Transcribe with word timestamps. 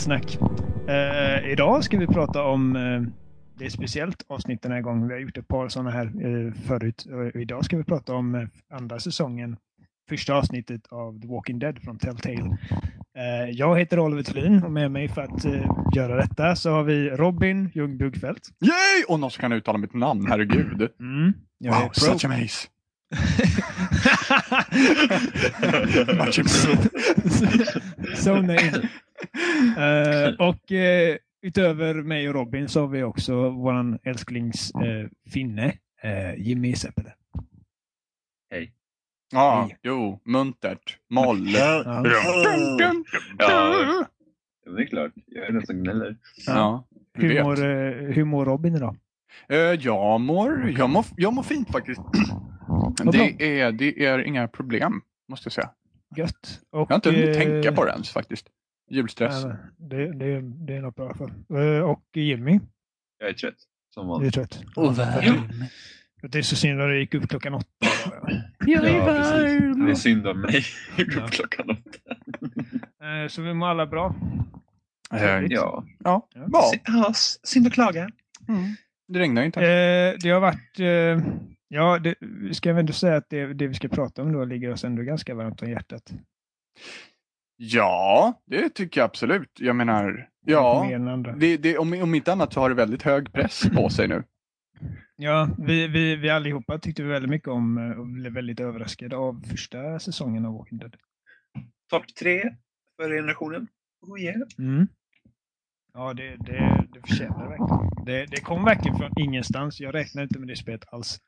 Spelsnack. 0.00 0.38
Eh, 0.88 1.52
idag 1.52 1.84
ska 1.84 1.98
vi 1.98 2.06
prata 2.06 2.42
om, 2.42 2.76
eh, 2.76 3.02
det 3.58 3.64
är 3.64 3.66
ett 3.66 3.72
speciellt 3.72 4.24
avsnitt 4.28 4.62
den 4.62 4.72
här 4.72 4.80
gången. 4.80 5.08
Vi 5.08 5.14
har 5.14 5.20
gjort 5.20 5.38
ett 5.38 5.48
par 5.48 5.68
sådana 5.68 5.90
här 5.90 6.04
eh, 6.04 6.52
förut. 6.52 7.06
Idag 7.34 7.64
ska 7.64 7.76
vi 7.76 7.84
prata 7.84 8.14
om 8.14 8.34
eh, 8.34 8.48
andra 8.72 9.00
säsongen, 9.00 9.56
första 10.08 10.34
avsnittet 10.34 10.80
av 10.90 11.20
The 11.20 11.28
Walking 11.28 11.58
Dead 11.58 11.82
från 11.82 11.98
Telltale. 11.98 12.58
Eh, 13.18 13.50
jag 13.50 13.78
heter 13.78 13.98
Oliver 13.98 14.22
Thulin 14.22 14.64
och 14.64 14.72
med 14.72 14.90
mig 14.90 15.08
för 15.08 15.22
att 15.22 15.44
eh, 15.44 15.70
göra 15.94 16.16
detta 16.16 16.56
så 16.56 16.70
har 16.70 16.82
vi 16.82 17.10
Robin 17.10 17.70
Ljung 17.74 17.98
Bugfeldt. 17.98 18.48
Yay! 18.60 19.04
Och 19.08 19.20
någon 19.20 19.30
som 19.30 19.40
kan 19.40 19.52
uttala 19.52 19.78
mitt 19.78 19.94
namn, 19.94 20.26
herregud. 20.28 20.88
Mm. 21.00 21.32
Jag 21.58 21.82
Wow, 21.82 21.90
such 21.92 22.24
a 22.24 22.28
maze. 22.28 22.68
so 28.14 28.34
name. 28.40 28.88
Eh, 29.78 30.48
och 30.48 30.72
eh, 30.72 31.16
utöver 31.42 31.94
mig 31.94 32.28
och 32.28 32.34
Robin 32.34 32.68
så 32.68 32.80
har 32.80 32.88
vi 32.88 33.02
också 33.02 33.50
våran 33.50 33.98
älsklings 34.02 34.70
eh, 34.70 35.08
finne, 35.30 35.66
uh, 36.04 36.34
Jimmy 36.38 36.74
Seppele. 36.74 37.14
Ja, 39.32 39.66
Hej. 39.68 39.78
jo, 39.82 40.20
muntert. 40.24 40.98
Moll. 41.10 41.48
Ja. 41.48 41.82
Ja, 43.38 44.06
det 44.76 44.82
är 44.82 44.86
klart. 44.86 45.12
Jag 45.26 45.46
är 45.46 45.52
den 45.52 45.66
som 45.66 45.82
gnäller. 45.82 46.16
Ja, 46.46 46.88
Hur 47.14 47.42
mår, 47.42 47.56
hur 48.12 48.24
mår 48.24 48.44
Robin 48.44 48.74
idag? 48.76 48.96
Jag, 49.78 50.20
mår, 50.20 50.74
jag, 50.78 50.90
mår, 50.90 51.04
jag 51.16 51.32
mår 51.32 51.42
fint 51.42 51.70
faktiskt. 51.70 52.00
Det 53.12 53.60
är, 53.60 53.72
det 53.72 54.04
är 54.04 54.18
inga 54.18 54.48
problem, 54.48 55.00
måste 55.28 55.46
jag 55.46 55.52
säga. 55.52 55.70
Gött. 56.16 56.60
Och, 56.70 56.80
Jag 56.80 56.86
har 56.86 56.94
inte 56.94 57.10
hunnit 57.10 57.34
tänka 57.34 57.72
på 57.72 57.84
det 57.84 57.90
ens 57.92 58.10
faktiskt. 58.10 58.46
Julstress. 58.90 59.44
nej, 59.44 59.54
Det, 59.76 60.12
det, 60.12 60.40
det 60.40 60.76
är 60.76 60.80
något 60.82 60.96
bra 60.96 61.14
för. 61.14 61.32
Eh, 61.78 61.82
och 61.90 62.02
Jimmy, 62.14 62.60
Jag 63.18 63.28
är 63.28 63.32
trött. 63.34 63.54
Som 63.94 64.06
du 64.06 64.12
är 64.12 64.16
vanligt. 64.16 64.34
trött. 64.34 64.62
Och 64.76 64.98
värme. 64.98 65.68
Det 66.22 66.38
är 66.38 66.42
så 66.42 66.56
synd 66.56 66.80
att 66.80 66.88
det 66.88 66.98
gick 66.98 67.14
upp 67.14 67.28
klockan 67.28 67.54
åtta. 67.54 67.66
Jag 68.66 68.84
är 68.84 68.96
Ja, 68.96 69.04
precis. 69.04 69.32
varm. 69.62 69.84
Det 69.86 69.90
är 69.90 69.94
synd 69.94 70.26
om 70.26 70.40
mig. 70.40 70.54
Gick 70.98 71.16
Ja. 71.16 71.24
upp 71.24 71.30
klockan 71.30 71.70
åtta. 71.70 72.16
Eh, 73.06 73.28
så 73.28 73.42
vi 73.42 73.54
mår 73.54 73.66
alla 73.66 73.86
bra. 73.86 74.14
Ja. 75.10 75.84
Ja, 76.04 76.28
Ja. 76.86 77.12
synd 77.42 77.66
att 77.66 77.72
klaga. 77.72 78.10
Mm. 78.48 78.74
Det 79.08 79.18
regnar 79.18 79.42
ju 79.42 79.46
inte. 79.46 79.60
Eh, 79.60 80.14
det 80.22 80.30
har 80.30 80.40
varit, 80.40 80.78
eh, 80.80 81.32
ja, 81.68 81.98
det, 81.98 82.14
ska 82.54 82.68
jag 82.68 82.78
ändå 82.78 82.92
säga 82.92 83.16
att 83.16 83.30
det, 83.30 83.54
det 83.54 83.66
vi 83.66 83.74
ska 83.74 83.88
prata 83.88 84.22
om 84.22 84.32
då 84.32 84.44
ligger 84.44 84.72
oss 84.72 84.84
ändå 84.84 85.02
ganska 85.02 85.34
varmt 85.34 85.62
om 85.62 85.70
hjärtat. 85.70 86.12
Ja, 87.62 88.42
det 88.46 88.68
tycker 88.68 89.00
jag 89.00 89.04
absolut. 89.04 89.50
Jag 89.58 89.76
menar, 89.76 90.28
ja. 90.44 90.88
Det, 91.36 91.56
det, 91.56 91.78
om, 91.78 92.02
om 92.02 92.14
inte 92.14 92.32
annat 92.32 92.52
så 92.52 92.60
har 92.60 92.68
det 92.68 92.74
väldigt 92.74 93.02
hög 93.02 93.32
press 93.32 93.62
på 93.74 93.90
sig 93.90 94.08
nu. 94.08 94.22
Ja, 95.16 95.48
vi, 95.58 95.88
vi, 95.88 96.16
vi 96.16 96.30
allihopa 96.30 96.78
tyckte 96.78 97.02
väldigt 97.02 97.30
mycket 97.30 97.48
om 97.48 97.78
eh, 97.78 97.98
och 97.98 98.06
blev 98.06 98.32
väldigt 98.32 98.60
överraskade 98.60 99.16
av 99.16 99.42
första 99.50 99.98
säsongen 99.98 100.46
av 100.46 100.54
Walking 100.54 100.78
Dead. 100.78 100.96
Topp 101.90 102.04
tre 102.20 102.42
för 102.96 103.10
generationen. 103.10 103.66
Oh 104.02 104.20
yeah. 104.20 104.40
Mm. 104.58 104.88
Ja, 105.94 106.14
det, 106.14 106.36
det, 106.36 106.86
det 106.92 107.00
förtjänar 107.08 107.42
det 107.42 107.48
verkligen. 107.48 108.04
Det, 108.06 108.26
det 108.26 108.40
kom 108.40 108.64
verkligen 108.64 108.98
från 108.98 109.12
ingenstans. 109.18 109.80
Jag 109.80 109.94
räknade 109.94 110.22
inte 110.22 110.38
med 110.38 110.48
det 110.48 110.56
spelet 110.56 110.84
alls. 110.92 111.18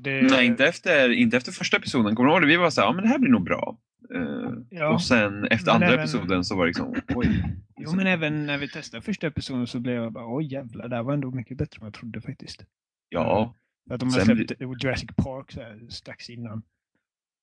Det, 0.00 0.22
Nej, 0.22 0.46
inte 0.46 0.66
efter, 0.66 1.12
inte 1.12 1.36
efter 1.36 1.52
första 1.52 1.76
episoden. 1.76 2.16
Kommer 2.16 2.28
du 2.28 2.34
ihåg 2.34 2.42
det? 2.42 2.48
Vi 2.48 2.56
var 2.56 2.70
så 2.70 2.80
här, 2.80 2.88
ja 2.88 2.92
men 2.92 3.02
det 3.02 3.08
här 3.08 3.18
blir 3.18 3.30
nog 3.30 3.44
bra. 3.44 3.78
Eh, 4.14 4.52
Ja. 4.70 4.94
Och 4.94 5.02
sen 5.02 5.44
efter 5.44 5.66
Men 5.66 5.74
andra 5.74 5.86
även- 5.88 6.00
episoden 6.00 6.44
så 6.44 6.56
var 6.56 6.64
det 6.64 6.68
liksom, 6.68 6.94
oj. 7.14 7.44
Jo, 7.76 7.92
men 7.96 8.06
även 8.06 8.46
när 8.46 8.58
vi 8.58 8.68
testade 8.68 9.02
första 9.02 9.26
episoden 9.26 9.66
så 9.66 9.80
blev 9.80 9.94
jag 9.94 10.12
bara, 10.12 10.36
oj 10.36 10.52
jävlar, 10.52 10.88
det 10.88 10.96
här 10.96 11.02
var 11.02 11.14
ändå 11.14 11.30
mycket 11.30 11.58
bättre 11.58 11.78
än 11.80 11.84
jag 11.84 11.94
trodde 11.94 12.20
faktiskt. 12.20 12.64
Ja, 13.08 13.54
För 13.88 13.94
att 13.94 14.00
de 14.00 14.08
hade 14.12 14.24
släppt 14.24 14.60
Jurassic 14.60 15.10
Park 15.16 15.52
så 15.52 15.60
här, 15.60 15.80
strax 15.88 16.30
innan. 16.30 16.62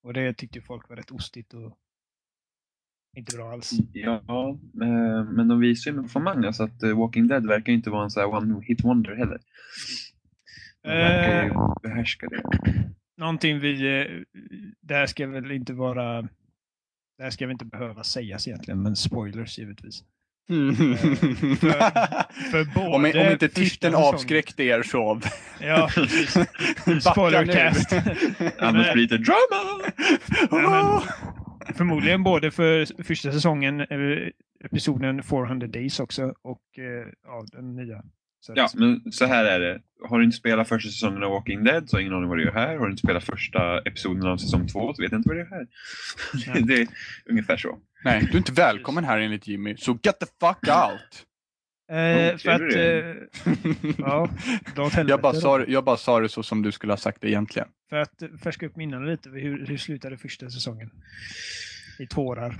Och 0.03 0.13
det 0.13 0.33
tyckte 0.33 0.61
folk 0.61 0.89
var 0.89 0.95
rätt 0.95 1.11
ostigt 1.11 1.53
och 1.53 1.77
inte 3.17 3.35
bra 3.37 3.51
alls. 3.51 3.71
ja 3.93 4.49
eh, 4.81 5.23
men 5.31 5.47
de 5.47 5.59
visar 5.59 5.91
ju 5.91 5.97
med 6.01 6.11
Famanga 6.11 6.53
så 6.53 6.63
att 6.63 6.83
eh, 6.83 6.97
Walking 6.97 7.27
Dead 7.27 7.47
verkar 7.47 7.73
inte 7.73 7.89
vara 7.89 8.03
en 8.03 8.09
så 8.11 8.19
här 8.19 8.27
one 8.27 8.61
hit 8.63 8.83
wonder 8.83 9.15
heller. 9.15 9.39
De 10.83 10.89
verkar 10.89 11.43
ju 11.43 11.49
Eh. 11.49 11.73
behärska 11.83 12.27
det. 12.27 12.43
Någonting 13.17 13.59
vi, 13.59 13.73
det 14.81 14.93
här 14.95 15.05
ska 15.05 15.27
väl 15.27 15.51
inte 15.51 15.73
vara, 15.73 16.27
det 17.21 17.25
här 17.25 17.31
ska 17.31 17.45
väl 17.45 17.51
inte 17.51 17.65
behöva 17.65 18.03
sägas 18.03 18.47
egentligen, 18.47 18.81
men 18.81 18.95
spoilers 18.95 19.59
givetvis. 19.59 20.03
För 22.51 22.73
både 22.75 22.87
om, 22.87 23.05
om 23.25 23.31
inte 23.31 23.49
titeln 23.49 23.95
avskräckte 23.95 24.63
er 24.63 24.83
så... 24.83 25.21
Ja, 25.59 25.89
precis. 25.95 26.31
Spoilercast. 27.11 27.93
Annars 28.59 28.93
blir 28.93 29.07
det 29.07 29.17
drama! 29.17 29.91
Ja, 30.51 31.03
Förmodligen 31.75 32.23
både 32.23 32.51
för 32.51 33.03
första 33.03 33.31
säsongen, 33.31 33.79
eh, 33.79 34.29
episoden 34.65 35.23
400 35.23 35.67
Days 35.67 35.99
också, 35.99 36.33
och 36.41 36.79
eh, 36.79 37.07
ja, 37.23 37.45
den 37.51 37.75
nya. 37.75 38.03
Så 38.43 38.53
Ja, 38.55 38.65
att- 38.65 38.75
men 38.75 39.11
så 39.11 39.25
här 39.25 39.45
är 39.45 39.59
det. 39.59 39.81
Har 40.09 40.19
du 40.19 40.25
inte 40.25 40.37
spelat 40.37 40.67
första 40.67 40.89
säsongen 40.89 41.23
av 41.23 41.31
Walking 41.31 41.63
Dead 41.63 41.89
så 41.89 41.95
har 41.97 42.01
ingen 42.01 42.13
aning 42.13 42.29
vad 42.29 42.37
du 42.37 42.43
gör 42.43 42.51
här. 42.53 42.77
Har 42.77 42.85
du 42.85 42.91
inte 42.91 43.01
spelat 43.03 43.23
första 43.23 43.79
episoden 43.81 44.27
av 44.27 44.37
säsong 44.37 44.67
två 44.67 44.93
så 44.93 45.01
vet 45.01 45.11
jag 45.11 45.19
inte 45.19 45.29
vad 45.29 45.37
du 45.37 45.41
gör 45.41 45.49
här. 45.49 45.67
Nej. 46.53 46.63
det 46.67 46.81
är 46.81 46.87
ungefär 47.29 47.57
så. 47.57 47.79
Nej, 48.03 48.21
du 48.25 48.31
är 48.31 48.37
inte 48.37 48.51
välkommen 48.51 49.03
här 49.03 49.19
enligt 49.19 49.47
Jimmy, 49.47 49.77
så 49.77 49.91
get 50.03 50.19
the 50.19 50.25
fuck 50.25 50.67
out! 50.67 51.25
Eh, 51.91 52.37
för 52.37 52.49
att... 52.49 52.59
du 52.59 52.79
Eh, 52.79 53.15
ja, 53.97 54.29
jag, 55.07 55.21
bara 55.21 55.33
sa, 55.33 55.57
det- 55.57 55.71
jag 55.71 55.83
bara 55.83 55.97
sa 55.97 56.19
det 56.19 56.29
så 56.29 56.43
som 56.43 56.61
du 56.61 56.71
skulle 56.71 56.91
ha 56.93 56.97
sagt 56.97 57.21
det 57.21 57.29
egentligen. 57.29 57.67
För 57.89 57.97
att 57.97 58.23
färska 58.43 58.65
upp 58.65 58.75
minnena 58.75 59.05
lite, 59.05 59.29
hur, 59.29 59.65
hur 59.67 59.77
slutade 59.77 60.17
första 60.17 60.49
säsongen? 60.49 60.91
I 61.99 62.07
tårar. 62.07 62.57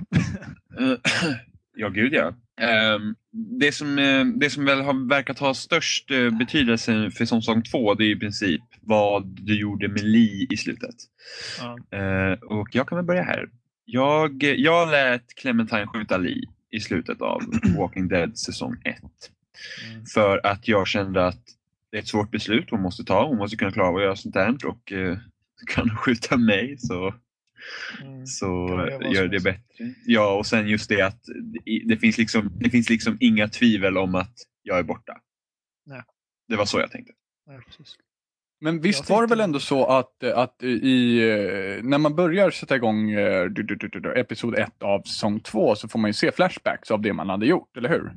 Eh, 0.80 0.92
ja, 1.76 1.88
gud 1.88 2.12
ja. 2.12 2.34
Ehm, 2.62 3.14
det, 3.60 3.72
som, 3.72 3.98
eh, 3.98 4.24
det 4.24 4.50
som 4.50 4.64
väl 4.64 4.80
har 4.80 5.08
verkat 5.08 5.38
ha 5.38 5.54
störst 5.54 6.10
eh, 6.10 6.30
betydelse 6.30 7.10
för 7.10 7.24
säsong 7.24 7.62
två 7.62 7.94
det 7.94 8.04
är 8.04 8.16
i 8.16 8.18
princip 8.18 8.62
vad 8.80 9.26
du 9.26 9.60
gjorde 9.60 9.88
med 9.88 10.04
Lee 10.04 10.46
i 10.50 10.56
slutet. 10.56 10.94
Ja. 11.58 11.98
Eh, 11.98 12.32
och 12.32 12.68
jag 12.72 12.88
kan 12.88 12.96
väl 12.96 13.04
börja 13.04 13.22
här. 13.22 13.48
Jag, 13.84 14.42
jag 14.42 14.90
lät 14.90 15.34
Clementine 15.34 15.86
skjuta 15.86 16.16
Lee 16.16 16.44
i 16.70 16.80
slutet 16.80 17.22
av 17.22 17.42
Walking 17.78 18.08
Dead 18.08 18.38
säsong 18.38 18.76
1. 18.84 18.96
Mm. 19.90 20.06
För 20.06 20.46
att 20.46 20.68
jag 20.68 20.88
kände 20.88 21.26
att 21.26 21.42
det 21.90 21.96
är 21.96 22.02
ett 22.02 22.08
svårt 22.08 22.30
beslut 22.30 22.70
hon 22.70 22.82
måste 22.82 23.04
ta. 23.04 23.26
Hon 23.26 23.38
måste 23.38 23.56
kunna 23.56 23.72
klara 23.72 23.88
av 23.88 23.96
att 23.96 24.02
göra 24.02 24.16
sånt 24.16 24.34
här 24.34 24.66
och 24.66 24.92
eh, 24.92 25.18
kan 25.66 25.96
skjuta 25.96 26.36
mig 26.36 26.76
så, 26.78 27.14
Mm. 28.02 28.26
så 28.26 28.66
vad 28.76 29.14
gör 29.14 29.28
det 29.28 29.40
bättre. 29.44 29.94
Ja, 30.06 30.38
och 30.38 30.46
sen 30.46 30.68
just 30.68 30.88
det 30.88 31.02
att 31.02 31.22
det- 31.64 31.82
det 31.88 31.96
finns 31.96 32.18
liksom, 32.18 32.52
det 32.60 32.70
finns 32.70 32.90
liksom 32.90 33.16
inga 33.20 33.48
tvivel 33.48 33.98
om 33.98 34.14
att 34.14 34.34
jag 34.62 34.78
är 34.78 34.82
borta. 34.82 35.12
Nej. 35.86 36.02
Det 36.48 36.56
var 36.56 36.64
så 36.64 36.80
jag 36.80 36.90
tänkte. 36.90 37.12
Ja, 37.46 37.60
precis. 37.66 37.96
Men 38.60 38.80
visst 38.80 39.10
var 39.10 39.22
det 39.22 39.28
väl 39.28 39.40
ändå 39.40 39.58
så 39.60 39.86
att, 39.86 40.24
att 40.24 40.62
i, 40.62 41.20
när 41.82 41.98
man 41.98 42.16
börjar 42.16 42.50
sätta 42.50 42.76
igång 42.76 43.10
eh, 43.10 43.44
du, 43.44 43.62
du, 43.62 43.74
du, 43.76 43.88
du, 43.88 44.00
du, 44.00 44.12
episod 44.20 44.54
1 44.58 44.82
av 44.82 45.02
säsong 45.02 45.40
2 45.40 45.74
så 45.74 45.88
får 45.88 45.98
man 45.98 46.08
ju 46.08 46.14
se 46.14 46.32
flashbacks 46.32 46.90
av 46.90 47.00
det 47.02 47.12
man 47.12 47.28
hade 47.28 47.46
gjort, 47.46 47.76
eller 47.76 47.88
hur? 47.88 48.12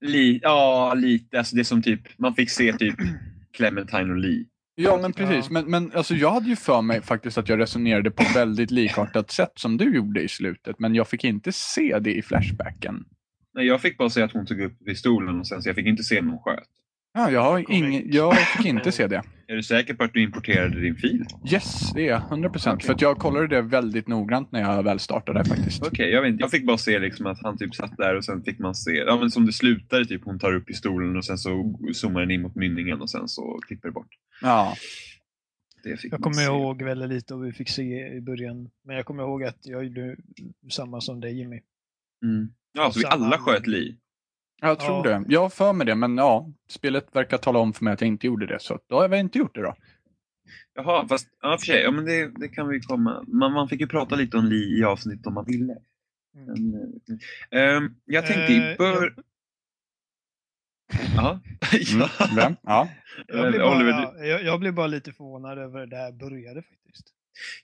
Li, 0.00 0.40
ja, 0.42 0.94
lite. 0.94 1.38
Alltså 1.38 1.56
det 1.56 1.64
som 1.64 1.82
typ, 1.82 2.18
man 2.18 2.34
fick 2.34 2.50
se 2.50 2.72
typ 2.72 2.94
Clementine 3.56 4.10
och 4.10 4.16
Lee. 4.16 4.44
Ja, 4.74 4.98
men 5.02 5.12
precis. 5.12 5.46
Ja. 5.50 5.52
Men, 5.52 5.70
men 5.70 5.92
alltså, 5.94 6.14
jag 6.14 6.30
hade 6.30 6.48
ju 6.48 6.56
för 6.56 6.82
mig 6.82 7.02
faktiskt 7.02 7.38
att 7.38 7.48
jag 7.48 7.58
resonerade 7.58 8.10
på 8.10 8.22
ett 8.22 8.36
väldigt 8.36 8.70
likartat 8.70 9.30
sätt 9.30 9.52
som 9.54 9.76
du 9.76 9.94
gjorde 9.94 10.22
i 10.22 10.28
slutet, 10.28 10.78
men 10.78 10.94
jag 10.94 11.08
fick 11.08 11.24
inte 11.24 11.52
se 11.52 11.98
det 11.98 12.14
i 12.14 12.22
flashbacken. 12.22 13.04
Nej, 13.54 13.66
jag 13.66 13.80
fick 13.80 13.98
bara 13.98 14.10
se 14.10 14.22
att 14.22 14.32
hon 14.32 14.46
tog 14.46 14.60
upp 14.60 14.84
pistolen 14.86 15.40
och 15.40 15.46
sen 15.46 15.62
så 15.62 15.68
jag 15.68 15.76
fick 15.76 15.86
inte 15.86 16.02
se 16.02 16.22
när 16.22 16.30
hon 16.30 16.38
sköt. 16.38 16.68
Ja, 17.14 17.30
jag, 17.30 17.40
har 17.40 17.72
ingen, 17.72 17.92
Korrekt. 17.92 18.14
jag 18.14 18.38
fick 18.38 18.66
inte 18.66 18.92
se 18.92 19.06
det. 19.06 19.22
Är 19.48 19.56
du 19.56 19.62
säker 19.62 19.94
på 19.94 20.04
att 20.04 20.12
du 20.12 20.22
importerade 20.22 20.80
din 20.80 20.96
fil? 20.96 21.24
Yes, 21.52 21.92
det 21.94 22.06
är 22.06 22.10
jag. 22.10 22.22
100 22.22 22.50
procent. 22.50 22.84
För 22.84 22.92
att 22.92 23.00
jag 23.00 23.18
kollade 23.18 23.46
det 23.46 23.62
väldigt 23.62 24.08
noggrant 24.08 24.52
när 24.52 24.60
jag 24.60 24.82
väl 24.82 24.98
startade 24.98 25.44
faktiskt. 25.44 25.86
Okej, 25.86 26.10
jag 26.10 26.22
vet 26.22 26.28
inte. 26.28 26.42
Jag 26.42 26.50
fick 26.50 26.66
bara 26.66 26.78
se 26.78 26.98
liksom 26.98 27.26
att 27.26 27.38
han 27.42 27.58
typ 27.58 27.74
satt 27.74 27.96
där 27.96 28.16
och 28.16 28.24
sen 28.24 28.42
fick 28.42 28.58
man 28.58 28.74
se, 28.74 28.90
ja 28.90 29.16
men 29.20 29.30
som 29.30 29.46
det 29.46 29.52
slutade 29.52 30.04
typ, 30.04 30.24
hon 30.24 30.38
tar 30.38 30.54
upp 30.54 30.66
pistolen 30.66 31.16
och 31.16 31.24
sen 31.24 31.38
så 31.38 31.78
zoomar 31.92 32.20
den 32.20 32.30
in 32.30 32.42
mot 32.42 32.54
mynningen 32.54 33.00
och 33.00 33.10
sen 33.10 33.28
så 33.28 33.60
klipper 33.66 33.88
det 33.88 33.92
bort. 33.92 34.10
Ja. 34.42 34.74
Det 35.84 35.96
fick 35.96 36.12
Jag 36.12 36.20
kommer 36.20 36.42
ihåg 36.42 36.82
väldigt 36.82 37.08
lite 37.08 37.34
och 37.34 37.46
vi 37.46 37.52
fick 37.52 37.68
se 37.68 38.08
i 38.08 38.20
början. 38.20 38.70
Men 38.84 38.96
jag 38.96 39.06
kommer 39.06 39.22
ihåg 39.22 39.44
att 39.44 39.66
jag 39.66 39.84
gjorde 39.84 40.16
samma 40.70 41.00
som 41.00 41.20
dig 41.20 41.38
Jimmy. 41.38 41.60
Mm. 42.24 42.48
Ja, 42.72 42.90
så 42.92 42.98
vi 42.98 43.04
alla 43.04 43.38
sköt 43.38 43.66
Lee. 43.66 43.96
Jag 44.60 44.80
tror 44.80 45.08
Ja. 45.08 45.18
det. 45.18 45.24
Jag 45.28 45.40
har 45.40 45.48
för 45.48 45.72
mig 45.72 45.86
det, 45.86 45.94
men 45.94 46.16
ja, 46.16 46.52
spelet 46.68 47.16
verkar 47.16 47.38
tala 47.38 47.58
om 47.58 47.72
för 47.72 47.84
mig 47.84 47.92
att 47.92 48.00
jag 48.00 48.08
inte 48.08 48.26
gjorde 48.26 48.46
det, 48.46 48.60
så 48.60 48.78
då 48.86 48.94
har 48.94 49.02
jag 49.02 49.08
väl 49.08 49.20
inte 49.20 49.38
gjort 49.38 49.54
det 49.54 49.62
då. 49.62 49.74
Jaha, 50.74 51.08
fast 51.08 51.28
ja, 51.40 51.56
för 51.58 51.66
sig, 51.66 51.82
ja, 51.82 51.90
men 51.90 52.04
det, 52.04 52.28
det 52.40 52.48
kan 52.48 52.68
vi 52.68 52.80
komma. 52.80 53.24
Man, 53.28 53.52
man 53.52 53.68
fick 53.68 53.80
ju 53.80 53.86
prata 53.86 54.14
lite 54.16 54.36
om 54.36 54.44
Lee 54.44 54.78
i 54.80 54.84
avsnitt 54.84 55.26
om 55.26 55.34
man 55.34 55.44
ville. 55.44 55.76
Mm. 56.36 56.70
Men, 56.70 57.00
ehm, 57.50 57.94
jag 58.04 58.26
tänkte 58.26 58.52
i 58.52 58.70
Eh, 58.70 58.76
bör... 58.78 59.14
Ja. 61.16 61.40
Mm. 61.92 62.88
Jag 63.26 63.50
blev, 63.52 63.62
Oliver, 63.62 63.92
bara, 63.92 64.26
jag, 64.26 64.44
jag 64.44 64.60
blev 64.60 64.74
bara 64.74 64.86
lite 64.86 65.12
förvånad 65.12 65.58
över 65.58 65.80
det 65.80 65.86
där 65.86 66.12
började 66.12 66.62
faktiskt. 66.62 67.06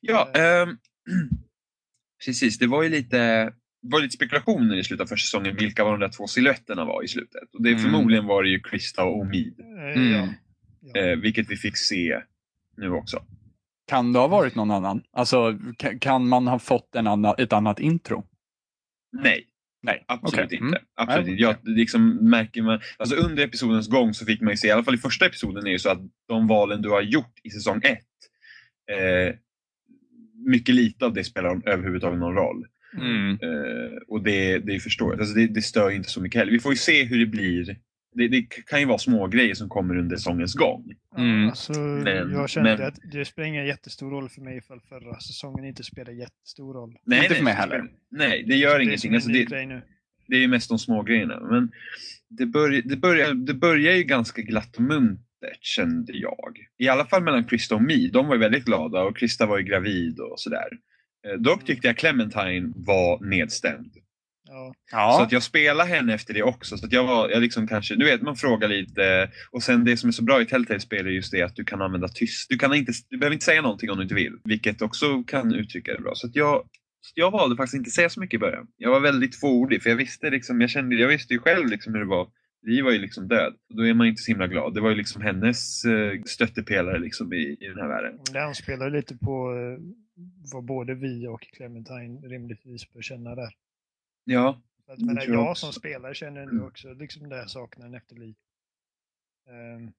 Ja, 0.00 0.30
Eh. 0.34 0.42
ehm, 0.62 0.68
precis. 2.24 2.58
Det 2.58 2.66
var 2.66 2.82
ju 2.82 2.88
lite, 2.88 3.52
var 3.80 4.00
lite 4.00 4.16
spekulationer 4.16 4.76
i 4.76 4.84
slutet 4.84 5.04
av 5.04 5.06
första 5.08 5.24
säsongen 5.26 5.56
vilka 5.56 5.84
var 5.84 5.90
de 5.90 6.00
där 6.00 6.08
två 6.16 6.26
silhuetterna 6.26 6.84
var 6.84 7.04
i 7.04 7.08
slutet. 7.08 7.54
Och 7.54 7.62
det, 7.62 7.70
Mm. 7.70 7.82
Förmodligen 7.82 8.26
var 8.26 8.42
det 8.42 8.48
ju 8.48 8.60
Krista 8.60 9.04
och 9.04 9.20
Omid, 9.20 9.60
Eh, 9.60 9.92
Mm. 10.02 10.12
Ja. 10.12 10.28
Ja. 10.94 11.00
eh, 11.00 11.16
vilket 11.16 11.50
vi 11.50 11.56
fick 11.56 11.76
se 11.76 12.20
nu 12.76 12.90
också. 12.90 13.22
Kan 13.88 14.12
det 14.12 14.18
ha 14.18 14.28
varit 14.28 14.54
någon 14.54 14.70
annan? 14.70 15.02
Alltså, 15.12 15.50
ka- 15.52 15.98
kan 15.98 16.28
man 16.28 16.46
ha 16.46 16.58
fått 16.58 16.94
en 16.94 17.06
annan, 17.06 17.34
ett 17.38 17.52
annat 17.52 17.80
intro? 17.80 18.24
Nej, 19.12 19.44
Nej. 19.82 20.04
absolut 20.08 20.46
Okej. 20.46 20.58
inte. 20.58 20.76
Mm. 20.76 20.88
Absolut 20.94 21.24
Nej, 21.24 21.32
inte. 21.32 21.42
Jag, 21.42 21.56
liksom 21.76 22.30
märker 22.30 22.62
man, 22.62 22.80
alltså 22.96 23.16
under 23.16 23.44
episodens 23.44 23.88
gång 23.88 24.14
så 24.14 24.24
fick 24.26 24.40
man 24.40 24.50
ju 24.50 24.56
se, 24.56 24.68
i 24.68 24.70
alla 24.70 24.84
fall 24.84 24.94
i 24.94 24.98
första 24.98 25.26
episoden, 25.26 25.66
är 25.66 25.70
ju 25.70 25.78
så 25.78 25.90
att 25.90 26.00
de 26.28 26.46
valen 26.46 26.82
du 26.82 26.88
har 26.88 27.02
gjort 27.02 27.40
i 27.42 27.50
säsong 27.50 27.80
ett, 27.84 27.98
eh, 28.90 29.34
mycket 30.46 30.74
lite 30.74 31.04
av 31.04 31.14
det 31.14 31.24
spelar 31.24 31.68
överhuvudtaget 31.68 32.18
någon 32.18 32.34
roll. 32.34 32.66
Mm. 32.96 33.30
Eh, 33.30 33.96
och 34.08 34.22
det, 34.22 34.58
det 34.58 34.74
är 34.74 34.80
förståeligt. 34.80 35.20
Alltså 35.20 35.34
det, 35.34 35.46
det 35.46 35.62
stör 35.62 35.90
inte 35.90 36.10
så 36.10 36.20
mycket 36.20 36.38
heller. 36.38 36.52
Vi 36.52 36.60
får 36.60 36.72
ju 36.72 36.78
se 36.78 37.04
hur 37.04 37.18
det 37.18 37.26
blir. 37.26 37.76
Det, 38.18 38.28
det 38.28 38.42
kan 38.42 38.80
ju 38.80 38.86
vara 38.86 38.98
små 38.98 39.26
grejer 39.26 39.54
som 39.54 39.68
kommer 39.68 39.96
under 39.96 40.16
säsongens 40.16 40.54
gång. 40.54 40.94
Mm. 41.18 41.48
Alltså, 41.48 41.72
Men- 41.72 42.30
jag 42.32 42.50
kände 42.50 42.76
men- 42.76 42.86
att 42.86 42.98
det 43.12 43.24
spelar 43.24 43.48
ingen 43.48 43.66
jättestor 43.66 44.10
roll 44.10 44.28
för 44.28 44.40
mig 44.40 44.56
ifall 44.58 44.80
förra 44.80 45.20
säsongen 45.20 45.64
inte 45.64 45.84
spelade 45.84 46.12
jättestor 46.16 46.74
roll. 46.74 46.96
Nej, 47.06 47.18
Inte 47.18 47.28
nej, 47.28 47.36
för 47.36 47.44
mig 47.44 47.54
heller. 47.54 47.84
Nej, 48.10 48.44
det 48.48 48.54
gör 48.56 48.78
det 48.78 48.84
ingenting. 48.84 49.14
Alltså 49.14 49.30
det, 49.30 49.66
nu. 49.66 49.82
det 50.28 50.36
är 50.36 50.40
ju 50.40 50.48
mest 50.48 50.68
de 50.68 50.78
små 50.78 51.02
grejerna. 51.02 51.40
Men 51.40 51.70
det, 52.28 52.46
börj, 52.46 52.82
det, 52.82 52.96
börjar, 52.96 53.34
det 53.34 53.54
börjar 53.54 53.94
ju 53.96 54.02
ganska 54.02 54.42
glatt 54.42 54.76
och 54.76 54.82
muntert 54.82 55.58
kände 55.60 56.12
jag. 56.12 56.56
I 56.78 56.88
alla 56.88 57.04
fall 57.04 57.22
mellan 57.22 57.44
Krista 57.44 57.74
och 57.74 57.82
Mi. 57.82 58.08
De 58.10 58.26
var 58.26 58.34
ju 58.34 58.40
väldigt 58.40 58.64
glada 58.64 59.02
och 59.02 59.16
Krista 59.16 59.46
var 59.46 59.58
ju 59.58 59.64
gravid 59.64 60.18
och 60.20 60.40
sådär. 60.40 60.68
Eh, 61.28 61.40
Dock 61.40 61.64
tyckte 61.64 61.86
jag 61.86 61.96
Clementine 61.96 62.72
var 62.76 63.24
nedstämd. 63.30 63.92
Ja. 64.90 65.14
Så 65.18 65.22
att 65.22 65.32
jag 65.32 65.42
spelade 65.42 65.90
henne 65.90 66.14
efter 66.14 66.34
det 66.34 66.42
också. 66.42 66.78
Så 66.78 66.86
att 66.86 66.92
jag 66.92 67.04
var, 67.04 67.28
jag 67.28 67.42
liksom 67.42 67.68
kanske, 67.68 67.94
du 67.94 68.04
vet, 68.04 68.22
man 68.22 68.36
frågar 68.36 68.68
lite. 68.68 69.30
Och 69.50 69.62
sen 69.62 69.84
det 69.84 69.96
som 69.96 70.08
är 70.08 70.12
så 70.12 70.22
bra 70.22 70.42
i 70.42 70.46
Telltale-spel 70.46 71.06
är 71.06 71.10
just 71.10 71.32
det 71.32 71.42
att 71.42 71.56
du 71.56 71.64
kan 71.64 71.82
använda 71.82 72.08
tyst. 72.08 72.46
Du, 72.48 72.58
kan 72.58 72.74
inte, 72.74 72.92
du 73.08 73.18
behöver 73.18 73.34
inte 73.34 73.44
säga 73.44 73.62
någonting 73.62 73.90
om 73.90 73.96
du 73.96 74.02
inte 74.02 74.14
vill. 74.14 74.32
Vilket 74.44 74.82
också 74.82 75.22
kan 75.22 75.54
uttrycka 75.54 75.92
det 75.92 76.02
bra. 76.02 76.12
Så 76.14 76.26
att 76.26 76.36
jag, 76.36 76.64
jag 77.14 77.30
valde 77.30 77.56
faktiskt 77.56 77.74
inte 77.74 77.90
säga 77.90 78.10
så 78.10 78.20
mycket 78.20 78.38
i 78.38 78.38
början. 78.38 78.66
Jag 78.76 78.90
var 78.90 79.00
väldigt 79.00 79.40
fåordig 79.40 79.82
för 79.82 79.90
jag 79.90 79.96
visste, 79.96 80.30
liksom, 80.30 80.60
jag, 80.60 80.70
kände, 80.70 80.96
jag 80.96 81.08
visste 81.08 81.34
ju 81.34 81.40
själv 81.40 81.66
liksom 81.66 81.94
hur 81.94 82.00
det 82.00 82.06
var. 82.06 82.28
Vi 82.62 82.80
var 82.80 82.92
ju 82.92 82.98
liksom 82.98 83.28
död. 83.28 83.54
Då 83.68 83.86
är 83.86 83.94
man 83.94 84.06
inte 84.06 84.22
så 84.22 84.30
himla 84.30 84.46
glad. 84.46 84.74
Det 84.74 84.80
var 84.80 84.90
ju 84.90 84.96
liksom 84.96 85.22
hennes 85.22 85.84
eh, 85.84 86.22
stöttepelare 86.26 86.98
liksom 86.98 87.32
i, 87.32 87.36
i 87.36 87.66
den 87.68 87.78
här 87.78 87.88
världen. 87.88 88.20
Det 88.32 88.44
anspelar 88.44 88.90
lite 88.90 89.16
på 89.16 89.54
eh, 89.54 89.84
vad 90.52 90.64
både 90.64 90.94
vi 90.94 91.26
och 91.26 91.40
Clementine 91.40 92.20
rimligtvis 92.28 92.92
bör 92.92 93.02
känna 93.02 93.34
där. 93.34 93.52
Ja, 94.30 94.60
att, 94.88 94.98
tror 94.98 95.16
jag 95.18 95.28
jag 95.34 95.56
som 95.56 95.72
spelare 95.72 96.14
känner 96.14 96.46
nu 96.46 96.62
också 96.62 96.92
liksom 96.92 97.28
det 97.28 97.36
här 97.36 97.46
saknaden 97.46 97.94
efter 97.94 98.16
Li. 98.16 98.34
Ehm, 99.48 99.92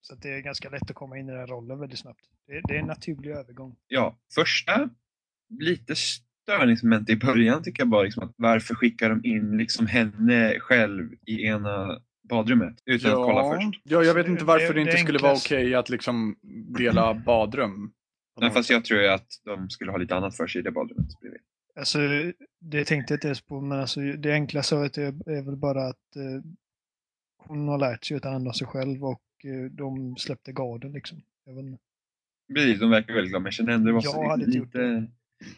så 0.00 0.14
att 0.14 0.22
det 0.22 0.28
är 0.28 0.40
ganska 0.40 0.70
lätt 0.70 0.90
att 0.90 0.96
komma 0.96 1.18
in 1.18 1.28
i 1.28 1.30
den 1.30 1.40
här 1.40 1.46
rollen 1.46 1.78
väldigt 1.78 1.98
snabbt. 1.98 2.20
Det, 2.46 2.60
det 2.68 2.74
är 2.74 2.78
en 2.80 2.86
naturlig 2.86 3.30
övergång. 3.30 3.76
ja, 3.88 4.18
första 4.34 4.90
lite 5.60 5.94
störningsmoment 5.96 7.10
i 7.10 7.16
början 7.16 7.62
tycker 7.62 7.80
jag 7.80 7.88
bara 7.88 8.02
liksom 8.02 8.22
att 8.22 8.34
varför 8.36 8.74
skickar 8.74 9.08
de 9.10 9.24
in 9.24 9.56
liksom 9.56 9.86
henne 9.86 10.60
själv 10.60 11.12
i 11.26 11.44
ena 11.46 12.00
badrummet 12.28 12.74
utan 12.84 13.10
att 13.10 13.16
kolla 13.16 13.56
först? 13.56 13.80
ja, 13.84 14.02
jag 14.02 14.14
vet 14.14 14.26
inte 14.26 14.44
varför 14.44 14.66
det- 14.68 14.72
det, 14.74 14.80
inte 14.80 14.92
det 14.92 14.98
skulle 14.98 15.18
vara 15.18 15.32
okej 15.34 15.74
att 15.74 15.88
liksom 15.88 16.36
dela 16.78 17.14
badrum. 17.14 17.92
Nej, 18.40 18.50
fast 18.50 18.70
jag 18.70 18.84
tror 18.84 19.00
ju 19.00 19.08
att 19.08 19.28
de 19.44 19.70
skulle 19.70 19.90
ha 19.90 19.98
lite 19.98 20.16
annat 20.16 20.36
för 20.36 20.46
sig 20.46 20.58
i 20.58 20.62
det 20.62 20.70
badrummet 20.70 21.20
bredvid. 21.20 21.40
Alltså, 21.76 21.98
det 22.60 22.84
tänkte 22.84 23.12
jag 23.12 23.16
inte 23.16 23.26
ens 23.26 23.40
på, 23.40 23.60
men 23.60 23.80
alltså, 23.80 24.00
det 24.00 24.32
enkla 24.32 24.62
svaret 24.62 24.98
är, 24.98 25.30
är 25.30 25.42
väl 25.42 25.56
bara 25.56 25.86
att 25.86 26.16
eh, 26.16 26.42
hon 27.38 27.68
har 27.68 27.78
lärt 27.78 28.04
sig 28.04 28.16
att 28.16 28.22
ta 28.22 28.30
hand 28.30 28.48
om 28.48 28.54
sig 28.54 28.66
själv 28.66 29.04
och 29.04 29.22
eh, 29.44 29.70
de 29.70 30.16
släppte 30.16 30.52
garden 30.52 30.92
liksom. 30.92 31.22
Precis, 32.54 32.80
de 32.80 32.90
verkar 32.90 33.14
väldigt 33.14 33.30
glada 33.30 33.40
men 33.40 33.46
jag 33.46 33.54
känner 33.54 33.72
ändå 33.72 33.86
det 33.86 33.92
var 33.92 34.02
Jag 34.02 34.12
så 34.12 34.28
hade 34.28 34.44
inte 34.44 34.58
gjort 34.58 34.74
lite... 34.74 35.06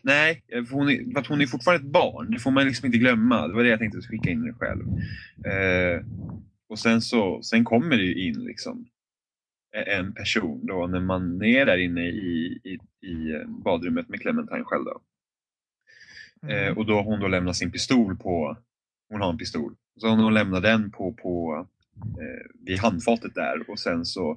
Nej, 0.02 0.42
för 0.48 0.74
hon, 0.74 0.88
är, 0.88 1.12
för 1.12 1.20
att 1.20 1.26
hon 1.26 1.40
är 1.40 1.46
fortfarande 1.46 1.86
ett 1.86 1.92
barn. 1.92 2.30
Det 2.30 2.38
får 2.38 2.50
man 2.50 2.64
liksom 2.64 2.86
inte 2.86 2.98
glömma. 2.98 3.48
Det 3.48 3.54
var 3.54 3.62
det 3.62 3.68
jag 3.68 3.78
tänkte 3.78 4.00
skicka 4.00 4.30
in 4.30 4.42
det 4.42 4.52
själv. 4.52 4.86
Eh, 5.46 6.04
och 6.68 6.78
sen 6.78 7.00
så 7.00 7.42
sen 7.42 7.64
kommer 7.64 7.96
det 7.96 8.02
ju 8.02 8.28
in 8.28 8.44
liksom 8.44 8.86
en 9.86 10.14
person 10.14 10.66
då 10.66 10.86
när 10.86 11.00
man 11.00 11.42
är 11.42 11.66
där 11.66 11.76
inne 11.76 12.08
i, 12.08 12.60
i, 12.64 12.78
i 13.06 13.44
badrummet 13.64 14.08
med 14.08 14.20
Clementine 14.20 14.64
själv. 14.64 14.84
Då. 14.84 15.00
Mm. 16.48 16.68
Eh, 16.68 16.78
och 16.78 16.86
då 16.86 16.94
har 16.94 17.02
hon 17.02 17.20
då 17.20 17.28
lämnat 17.28 17.56
sin 17.56 17.70
pistol 17.70 18.16
på, 18.16 18.56
hon 19.08 19.20
har 19.20 19.30
en 19.30 19.38
pistol. 19.38 19.74
Så 19.96 20.08
hon 20.08 20.34
lämnar 20.34 20.60
den 20.60 20.90
på, 20.90 21.12
på 21.12 21.66
eh, 22.02 22.64
vid 22.66 22.78
handfatet 22.78 23.34
där 23.34 23.70
och 23.70 23.78
sen 23.78 24.04
så 24.04 24.30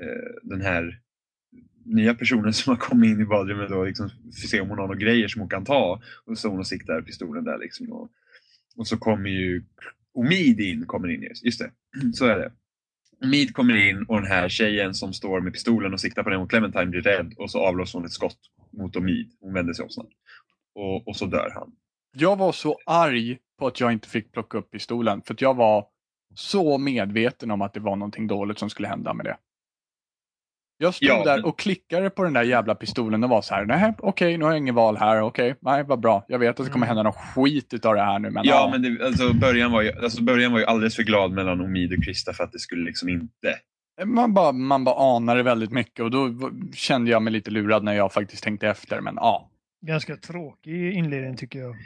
eh, 0.00 0.48
den 0.50 0.60
här 0.60 1.00
nya 1.84 2.14
personen 2.14 2.52
som 2.52 2.70
har 2.70 2.76
kommit 2.76 3.10
in 3.10 3.20
i 3.20 3.24
badrummet 3.24 3.68
då 3.68 3.84
liksom 3.84 4.08
får 4.08 4.48
se 4.48 4.60
om 4.60 4.68
hon 4.68 4.78
har 4.78 4.86
några 4.86 5.00
grejer 5.00 5.28
som 5.28 5.40
hon 5.40 5.50
kan 5.50 5.64
ta. 5.64 6.02
Och 6.24 6.38
så 6.38 6.48
hon 6.48 6.58
och 6.58 6.66
siktar 6.66 7.02
pistolen 7.02 7.44
där 7.44 7.58
liksom. 7.58 7.92
Och, 7.92 8.10
och 8.76 8.86
så 8.86 8.96
kommer 8.96 9.30
ju 9.30 9.62
Omid 10.14 10.60
in, 10.60 10.86
kommer 10.86 11.08
in 11.08 11.22
just, 11.22 11.44
just 11.44 11.58
det. 11.58 11.70
Så 12.14 12.26
är 12.26 12.38
det. 12.38 12.52
Omid 13.24 13.54
kommer 13.54 13.76
in 13.76 14.02
och 14.02 14.20
den 14.20 14.30
här 14.30 14.48
tjejen 14.48 14.94
som 14.94 15.12
står 15.12 15.40
med 15.40 15.52
pistolen 15.52 15.92
och 15.92 16.00
siktar 16.00 16.22
på 16.22 16.30
den 16.30 16.40
och 16.40 16.50
Clementine 16.50 16.86
blir 16.86 17.00
rädd 17.00 17.34
och 17.36 17.50
så 17.50 17.58
avlossar 17.58 17.98
hon 17.98 18.06
ett 18.06 18.12
skott 18.12 18.38
mot 18.72 18.96
Omid. 18.96 19.32
Hon 19.40 19.54
vänder 19.54 19.72
sig 19.72 19.82
om 19.82 19.90
snabbt. 19.90 20.12
Och, 20.74 21.08
och 21.08 21.16
så 21.16 21.26
dör 21.26 21.50
han. 21.54 21.72
Jag 22.16 22.36
var 22.38 22.52
så 22.52 22.78
arg 22.86 23.38
på 23.58 23.66
att 23.66 23.80
jag 23.80 23.92
inte 23.92 24.08
fick 24.08 24.32
plocka 24.32 24.58
upp 24.58 24.70
pistolen. 24.70 25.22
För 25.22 25.34
att 25.34 25.40
jag 25.40 25.54
var 25.56 25.86
så 26.34 26.78
medveten 26.78 27.50
om 27.50 27.62
att 27.62 27.74
det 27.74 27.80
var 27.80 27.96
någonting 27.96 28.26
dåligt 28.26 28.58
som 28.58 28.70
skulle 28.70 28.88
hända 28.88 29.14
med 29.14 29.26
det. 29.26 29.36
Jag 30.78 30.94
stod 30.94 31.08
Ja, 31.08 31.24
där 31.24 31.46
och 31.46 31.58
klickade 31.58 32.10
på 32.10 32.24
den 32.24 32.32
där 32.32 32.42
jävla 32.42 32.74
pistolen 32.74 33.24
och 33.24 33.30
var 33.30 33.42
så 33.42 33.54
här, 33.54 33.64
nej 33.64 33.94
okej, 33.98 34.38
nu 34.38 34.44
har 34.44 34.52
jag 34.52 34.58
ingen 34.58 34.74
val 34.74 34.96
här, 34.96 35.20
okej, 35.22 35.54
nej 35.60 35.84
vad 35.84 36.00
bra. 36.00 36.24
Jag 36.28 36.38
vet 36.38 36.60
att 36.60 36.66
det 36.66 36.72
kommer 36.72 36.86
Mm. 36.86 36.96
hända 36.96 37.02
någon 37.02 37.12
skit 37.34 37.74
utav 37.74 37.94
det 37.94 38.02
här 38.02 38.18
nu, 38.18 38.30
men 38.30 38.44
Ja, 38.44 38.68
men 38.72 38.82
det, 38.82 39.06
alltså, 39.06 39.32
början, 39.34 39.72
var 39.72 39.82
ju, 39.82 39.92
alltså, 39.92 40.22
början 40.22 40.52
var 40.52 40.58
ju 40.58 40.64
alldeles 40.64 40.96
för 40.96 41.02
glad 41.02 41.32
mellan 41.32 41.60
Omid 41.60 41.92
och 41.98 42.04
Krista 42.04 42.32
för 42.32 42.44
att 42.44 42.52
det 42.52 42.58
skulle 42.58 42.84
liksom 42.84 43.08
inte... 43.08 43.58
man, 44.04 44.34
bara, 44.34 44.52
man 44.52 44.84
bara 44.84 45.16
anade 45.16 45.42
väldigt 45.42 45.72
mycket 45.72 46.00
och 46.00 46.10
då 46.10 46.50
kände 46.74 47.10
jag 47.10 47.22
mig 47.22 47.32
lite 47.32 47.50
lurad 47.50 47.84
när 47.84 47.92
jag 47.92 48.12
faktiskt 48.12 48.44
tänkte 48.44 48.68
efter, 48.68 49.00
men 49.00 49.14
ja. 49.14 49.48
Ganska 49.86 50.16
tråkig 50.16 50.92
inledning 50.92 51.36
tycker 51.36 51.58
jag. 51.58 51.76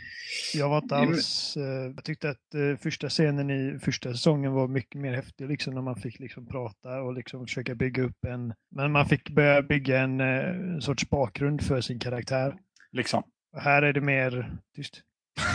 Jag 0.55 0.69
var 0.69 0.79
inte 0.79 0.97
alls... 0.97 1.57
Eh, 1.57 1.63
jag 1.65 2.05
tyckte 2.05 2.31
att 2.31 2.55
eh, 2.55 2.77
första 2.83 3.09
scenen 3.09 3.51
i 3.51 3.79
första 3.79 4.13
säsongen 4.13 4.53
var 4.53 4.69
mycket 4.69 5.01
mer 5.01 5.15
häftig 5.15 5.49
liksom 5.49 5.75
när 5.75 5.83
man 5.83 5.97
fick 5.97 6.19
liksom 6.19 6.47
prata 6.47 7.01
och 7.03 7.15
liksom 7.15 7.47
försöka 7.47 7.75
bygga 7.75 8.03
upp 8.03 8.25
en... 8.25 8.55
Men 8.71 8.93
man 8.93 9.07
fick 9.07 9.31
börja 9.31 9.63
bygga 9.63 10.01
en 10.01 10.21
eh, 10.21 10.79
sorts 10.79 11.11
bakgrund 11.11 11.63
för 11.63 11.81
sin 11.81 11.99
karaktär. 11.99 12.55
Liksom. 12.93 13.23
Och 13.53 13.61
här 13.61 13.83
är 13.83 13.93
det 13.93 14.01
mer... 14.01 14.57
Tyst. 14.77 15.03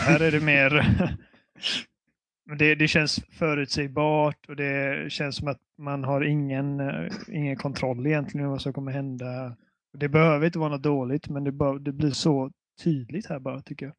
Här 0.05 0.19
är 0.19 0.31
det 0.31 0.41
mer... 0.41 0.85
Det, 2.57 2.75
det 2.75 2.87
känns 2.87 3.19
förutsägbart 3.39 4.49
och 4.49 4.55
det 4.55 5.11
känns 5.11 5.35
som 5.35 5.47
att 5.47 5.59
man 5.81 6.03
har 6.03 6.21
ingen, 6.21 6.79
eh, 6.79 7.11
ingen 7.27 7.55
kontroll 7.55 8.07
egentligen 8.07 8.45
över 8.45 8.51
vad 8.51 8.61
som 8.61 8.73
kommer 8.73 8.91
hända. 8.91 9.57
Det 9.93 10.09
behöver 10.09 10.45
inte 10.45 10.59
vara 10.59 10.69
något 10.69 10.83
dåligt 10.83 11.29
men 11.29 11.43
det, 11.43 11.51
bara, 11.51 11.79
det 11.79 11.91
blir 11.91 12.11
så 12.11 12.51
tydligt 12.83 13.25
här 13.25 13.39
bara 13.39 13.61
tycker 13.61 13.85
jag. 13.85 13.95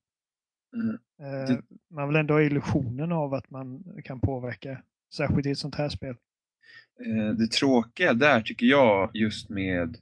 Mm. 0.83 0.99
Eh, 1.23 1.59
Man 1.91 2.09
vill 2.09 2.17
ändå 2.17 2.35
ha 2.35 2.43
illusionen 2.43 3.13
av 3.13 3.35
att 3.35 3.51
man 3.51 3.85
kan 4.05 4.21
påverka. 4.21 4.83
Särskilt 5.15 5.47
i 5.47 5.51
ett 5.51 5.59
sånt 5.59 5.75
här 5.75 5.89
spel. 5.89 6.17
Eh, 7.07 7.35
det 7.35 7.51
tråkiga 7.51 8.13
där 8.15 8.41
tycker 8.41 8.67
jag 8.67 9.11
just 9.17 9.49
med 9.49 9.97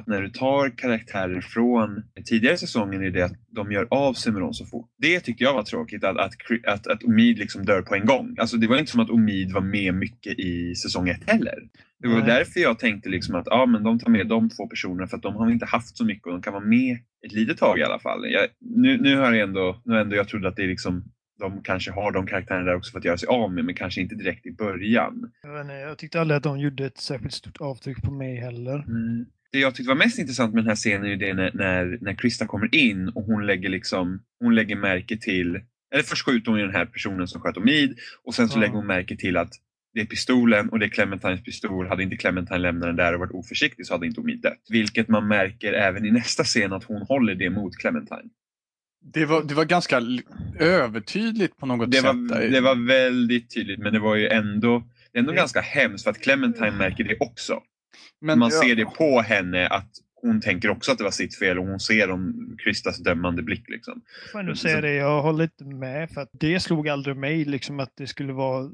att 0.00 0.06
när 0.06 0.22
du 0.22 0.28
tar 0.30 0.68
karaktärer 0.76 1.40
från 1.40 2.02
tidigare 2.24 2.56
säsongen 2.56 3.02
är 3.02 3.10
det 3.10 3.22
att 3.22 3.32
de 3.48 3.72
gör 3.72 3.86
av 3.90 4.14
sig 4.14 4.32
med 4.32 4.42
dem 4.42 4.54
så 4.54 4.66
fort. 4.66 4.90
Det 4.98 5.20
tyckte 5.20 5.44
jag 5.44 5.54
var 5.54 5.62
tråkigt, 5.62 6.04
att, 6.04 6.16
att, 6.16 6.32
att, 6.66 6.86
att 6.86 7.02
Omid 7.02 7.38
liksom 7.38 7.64
dör 7.64 7.82
på 7.82 7.94
en 7.94 8.06
gång. 8.06 8.36
Alltså 8.38 8.56
det 8.56 8.66
var 8.66 8.78
inte 8.78 8.90
som 8.90 9.00
att 9.00 9.10
Omid 9.10 9.52
var 9.52 9.60
med 9.60 9.94
mycket 9.94 10.38
i 10.38 10.74
säsong 10.74 11.08
ett 11.08 11.30
heller. 11.30 11.58
Det 11.98 12.08
var 12.08 12.18
Nej. 12.18 12.26
därför 12.26 12.60
jag 12.60 12.78
tänkte 12.78 13.08
liksom 13.08 13.34
att 13.34 13.46
ja, 13.46 13.66
men 13.66 13.82
de 13.82 13.98
tar 13.98 14.10
med 14.10 14.26
de 14.26 14.50
två 14.50 14.66
personerna 14.66 15.06
för 15.06 15.16
att 15.16 15.22
de 15.22 15.36
har 15.36 15.50
inte 15.50 15.66
haft 15.66 15.96
så 15.96 16.04
mycket 16.04 16.26
och 16.26 16.32
de 16.32 16.42
kan 16.42 16.52
vara 16.52 16.64
med 16.64 16.98
ett 17.26 17.32
litet 17.32 17.58
tag 17.58 17.78
i 17.78 17.82
alla 17.82 17.98
fall. 17.98 18.30
Jag, 18.30 18.46
nu, 18.60 18.98
nu 18.98 19.16
har 19.16 19.32
jag 19.32 19.48
ändå, 19.48 19.82
nu 19.84 20.00
ändå 20.00 20.16
jag 20.16 20.28
trodde 20.28 20.48
att 20.48 20.56
det 20.56 20.62
är 20.62 20.68
liksom 20.68 21.04
de 21.40 21.62
kanske 21.62 21.90
har 21.90 22.12
de 22.12 22.26
karaktärerna 22.26 22.64
där 22.64 22.76
också 22.76 22.92
för 22.92 22.98
att 22.98 23.04
göra 23.04 23.18
sig 23.18 23.26
av 23.26 23.52
med, 23.52 23.64
men 23.64 23.74
kanske 23.74 24.00
inte 24.00 24.14
direkt 24.14 24.46
i 24.46 24.52
början. 24.52 25.30
Jag, 25.42 25.60
inte, 25.60 25.74
jag 25.74 25.98
tyckte 25.98 26.20
aldrig 26.20 26.36
att 26.36 26.42
de 26.42 26.58
gjorde 26.58 26.86
ett 26.86 26.98
särskilt 26.98 27.34
stort 27.34 27.60
avtryck 27.60 28.02
på 28.02 28.10
mig 28.10 28.36
heller. 28.36 28.74
Mm. 28.74 29.26
Det 29.52 29.58
jag 29.58 29.74
tyckte 29.74 29.88
var 29.88 29.96
mest 29.96 30.18
intressant 30.18 30.54
med 30.54 30.62
den 30.64 30.68
här 30.68 30.76
scenen 30.76 31.04
är 31.04 31.08
ju 31.08 31.16
det 31.16 31.34
när, 31.34 31.50
när, 31.54 31.98
när 32.00 32.14
Krista 32.14 32.46
kommer 32.46 32.74
in 32.74 33.08
och 33.08 33.22
hon 33.24 33.46
lägger, 33.46 33.68
liksom, 33.68 34.22
hon 34.40 34.54
lägger 34.54 34.76
märke 34.76 35.16
till, 35.16 35.60
eller 35.94 36.02
först 36.02 36.24
skjuter 36.24 36.50
hon 36.50 36.60
den 36.60 36.74
här 36.74 36.86
personen 36.86 37.28
som 37.28 37.40
sköt 37.40 37.56
Omid 37.56 37.98
och 38.24 38.34
sen 38.34 38.48
så 38.48 38.56
Ja. 38.56 38.60
lägger 38.60 38.74
hon 38.74 38.86
märke 38.86 39.16
till 39.16 39.36
att 39.36 39.52
det 39.94 40.00
är 40.00 40.04
pistolen 40.06 40.68
och 40.68 40.78
det 40.78 40.86
är 40.86 40.90
Clementines 40.90 41.42
pistol. 41.44 41.86
Hade 41.88 42.02
inte 42.02 42.16
Clementine 42.16 42.58
lämnat 42.58 42.88
den 42.88 42.96
där 42.96 43.14
och 43.14 43.20
varit 43.20 43.32
oförsiktig 43.32 43.86
så 43.86 43.94
hade 43.94 44.06
inte 44.06 44.20
Omid 44.20 44.40
dött. 44.40 44.62
Vilket 44.70 45.08
man 45.08 45.28
märker 45.28 45.72
även 45.72 46.04
i 46.06 46.10
nästa 46.10 46.44
scen 46.44 46.72
att 46.72 46.84
hon 46.84 47.02
håller 47.02 47.34
det 47.34 47.50
mot 47.50 47.76
Clementine. 47.76 48.28
Det 49.14 49.24
var, 49.24 49.42
det 49.44 49.54
var 49.54 49.64
ganska 49.64 50.00
övertydligt 50.58 51.56
på 51.56 51.66
något 51.66 51.90
Det 51.90 51.96
sätt. 51.96 52.04
var, 52.04 52.50
det 52.50 52.60
var 52.60 52.86
väldigt 52.86 53.54
tydligt 53.54 53.78
men 53.78 53.92
det 53.92 53.98
var 53.98 54.16
ju 54.16 54.28
ändå, 54.28 54.84
det 55.12 55.18
är 55.18 55.20
ändå 55.20 55.32
ganska 55.32 55.60
hemskt 55.60 56.04
för 56.04 56.10
att 56.10 56.20
Clementine 56.20 56.70
märker 56.70 57.04
det 57.04 57.16
också. 57.20 57.62
Men, 58.20 58.38
man 58.38 58.50
ja, 58.50 58.62
ser 58.62 58.76
det 58.76 58.84
på 58.84 59.20
henne 59.20 59.66
att 59.66 59.90
hon 60.22 60.40
tänker 60.40 60.70
också 60.70 60.92
att 60.92 60.98
det 60.98 61.04
var 61.04 61.10
sitt 61.10 61.38
fel 61.38 61.58
och 61.58 61.66
hon 61.66 61.80
ser 61.80 62.10
om 62.10 62.56
Kristas 62.64 62.98
dömande 62.98 63.42
blick. 63.42 63.68
Liksom. 63.68 64.02
Får 64.32 64.40
ändå 64.40 64.54
säga 64.54 64.80
det, 64.80 64.94
jag 64.94 65.22
håller 65.22 65.44
inte 65.44 65.64
med 65.64 66.10
för 66.10 66.20
att 66.20 66.30
det 66.32 66.60
slog 66.60 66.88
aldrig 66.88 67.16
mig 67.16 67.44
liksom 67.44 67.80
att 67.80 67.92
det 67.96 68.06
skulle 68.06 68.32
vara 68.32 68.70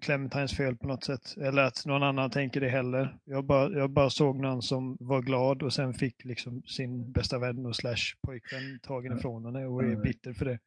Clementines 0.00 0.56
fel 0.56 0.76
på 0.76 0.86
något 0.86 1.04
sätt. 1.04 1.36
Eller 1.36 1.62
att 1.62 1.86
någon 1.86 2.02
annan 2.02 2.30
tänker 2.30 2.60
det 2.60 2.68
heller. 2.68 3.16
Jag 3.24 3.44
bara, 3.44 3.70
jag 3.70 3.90
bara 3.90 4.10
såg 4.10 4.40
någon 4.40 4.62
som 4.62 4.96
var 5.00 5.22
glad 5.22 5.62
och 5.62 5.72
sen 5.72 5.94
fick 5.94 6.24
liksom 6.24 6.62
sin 6.62 7.12
bästa 7.12 7.38
vän 7.38 7.66
och 7.66 7.76
slash 7.76 8.14
pojkvän 8.26 8.78
tagen 8.82 9.18
ifrån 9.18 9.44
henne 9.44 9.66
och 9.66 9.84
är 9.84 9.96
bitter 9.96 10.32
för 10.32 10.44
det. 10.44 10.58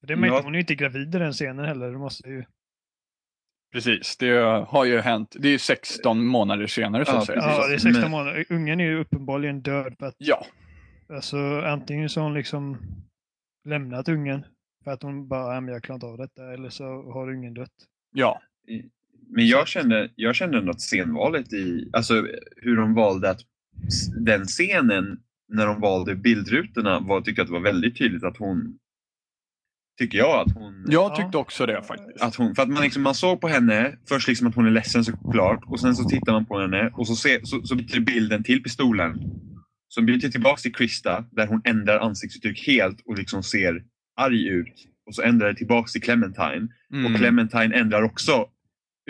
För 0.00 0.06
det 0.06 0.16
märkte 0.16 0.36
Ja. 0.36 0.42
hon 0.42 0.54
är 0.54 0.58
ju 0.58 0.60
inte 0.60 0.74
gravid 0.74 1.14
i 1.14 1.18
den 1.18 1.32
scenen 1.32 1.64
heller. 1.64 1.92
Det 1.92 1.98
måste 1.98 2.28
ju... 2.28 2.44
Precis, 3.74 4.16
det 4.16 4.30
har 4.68 4.84
ju 4.84 4.98
hänt. 5.00 5.36
Det 5.38 5.48
är 5.48 5.52
ju 5.52 5.58
16 5.58 6.26
månader 6.26 6.66
senare 6.66 7.04
så 7.04 7.12
Ja, 7.12 7.18
att 7.18 7.26
säga. 7.26 7.40
precis. 7.40 7.58
Ja, 7.58 7.66
det 7.68 7.74
är 7.74 7.78
16 7.78 8.02
Men- 8.02 8.10
månader. 8.10 8.44
Ungen 8.48 8.80
är 8.80 8.84
ju 8.84 8.98
uppenbarligen 9.00 9.62
död 9.62 9.94
för 9.98 10.06
att 10.06 10.14
Ja, 10.18 10.46
alltså, 11.08 11.36
antingen 11.60 12.08
så 12.08 12.20
har 12.20 12.24
hon 12.24 12.34
liksom 12.34 12.78
lämnat 13.68 14.08
ungen 14.08 14.44
för 14.84 14.90
att 14.90 15.02
hon 15.02 15.28
bara, 15.28 15.54
"Ja, 15.54 15.62
jag 15.72 15.82
klarar 15.82 15.94
inte 15.96 16.06
av 16.06 16.18
detta, 16.18 16.52
eller 16.52 16.68
så 16.68 16.84
har 17.12 17.30
ungen 17.30 17.54
dött. 17.54 17.70
ja. 18.14 18.40
Men 19.28 19.46
jag 19.46 19.68
kände, 19.68 20.10
jag 20.14 20.34
kände 20.34 20.70
att 20.70 20.80
scenvalet 20.80 21.52
i, 21.52 21.90
alltså 21.92 22.14
hur 22.56 22.76
de 22.76 22.94
valde 22.94 23.30
att 23.30 23.40
den 24.26 24.44
scenen 24.44 25.18
när 25.48 25.66
de 25.66 25.80
valde 25.80 26.14
bildrutorna 26.14 27.00
var, 27.00 27.20
tycker 27.20 27.38
jag 27.40 27.44
att 27.44 27.48
det 27.48 27.52
var 27.52 27.60
väldigt 27.72 27.98
tydligt 27.98 28.24
att 28.24 28.36
hon 28.36 28.78
Tycker 29.98 30.18
jag 30.18 30.40
att 30.40 30.54
hon 30.54 30.84
Jag 30.88 31.16
tyckte 31.16 31.38
också 31.38 31.66
det 31.66 31.82
faktiskt. 31.82 32.22
att 32.22 32.34
hon, 32.34 32.54
för 32.54 32.62
att 32.62 32.68
man, 32.68 32.82
liksom, 32.82 33.02
man 33.02 33.14
såg 33.14 33.40
på 33.40 33.48
henne, 33.48 33.98
först 34.08 34.28
liksom 34.28 34.46
att 34.46 34.54
hon 34.54 34.66
är 34.66 34.70
ledsen 34.70 35.04
såklart 35.04 35.60
och 35.66 35.80
sen 35.80 35.94
så 35.94 36.08
tittar 36.08 36.32
man 36.32 36.46
på 36.46 36.60
henne 36.60 36.90
och 36.94 37.06
så, 37.06 37.16
ser, 37.16 37.40
så, 37.44 37.62
så 37.62 37.74
byter 37.74 38.00
bilden 38.00 38.42
till 38.42 38.62
pistolen. 38.62 39.18
Så 39.88 40.02
byter 40.02 40.30
tillbaks 40.30 40.62
till 40.62 40.74
Krista 40.74 41.24
där 41.30 41.46
hon 41.46 41.60
ändrar 41.64 41.98
ansiktsuttryck 41.98 42.66
helt 42.66 43.00
och 43.06 43.18
liksom 43.18 43.42
ser 43.42 43.82
arg 44.16 44.48
ut. 44.48 44.88
Och 45.06 45.14
så 45.14 45.22
ändrar 45.22 45.48
det 45.48 45.54
tillbaks 45.54 45.92
till 45.92 46.02
Clementine. 46.02 46.68
Mm. 46.92 47.06
Och 47.06 47.18
Clementine 47.18 47.74
ändrar 47.74 48.02
också 48.02 48.46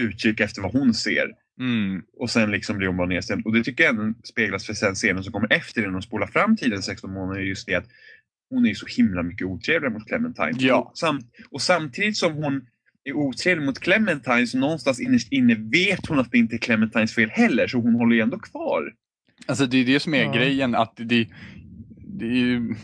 uttryck 0.01 0.41
efter 0.41 0.63
vad 0.63 0.73
hon 0.73 0.95
ser. 0.95 1.31
Mm. 1.61 2.03
Och 2.19 2.31
sen 2.31 2.51
liksom 2.51 2.79
blir 2.79 2.89
hon 2.89 2.97
bara 2.97 3.09
nedstämd. 3.09 3.47
Och 3.47 3.53
det 3.53 3.65
tycker 3.65 3.85
jag 3.85 3.95
även 3.95 4.15
speglas 4.25 4.67
för 4.67 4.75
sen 4.75 4.95
scenen 4.95 5.25
som 5.25 5.33
kommer 5.33 5.53
efter 5.53 5.83
den 5.83 5.95
och 5.95 6.05
spolar 6.05 6.27
fram 6.27 6.57
tiden 6.57 6.83
16 6.83 7.13
månader. 7.13 7.41
Just 7.41 7.67
det 7.67 7.75
att 7.75 7.87
hon 8.51 8.67
är 8.67 8.75
så 8.75 8.87
himla 8.87 9.23
mycket 9.23 9.47
otrevlig 9.47 9.93
mot 9.93 10.09
Clementine. 10.09 10.53
Ja. 10.59 10.77
Och, 10.77 10.99
sam, 10.99 11.21
och 11.51 11.63
samtidigt 11.63 12.17
som 12.17 12.33
hon 12.35 12.67
är 13.05 13.13
otrevlig 13.13 13.67
mot 13.67 13.79
Clementine 13.81 14.47
så 14.47 14.59
någonstans 14.59 15.01
innerst 15.01 15.33
inne 15.33 15.55
vet 15.55 16.07
hon 16.07 16.19
att 16.19 16.31
det 16.31 16.39
inte 16.39 16.57
är 16.57 16.59
Clementines 16.59 17.15
fel 17.15 17.31
heller. 17.31 17.67
Så 17.67 17.79
hon 17.79 17.95
håller 17.95 18.17
ju 18.17 18.23
ändå 18.23 18.39
kvar. 18.39 18.93
Alltså 19.47 19.67
det 19.67 19.77
är 19.79 19.85
det 19.85 20.01
som 20.01 20.15
är 20.15 20.25
Ja. 20.25 20.33
grejen 20.33 20.75
att 20.75 20.93
det, 20.97 21.29
det 22.19 22.27
är 22.27 22.37
ju... 22.37 22.75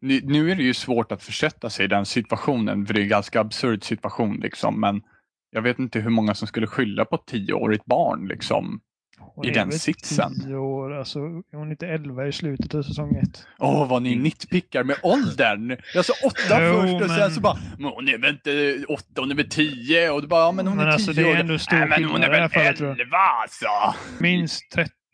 Nu 0.00 0.20
nu 0.24 0.50
är 0.50 0.56
det 0.56 0.62
ju 0.62 0.74
svårt 0.74 1.12
att 1.12 1.22
försätta 1.22 1.70
sig 1.70 1.84
i 1.84 1.88
den 1.88 2.06
situationen 2.06 2.86
för 2.86 2.94
det 2.94 3.00
är 3.00 3.02
en 3.02 3.08
ganska 3.08 3.40
absurd 3.40 3.84
situation 3.84 4.40
liksom 4.40 4.80
men 4.80 5.02
jag 5.50 5.62
vet 5.62 5.78
inte 5.78 6.00
hur 6.00 6.10
många 6.10 6.34
som 6.34 6.48
skulle 6.48 6.66
skylla 6.66 7.04
på 7.04 7.16
ett 7.16 7.26
tioårigt 7.26 7.84
barn 7.84 8.28
liksom. 8.28 8.80
Hon 9.34 9.46
I 9.46 9.48
är 9.48 9.54
den 9.54 9.72
sitsen. 9.72 10.40
10 10.40 10.56
år, 10.56 10.92
alltså 10.98 11.18
är 11.18 11.56
hon 11.56 11.70
inte 11.70 11.86
11 11.86 12.26
i 12.26 12.32
slutet 12.32 12.74
av 12.74 12.82
säsong 12.82 13.16
1? 13.16 13.46
Åh 13.58 13.88
vad 13.88 14.02
ni 14.02 14.16
nitpickar 14.16 14.84
med 14.84 14.96
åldern! 15.02 15.76
Jag 15.94 16.04
sa 16.04 16.12
åtta 16.26 16.64
Jo, 16.64 16.80
först 16.82 17.02
och 17.04 17.10
sen 17.10 17.30
så 17.30 17.40
bara 17.40 17.58
men 17.78 17.90
hon 17.92 18.08
är 18.08 18.18
väl 18.18 18.30
inte 18.30 18.84
åtta, 18.88 19.20
hon 19.20 19.30
är 19.30 19.34
väl 19.34 19.48
tio 19.48 20.10
och 20.10 20.22
du 20.22 20.28
bara 20.28 20.40
ja 20.40 20.52
men 20.52 20.66
hon 20.66 20.76
Men 20.76 20.86
är 20.86 20.90
alltså, 20.90 21.12
tio 21.12 21.22
det 21.24 21.30
är 21.30 21.34
år. 21.34 21.40
ändå 21.40 21.58
stor 21.58 21.76
Nej 21.76 21.88
men 21.88 22.04
hon 22.04 22.22
är 22.22 22.26
i 22.26 22.30
väl 22.30 22.48
fallet, 22.50 22.76
tror 22.76 22.88
jag. 22.90 23.00
elva 23.00 23.16
alltså! 23.42 23.66
Minst 24.18 24.70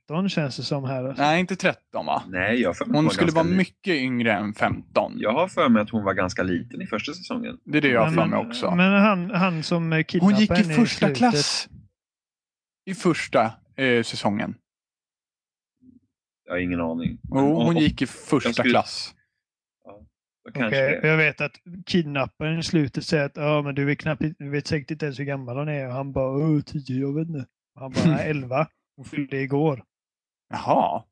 13 0.09 0.29
känns 0.29 0.57
det 0.57 0.63
som 0.63 0.85
här. 0.85 1.05
Alltså. 1.05 1.23
Nej 1.23 1.41
inte 1.41 1.57
13 1.57 2.07
va? 2.07 2.23
Nej, 2.29 2.61
jag 2.61 2.77
för 2.77 2.85
mig 2.85 2.97
Hon 2.97 3.05
var 3.05 3.13
skulle 3.13 3.33
vara 3.33 3.45
li- 3.45 3.57
mycket 3.57 3.95
yngre 3.95 4.33
än 4.33 4.55
15. 4.55 5.13
Jag 5.17 5.33
har 5.33 5.49
för 5.49 5.69
mig 5.69 5.83
att 5.83 5.91
hon 5.91 6.05
var 6.05 6.15
ganska 6.15 6.43
liten 6.43 6.83
i 6.83 6.87
första 6.87 7.13
säsongen. 7.13 7.57
Det 7.65 7.79
är 7.79 7.83
det 7.83 7.89
jag 7.89 8.01
har 8.05 8.11
för 8.13 8.27
mig 8.27 8.39
också. 8.39 8.71
men 8.75 8.93
han, 8.93 9.31
han 9.31 9.63
som 9.63 9.93
Hon 9.93 10.05
kidnappade 10.05 10.41
gick 10.41 10.51
i 10.51 10.55
henne 10.55 10.75
första 10.75 10.99
slutet, 11.07 11.17
klass. 11.19 11.69
I 12.87 12.95
första 12.95 13.53
eh, 13.77 14.03
säsongen. 14.03 14.55
Jag 16.45 16.53
har 16.53 16.59
ingen 16.59 16.81
aning. 16.81 17.19
Jo, 17.31 17.39
hon 17.63 17.77
Och- 17.77 17.83
gick 17.83 18.03
i 18.03 18.07
första 18.07 18.53
skulle- 18.53 18.71
klass. 18.71 19.15
det. 20.55 21.01
Jag 21.09 21.17
vet 21.17 21.41
att 21.41 21.53
kidnapparen 21.87 22.59
i 22.59 22.63
slutet 22.63 23.05
säger 23.05 23.25
att 23.25 23.37
ja, 23.37 23.63
men 23.63 23.75
du, 23.75 23.85
vet 23.85 23.99
knappt, 23.99 24.23
du 24.39 24.51
vet 24.51 24.67
säkert 24.67 24.91
inte 24.91 25.05
ens 25.07 25.19
hur 25.19 25.25
gammal 25.25 25.57
hon 25.57 25.69
är. 25.69 25.87
Och 25.87 25.93
han 25.93 26.13
bara 26.13 26.63
10, 26.63 27.01
jag 27.01 27.15
vet 27.15 27.29
inte. 27.29 27.47
Och 27.75 27.81
han 27.81 27.93
bara 27.93 28.19
11. 28.23 28.67
Hon 28.97 29.05
fyllde 29.05 29.41
igår. 29.41 29.85
Jaha, 30.51 31.05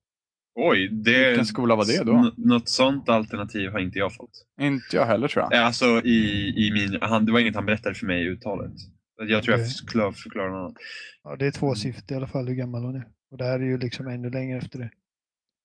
Oj, 0.61 0.88
det... 0.88 1.29
Vilken 1.29 1.47
skola 1.47 1.77
var 1.77 1.85
det 1.85 2.05
då? 2.05 2.15
N- 2.17 2.33
något 2.37 2.69
sånt 2.69 3.09
alternativ 3.09 3.71
har 3.71 3.79
inte 3.79 3.99
jag 3.99 4.15
fått. 4.15 4.47
inte 4.61 4.97
jag 4.97 5.07
heller 5.07 5.29
tror 5.29 5.47
jag. 5.50 5.55
Alltså 5.62 5.85
i, 6.05 6.49
i 6.67 6.71
min, 6.73 6.99
han, 7.03 7.27
det 7.27 7.33
var 7.33 7.41
inget 7.41 7.55
han 7.55 7.67
berättade 7.67 7.95
för 7.95 8.07
mig 8.07 8.23
i 8.23 8.27
uttalet. 8.29 8.73
Jag 9.19 9.43
tror 9.43 9.59
jag 9.59 9.73
förklarar, 9.73 10.13
förklarar 10.13 10.51
något 10.51 10.59
annat. 10.59 10.77
Ja, 11.25 11.37
det 11.37 11.47
är 11.47 11.51
tvåsiffrigt 11.51 12.11
i 12.11 12.15
alla 12.15 12.27
fall 12.27 12.49
hur 12.49 12.55
gammal 12.55 12.85
hon 12.85 12.97
är. 12.97 13.07
Och 13.31 13.39
det 13.39 13.45
här 13.45 13.61
är 13.61 13.65
ju 13.65 13.79
liksom 13.79 14.07
ännu 14.09 14.31
längre 14.31 14.59
efter 14.59 14.79
det. 14.79 14.91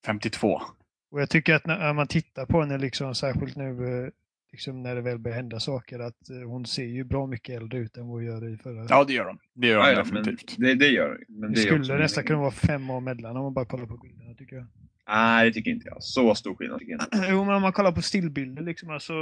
52. 0.05 0.61
Och 1.11 1.21
jag 1.21 1.29
tycker 1.29 1.53
att 1.53 1.65
när 1.65 1.93
man 1.93 2.07
tittar 2.07 2.45
på 2.45 2.61
henne, 2.61 2.77
liksom, 2.77 3.15
särskilt 3.15 3.55
nu 3.55 4.03
eh, 4.03 4.09
liksom 4.51 4.83
när 4.83 4.95
det 4.95 5.01
väl 5.01 5.19
börjar 5.19 5.35
hända 5.37 5.59
saker, 5.59 5.99
att 5.99 6.29
eh, 6.29 6.49
hon 6.49 6.65
ser 6.65 6.83
ju 6.85 7.03
bra 7.03 7.27
mycket 7.27 7.61
äldre 7.61 7.79
ut 7.79 7.97
än 7.97 8.07
vad 8.07 8.11
hon 8.15 8.25
gör 8.25 8.53
i 8.53 8.57
förra. 8.57 8.85
Ja, 8.89 9.03
det 9.03 9.13
gör 9.13 9.25
hon. 9.25 9.39
Det 9.53 9.67
gör 9.67 9.77
hon 9.77 9.87
Ja, 9.89 9.95
definitivt. 9.95 10.55
det, 10.57 10.75
det 10.75 10.87
gör 10.87 11.09
det. 11.09 11.25
Men 11.27 11.53
det 11.53 11.59
det 11.59 11.61
skulle 11.61 11.97
nästan 11.97 12.23
kunna 12.23 12.39
vara 12.39 12.51
fem 12.51 12.89
år 12.89 12.99
mellan 12.99 13.37
om 13.37 13.43
man 13.43 13.53
bara 13.53 13.65
kollar 13.65 13.85
på 13.85 13.97
bilderna 13.97 14.33
tycker 14.35 14.55
jag. 14.55 14.67
Nej, 15.07 15.45
det 15.47 15.53
tycker 15.53 15.71
inte 15.71 15.87
jag. 15.87 16.03
Så 16.03 16.35
stor 16.35 16.55
skillnad 16.55 16.79
tycker 16.79 16.91
jag 16.91 17.01
inte. 17.01 17.27
Jo, 17.31 17.45
men 17.45 17.55
om 17.55 17.61
man 17.61 17.73
kollar 17.73 17.91
på 17.91 18.01
stillbilder 18.01 18.63
liksom, 18.63 18.89
alltså, 18.89 19.13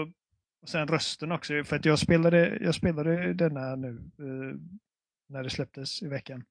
och 0.61 0.69
sen 0.69 0.87
rösten 0.87 1.31
också. 1.31 1.63
För 1.63 1.75
att 1.75 1.85
jag 1.85 1.99
spelade, 1.99 2.57
jag 2.61 2.75
spelade 2.75 3.33
denna 3.33 3.75
nu 3.75 3.89
eh, 4.19 4.57
när 5.29 5.43
det 5.43 5.49
släpptes 5.49 6.01
i 6.03 6.07
veckan. 6.07 6.43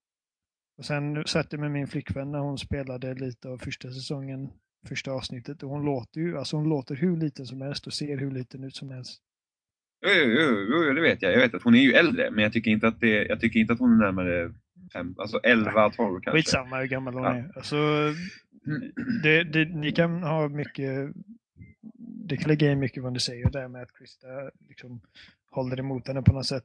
Och 0.78 0.84
sen 0.84 1.24
satt 1.26 1.52
jag 1.52 1.60
med 1.60 1.70
min 1.70 1.86
flickvän 1.86 2.32
när 2.32 2.38
hon 2.38 2.58
spelade 2.58 3.14
lite 3.14 3.48
av 3.48 3.58
första 3.58 3.90
säsongen, 3.90 4.50
första 4.88 5.10
avsnittet. 5.12 5.62
Och 5.62 5.70
hon 5.70 5.84
låter 5.84 6.20
ju, 6.20 6.38
alltså 6.38 6.56
hon 6.56 6.68
låter 6.68 6.94
hur 6.94 7.16
liten 7.16 7.46
som 7.46 7.60
helst 7.60 7.86
och 7.86 7.92
ser 7.92 8.16
hur 8.18 8.30
liten 8.30 8.64
ut 8.64 8.76
som 8.76 8.90
helst. 8.90 9.22
Jo, 10.06 10.10
jo, 10.14 10.66
jo, 10.70 10.84
jo, 10.86 10.92
det 10.94 11.00
vet 11.00 11.22
jag. 11.22 11.32
Jag 11.32 11.38
vet 11.38 11.54
att 11.54 11.62
hon 11.62 11.74
är 11.74 11.80
ju 11.82 11.92
äldre, 11.92 12.30
men 12.30 12.44
jag 12.44 12.52
tycker 12.52 12.70
inte 12.70 12.88
att, 12.88 13.00
det, 13.00 13.24
jag 13.24 13.40
tycker 13.40 13.60
inte 13.60 13.72
att 13.72 13.78
hon 13.78 13.92
är 13.92 13.96
närmare 14.04 14.54
fem, 14.92 15.14
alltså 15.18 15.40
11, 15.42 15.90
12 15.90 16.20
kanske. 16.20 16.30
Skitsamma 16.30 16.78
hur 16.80 16.86
gammal 16.86 17.14
hon 17.14 17.22
Ja. 17.24 17.34
är. 17.34 17.52
Alltså, 17.56 17.76
det, 19.22 19.44
det, 19.44 19.64
ni 19.64 19.92
kan 19.92 20.22
ha 20.22 20.48
mycket, 20.48 21.10
det 22.28 22.36
kan 22.36 22.48
lägga 22.48 22.72
in 22.72 22.78
mycket 22.78 23.02
vad 23.02 23.12
ni 23.12 23.20
säger 23.20 23.50
där 23.50 23.68
med 23.68 23.82
att 23.82 23.98
Krista 23.98 24.26
liksom 24.68 25.00
håller 25.50 25.80
emot 25.80 26.08
henne 26.08 26.22
på 26.22 26.32
något 26.32 26.46
sätt. 26.46 26.64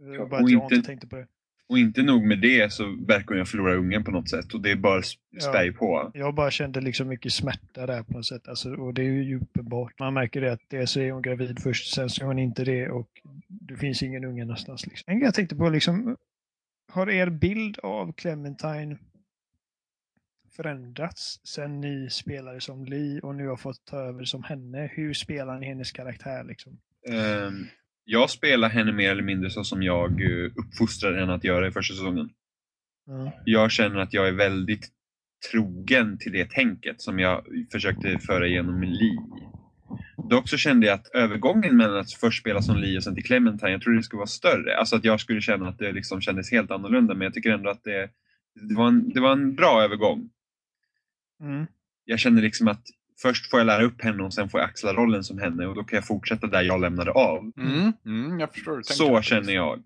Eh, 0.00 0.06
Ja, 0.14 0.26
bara 0.26 0.42
och 0.42 0.50
inte- 0.50 0.82
tänkte 0.82 1.06
på 1.06 1.16
det. 1.16 1.26
Och 1.70 1.78
inte 1.78 2.02
nog 2.02 2.22
med 2.26 2.40
det 2.40 2.72
så 2.72 2.96
verkar 3.06 3.36
hon 3.36 3.46
förlora 3.46 3.74
ungen 3.74 4.04
på 4.04 4.10
något 4.10 4.30
sätt 4.30 4.54
och 4.54 4.60
det 4.60 4.70
är 4.70 4.76
bara 4.76 5.00
sp- 5.00 5.18
Ja. 5.30 5.40
spär 5.40 5.70
på. 5.72 6.10
Jag 6.14 6.34
bara 6.34 6.50
kände 6.50 6.80
liksom 6.80 7.08
mycket 7.08 7.32
smärta 7.32 7.86
där 7.86 8.02
på 8.02 8.12
något 8.12 8.26
sätt. 8.26 8.48
Alltså, 8.48 8.74
och 8.74 8.94
det 8.94 9.02
är 9.02 9.04
ju 9.22 9.40
uppenbart. 9.40 9.98
Man 9.98 10.14
märker 10.14 10.40
det 10.40 10.52
att 10.52 10.60
dels 10.68 10.96
är 10.96 11.12
hon 11.12 11.22
gravid 11.22 11.58
först, 11.62 11.94
sen 11.94 12.10
så 12.10 12.22
är 12.22 12.26
hon 12.26 12.38
inte 12.38 12.64
det 12.64 12.88
och 12.88 13.08
det 13.48 13.76
finns 13.76 14.02
ingen 14.02 14.24
unge 14.24 14.44
någonstans. 14.44 14.86
Liksom. 14.86 15.20
Jag 15.20 15.34
tänkte 15.34 15.56
på, 15.56 15.68
liksom, 15.68 16.16
har 16.92 17.10
er 17.10 17.30
bild 17.30 17.78
av 17.78 18.12
Clementine 18.12 18.96
förändrats 20.62 21.40
sen 21.44 21.80
ni 21.80 22.10
spelade 22.10 22.60
som 22.60 22.84
Lee 22.84 23.20
och 23.20 23.34
nu 23.34 23.48
har 23.48 23.56
fått 23.56 23.84
ta 23.84 23.96
över 23.96 24.24
som 24.24 24.42
henne? 24.42 24.90
Hur 24.92 25.14
spelar 25.14 25.58
ni 25.58 25.66
hennes 25.66 25.92
karaktär? 25.92 26.44
Liksom? 26.44 26.78
Ehm, 27.08 27.66
jag 28.04 28.30
spelar 28.30 28.68
henne 28.68 28.92
mer 28.92 29.10
eller 29.10 29.22
mindre 29.22 29.50
så 29.50 29.64
som 29.64 29.82
jag 29.82 30.20
uh, 30.20 30.52
uppfostrade 30.56 31.20
henne 31.20 31.34
att 31.34 31.44
göra 31.44 31.68
i 31.68 31.70
första 31.70 31.94
säsongen. 31.94 32.30
Ja. 33.06 33.32
Jag 33.44 33.70
känner 33.70 33.96
att 33.96 34.12
jag 34.12 34.28
är 34.28 34.32
väldigt 34.32 34.88
trogen 35.50 36.18
till 36.18 36.32
det 36.32 36.50
tänket 36.50 37.00
som 37.00 37.18
jag 37.18 37.44
försökte 37.72 38.18
föra 38.18 38.46
igenom 38.46 38.80
med 38.80 38.88
Lee. 38.88 39.18
Dock 40.30 40.48
så 40.48 40.56
kände 40.56 40.86
jag 40.86 40.94
att 40.94 41.08
övergången 41.14 41.76
mellan 41.76 41.98
att 41.98 42.12
först 42.12 42.40
spela 42.40 42.62
som 42.62 42.76
Lee 42.76 42.96
och 42.96 43.04
sen 43.04 43.14
till 43.14 43.24
Clementine, 43.24 43.70
jag 43.70 43.82
trodde 43.82 43.98
det 43.98 44.02
skulle 44.02 44.18
vara 44.18 44.26
större. 44.26 44.76
Alltså 44.76 44.96
att 44.96 45.04
jag 45.04 45.20
skulle 45.20 45.40
känna 45.40 45.68
att 45.68 45.78
det 45.78 45.92
liksom 45.92 46.20
kändes 46.20 46.50
helt 46.50 46.70
annorlunda 46.70 47.14
men 47.14 47.24
jag 47.24 47.34
tycker 47.34 47.50
ändå 47.50 47.70
att 47.70 47.84
det, 47.84 48.10
det, 48.68 48.74
var, 48.74 48.88
en, 48.88 49.10
det 49.10 49.20
var 49.20 49.32
en 49.32 49.54
bra 49.54 49.82
övergång. 49.82 50.30
Mm. 51.40 51.66
Jag 52.04 52.18
känner 52.18 52.42
liksom 52.42 52.68
att 52.68 52.82
först 53.22 53.50
får 53.50 53.60
jag 53.60 53.66
lära 53.66 53.82
upp 53.82 54.02
henne 54.02 54.22
och 54.22 54.34
sen 54.34 54.48
får 54.48 54.60
jag 54.60 54.68
axla 54.68 54.92
rollen 54.92 55.24
som 55.24 55.38
henne 55.38 55.66
och 55.66 55.74
då 55.74 55.84
kan 55.84 55.96
jag 55.96 56.06
fortsätta 56.06 56.46
där 56.46 56.62
jag 56.62 56.80
lämnade 56.80 57.10
av. 57.10 57.52
Mm, 57.56 57.92
mm, 58.06 58.40
jag 58.40 58.54
förstår. 58.54 58.82
Så 58.82 59.08
faktiskt. 59.08 59.28
känner 59.28 59.52
jag. 59.52 59.82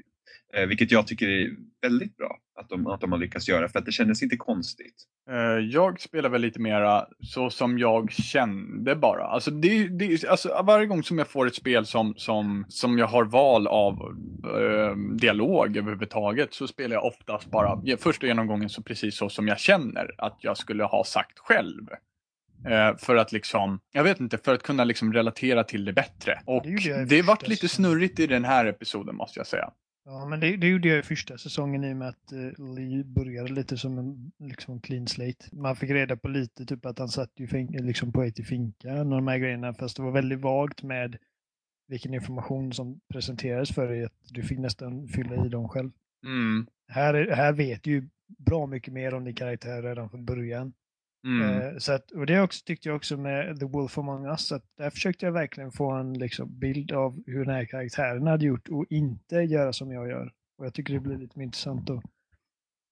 Eh, 0.55 0.67
vilket 0.67 0.91
jag 0.91 1.07
tycker 1.07 1.29
är 1.29 1.51
väldigt 1.83 2.17
bra 2.17 2.39
att 2.61 2.69
de, 2.69 2.87
att 2.87 3.01
de 3.01 3.13
har 3.13 3.19
lyckats 3.19 3.49
göra 3.49 3.69
för 3.69 3.79
att 3.79 3.85
det 3.85 3.93
kändes 3.93 4.23
inte 4.23 4.37
konstigt. 4.37 4.95
Eh, 5.31 5.37
Jag 5.71 6.01
spelar 6.01 6.31
väl 6.31 6.41
lite 6.41 6.61
mera 6.61 7.07
så 7.21 7.51
som 7.51 7.79
jag 7.79 8.13
kände 8.13 8.97
bara. 8.97 9.25
Alltså, 9.25 9.51
det, 9.51 9.89
det, 9.89 10.29
alltså 10.29 10.63
varje 10.67 10.87
gång 10.87 11.03
som 11.03 11.19
jag 11.19 11.29
får 11.29 11.47
ett 11.47 11.55
spel 11.55 11.87
som, 11.87 12.15
som, 12.17 12.65
som 12.69 12.99
jag 12.99 13.07
har 13.07 13.25
val 13.25 13.67
av 13.67 14.17
eh, 14.45 14.97
dialog 14.97 15.77
överhuvudtaget 15.77 16.55
så 16.55 16.69
spelar 16.69 16.95
jag 16.95 17.05
oftast 17.05 17.51
bara 17.51 17.83
första 17.99 18.27
genomgången 18.27 18.69
så 18.69 18.83
precis 18.83 19.17
så 19.17 19.29
som 19.29 19.49
jag 19.49 19.59
känner 19.59 20.15
att 20.19 20.39
jag 20.41 20.57
skulle 20.57 20.85
ha 20.85 21.05
sagt 21.05 21.39
själv. 21.39 21.89
Eh, 22.67 22.97
för 22.97 23.17
att 23.17 23.33
liksom, 23.33 23.81
jag 23.93 24.05
vet 24.05 24.21
inte, 24.21 24.39
för 24.39 24.55
att 24.55 24.63
kunna 24.63 24.85
liksom 24.85 25.13
relatera 25.13 25.65
till 25.65 25.85
det 25.85 25.93
bättre. 25.93 26.41
Och 26.47 26.63
Det 26.63 26.69
i 26.71 27.05
det 27.09 27.23
vart 27.23 27.49
lite 27.49 27.69
snurrigt 27.69 28.21
i 28.21 28.27
den 28.27 28.45
här 28.45 28.67
episoden 28.67 29.17
måste 29.17 29.41
jag 29.41 29.47
säga. 29.47 29.71
Ja, 30.05 30.27
men 30.27 30.41
det, 30.41 30.57
det 30.57 30.69
gjorde 30.69 30.89
jag 30.89 30.99
i 30.99 31.03
första 31.03 31.39
säsongen 31.39 31.85
i 31.85 31.93
och 31.93 31.97
med 31.97 32.09
att 32.09 32.33
uh, 32.33 32.75
Lee 32.75 33.05
började 33.05 33.53
lite 33.53 33.77
som 33.77 33.99
en 33.99 34.33
liksom 34.49 34.81
clean 34.81 35.07
slate. 35.07 35.47
Man 35.53 35.77
fick 35.77 35.91
reda 35.91 36.17
på 36.17 36.29
lite, 36.29 36.67
typ 36.67 36.87
att 36.87 36.99
han 36.99 37.09
satt 37.09 37.31
ju 37.37 37.47
fin- 37.47 37.87
liksom 37.87 38.13
på 38.13 38.21
väg 38.21 38.35
till 38.35 38.47
finka, 38.47 38.93
och 38.93 39.07
de 39.07 39.29
här 39.29 39.39
grejerna, 39.39 39.75
fast 39.75 39.97
det 39.97 40.03
var 40.03 40.11
väldigt 40.11 40.41
vagt 40.41 40.83
med 40.83 41.17
vilken 41.93 42.15
information 42.15 42.73
som 42.73 43.01
presenterades 43.13 43.75
för 43.75 43.89
dig, 43.89 44.05
att 44.05 44.13
du 44.31 44.43
fick 44.43 44.59
nästan 44.59 45.09
fylla 45.09 45.47
i 45.47 45.49
dem 45.49 45.69
själv. 45.69 45.91
Mm, 46.27 46.67
Här, 46.89 47.15
är- 47.15 47.31
här 47.37 47.53
vet 47.53 47.83
du 47.83 47.91
ju 47.91 48.09
bra 48.39 48.67
mycket 48.67 48.93
mer 48.95 49.15
om 49.15 49.25
din 49.25 49.35
karaktär 49.35 49.83
redan 49.83 50.11
från 50.11 50.25
början. 50.25 50.73
mm, 51.27 51.61
Eh, 51.61 51.77
så 51.79 51.93
att, 51.93 52.11
och 52.11 52.27
det 52.27 52.41
också, 52.41 52.65
tyckte 52.65 52.89
jag 52.89 52.97
också 52.97 53.17
med 53.17 53.59
The 53.61 53.67
Wolf 53.67 53.99
Among 53.99 54.27
Us, 54.27 54.53
att 54.53 54.65
där 54.77 54.91
försökte 54.91 55.27
jag 55.27 55.33
verkligen 55.33 55.73
få 55.73 55.91
en 55.91 56.19
liksom, 56.19 56.59
bild 56.59 56.93
av 56.93 57.23
hur 57.27 57.45
den 57.45 57.55
här 57.55 57.65
karaktären 57.65 58.27
hade 58.27 58.45
gjort 58.45 58.69
och 58.69 58.87
inte 58.91 59.37
göra 59.37 59.73
som 59.73 59.93
jag 59.93 60.09
gör. 60.09 60.33
Och 60.59 60.67
jag 60.67 60.75
tycker 60.75 60.95
det 60.95 61.01
blir 61.01 61.17
lite 61.19 61.39
mer 61.39 61.45
intressant 61.45 61.87
då. 61.87 61.95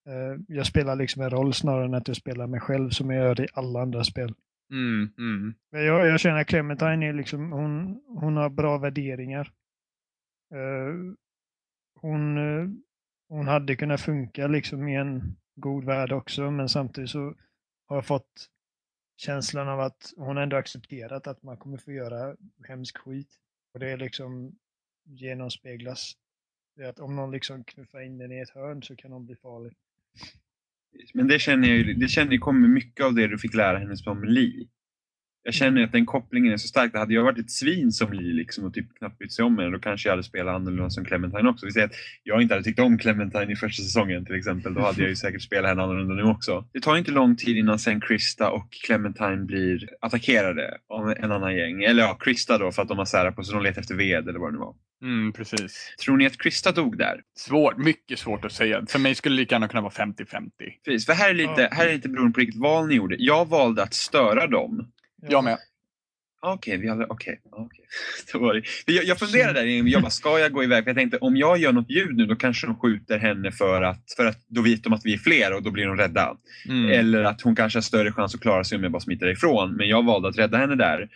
Eh, 0.09 0.41
jag 0.49 0.67
spelar 0.67 0.97
liksom 0.97 1.23
en 1.23 1.31
roll 1.31 1.55
snarare 1.55 1.85
än 1.85 1.95
att 1.95 2.09
jag 2.09 2.17
spelar 2.17 2.47
mig 2.47 2.61
själv 2.61 2.91
som 2.91 3.11
jag 3.11 3.25
gör 3.25 3.41
i 3.41 3.47
alla 3.53 3.81
andra 3.83 4.05
spel 4.05 4.35
mm, 4.71 5.13
mm. 5.19 5.55
Jag, 5.71 6.07
jag 6.07 6.21
känner 6.21 6.41
att 6.41 6.47
Clementine 6.47 7.07
är 7.07 7.13
liksom, 7.13 7.53
hon, 7.53 8.03
hon 8.07 8.37
har 8.37 8.51
bra 8.51 8.79
värderingar. 8.79 9.53
Uh, 10.55 11.15
hon, 11.95 12.39
uh, 12.39 12.69
hon 13.29 13.49
hade 13.49 13.77
kunnat 13.77 14.01
funka 14.01 14.47
liksom 14.47 14.89
i 14.89 14.97
en 14.97 15.37
god 15.55 15.85
värld 15.85 16.13
också, 16.13 16.51
men 16.51 16.69
samtidigt 16.69 17.11
så 17.11 17.35
har 17.87 17.97
jag 17.97 18.07
fått 18.07 18.49
känslan 19.17 19.69
av 19.69 19.81
att 19.81 20.13
hon 20.17 20.39
ändå 20.39 20.57
accepterat 20.57 21.27
att 21.27 21.43
man 21.43 21.57
kommer 21.57 21.79
få 21.79 21.93
göra 21.93 22.37
hemsk 22.69 22.99
skit. 22.99 23.39
Och 23.73 23.81
det 23.81 23.91
är 23.91 23.97
liksom 23.97 24.59
genomspeglas. 25.05 26.13
Det 26.77 26.83
är 26.83 26.89
att 26.89 27.01
om 27.01 27.17
någon 27.17 27.31
liksom 27.31 27.65
knuffar 27.65 28.01
in 28.01 28.19
den 28.19 28.33
i 28.33 28.41
ett 28.41 28.51
hörn 28.51 28.83
så 28.83 28.97
kan 28.97 29.13
hon 29.13 29.27
bli 29.27 29.37
farlig. 29.37 29.77
Men 31.15 31.29
det 31.29 31.39
känner 31.39 31.69
jag 31.69 31.79
ju- 31.79 31.95
det 31.95 32.09
känner 32.09 32.33
jag 32.33 32.41
kommer 32.41 32.69
mycket 32.69 33.05
av 33.07 33.15
det 33.15 33.27
du 33.27 33.39
fick 33.39 33.55
lära 33.55 33.79
henne 33.79 33.97
som 33.97 34.25
Li. 34.25 34.69
Jag 35.43 35.55
känner 35.55 35.85
att 35.85 35.93
den 35.93 36.07
kopplingen 36.07 36.53
är 36.53 36.57
så 36.57 36.69
stark. 36.69 36.95
Hade 36.95 37.15
jag 37.15 37.25
varit 37.25 37.39
ett 37.39 37.51
svin 37.51 37.93
som 37.93 38.13
Li 38.13 38.33
liksom 38.33 38.65
och 38.65 38.75
typ 38.75 38.99
knappt 38.99 39.19
brytt 39.19 39.33
sig 39.33 39.45
om 39.45 39.59
henne, 39.59 39.71
då 39.71 39.79
kanske 39.79 40.09
jag 40.09 40.13
hade 40.13 40.23
spelat 40.23 40.55
annorlunda 40.55 40.91
som 40.91 41.05
Clementine 41.05 41.49
också. 41.49 41.67
Vi 41.67 41.73
säger 41.73 41.87
att 41.87 41.93
jag 42.23 42.43
inte 42.43 42.55
hade 42.55 42.65
tyckt 42.65 42.79
om 42.79 42.99
Clementine 42.99 43.53
i 43.53 43.57
första 43.57 43.83
säsongen 43.83 44.27
till 44.27 44.35
exempel. 44.35 44.75
Då 44.75 44.81
hade 44.81 45.01
jag 45.01 45.09
ju 45.09 45.17
säkert 45.17 45.43
spelat 45.43 45.69
henne 45.69 45.83
annorlunda 45.83 46.15
nu 46.15 46.23
också. 46.23 46.65
Det 46.73 46.81
tar 46.81 46.97
inte 46.97 47.11
lång 47.11 47.37
tid 47.37 47.57
innan 47.57 47.79
sen 47.79 48.01
Krista 48.01 48.51
och 48.51 48.73
Clementine 48.87 49.45
blir 49.45 49.89
attackerade 50.01 50.79
av 50.89 51.11
en 51.11 51.33
annan 51.33 51.57
gäng. 51.57 51.83
Eller 51.83 52.03
ja, 52.03 52.15
Krista 52.21 52.59
då 52.59 52.73
för 52.73 52.83
att 52.83 52.89
de 52.89 52.99
har 52.99 53.05
särat 53.05 53.37
på 53.37 53.45
sig. 53.45 53.55
De 53.55 53.63
letar 53.63 53.81
efter 53.81 53.95
ved 53.95 54.29
eller 54.29 54.39
vad 54.39 54.49
det 54.49 54.53
nu 54.53 54.59
var. 54.59 54.75
Mm, 55.03 55.33
precis. 55.33 55.95
Tror 56.05 56.17
ni 56.17 56.27
att 56.27 56.39
Krista 56.39 56.73
dog 56.73 56.99
där? 56.99 57.21
Svårt, 57.37 57.77
mycket 57.77 58.19
svårt 58.19 58.45
att 58.45 58.53
säga. 58.53 58.85
För 58.89 58.99
mig 58.99 59.15
skulle 59.15 59.37
det 59.37 59.41
lika 59.41 59.55
gärna 59.55 59.69
kunna 59.69 59.81
vara 59.81 59.93
50-50. 59.93 60.51
Precis, 60.85 61.07
för 61.07 61.13
här 61.13 61.31
är 61.31 61.35
lite, 61.35 61.69
här 61.73 61.87
är 61.87 61.93
lite 61.93 62.09
beroende 62.09 62.33
på 62.33 62.41
vilket 62.41 62.61
val 62.61 62.87
ni 62.89 62.95
gjorde. 62.95 63.17
Jag 63.19 63.49
valde 63.49 63.83
att 63.83 63.95
störa 63.95 64.47
dem. 64.47 64.91
Jag 65.23 65.45
med. 65.45 65.59
Okej, 66.43 66.77
vi 66.77 66.89
hade, 66.89 67.07
okej. 67.07 67.41
det- 68.55 68.69
för 68.87 68.93
Jag, 68.93 69.05
jag 69.05 69.19
funderade 69.19 69.61
där, 69.61 69.67
jag 69.89 70.03
bara, 70.03 70.11
ska 70.11 70.39
jag 70.39 70.53
gå 70.53 70.65
iväg? 70.65 70.85
För 70.85 70.91
jag 70.91 70.97
tänkte, 70.97 71.19
om 71.19 71.37
jag 71.37 71.59
gör 71.59 71.73
något 71.73 71.91
ljud 71.91 72.17
nu, 72.17 72.27
då 72.27 72.37
kanske 72.37 72.67
de 72.67 72.79
skjuter 72.81 73.19
henne 73.19 73.53
för 73.53 73.83
att, 73.83 74.05
för 74.17 74.27
att 74.27 74.45
då 74.49 74.63
vet 74.63 74.85
de 74.85 74.93
att 74.93 75.05
vi 75.05 75.15
är 75.15 75.19
fler 75.19 75.53
och 75.55 75.63
då 75.63 75.71
blir 75.71 75.87
de 75.87 75.97
rädda. 75.97 76.37
Mm. 76.69 76.91
Eller 76.91 77.25
att 77.25 77.43
hon 77.43 77.57
kanske 77.57 77.77
har 77.77 77.83
större 77.83 78.13
chans 78.13 78.35
att 78.35 78.41
klara 78.41 78.65
sig 78.65 78.77
om 78.77 78.83
jag 78.83 78.93
bara 78.93 79.01
smiter 79.01 79.31
ifrån. 79.31 79.77
Men 79.77 79.89
jag 79.89 80.05
valde 80.05 80.29
att 80.29 80.39
rädda 80.39 80.59
henne 80.59 80.75
där. 80.75 81.09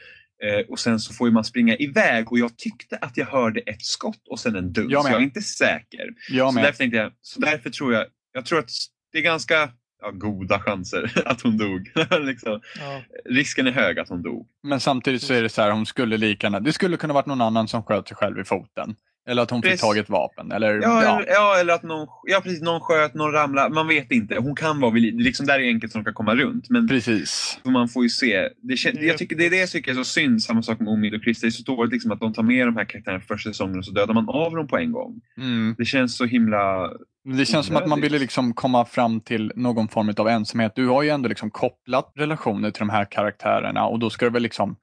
Eh, 0.45 0.67
och 0.69 0.79
sen 0.79 1.01
så 1.01 1.15
får 1.15 1.31
man 1.31 1.45
springa 1.45 1.77
iväg 1.77 2.33
och 2.33 2.39
jag 2.39 2.59
tyckte 2.59 2.97
att 2.97 3.17
jag 3.17 3.27
hörde 3.27 3.61
ett 3.61 3.83
skott 3.83 4.29
och 4.31 4.41
sen 4.41 4.57
en 4.57 4.73
dunk. 4.73 4.93
Jag 4.93 5.03
Så 5.03 5.11
jag 5.11 5.21
är 5.21 5.25
inte 5.25 5.43
säker. 5.43 6.09
Jag 6.31 6.53
Så 6.53 6.61
därför 6.61 6.79
tänkte 6.79 6.97
jag, 6.97 7.13
så 7.23 7.41
därför 7.41 7.71
tror 7.71 7.95
jag, 7.95 8.07
jag 8.33 8.47
tror 8.47 8.59
att 8.59 8.71
det 9.13 9.19
är 9.19 9.23
ganska 9.23 9.71
ja, 10.03 10.11
goda 10.11 10.61
chanser 10.61 11.23
att 11.27 11.43
hon 11.43 11.57
dog. 11.57 11.93
liksom. 12.21 12.61
Ja. 12.81 13.03
Risken 13.25 13.67
är 13.67 13.73
hög 13.73 13.99
att 13.99 14.09
hon 14.09 14.23
dog. 14.23 14.47
Men 14.63 14.81
samtidigt 14.81 15.23
så 15.23 15.35
är 15.35 15.43
det 15.43 15.49
så 15.49 15.63
här, 15.63 15.71
hon 15.71 15.87
skulle 15.87 16.17
lika 16.17 16.51
det 16.51 16.73
skulle 16.73 16.97
kunna 16.97 17.15
varit 17.15 17.27
någon 17.27 17.41
annan 17.41 17.69
som 17.69 17.83
sköt 17.83 18.09
sig 18.09 18.17
själv 18.17 18.39
i 18.39 18.45
foten. 18.45 18.97
Eller 19.27 19.43
att 19.43 19.51
hon 19.51 19.63
fick 19.63 19.71
Precis. 19.71 19.81
tag 19.81 19.97
i 19.97 20.01
ett 20.01 20.09
vapen. 20.09 20.53
Eller, 20.53 20.75
Ja, 20.75 21.03
ja. 21.03 21.19
Eller, 21.21 21.33
ja, 21.33 21.57
eller 21.61 21.75
att 21.75 21.83
någon, 21.83 22.09
ja, 22.23 22.41
precis, 22.41 22.63
någon 22.63 22.81
sköt, 22.81 23.15
någon 23.15 23.33
ramlade. 23.33 23.75
Man 23.75 23.89
vet 23.89 24.11
inte. 24.13 24.37
Hon 24.39 24.55
kan 24.57 24.81
vara 24.81 24.91
vid 24.93 25.03
liv. 25.03 25.17
Det 25.17 25.23
är 25.23 25.25
liksom 25.25 25.47
där 25.47 25.59
är 25.61 25.69
enkelt 25.69 25.93
som 25.93 26.05
kan 26.05 26.15
komma 26.15 26.35
runt. 26.35 26.71
Men 26.71 26.89
Precis. 26.89 27.59
man 27.65 27.89
får 27.89 28.03
ju 28.03 28.09
se. 28.09 28.49
Det, 28.63 28.77
kän, 28.77 28.95
Det- 28.95 29.05
jag 29.07 29.19
tycker, 29.19 29.37
det 29.37 29.47
är 29.47 29.51
det 29.51 29.57
jag 29.57 29.71
tycker 29.71 29.91
är 29.91 29.95
så 29.95 30.05
synd. 30.05 30.43
Samma 30.43 30.63
sak 30.63 30.81
med 30.81 30.89
Omid 30.89 31.15
och 31.15 31.21
Chris. 31.23 31.41
Det 31.41 31.47
är 31.47 31.51
så 31.51 31.63
dåligt 31.63 31.93
liksom 31.93 32.13
att 32.13 32.21
de 32.21 32.33
tar 32.33 32.43
med 32.43 32.67
de 32.67 32.77
här 32.77 32.85
karaktärerna 32.85 33.21
för 33.21 33.27
första 33.35 33.51
säsongen 33.51 33.79
och 33.79 33.85
så 33.85 33.93
dödar 33.93 34.15
man 34.15 34.29
av 34.29 34.53
dem 34.57 34.67
på 34.69 34.79
en 34.79 34.93
gång. 34.93 35.21
Mm. 35.39 35.75
Det 35.79 35.85
känns 35.85 36.17
så 36.17 36.25
himla... 36.25 36.91
Det 37.39 37.45
känns 37.47 37.67
som 37.67 37.77
att 37.77 37.89
man 37.89 38.01
ville 38.01 38.19
liksom 38.19 38.55
komma 38.55 38.85
fram 38.85 39.21
till 39.21 39.53
någon 39.57 39.89
form 39.89 40.15
av 40.17 40.29
ensamhet. 40.29 40.73
Du 40.77 40.87
har 40.87 41.03
ju 41.03 41.09
ändå 41.09 41.29
liksom 41.29 41.51
kopplat 41.51 42.13
relationer 42.17 42.71
till 42.71 42.79
de 42.81 42.89
här 42.91 43.05
karaktärerna 43.05 43.87
och 43.87 43.99
då 43.99 44.11
ska 44.11 44.25
det 44.25 44.31
väl 44.31 44.43
liksom, 44.43 44.77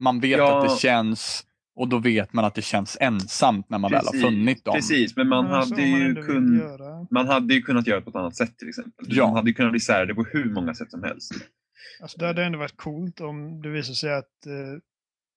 man 0.00 0.20
vet 0.20 0.38
Ja. 0.38 0.58
att 0.62 0.68
det 0.68 0.76
känns 0.80 1.44
och 1.78 1.88
då 1.88 1.98
vet 1.98 2.32
man 2.32 2.44
att 2.44 2.54
det 2.54 2.62
känns 2.62 2.96
ensamt 3.00 3.70
när 3.70 3.78
man 3.78 3.90
väl 3.90 4.00
Precis, 4.00 4.22
har 4.22 4.30
funnit 4.30 4.64
dem. 4.64 4.74
Precis, 4.74 5.16
men 5.16 5.28
man, 5.28 5.44
så 5.44 5.74
hade 5.74 5.82
om 5.82 5.90
man 5.90 6.00
ju 6.00 6.14
kun, 6.14 7.06
man 7.10 7.26
hade 7.26 7.54
ju 7.54 7.62
kunnat 7.62 7.86
göra 7.86 7.98
det 7.98 8.04
på 8.04 8.10
ett 8.10 8.16
annat 8.16 8.36
sätt 8.36 8.58
till 8.58 8.68
exempel. 8.68 9.06
Ja. 9.08 9.26
Man 9.26 9.36
hade 9.36 9.50
ju 9.50 9.54
kunnat 9.54 9.72
bli 9.72 9.80
särade 9.80 10.14
på 10.14 10.24
hur 10.24 10.52
många 10.52 10.74
sätt 10.74 10.90
som 10.90 11.02
helst. 11.02 11.32
Alltså 12.02 12.18
det 12.18 12.26
hade 12.26 12.44
ändå 12.44 12.58
varit 12.58 12.76
coolt 12.76 13.20
om 13.20 13.62
det 13.62 13.68
visade 13.68 13.94
sig 13.96 14.14
att 14.14 14.46
eh, 14.46 14.80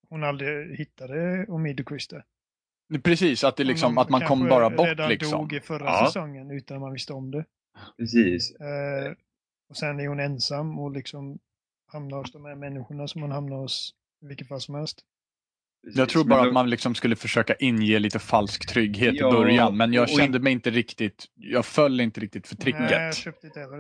hon 0.10 0.24
aldrig 0.24 0.78
hittade 0.78 1.46
Omid 1.48 1.80
och 1.80 1.88
Krista. 1.88 2.22
Precis, 3.04 3.44
att, 3.44 3.58
det 3.58 3.64
liksom, 3.64 3.88
Om 3.90 3.96
de 3.96 4.02
att 4.02 4.10
man 4.10 4.22
kom 4.22 4.48
bara 4.50 4.70
bort 4.70 4.88
redan 4.88 5.10
liksom. 5.10 5.32
dog 5.32 5.54
i 5.54 5.60
förra 5.60 5.86
Ja. 5.86 6.06
säsongen 6.06 6.52
utan 6.52 6.78
att 6.78 6.82
man 6.82 6.94
visste 6.94 7.14
om 7.14 7.32
det. 7.32 7.46
Precis. 7.98 8.52
Eh, 8.52 9.14
och 9.70 9.78
sen 9.78 10.00
är 10.00 10.08
hon 10.08 10.20
ensam 10.20 10.80
och 10.80 10.92
liksom 10.92 11.40
hamnar 11.88 12.18
hos 12.18 12.32
de 12.32 12.46
här 12.46 12.56
människorna 12.56 13.08
som 13.08 13.22
hon 13.22 13.32
hamnar 13.32 13.58
hos 13.58 13.94
i 14.24 14.28
vilket 14.28 14.48
fall 14.48 14.62
som 14.62 14.76
helst. 14.76 15.06
Jag 15.84 16.10
tror 16.10 16.24
bara 16.24 16.42
då- 16.42 16.48
att 16.48 16.54
man 16.54 16.70
liksom 16.70 16.96
skulle 16.96 17.16
försöka 17.16 17.54
inge 17.60 18.00
lite 18.00 18.20
falsk 18.20 18.68
trygghet 18.70 19.16
Ja, 19.18 19.30
i 19.30 19.32
början. 19.32 19.78
Men 19.78 19.94
jag 19.94 20.10
kände 20.10 20.40
mig 20.40 20.54
inte 20.54 20.70
riktigt, 20.70 21.26
jag 21.36 21.66
föll 21.66 22.00
inte 22.02 22.20
riktigt 22.22 22.48
för 22.48 22.56
tricket. 22.56 23.26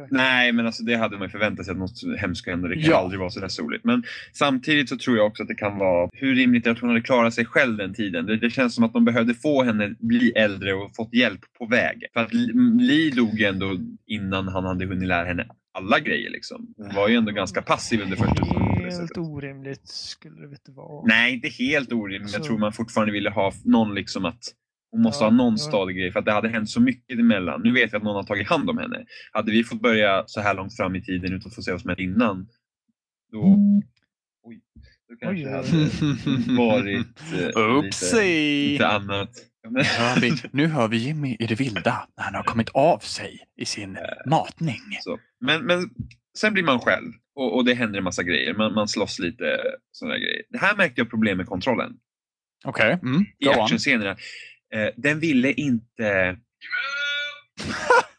Nej, 0.09 0.51
men 0.51 0.65
alltså 0.65 0.83
det 0.83 0.95
hade 0.95 1.17
man 1.17 1.27
ju 1.27 1.31
förväntat 1.31 1.65
sig 1.65 1.71
att 1.71 1.77
något 1.77 2.19
hemskt 2.19 2.41
ska 2.41 2.51
hända. 2.51 2.67
Det 2.67 2.75
kan 2.75 2.83
Ja. 2.91 2.97
aldrig 2.97 3.19
vara 3.19 3.29
så 3.29 3.39
där 3.39 3.47
soligt. 3.47 3.85
Men 3.85 4.03
samtidigt 4.33 4.89
så 4.89 4.97
tror 4.97 5.17
jag 5.17 5.25
också 5.27 5.43
att 5.43 5.49
det 5.49 5.55
kan 5.55 5.77
vara 5.77 6.09
hur 6.13 6.35
rimligt 6.35 6.67
är 6.67 6.71
att 6.71 6.79
hon 6.79 6.89
hade 6.89 7.01
klarat 7.01 7.33
sig 7.33 7.45
själv 7.45 7.77
den 7.77 7.93
tiden. 7.93 8.25
Det, 8.25 8.37
det 8.37 8.49
känns 8.49 8.75
som 8.75 8.83
att 8.83 8.93
de 8.93 9.05
behövde 9.05 9.33
få 9.33 9.63
henne 9.63 9.95
bli 9.99 10.31
äldre 10.31 10.73
och 10.73 10.95
fått 10.95 11.13
hjälp 11.13 11.39
på 11.59 11.65
väg. 11.65 12.05
För 12.13 12.19
att 12.19 12.33
Li- 12.33 12.51
Li 12.79 13.09
dog 13.09 13.39
ju 13.39 13.45
ändå 13.45 13.77
innan 14.07 14.47
han 14.47 14.63
hade 14.63 14.85
hunnit 14.85 15.07
lära 15.07 15.25
henne 15.25 15.45
alla 15.73 15.99
grejer. 15.99 16.29
Liksom. 16.29 16.73
Hon 16.77 16.95
var 16.95 17.07
ju 17.07 17.15
ändå 17.15 17.31
ganska 17.31 17.61
passiv 17.61 18.01
under 18.01 18.15
första 18.17 18.35
säsongen. 18.45 18.91
Helt 18.91 19.17
orimligt 19.17 19.87
skulle 19.87 20.47
det 20.47 20.51
inte 20.51 20.71
vara. 20.71 21.05
Nej, 21.07 21.33
inte 21.33 21.47
helt 21.47 21.91
orimligt. 21.91 22.31
Jag 22.33 22.41
Så- 22.41 22.47
tror 22.47 22.57
man 22.57 22.73
fortfarande 22.73 23.13
ville 23.13 23.29
ha 23.29 23.53
någon 23.65 23.95
liksom 23.95 24.25
att 24.25 24.43
hon 24.91 25.01
måste 25.01 25.23
Ja, 25.23 25.29
ha 25.29 25.35
någon 25.37 25.53
ja. 25.53 25.57
stadig 25.57 25.95
grej 25.97 26.11
för 26.11 26.19
att 26.19 26.25
det 26.25 26.31
hade 26.31 26.49
hänt 26.49 26.69
så 26.69 26.81
mycket 26.81 27.19
emellan. 27.19 27.61
Nu 27.63 27.71
vet 27.73 27.93
vi 27.93 27.97
att 27.97 28.03
någon 28.03 28.15
har 28.15 28.23
tagit 28.23 28.47
hand 28.47 28.69
om 28.69 28.77
henne. 28.77 29.05
Hade 29.31 29.51
vi 29.51 29.63
fått 29.63 29.81
börja 29.81 30.23
så 30.27 30.41
här 30.41 30.55
långt 30.55 30.75
fram 30.77 30.95
i 30.95 31.01
tiden 31.01 31.33
utan 31.33 31.47
att 31.47 31.55
få 31.55 31.61
se 31.61 31.71
vad 31.71 31.81
som 31.81 31.89
hänt 31.89 31.99
innan, 31.99 32.47
då, 33.31 33.57
oj, 34.43 34.61
då 35.09 35.15
kanske 35.15 35.43
det 35.45 35.55
hade 35.55 36.57
varit 36.57 37.21
eh, 37.33 37.83
lite, 37.83 38.23
lite 38.23 38.87
annat. 38.87 39.29
Men, 39.69 39.83
Hör 39.85 40.21
vi, 40.21 40.33
nu 40.51 40.67
hör 40.67 40.87
vi 40.87 40.97
Jimmy 40.97 41.37
i 41.39 41.47
det 41.47 41.55
vilda 41.55 42.07
när 42.17 42.23
han 42.23 42.35
har 42.35 42.43
kommit 42.43 42.69
av 42.69 42.99
sig 42.99 43.39
i 43.57 43.65
sin 43.65 43.97
matning. 44.25 44.79
så. 45.01 45.19
Men, 45.45 45.65
men 45.65 45.89
sen 46.37 46.53
blir 46.53 46.63
man 46.63 46.79
själv 46.79 47.11
och, 47.35 47.55
och 47.55 47.65
det 47.65 47.73
händer 47.73 47.97
en 47.97 48.03
massa 48.03 48.23
grejer. 48.23 48.53
Man, 48.53 48.73
man 48.73 48.87
slåss 48.87 49.19
lite 49.19 49.57
sådana 49.91 50.17
grejer. 50.17 50.43
Det 50.49 50.57
här 50.57 50.75
märkte 50.75 51.01
jag 51.01 51.09
problem 51.09 51.37
med 51.37 51.45
kontrollen. 51.45 51.93
Okej, 52.65 52.99
mm, 53.03 53.25
i 53.39 53.45
go 53.45 53.51
on. 53.51 53.59
actionscenerna. 53.59 54.11
Eh, 54.73 54.89
den 54.97 55.19
ville 55.19 55.51
inte... 55.53 56.37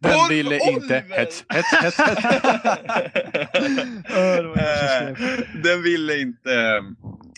Den 0.00 0.28
ville 0.28 0.58
inte. 0.70 1.04
Hets, 1.10 1.44
hets, 1.48 1.72
hets, 1.82 1.98
hets. 1.98 2.24
Eh, 4.56 5.08
den 5.62 5.82
ville 5.82 6.20
inte 6.20 6.82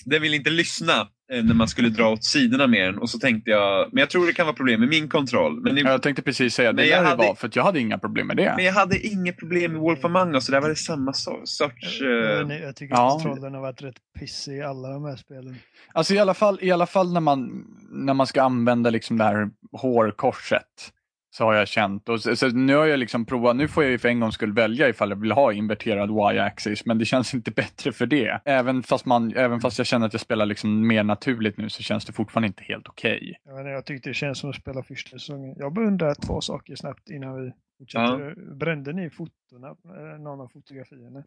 den 0.04 0.22
ville 0.22 0.36
inte 0.36 0.50
lyssna. 0.50 0.92
eh, 1.00 1.06
när 1.28 1.54
man 1.54 1.68
skulle 1.68 1.88
dra 1.88 2.08
åt 2.12 2.24
sidorna 2.24 2.66
med 2.66 2.86
den 2.86 2.98
och 2.98 3.10
så 3.10 3.18
tänkte 3.18 3.50
jag, 3.50 3.88
men 3.92 4.00
jag 4.00 4.10
tror 4.10 4.26
det 4.26 4.32
kan 4.32 4.46
vara 4.46 4.56
problem 4.56 4.80
med 4.80 4.88
min 4.88 5.08
kontroll. 5.08 5.60
Men, 5.60 5.76
Jag 5.76 6.02
tänkte 6.02 6.22
precis 6.22 6.54
säga 6.54 6.72
det 6.72 6.76
Men 6.82 6.88
jag 6.90 7.02
hade- 7.02 7.16
var, 7.16 7.34
för 7.34 7.46
att 7.48 7.56
jag 7.56 7.62
hade 7.64 7.80
inga 7.80 7.98
problem 7.98 8.26
med 8.26 8.36
det. 8.36 8.52
men 8.56 8.64
jag 8.64 8.72
hade 8.72 9.06
inget 9.06 9.36
problem 9.38 9.72
med 9.72 9.80
Wolf 9.80 10.04
Among 10.04 10.34
Us 10.34 10.44
så 10.46 10.52
där 10.52 10.60
var 10.60 10.68
det 10.68 10.76
samma 10.76 11.12
so- 11.12 11.44
sorts... 11.44 12.00
Jag, 12.00 12.22
eh, 12.24 12.28
vet 12.30 12.42
inte, 12.42 12.54
jag 12.54 12.76
tycker 12.76 12.94
ja. 12.94 13.16
att 13.16 13.22
kontrollen 13.22 13.54
har 13.54 13.60
varit 13.60 13.82
rätt 13.82 13.96
pissig 14.18 14.56
i 14.56 14.62
alla 14.62 14.88
de 14.88 15.04
här 15.04 15.16
spelen. 15.16 15.56
Alltså 15.92 16.14
i 16.14 16.18
alla 16.18 16.34
fall, 16.34 16.58
i 16.62 16.70
alla 16.70 16.86
fall 16.86 17.12
när, 17.12 17.20
man, 17.20 17.64
när 17.90 18.14
man 18.14 18.26
ska 18.26 18.42
använda 18.42 18.90
liksom 18.90 19.18
det 19.18 19.24
här 19.24 19.50
hårkorset. 19.72 20.92
Så 21.36 21.44
har 21.44 21.54
jag 21.54 21.68
känt. 21.68 22.08
Och 22.08 22.20
så, 22.20 22.36
så 22.36 22.48
nu 22.48 22.74
har 22.74 22.86
jag 22.86 22.98
liksom 22.98 23.26
provat, 23.26 23.56
nu 23.56 23.68
får 23.68 23.82
jag 23.82 23.90
ju 23.90 23.98
för 23.98 24.08
en 24.08 24.20
gång 24.20 24.32
skull 24.32 24.52
välja 24.52 24.88
ifall 24.88 25.10
jag 25.10 25.16
vill 25.16 25.32
ha 25.32 25.52
inverterad 25.52 26.10
Y-axis. 26.10 26.86
Men 26.86 26.98
det 26.98 27.04
känns 27.04 27.34
inte 27.38 27.50
bättre 27.50 27.92
för 27.92 28.06
det. 28.06 28.40
Även 28.44 28.82
fast, 28.82 29.06
man, 29.06 29.36
även 29.36 29.60
fast 29.60 29.78
jag 29.78 29.86
känner 29.86 30.06
att 30.06 30.12
jag 30.12 30.20
spelar 30.20 30.46
liksom 30.46 30.86
mer 30.86 31.04
naturligt 31.04 31.56
nu 31.56 31.68
så 31.68 31.82
känns 31.82 32.04
det 32.04 32.12
fortfarande 32.12 32.46
inte 32.46 32.64
helt 32.64 32.88
okej. 32.88 33.40
Jag, 33.44 33.52
vet 33.52 33.60
inte, 33.60 33.70
jag 33.70 33.84
tyckte 33.84 34.10
det 34.10 34.14
känns 34.14 34.38
som 34.38 34.50
att 34.50 34.56
spela 34.56 34.82
första 34.82 35.10
säsongen. 35.10 35.54
Jag 35.58 35.72
beundrar 35.72 36.14
två 36.14 36.40
saker 36.40 36.76
snabbt 36.76 37.10
innan 37.10 37.44
vi 37.44 37.52
fortsätter. 37.78 38.54
Brände 38.54 38.92
ni 38.92 39.10
fotona, 39.10 39.68
eh, 39.68 40.20
någon 40.20 40.40
av 40.40 40.48
fotografierna? 40.48 41.22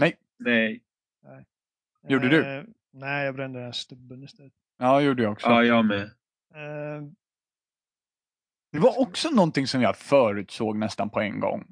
nej. 1.24 1.46
Gjorde 2.08 2.30
du? 2.30 2.58
Eh, 2.58 2.63
nej, 2.93 3.26
jag 3.26 3.36
brände 3.36 3.60
den 3.60 3.65
här 3.65 3.72
stubben 3.72 4.24
istället. 4.24 4.54
Ja, 4.78 5.02
gjorde 5.02 5.24
jag 5.24 5.32
också. 5.32 5.48
Ja, 5.48 5.63
jag 5.63 5.86
med. 5.86 6.02
Eh, 6.56 7.04
Det 8.71 8.80
var 8.80 8.99
också 8.99 9.30
någonting 9.30 9.67
som 9.67 9.82
jag 9.82 9.97
förutsåg 9.97 10.77
nästan 10.77 11.10
på 11.10 11.19
en 11.19 11.39
gång. 11.39 11.71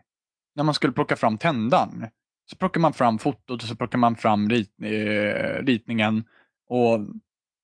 När 0.55 0.63
man 0.63 0.73
skulle 0.73 0.93
plocka 0.93 1.15
fram 1.15 1.37
tändan. 1.37 2.07
Så 2.45 2.55
plockar 2.55 2.81
man 2.81 2.93
fram 2.93 3.17
fotot 3.19 3.63
och 3.63 3.69
så 3.69 3.75
plockar 3.75 3.97
man 3.97 4.15
fram 4.15 4.49
rit, 4.49 4.73
eh, 4.81 5.63
ritningen. 5.63 6.23
Och 6.67 6.99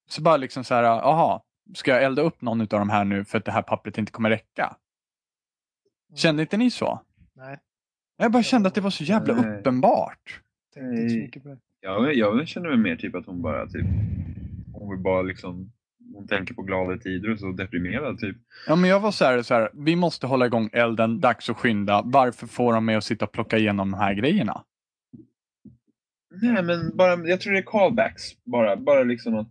så 0.09 0.21
bara 0.21 0.37
liksom 0.37 0.63
så 0.63 0.73
här, 0.73 0.83
aha, 0.83 1.45
ska 1.73 1.91
jag 1.91 2.03
elda 2.03 2.21
upp 2.21 2.41
någon 2.41 2.61
av 2.61 2.67
de 2.67 2.89
här 2.89 3.05
nu 3.05 3.25
för 3.25 3.37
att 3.37 3.45
det 3.45 3.51
här 3.51 3.61
pappret 3.61 3.97
inte 3.97 4.11
kommer 4.11 4.29
räcka? 4.29 4.75
Kände 6.15 6.41
inte 6.41 6.57
ni 6.57 6.71
så? 6.71 7.01
nej, 7.33 7.59
Jag 8.17 8.31
bara 8.31 8.43
kände 8.43 8.67
att 8.67 8.75
det 8.75 8.81
var 8.81 8.89
så 8.89 9.03
jävla 9.03 9.33
Nej. 9.33 9.59
uppenbart. 9.59 10.41
Nej. 10.75 11.31
Jag, 11.79 12.13
jag 12.15 12.47
känner 12.47 12.69
mig 12.69 12.77
mer 12.77 12.95
typ 12.95 13.15
att 13.15 13.25
hon 13.25 13.41
bara 13.41 13.67
typ, 13.67 13.85
hon 14.73 14.89
vill 14.89 14.99
bara 14.99 15.21
liksom, 15.21 15.71
hon 16.13 16.27
tänker 16.27 16.53
på 16.53 16.61
glada 16.61 16.97
tider 16.97 17.31
och 17.31 17.39
så 17.39 17.51
deprimerad 17.51 18.19
typ. 18.19 18.37
Ja, 18.67 18.75
men 18.75 18.89
jag 18.89 18.99
var 18.99 19.11
så 19.11 19.25
här, 19.25 19.41
så 19.41 19.53
här, 19.53 19.69
vi 19.73 19.95
måste 19.95 20.27
hålla 20.27 20.45
igång 20.45 20.69
elden, 20.73 21.19
dags 21.19 21.49
att 21.49 21.57
skynda. 21.57 22.01
Varför 22.05 22.47
får 22.47 22.73
de 22.73 22.85
mig 22.85 22.95
att 22.95 23.03
sitta 23.03 23.25
och 23.25 23.31
plocka 23.31 23.57
igenom 23.57 23.91
de 23.91 23.97
här 23.97 24.13
grejerna? 24.13 24.63
Nej 26.41 26.63
men 26.63 26.97
bara, 26.97 27.27
jag 27.27 27.41
tror 27.41 27.53
det 27.53 27.59
är 27.59 27.63
callbacks 27.63 28.23
bara. 28.45 28.75
Bara 28.77 29.03
liksom 29.03 29.35
att 29.35 29.47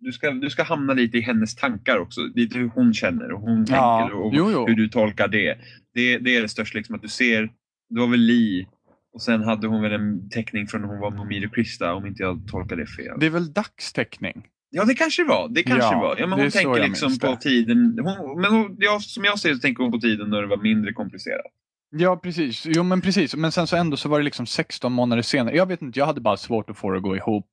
du 0.00 0.12
ska, 0.12 0.30
du 0.30 0.50
ska 0.50 0.62
hamna 0.62 0.92
lite 0.92 1.18
i 1.18 1.20
hennes 1.20 1.56
tankar 1.56 1.98
också. 1.98 2.20
Lite 2.34 2.58
hur 2.58 2.68
hon 2.68 2.94
känner 2.94 3.32
och 3.32 3.40
hon 3.40 3.66
Ja, 3.68 3.98
tänker 4.00 4.16
och 4.24 4.34
jo, 4.34 4.50
jo. 4.52 4.66
hur 4.66 4.74
du 4.74 4.88
tolkar 4.88 5.28
det. 5.28 5.58
det. 5.94 6.18
Det 6.18 6.36
är 6.36 6.42
det 6.42 6.48
största 6.48 6.78
liksom 6.78 6.94
att 6.94 7.02
du 7.02 7.08
ser, 7.08 7.42
det 7.90 8.00
var 8.00 8.06
väl 8.06 8.20
Lee 8.20 8.66
och 9.12 9.22
sen 9.22 9.42
hade 9.42 9.66
hon 9.66 9.82
väl 9.82 9.92
en 9.92 10.28
teckning 10.30 10.66
från 10.66 10.80
när 10.80 10.88
hon 10.88 11.00
var 11.00 11.10
med 11.10 11.26
Miri 11.26 11.48
Krista 11.48 11.94
om 11.94 12.06
inte 12.06 12.22
jag 12.22 12.48
tolkar 12.50 12.76
det 12.76 12.86
fel. 12.86 13.16
Det 13.20 13.26
är 13.26 13.30
väl 13.30 13.52
dagsteckning? 13.52 14.46
Ja 14.76 14.84
det 14.84 14.94
kanske 14.94 15.24
var. 15.24 15.48
Det 15.48 15.62
kanske 15.62 15.94
Ja, 15.94 16.00
var. 16.00 16.16
Ja, 16.18 16.26
men 16.26 16.40
hon 16.40 16.50
tänker 16.50 16.76
jag 16.76 16.88
liksom 16.88 17.18
på 17.18 17.26
det. 17.26 17.36
tiden. 17.36 17.98
Hon, 18.02 18.40
men 18.40 18.52
hon, 18.52 18.76
ja, 18.78 19.00
som 19.00 19.24
jag 19.24 19.38
ser 19.38 19.48
det 19.48 19.54
så 19.54 19.60
tänker 19.60 19.82
hon 19.82 19.92
på 19.92 19.98
tiden 19.98 20.30
när 20.30 20.42
det 20.42 20.46
var 20.46 20.56
mindre 20.56 20.92
komplicerat. 20.92 21.52
Ja, 21.90 22.16
precis. 22.16 22.66
Jo, 22.66 22.82
men 22.82 23.00
precis. 23.00 23.34
Men 23.36 23.52
sen 23.52 23.66
så 23.66 23.76
ändå 23.76 23.96
så 23.96 24.08
var 24.08 24.18
det 24.18 24.24
liksom 24.24 24.46
16 24.46 24.92
månader 24.92 25.22
senare. 25.22 25.56
Jag 25.56 25.66
vet 25.66 25.82
inte, 25.82 25.98
jag 25.98 26.06
hade 26.06 26.20
bara 26.20 26.36
svårt 26.36 26.70
att 26.70 26.78
få 26.78 26.90
det 26.90 26.96
att 26.96 27.02
gå 27.02 27.16
ihop. 27.16 27.46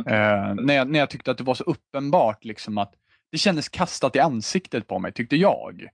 Okay. 0.00 0.14
Eh, 0.14 0.54
när, 0.54 0.74
jag, 0.74 0.88
när 0.90 0.98
jag 0.98 1.10
tyckte 1.10 1.30
att 1.30 1.38
det 1.38 1.44
var 1.44 1.54
så 1.54 1.64
uppenbart 1.64 2.44
liksom 2.44 2.78
att 2.78 2.92
det 3.32 3.38
kändes 3.38 3.68
kastat 3.68 4.16
i 4.16 4.18
ansiktet 4.20 4.86
på 4.86 4.98
mig, 4.98 5.12
tyckte 5.12 5.36
jag. 5.36 5.86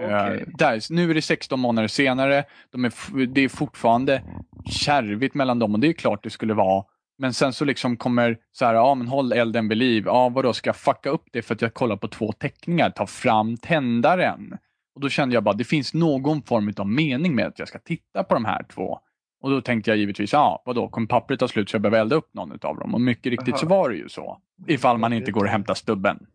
Eh, 0.00 0.04
Okej. 0.06 0.44
där, 0.58 0.92
nu 0.92 1.10
är 1.10 1.14
det 1.14 1.22
16 1.22 1.60
månader 1.60 1.88
senare, 1.88 2.44
de 2.72 2.84
är, 2.84 3.26
det 3.26 3.40
är 3.40 3.48
fortfarande 3.48 4.22
kärvigt 4.70 5.34
mellan 5.34 5.58
dem 5.58 5.74
och 5.74 5.80
det 5.80 5.88
är 5.88 5.92
klart 5.92 6.22
det 6.22 6.30
skulle 6.30 6.54
vara. 6.54 6.84
Men 7.18 7.32
sen 7.32 7.52
så 7.52 7.64
liksom 7.64 7.96
kommer 7.96 8.38
så 8.52 8.64
här, 8.64 8.74
ja 8.74 8.94
men 8.94 9.08
håll 9.08 9.32
elden 9.32 9.68
vid 9.68 9.78
liv. 9.78 10.02
Ja 10.06 10.28
vadå, 10.28 10.52
ska 10.52 10.68
jag 10.68 10.76
fucka 10.76 11.10
upp 11.10 11.24
det 11.32 11.42
för 11.42 11.54
att 11.54 11.62
jag 11.62 11.74
kollar 11.74 11.96
på 11.96 12.08
två 12.08 12.32
teckningar? 12.32 12.90
Ta 12.90 13.06
fram 13.06 13.56
tändaren. 13.56 14.58
Och 14.94 15.00
då 15.00 15.08
kände 15.08 15.34
jag 15.34 15.44
bara, 15.44 15.54
det 15.54 15.64
finns 15.64 15.94
någon 15.94 16.42
form 16.42 16.72
av 16.76 16.88
mening 16.88 17.34
med 17.34 17.46
att 17.46 17.58
jag 17.58 17.68
ska 17.68 17.78
titta 17.78 18.24
på 18.24 18.34
de 18.34 18.44
här 18.44 18.62
två. 18.62 18.98
Och 19.40 19.50
då 19.50 19.60
tänkte 19.60 19.90
jag 19.90 19.98
givetvis, 19.98 20.32
ja 20.32 20.62
vadå, 20.66 20.88
kommer 20.88 21.06
pappret 21.06 21.40
ta 21.40 21.48
slut 21.48 21.70
så 21.70 21.74
jag 21.74 21.82
behöver 21.82 22.00
elda 22.00 22.16
upp 22.16 22.34
någon 22.34 22.52
av 22.62 22.76
dem? 22.76 22.94
Och 22.94 23.00
mycket 23.00 23.30
riktigt 23.30 23.54
Aha. 23.54 23.58
så 23.58 23.66
var 23.66 23.90
det 23.90 23.96
ju 23.96 24.08
så. 24.08 24.40
Ifall 24.66 24.98
man 24.98 25.12
inte 25.12 25.30
går 25.30 25.44
och 25.44 25.50
hämtar 25.50 25.74
stubben. 25.74 26.26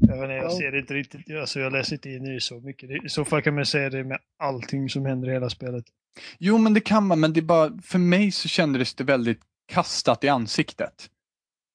Jag, 0.00 0.16
vet 0.16 0.22
inte, 0.22 0.34
jag 0.34 0.52
ser 0.52 0.72
det 0.72 0.78
inte 0.78 0.94
riktigt, 0.94 1.36
alltså 1.40 1.60
jag 1.60 1.72
läser 1.72 1.94
inte 1.94 2.10
in 2.10 2.26
i 2.26 2.40
så 2.40 2.60
mycket. 2.60 2.90
I 2.90 3.08
så 3.08 3.24
fall 3.24 3.42
kan 3.42 3.54
man 3.54 3.66
säga 3.66 3.90
det 3.90 4.04
med 4.04 4.18
allting 4.38 4.88
som 4.88 5.06
händer 5.06 5.28
i 5.28 5.32
hela 5.32 5.50
spelet. 5.50 5.84
Jo, 6.38 6.58
men 6.58 6.74
det 6.74 6.80
kan 6.80 7.06
man, 7.06 7.20
men 7.20 7.32
det 7.32 7.40
är 7.40 7.42
bara, 7.42 7.78
för 7.82 7.98
mig 7.98 8.30
så 8.30 8.48
kändes 8.48 8.94
det 8.94 9.04
väldigt 9.04 9.40
kastat 9.72 10.24
i 10.24 10.28
ansiktet. 10.28 11.10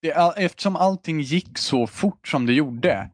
Det, 0.02 0.12
eftersom 0.38 0.76
allting 0.76 1.20
gick 1.22 1.58
så 1.58 1.88
fort 1.88 2.28
som 2.28 2.46
det 2.46 2.54
gjorde 2.54 3.10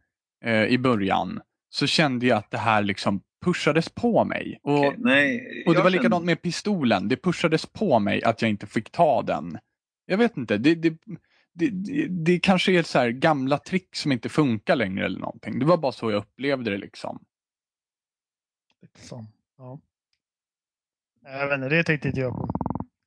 eh, 0.46 0.64
i 0.66 0.78
början 0.78 1.42
så 1.70 1.88
kände 1.88 2.26
jag 2.26 2.38
att 2.38 2.52
det 2.52 2.58
här 2.58 2.84
liksom 2.84 3.22
pushades 3.46 3.90
på 3.90 4.26
mig. 4.26 4.60
Och, 4.64 4.80
Okej, 4.80 4.96
Nej, 4.98 5.64
och 5.68 5.74
det 5.74 5.80
var 5.80 5.90
känner- 5.90 5.98
likadant 6.00 6.26
med 6.26 6.42
pistolen, 6.42 7.08
det 7.08 7.18
pushades 7.18 7.66
på 7.66 8.00
mig 8.00 8.24
att 8.24 8.42
jag 8.42 8.50
inte 8.52 8.68
fick 8.68 8.92
ta 8.92 9.22
den. 9.22 9.58
Jag 10.06 10.18
vet 10.18 10.38
inte, 10.38 10.58
det, 10.58 10.76
det, 10.76 10.90
det, 11.54 11.70
det, 11.70 12.08
det 12.08 12.40
kanske 12.40 12.72
är 12.72 12.84
så 12.84 13.00
här 13.00 13.10
gamla 13.10 13.58
trick 13.58 13.96
som 13.96 14.12
inte 14.12 14.30
funkar 14.30 14.76
längre 14.76 15.06
eller 15.06 15.20
någonting. 15.20 15.60
Det 15.60 15.66
var 15.66 15.78
bara 15.78 15.92
så 15.92 16.12
jag 16.12 16.18
upplevde 16.18 16.72
det 16.72 16.78
liksom. 16.78 17.26
Liksom. 18.82 19.28
Ja. 19.58 19.80
Jag 21.24 21.48
vet 21.48 21.56
inte, 21.56 21.70
det 21.70 21.84
tänkte 21.84 22.08
inte 22.08 22.20
jag 22.20 22.34
på. 22.34 22.44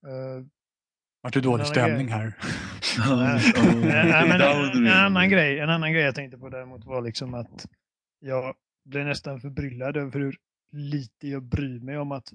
Eh, 0.09 0.45
Vart 1.27 1.33
det 1.35 1.39
En 1.39 1.43
dålig 1.45 1.63
annan 1.63 1.67
stämning 1.75 2.07
grej. 2.07 2.17
här? 2.17 2.33
En, 4.77 4.89
annan 5.07 5.29
grej, 5.31 5.59
en 5.59 5.71
annan 5.71 5.93
grej 5.93 6.03
jag 6.03 6.15
tänkte 6.15 6.39
på 6.39 6.49
däremot 6.49 6.85
var 6.85 7.03
liksom 7.03 7.35
att 7.35 7.67
jag 8.21 8.55
blev 8.85 9.07
nästan 9.07 9.41
förbryllad 9.41 9.97
över 9.97 10.21
hur 10.21 10.37
lite 10.73 11.29
jag 11.29 11.43
bryr 11.43 11.81
mig 11.81 11.99
om 11.99 12.13
att 12.13 12.33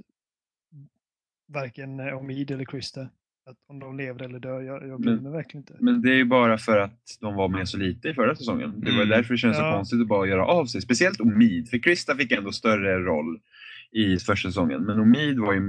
varken 1.54 2.00
Omid 2.00 2.52
eller 2.52 2.66
Krista, 2.66 3.02
att 3.50 3.58
om 3.68 3.80
de 3.80 3.98
lever 3.98 4.24
eller 4.24 4.40
dör. 4.40 4.62
Jag, 4.62 4.88
jag 4.88 5.02
bryr 5.02 5.14
Men- 5.14 5.24
mig 5.24 5.32
verkligen 5.32 5.62
inte. 5.62 5.76
Men 5.80 6.02
det 6.02 6.10
är 6.10 6.16
ju 6.16 6.26
bara 6.26 6.58
för 6.58 6.78
att 6.78 7.18
de 7.22 7.36
var 7.36 7.48
med 7.48 7.70
så 7.70 7.78
lite 7.78 8.10
i 8.10 8.14
förra 8.14 8.36
säsongen. 8.36 8.74
Det 8.82 8.92
var 8.92 8.98
Mm. 8.98 9.10
därför 9.10 9.34
det 9.34 9.38
känns 9.38 9.58
så 9.58 9.64
Ja. 9.64 9.72
konstigt 9.76 10.02
att 10.02 10.08
bara 10.08 10.28
göra 10.28 10.46
av 10.46 10.66
sig. 10.66 10.82
Speciellt 10.82 11.20
Omid, 11.22 11.70
för 11.70 11.78
Krista 11.78 12.16
fick 12.16 12.32
ändå 12.32 12.52
större 12.52 13.00
roll 13.00 13.40
i 13.92 14.18
första 14.18 14.50
säsongen. 14.50 14.84
Men 14.84 15.00
Omid 15.00 15.40
var 15.40 15.54
ju 15.54 15.60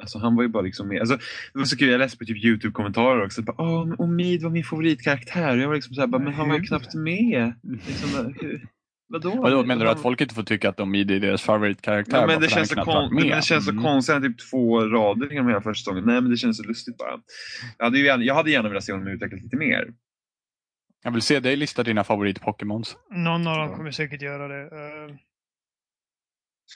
Alltså 0.00 0.18
han 0.18 0.36
var 0.36 0.42
ju 0.42 0.48
bara 0.48 0.62
liksom 0.62 0.88
med. 0.88 1.00
Alltså, 1.00 1.16
det 1.52 1.58
var 1.58 1.64
så 1.64 1.76
kul, 1.76 1.88
jag 1.88 1.98
läste 1.98 2.18
på 2.18 2.24
typ 2.24 2.44
Youtube-kommentarer 2.44 3.24
också. 3.24 3.42
Bara, 3.42 3.56
Åh, 3.58 3.94
Omid 3.98 4.42
var 4.42 4.50
min 4.50 4.64
favoritkaraktär. 4.64 5.56
Jag 5.56 5.68
var 5.68 5.74
liksom 5.74 5.94
så 5.94 6.00
här, 6.00 6.08
bara, 6.08 6.22
men 6.22 6.34
han 6.34 6.48
var 6.48 6.56
ju 6.58 6.62
knappt 6.62 6.94
med. 6.94 7.52
Liksom, 7.62 8.34
hur, 8.40 8.66
vadå? 9.08 9.42
Vadå, 9.42 9.64
menar 9.64 9.80
du 9.84 9.86
Han- 9.88 9.96
att 9.96 10.02
folk 10.02 10.20
inte 10.20 10.34
får 10.34 10.42
tycka 10.42 10.68
att 10.68 10.76
de 10.76 10.94
är 10.94 11.04
deras 11.04 11.42
favoritkaraktär? 11.42 12.20
Ja, 12.20 12.26
men 12.26 12.40
det 12.40 12.48
känns, 12.48 12.68
så 12.68 12.74
kon- 12.74 13.14
men 13.14 13.28
det 13.28 13.44
känns 13.44 13.64
så 13.64 13.70
Mm. 13.70 13.82
konstigt, 13.82 14.22
typ 14.22 14.50
två 14.50 14.80
rader 14.80 15.30
genom 15.30 15.48
hela 15.48 15.60
första 15.60 15.80
säsongen. 15.90 16.04
Nej 16.04 16.20
men 16.20 16.30
det 16.30 16.36
känns 16.36 16.56
så 16.56 16.62
lustigt 16.62 16.96
bara. 16.98 17.20
Jag 17.78 17.84
hade, 17.84 17.98
ju 17.98 18.04
gärna, 18.04 18.24
jag 18.24 18.34
hade 18.34 18.50
gärna 18.50 18.68
velat 18.68 18.84
se 18.84 18.92
honom 18.92 19.08
utvecklas 19.08 19.42
lite 19.42 19.56
mer. 19.56 19.92
Jag 21.02 21.10
vill 21.10 21.22
se 21.22 21.40
dig 21.40 21.56
lista 21.56 21.82
dina 21.82 22.02
favorit-Pokémons. 22.02 22.96
Någon 23.10 23.46
av 23.46 23.56
dem 23.56 23.76
kommer 23.76 23.90
säkert 23.90 24.22
göra 24.22 24.48
det. 24.48 24.62
Uh, 24.64 25.16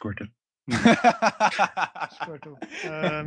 Squirtle. 0.03 0.29
Ehm, 2.85 3.27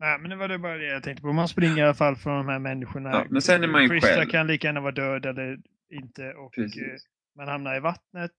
nej, 0.00 0.18
men 0.18 0.30
det 0.30 0.36
var 0.36 0.48
det 0.48 0.58
bara 0.58 0.76
det 0.76 0.86
jag 0.86 1.02
tänkte 1.02 1.22
på. 1.22 1.32
Man 1.32 1.48
springer 1.48 1.78
i 1.78 1.82
alla 1.82 1.94
fall 1.94 2.16
från 2.16 2.36
de 2.36 2.48
här 2.48 2.58
människorna. 2.58 3.10
Ja, 3.10 3.26
men 3.30 3.42
sen 3.42 3.64
är 3.64 3.68
man 3.68 3.82
ju 3.82 3.88
Krista 3.88 4.08
själv. 4.08 4.30
kan 4.30 4.46
lika 4.46 4.66
gärna 4.68 4.80
vara 4.80 4.92
död 4.92 5.26
eller 5.26 5.58
inte. 5.90 6.32
Och 6.34 6.52
Precis. 6.54 6.82
eh, 6.82 6.88
man 7.36 7.48
hamnar 7.48 7.76
i 7.76 7.80
vattnet. 7.80 8.30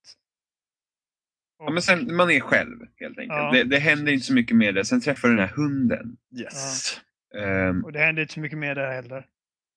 Ja, 1.58 1.70
men 1.70 1.82
sen, 1.82 2.16
man 2.16 2.30
är 2.30 2.40
själv 2.40 2.78
helt 2.96 3.18
enkelt. 3.18 3.38
Ja. 3.38 3.50
Det, 3.52 3.64
det 3.64 3.78
händer 3.78 4.12
inte 4.12 4.26
så 4.26 4.34
mycket 4.34 4.56
med 4.56 4.74
det. 4.74 4.84
Sen 4.84 5.00
träffar 5.00 5.28
du 5.28 5.36
den 5.36 5.48
här 5.48 5.56
hunden. 5.56 6.16
yes. 6.40 7.00
Ehm, 7.38 7.84
Och 7.84 7.92
det 7.92 7.98
händer 7.98 8.22
inte 8.22 8.34
så 8.34 8.40
mycket 8.40 8.58
mer 8.58 8.74
där 8.74 8.92
heller. 8.92 9.26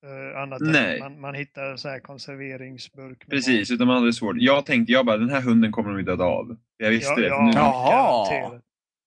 Uh, 0.06 0.42
annat 0.42 0.62
Nej. 0.62 1.00
man, 1.00 1.20
man 1.20 1.34
hittar 1.36 1.76
så 1.76 1.90
här 1.90 2.00
konserveringsburk. 2.00 3.30
precis, 3.30 3.72
utan 3.72 3.88
man 3.88 3.98
hade 4.00 4.14
svårt. 4.14 4.36
Jag 4.40 4.66
tänkte, 4.66 4.92
jag 4.94 5.06
bara, 5.06 5.18
den 5.18 5.30
här 5.30 5.42
hunden 5.42 5.72
kommer 5.72 5.94
de 5.98 6.04
döda 6.04 6.24
av. 6.24 6.58
Jag 6.78 6.90
visste 6.90 7.10
Ja, 7.12 7.16
det. 7.16 7.28
ja, 7.28 7.42
nu, 7.46 7.52
Ja. 7.56 7.60
Jaha. 8.42 8.60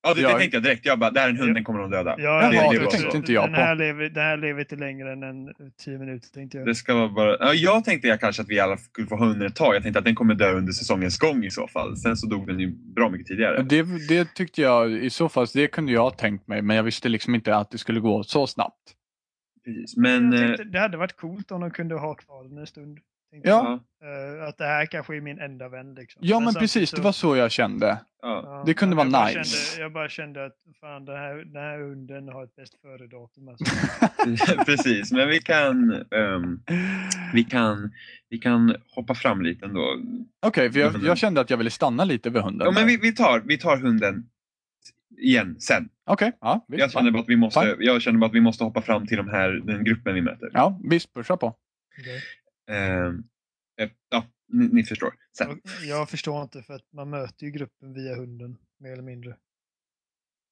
Ja, 0.04 0.14
det, 0.14 0.20
Ja. 0.20 0.28
det 0.32 0.38
tänkte 0.38 0.56
jag 0.56 0.62
direkt. 0.64 0.86
Jag 0.86 0.98
bara, 0.98 1.10
det 1.10 1.20
här 1.20 1.26
är 1.26 1.30
en 1.30 1.38
hund, 1.38 1.54
den 1.54 1.64
kommer 1.64 1.80
de 1.80 1.90
döda. 1.90 2.14
Ja, 2.18 2.48
det- 2.50 2.56
Jaha, 2.56 2.72
det 2.72 2.78
det 2.78 2.90
tänkte 2.90 3.16
inte 3.16 3.32
jag 3.32 3.44
den 3.44 3.54
här 3.54 3.74
på. 3.76 3.78
lever, 3.82 4.08
den 4.08 4.22
här 4.22 4.36
lever 4.36 4.60
inte 4.60 4.76
längre 4.76 5.12
än 5.12 5.22
en 5.22 5.48
tio 5.84 5.98
minuter 5.98 6.28
tänkte 6.28 6.58
jag. 6.58 6.66
Det 6.66 6.74
ska 6.74 6.94
vara 6.94 7.08
bara... 7.08 7.36
ja, 7.40 7.54
jag 7.54 7.84
tänkte 7.84 8.08
jag 8.08 8.20
kanske 8.20 8.42
att 8.42 8.48
vi 8.48 8.60
alla 8.60 8.76
skulle 8.76 9.06
få 9.06 9.16
hunden 9.16 9.46
ett 9.46 9.56
tag. 9.56 9.74
Jag 9.74 9.82
tänkte 9.82 9.98
att 9.98 10.04
den 10.04 10.14
kommer 10.14 10.34
dö 10.34 10.52
under 10.52 10.72
säsongens 10.72 11.18
gång 11.18 11.44
i 11.44 11.50
så 11.50 11.68
fall. 11.68 11.96
Sen 11.96 12.16
så 12.16 12.26
dog 12.26 12.46
den 12.46 12.60
ju 12.60 12.70
bra 12.94 13.08
mycket 13.10 13.26
tidigare. 13.26 13.62
Det, 13.62 13.82
det 14.08 14.34
tyckte 14.34 14.62
jag 14.62 14.92
i 14.92 15.10
så 15.10 15.28
fall, 15.28 15.46
det 15.54 15.66
kunde 15.66 15.92
jag 15.92 16.00
ha 16.02 16.10
tänkt 16.10 16.48
mig, 16.48 16.62
men 16.62 16.76
jag 16.76 16.82
visste 16.82 17.08
liksom 17.08 17.34
inte 17.34 17.56
att 17.56 17.70
det 17.70 17.78
skulle 17.78 18.00
gå 18.00 18.22
så 18.22 18.46
snabbt. 18.46 18.78
Precis. 19.64 19.96
Men... 19.96 20.32
jag 20.32 20.40
eh, 20.42 20.46
tänkte, 20.46 20.64
det 20.64 20.78
hade 20.78 20.96
varit 20.96 21.16
coolt 21.16 21.50
om 21.50 21.60
de 21.60 21.70
kunde 21.70 21.94
ha 21.94 22.14
kvar 22.14 22.44
den 22.44 22.58
en 22.58 22.66
stund. 22.66 22.98
Ja. 23.42 23.80
jag. 24.00 24.40
Eh, 24.42 24.48
att 24.48 24.58
det 24.58 24.64
här 24.64 24.86
kanske 24.86 25.16
är 25.16 25.20
min 25.20 25.38
enda 25.38 25.68
vän. 25.68 25.94
Liksom. 25.94 26.22
Ja, 26.24 26.40
men 26.40 26.44
samtidigt 26.44 26.60
precis, 26.60 26.90
så- 26.90 26.96
det 26.96 27.02
var 27.02 27.12
så 27.12 27.36
jag 27.36 27.50
kände. 27.50 27.86
ja. 28.22 28.40
Ja, 28.44 28.62
det 28.66 28.74
kunde 28.74 28.96
men 28.96 29.12
vara 29.12 29.26
nice. 29.26 29.44
Kände, 29.44 29.82
jag 29.82 29.92
bara 29.92 30.08
kände 30.08 30.44
att 30.44 30.56
fan, 30.80 31.04
den 31.04 31.16
här, 31.16 31.34
den 31.34 31.62
här 31.62 31.78
hunden 31.78 32.28
har 32.28 32.44
ett 32.44 32.56
bäst 32.56 32.80
före-datum. 32.80 33.48
Alltså. 33.48 33.64
Precis, 34.66 35.12
men 35.12 35.28
vi 35.28 35.38
kan, 35.40 35.92
ehm, 35.92 36.60
vi, 37.32 37.44
kan, 37.44 37.92
vi 38.28 38.38
kan 38.38 38.76
hoppa 38.94 39.14
fram 39.14 39.42
lite 39.42 39.64
ändå. 39.64 40.00
Okej, 40.46 40.72
för 40.72 40.80
jag, 40.80 41.02
jag 41.04 41.18
kände 41.18 41.40
att 41.40 41.50
jag 41.50 41.56
ville 41.56 41.70
stanna 41.70 42.04
lite 42.04 42.30
vid 42.30 42.42
hunden. 42.42 42.64
Ja, 42.64 42.72
men 42.72 42.86
vi, 42.86 42.96
vi, 42.96 43.12
tar, 43.12 43.42
vi 43.46 43.58
tar 43.58 43.76
hunden 43.76 44.26
igen 45.18 45.60
sen. 45.60 45.88
Okej, 46.06 46.32
ja, 46.40 46.64
visst. 46.68 46.80
Jag 46.80 46.90
känner, 46.92 47.10
bara 47.10 47.22
att 47.22 47.28
vi 47.28 47.36
måste, 47.36 47.60
Fine. 47.60 47.76
jag 47.78 48.02
känner 48.02 48.18
bara 48.18 48.26
att 48.26 48.34
vi 48.34 48.40
måste 48.40 48.64
hoppa 48.64 48.82
fram 48.82 49.06
till 49.06 49.16
de 49.16 49.28
här, 49.28 49.50
den 49.52 49.84
gruppen 49.84 50.14
vi 50.14 50.20
möter. 50.20 50.50
Ja, 50.52 50.80
visst, 50.84 51.14
pusha 51.14 51.36
på. 51.36 51.56
Ehm, 52.70 53.22
eh, 53.80 53.90
ja, 54.10 54.24
ni, 54.52 54.68
ni 54.72 54.84
förstår. 54.84 55.14
Sen. 55.38 55.48
Jag, 55.48 55.98
jag 55.98 56.10
förstår 56.10 56.42
inte 56.42 56.62
för 56.62 56.74
att 56.74 56.92
man 56.92 57.10
möter 57.10 57.46
ju 57.46 57.52
gruppen 57.52 57.94
via 57.94 58.16
hunden, 58.16 58.56
mer 58.80 58.92
eller 58.92 59.02
mindre. 59.02 59.36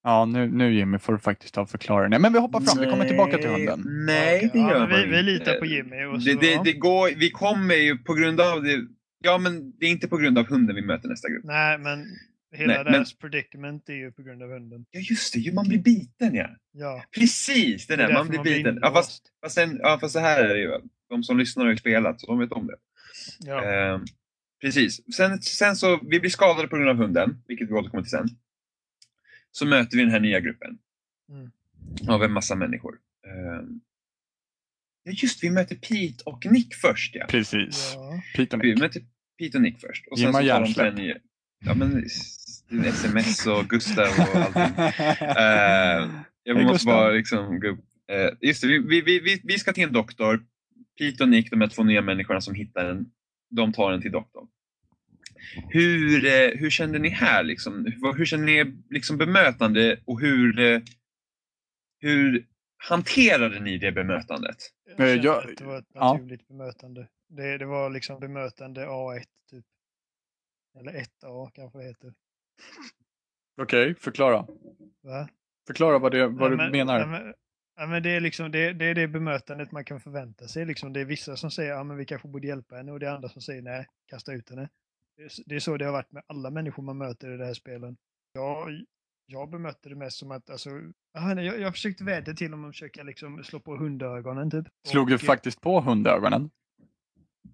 Ja, 0.03 0.25
nu, 0.25 0.47
nu 0.47 0.73
Jimmy 0.73 0.97
får 0.99 1.13
du 1.13 1.19
faktiskt 1.19 1.53
ta 1.53 1.67
det. 2.07 2.19
Men 2.19 2.33
vi 2.33 2.39
hoppar 2.39 2.59
fram, 2.59 2.79
vi 2.79 2.89
kommer 2.89 3.05
tillbaka 3.05 3.37
till 3.37 3.49
hunden. 3.49 3.83
Nej, 4.05 4.49
det 4.53 4.59
Ja, 4.59 4.69
gör 4.69 4.87
men 4.87 5.01
vi, 5.01 5.15
vi 5.15 5.23
litar 5.23 5.59
på 5.59 5.65
Jimmy. 5.65 6.05
Och 6.05 6.23
så, 6.23 6.29
Det, 6.29 6.39
det, 6.39 6.51
ja. 6.51 6.61
det 6.63 6.73
går, 6.73 7.09
vi 7.19 7.31
kommer 7.31 7.75
ju 7.75 7.97
på 7.97 8.13
grund 8.13 8.41
av 8.41 8.63
det. 8.63 8.87
Ja, 9.23 9.37
men 9.37 9.77
det 9.79 9.85
är 9.85 9.89
inte 9.89 10.07
på 10.07 10.17
grund 10.17 10.37
av 10.37 10.47
hunden 10.47 10.75
vi 10.75 10.81
möter 10.81 11.09
nästa 11.09 11.29
grupp. 11.29 11.43
Nej, 11.43 11.77
men 11.77 12.05
hela 12.53 12.73
Nej, 12.73 12.83
men- 12.83 12.93
deras 12.93 13.13
predicament 13.17 13.89
är 13.89 13.93
ju 13.93 14.11
på 14.11 14.21
grund 14.23 14.43
av 14.43 14.49
hunden. 14.49 14.85
Ja, 14.91 14.99
just 14.99 15.33
det. 15.33 15.39
ju, 15.39 15.53
Man 15.53 15.67
blir 15.67 15.79
biten, 15.79 16.35
ja. 16.35 16.49
Ja, 16.71 17.03
Precis, 17.15 17.87
det 17.87 17.95
det 17.95 18.03
är 18.03 18.07
där. 18.07 18.13
Man 18.13 18.27
därför 18.27 18.43
blir 18.43 18.55
biten. 18.57 18.79
Ja, 18.81 18.93
fast, 18.93 19.23
fast, 19.43 19.55
sen, 19.55 19.77
ja, 19.81 19.97
fast 20.01 20.13
så 20.13 20.19
här 20.19 20.43
är 20.43 20.53
det 20.53 20.59
ju. 20.59 20.71
De 21.09 21.23
som 21.23 21.37
lyssnar 21.37 21.63
har 21.63 21.71
ju 21.71 21.77
spelat, 21.77 22.21
så 22.21 22.27
de 22.27 22.39
vet 22.39 22.51
om 22.51 22.67
det. 22.67 22.75
Ja. 23.39 23.63
Ehm, 23.65 24.05
precis. 24.61 25.13
Sen, 25.15 25.41
sen 25.41 25.75
så, 25.75 25.99
vi 26.09 26.19
blir 26.19 26.29
skadade 26.29 26.67
på 26.67 26.75
grund 26.77 26.89
av 26.89 26.95
hunden, 26.95 27.43
vilket 27.47 27.69
vi 27.69 27.73
återkommer 27.73 28.03
till 28.03 28.11
sen. 28.11 28.27
Så 29.51 29.65
möter 29.65 29.97
vi 29.97 30.03
den 30.03 30.11
här 30.11 30.19
nya 30.19 30.39
gruppen. 30.39 30.77
Mm. 31.31 31.51
Av 32.09 32.23
en 32.23 32.31
massa 32.31 32.55
människor. 32.55 32.99
Ehm, 33.27 33.81
ja, 35.03 35.11
just 35.15 35.43
vi 35.43 35.49
möter 35.49 35.75
Pete 35.75 36.23
och 36.25 36.45
Nick 36.51 36.73
först, 36.75 37.15
ja. 37.15 37.25
Precis. 37.29 37.91
Ja. 37.95 38.21
Pete 38.35 38.55
och 38.55 38.63
Vi 38.63 38.69
Nick. 38.69 38.79
möter 38.79 39.01
Pete 39.39 39.57
och 39.57 39.61
Nick 39.61 39.79
först. 39.81 40.07
Och 40.07 40.17
Ge 40.17 40.23
sen 40.23 40.33
så 40.33 40.39
mig 40.39 40.49
tar 40.49 40.61
de 40.61 40.73
sen 40.73 40.99
i, 40.99 41.13
Ja, 41.65 41.73
men 41.73 42.05
sms 42.79 43.47
och 43.47 43.65
Gustav 43.69 44.05
och 44.05 44.35
allting. 44.35 44.85
Eh, 45.27 46.09
jag 46.43 46.55
måste 46.57 46.71
Gustav. 46.73 46.93
bara 46.93 47.09
liksom 47.11 47.59
gå 47.59 47.67
upp. 47.67 47.79
Eh, 48.11 48.29
just 48.47 48.61
det, 48.61 48.67
vi, 48.67 48.77
vi, 48.79 49.01
vi- 49.01 49.19
vi, 49.19 49.41
vi 49.43 49.59
ska 49.59 49.73
till 49.73 49.83
en 49.83 49.93
doktor. 49.93 50.45
Pete 50.99 51.23
och 51.23 51.29
Nick, 51.29 51.49
de 51.51 51.61
här 51.61 51.67
två 51.67 51.83
nya 51.83 52.01
människorna 52.01 52.41
som 52.41 52.55
hittar 52.55 52.83
den, 52.85 53.05
de 53.49 53.73
tar 53.73 53.91
den 53.91 54.01
till 54.01 54.11
doktorn. 54.11 54.47
Hur, 55.69 56.25
eh, 56.25 56.59
hur 56.59 56.69
kände 56.69 56.99
ni 56.99 57.09
här? 57.09 57.43
Liksom? 57.43 57.85
Hur, 57.85 58.13
hur 58.17 58.25
kände 58.25 58.45
ni 58.45 58.77
liksom 58.89 59.17
bemötande 59.17 59.99
och 60.05 60.21
hur, 60.21 60.59
eh, 60.59 60.79
hur 61.99 62.45
hanterade 62.89 63.59
ni 63.59 63.77
det 63.77 63.91
bemötandet? 63.91 64.55
Jag 64.85 64.99
Eh, 65.07 65.13
kände 65.13 65.27
jag- 65.27 65.49
att 65.51 65.57
det 65.57 65.63
var 65.65 65.77
ett 65.77 65.85
ja. 65.93 66.13
naturligt 66.13 66.47
bemötande. 66.47 67.07
Det, 67.29 67.57
det 67.57 67.65
var 67.65 67.89
liksom 67.89 68.19
bemötande 68.19 68.85
A1 68.85 69.23
typ. 69.51 69.65
Eller 70.79 70.91
1A 70.91 71.49
kanske 71.53 71.77
det 71.79 71.85
heter. 71.85 72.13
Okej, 73.61 73.95
förklara. 73.95 74.47
Va? 75.01 75.29
Förklara 75.67 75.99
vad, 75.99 76.11
det, 76.11 76.27
vad 76.27 76.45
Ja, 76.45 76.49
du 76.49 76.57
men- 76.57 76.71
menar. 76.71 76.99
Ja, 76.99 77.05
men, 77.05 77.33
ja, 77.75 77.87
men 77.87 78.03
det, 78.03 78.09
är 78.09 78.19
liksom, 78.19 78.51
det, 78.51 78.73
det 78.73 78.85
är 78.85 78.95
det 78.95 79.07
bemötandet 79.07 79.71
man 79.71 79.85
kan 79.85 79.99
förvänta 79.99 80.47
sig. 80.47 80.65
Liksom. 80.65 80.93
Det 80.93 81.01
är 81.01 81.05
vissa 81.05 81.35
som 81.35 81.51
säger 81.51 81.71
att 81.71 81.87
ja, 81.87 81.93
vi 81.93 82.05
kanske 82.05 82.27
borde 82.27 82.47
hjälpa 82.47 82.75
henne 82.75 82.91
och 82.91 82.99
det 82.99 83.07
är 83.07 83.11
andra 83.11 83.29
som 83.29 83.41
säger 83.41 83.61
nej, 83.61 83.87
kasta 84.07 84.33
ut 84.33 84.49
henne. 84.49 84.69
Det 85.17 85.23
är, 85.23 85.31
det 85.45 85.55
är 85.55 85.59
så 85.59 85.77
det 85.77 85.85
har 85.85 85.91
varit 85.91 86.11
med 86.11 86.23
alla 86.27 86.49
människor 86.49 86.83
man 86.83 86.97
möter 86.97 87.33
i 87.33 87.37
det 87.37 87.45
här 87.45 87.53
spelen. 87.53 87.97
Jag, 88.33 88.81
jag 89.25 89.49
bemötte 89.49 89.89
det 89.89 89.95
mest 89.95 90.17
som 90.17 90.31
att 90.31 90.49
alltså, 90.49 90.69
jag, 91.13 91.59
jag, 91.59 91.73
försökte 91.73 92.03
vädja 92.03 92.33
till 92.33 92.51
dem 92.51 92.65
att 92.65 92.71
försöka 92.71 93.03
liksom, 93.03 93.43
slå 93.43 93.59
på 93.59 93.75
hundögonen. 93.77 94.51
Typ. 94.51 94.65
Slog 94.87 95.07
du 95.07 95.15
Och, 95.15 95.21
faktiskt 95.21 95.61
på 95.61 95.81
hundögonen? 95.81 96.49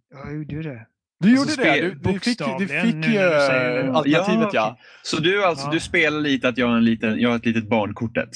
Ja, 0.10 0.32
jag 0.32 0.34
gjorde 0.34 0.64
det. 0.70 0.88
Du 1.20 1.30
gjorde 1.30 1.42
Alltså, 1.42 1.62
det? 1.62 1.82
Du, 1.82 2.14
du 2.14 2.20
fick, 2.20 2.38
du 2.60 2.68
fick 2.68 2.96
nu 2.96 3.08
ju 3.08 3.18
eh, 3.20 3.96
alternativet 3.96 4.48
ja. 4.54 4.54
Ja, 4.54 4.78
Så 5.04 5.22
du, 5.22 5.44
alltså, 5.46 5.66
Ja. 5.68 5.72
du 5.72 5.80
spelar 5.80 6.20
lite 6.22 6.48
att 6.50 6.58
jag 6.58 6.68
har, 6.68 6.78
en 6.78 6.86
liten, 6.86 7.20
jag 7.20 7.30
har 7.30 7.36
ett 7.36 7.46
litet 7.46 7.70
barnkortet? 7.70 8.30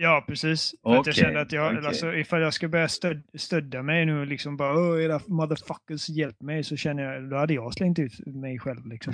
Ja, 0.00 0.24
precis. 0.28 0.74
För 0.82 0.96
att 0.96 1.06
jag 1.06 1.14
kände 1.14 1.40
att 1.40 1.52
jag, 1.52 1.72
okej. 1.72 1.86
alltså, 1.86 2.14
ifall 2.14 2.40
jag 2.40 2.54
ska 2.54 2.68
börja 2.68 2.88
stöd, 2.88 3.22
stödja 3.34 3.82
mig 3.82 4.06
nu 4.06 4.20
och 4.20 4.26
liksom 4.26 4.56
bara 4.56 5.02
era 5.02 5.20
motherfuckers 5.26 6.08
hjälp 6.08 6.42
mig 6.42 6.64
så 6.64 6.76
känner 6.76 7.02
jag, 7.02 7.30
då 7.30 7.36
hade 7.36 7.54
jag 7.54 7.74
slängt 7.74 7.98
ut 7.98 8.26
mig 8.26 8.58
själv 8.58 8.86
liksom. 8.86 9.12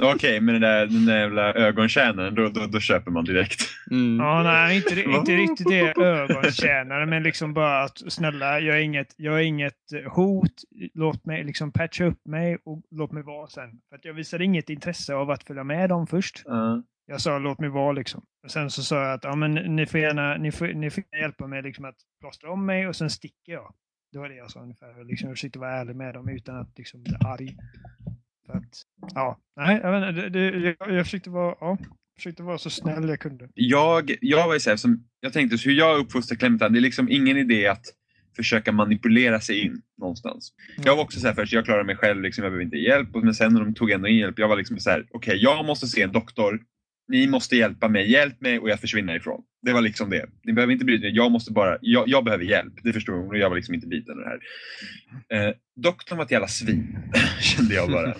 Okej, 0.00 0.40
men 0.40 0.54
den 0.54 0.62
där, 0.62 0.86
den 0.86 1.06
där 1.06 1.18
jävla 1.18 1.54
ögontjänaren, 1.54 2.34
då, 2.34 2.48
då, 2.48 2.66
då 2.66 2.80
köper 2.80 3.10
man 3.10 3.24
direkt. 3.24 3.60
Mm. 3.90 4.26
Ja, 4.26 4.42
nej, 4.42 4.76
inte, 4.76 5.02
inte 5.18 5.32
riktigt 5.32 5.68
det 5.68 6.02
ögontjänare, 6.02 7.06
men 7.06 7.22
liksom 7.22 7.54
bara 7.54 7.82
att 7.82 8.12
snälla, 8.12 8.60
jag 8.60 8.76
är 8.76 8.82
inget, 8.82 9.14
jag 9.16 9.34
är 9.34 9.44
inget 9.44 9.74
hot. 10.06 10.62
Låt 10.94 11.24
mig 11.24 11.44
liksom 11.44 11.72
patcha 11.72 12.04
upp 12.04 12.26
mig 12.26 12.58
och 12.64 12.82
låt 12.90 13.12
mig 13.12 13.22
vara 13.22 13.48
sen. 13.48 13.70
För 13.88 13.96
att 13.96 14.04
jag 14.04 14.14
visade 14.14 14.44
inget 14.44 14.70
intresse 14.70 15.14
av 15.14 15.30
att 15.30 15.44
följa 15.44 15.64
med 15.64 15.88
dem 15.88 16.06
först. 16.06 16.42
Jag 17.06 17.20
sa 17.20 17.38
låt 17.38 17.60
mig 17.60 17.68
vara 17.68 17.92
liksom. 17.92 18.24
Och 18.44 18.50
sen 18.50 18.70
så 18.70 18.82
sa 18.82 19.02
jag 19.02 19.12
att 19.12 19.24
ja, 19.24 19.36
men 19.36 19.54
ni 19.54 19.86
får 19.86 20.00
gärna, 20.00 20.36
ni 20.36 20.52
får, 20.52 20.66
ni 20.66 20.90
får 20.90 21.04
hjälpa 21.20 21.46
mig 21.46 21.62
liksom 21.62 21.84
att 21.84 21.96
plåstra 22.20 22.50
om 22.50 22.66
mig 22.66 22.88
och 22.88 22.96
sen 22.96 23.10
sticker 23.10 23.52
jag. 23.52 23.74
Det 24.12 24.18
var 24.18 24.28
det 24.28 24.34
jag 24.34 24.50
sa 24.50 24.60
ungefär. 24.60 25.04
Liksom, 25.04 25.28
jag 25.28 25.36
försökte 25.36 25.58
vara 25.58 25.72
ärlig 25.72 25.96
med 25.96 26.14
dem 26.14 26.28
utan 26.28 26.56
att 26.56 26.78
liksom 26.78 27.02
bli 27.02 27.14
arg. 27.20 27.56
För 28.46 28.52
att, 28.52 28.82
ja, 29.14 29.38
nej, 29.56 29.80
jag, 29.82 30.00
vet 30.00 30.08
inte, 30.08 30.28
det, 30.28 30.50
det, 30.50 30.76
jag, 30.80 30.92
jag 30.94 31.04
försökte 31.04 31.30
vara, 31.30 31.56
ja, 31.60 31.78
försökte 32.16 32.42
vara 32.42 32.58
så 32.58 32.70
snäll 32.70 33.08
jag 33.08 33.20
kunde. 33.20 33.48
Jag, 33.54 34.14
jag 34.20 34.46
var 34.46 34.54
ju 34.54 34.60
så 34.60 34.70
här, 34.70 34.76
som, 34.76 35.04
jag 35.20 35.32
tänkte 35.32 35.58
så 35.58 35.68
hur 35.68 35.76
jag 35.76 35.98
uppfostrar 35.98 36.36
Clementine, 36.36 36.68
det 36.68 36.78
är 36.78 36.80
liksom 36.80 37.10
ingen 37.10 37.36
idé 37.36 37.66
att 37.66 37.84
försöka 38.36 38.72
manipulera 38.72 39.40
sig 39.40 39.60
in 39.60 39.82
någonstans. 39.98 40.52
Jag 40.84 40.96
var 40.96 41.02
också 41.02 41.20
så 41.20 41.26
här 41.26 41.34
först, 41.34 41.52
jag 41.52 41.64
klarar 41.64 41.84
mig 41.84 41.96
själv, 41.96 42.22
liksom, 42.22 42.44
jag 42.44 42.52
behöver 42.52 42.64
inte 42.64 42.76
hjälp. 42.76 43.08
Men 43.14 43.34
sen 43.34 43.52
när 43.52 43.60
de 43.60 43.74
tog 43.74 43.90
ändå 43.90 44.08
in 44.08 44.16
hjälp, 44.16 44.38
jag 44.38 44.48
var 44.48 44.56
liksom 44.56 44.78
så 44.78 44.90
här, 44.90 45.06
okej, 45.10 45.36
jag 45.36 45.66
måste 45.66 45.86
se 45.86 46.02
en 46.02 46.12
doktor. 46.12 46.60
Ni 47.08 47.26
måste 47.26 47.56
hjälpa 47.56 47.88
mig, 47.88 48.10
hjälp 48.10 48.40
mig 48.40 48.58
och 48.58 48.70
jag 48.70 48.80
försvinner 48.80 49.16
ifrån. 49.16 49.42
Det 49.62 49.72
var 49.72 49.80
liksom 49.80 50.10
det. 50.10 50.26
Ni 50.44 50.52
behöver 50.52 50.72
inte 50.72 50.84
bry 50.84 50.94
er, 50.94 51.10
jag 51.14 51.32
måste 51.32 51.52
bara, 51.52 51.78
jag, 51.80 52.08
jag 52.08 52.24
behöver 52.24 52.44
hjälp. 52.44 52.74
Det 52.82 52.92
förstår 52.92 53.12
hon 53.12 53.28
och 53.28 53.38
jag 53.38 53.48
var 53.48 53.56
liksom 53.56 53.74
inte 53.74 53.86
biten 53.86 54.14
av 54.14 54.20
det 54.20 54.28
här. 54.28 55.48
Eh, 55.48 55.54
doktorn 55.76 56.18
var 56.18 56.24
ett 56.24 56.30
jävla 56.30 56.48
svin, 56.48 56.98
kände 57.40 57.74
jag 57.74 57.90
bara. 57.90 58.14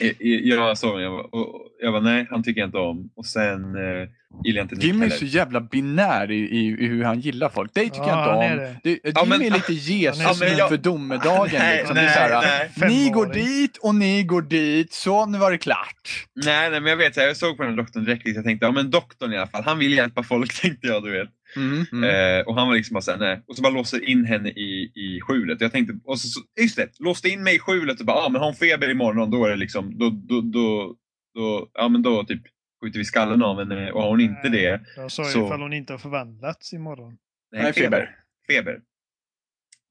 Eh, 0.00 0.06
eh, 0.08 0.14
Jag 0.20 0.78
såg 0.78 0.90
honom, 0.90 1.02
jag 1.04 1.34
och, 1.34 1.62
jag 1.82 1.92
var 1.92 2.00
nej, 2.00 2.26
han 2.30 2.42
tycker 2.42 2.60
jag 2.60 2.68
inte 2.68 2.78
om. 2.78 3.10
Och 3.16 3.26
sen 3.26 3.74
eh, 3.74 4.08
gillar 4.44 4.58
jag 4.58 4.64
inte 4.64 4.74
Nick 4.74 4.84
Jimmy 4.84 4.98
är 4.98 5.02
heller. 5.10 5.16
så 5.16 5.24
jävla 5.24 5.60
binär 5.60 6.30
i, 6.30 6.34
i, 6.36 6.66
i 6.66 6.86
hur 6.86 7.04
han 7.04 7.20
gillar 7.20 7.48
folk. 7.48 7.74
Dig 7.74 7.84
tycker 7.84 8.06
Ja, 8.06 8.34
jag 8.34 8.44
är 8.44 8.52
inte 8.52 8.64
det. 8.64 8.68
om. 8.70 8.76
Det, 8.82 8.98
Ja, 9.14 9.22
Jimmy 9.24 9.38
men- 9.38 9.46
är 9.46 9.50
lite 9.50 9.72
Jesus 9.72 10.22
Ja, 10.22 10.34
men 10.40 10.48
inför 10.52 10.76
domedagen. 10.76 11.58
Nej, 11.58 11.76
liksom. 11.78 11.94
det 11.94 12.00
är 12.00 12.04
nej, 12.30 12.40
här, 12.50 12.70
nej. 12.76 12.88
Ni 12.90 13.10
går 13.10 13.26
dit 13.26 13.76
och 13.76 13.94
ni 13.94 14.22
går 14.22 14.42
dit, 14.42 14.92
så 14.92 15.26
nu 15.26 15.38
var 15.38 15.50
det 15.50 15.58
klart. 15.58 16.24
Nej, 16.44 16.70
nej, 16.70 16.80
men 16.80 16.90
jag 16.90 16.96
vet, 16.96 17.16
jag 17.16 17.36
såg 17.36 17.56
på 17.56 17.62
den 17.62 17.72
här 17.72 17.76
doktorn 17.78 18.04
direkt. 18.04 18.22
Jag 18.26 18.44
tänkte, 18.44 18.66
ja 18.66 18.72
men 18.72 18.90
doktorn 18.90 19.32
i 19.32 19.36
alla 19.36 19.46
fall, 19.46 19.62
han 19.64 19.78
vill 19.78 19.92
hjälpa 19.92 20.22
folk 20.22 20.60
tänkte 20.62 20.86
jag, 20.86 21.02
du 21.04 21.10
vet. 21.10 21.28
Mm, 21.56 21.86
mm. 21.92 22.04
Eh, 22.40 22.46
och 22.46 22.54
han 22.54 22.68
var 22.68 22.74
liksom 22.74 22.94
bara 22.94 23.00
såhär, 23.00 23.18
nej. 23.18 23.42
Och 23.46 23.56
så 23.56 23.62
bara 23.62 23.72
låser 23.72 24.08
in 24.08 24.24
henne 24.24 24.48
i, 24.48 24.92
i 24.94 25.20
skjulet. 25.20 25.60
Jag 25.60 25.72
tänkte, 25.72 25.94
och 26.04 26.20
så, 26.20 26.28
så, 26.28 26.40
just 26.60 26.76
det, 26.76 26.88
låste 26.98 27.28
in 27.28 27.42
mig 27.42 27.56
i 27.56 27.58
skjulet 27.58 28.00
och 28.00 28.06
bara, 28.06 28.16
ja 28.16 28.26
ah, 28.26 28.28
men 28.28 28.40
har 28.40 28.46
hon 28.46 28.54
feber 28.56 28.90
imorgon, 28.90 29.30
då 29.30 29.44
är 29.44 29.50
det 29.50 29.56
liksom, 29.56 29.98
då, 29.98 30.10
då, 30.10 30.40
då, 30.40 30.94
då, 31.34 31.70
ja 31.74 31.88
men 31.88 32.02
då 32.02 32.24
typ 32.24 32.42
skjuter 32.82 32.98
vi 32.98 33.04
skallen 33.04 33.42
av 33.42 33.58
henne. 33.58 33.92
Och 33.92 34.02
har 34.02 34.08
hon 34.10 34.20
inte 34.20 34.48
det, 34.48 34.80
Jag 34.96 35.12
sa 35.12 35.22
ju 35.22 35.28
Så- 35.28 35.46
ifall 35.46 35.60
hon 35.62 35.72
inte 35.72 35.92
har 35.92 35.98
förvandlats 35.98 36.72
imorgon. 36.72 37.16
nej, 37.52 37.62
Nej, 37.62 37.72
feber. 37.72 37.90
feber. 37.90 38.62
Feber. 38.72 38.80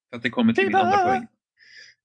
För 0.10 0.18
att 0.18 0.24
det 0.24 0.30
kommer 0.30 0.54
till 0.54 0.64
min 0.64 0.72
Feber! 0.72 0.86
andra 0.86 0.98
poäng. 1.08 1.28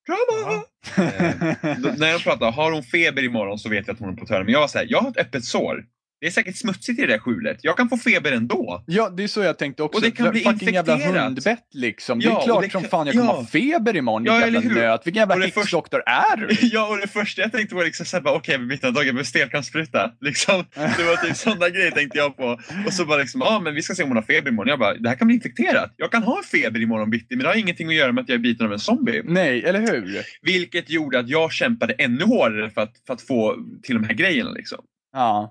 Drama! 0.06 0.62
Eh, 0.96 1.78
då, 1.78 1.92
när 1.98 2.08
jag 2.08 2.22
pratar, 2.22 2.52
har 2.52 2.72
hon 2.72 2.82
feber 2.82 3.22
imorgon 3.24 3.58
så 3.58 3.68
vet 3.68 3.86
jag 3.86 3.94
att 3.94 4.00
hon 4.00 4.12
är 4.12 4.16
på 4.16 4.26
tören. 4.26 4.44
Men 4.44 4.52
jag 4.52 4.60
var 4.60 4.68
såhär, 4.68 4.86
jag 4.90 5.00
har 5.00 5.10
ett 5.10 5.16
öppet 5.16 5.44
sår. 5.44 5.84
Det 6.20 6.26
är 6.26 6.30
säkert 6.30 6.56
smutsigt 6.56 6.98
i 6.98 7.02
det 7.02 7.12
där 7.12 7.18
skjulet. 7.18 7.58
Jag 7.62 7.76
kan 7.76 7.88
få 7.88 7.96
feber 7.96 8.32
ändå. 8.32 8.84
Ja, 8.86 9.10
det 9.10 9.22
är 9.22 9.28
så 9.28 9.40
jag 9.40 9.58
tänkte 9.58 9.82
också. 9.82 9.96
Och 9.98 10.02
det 10.02 10.10
kan 10.10 10.30
bli 10.30 10.40
Fucking 10.40 10.74
jävla 10.74 10.94
infekterat. 10.94 11.24
hundbett 11.24 11.64
liksom. 11.74 12.18
det 12.18 12.24
Ja, 12.24 12.30
är 12.32 12.36
och 12.36 12.44
klart 12.44 12.64
det 12.64 12.70
som 12.70 12.80
kan- 12.80 12.90
fan 12.90 13.06
jag 13.06 13.14
kommer 13.16 13.26
ja. 13.26 13.36
ha 13.36 13.46
feber 13.46 13.96
imorgon, 13.96 14.24
Ja, 14.24 14.40
jävla 14.40 14.60
nöt. 14.60 15.06
Vilken 15.06 15.20
jävla 15.20 15.36
det 15.36 15.44
häxdoktor 15.56 16.02
är 16.06 16.36
du? 16.36 16.56
Ja, 16.72 16.88
och 16.88 16.96
det 16.98 17.06
första 17.08 17.42
jag 17.42 17.52
tänkte 17.52 17.74
var 17.74 17.84
liksom 17.84 18.06
såhär, 18.06 18.22
okej, 18.26 18.56
okay, 18.64 18.76
dag, 18.76 18.86
jag 18.86 18.94
behöver 18.94 19.22
stelkrampsspruta. 19.22 20.12
Liksom. 20.20 20.64
Det 20.74 21.04
var 21.04 21.16
typ 21.26 21.36
sådana 21.36 21.68
grejer 21.68 21.90
tänkte 21.90 22.18
jag 22.18 22.36
på. 22.36 22.60
Och 22.86 22.92
så 22.92 23.04
bara 23.04 23.18
liksom, 23.18 23.40
ja 23.40 23.56
ah, 23.56 23.60
men 23.60 23.74
vi 23.74 23.82
ska 23.82 23.94
se 23.94 24.02
om 24.02 24.08
hon 24.08 24.16
har 24.16 24.22
feber 24.24 24.48
imorgon. 24.50 24.68
Jag 24.68 24.78
bara, 24.78 24.94
det 24.94 25.08
här 25.08 25.16
kan 25.16 25.26
bli 25.26 25.34
infekterat. 25.36 25.94
Jag 25.96 26.10
kan 26.12 26.22
ha 26.22 26.38
en 26.38 26.44
feber 26.44 26.80
imorgon 26.82 27.10
bitti, 27.10 27.36
men 27.36 27.38
det 27.38 27.48
har 27.48 27.56
ingenting 27.56 27.88
att 27.88 27.94
göra 27.94 28.12
med 28.12 28.22
att 28.22 28.28
jag 28.28 28.34
är 28.34 28.38
biten 28.42 28.66
av 28.66 28.72
en 28.72 28.78
zombie. 28.78 29.22
Nej, 29.24 29.64
eller 29.64 29.80
hur? 29.80 30.22
Vilket 30.42 30.90
gjorde 30.90 31.18
att 31.18 31.28
jag 31.28 31.52
kämpade 31.52 31.92
ännu 31.92 32.24
hårdare 32.24 32.70
för 32.70 32.80
att, 32.80 32.92
för 33.06 33.14
att 33.14 33.22
få 33.22 33.56
till 33.82 33.94
de 33.94 34.04
här 34.04 34.14
grejerna. 34.14 34.50
Liksom. 34.50 34.78
Ja. 35.12 35.50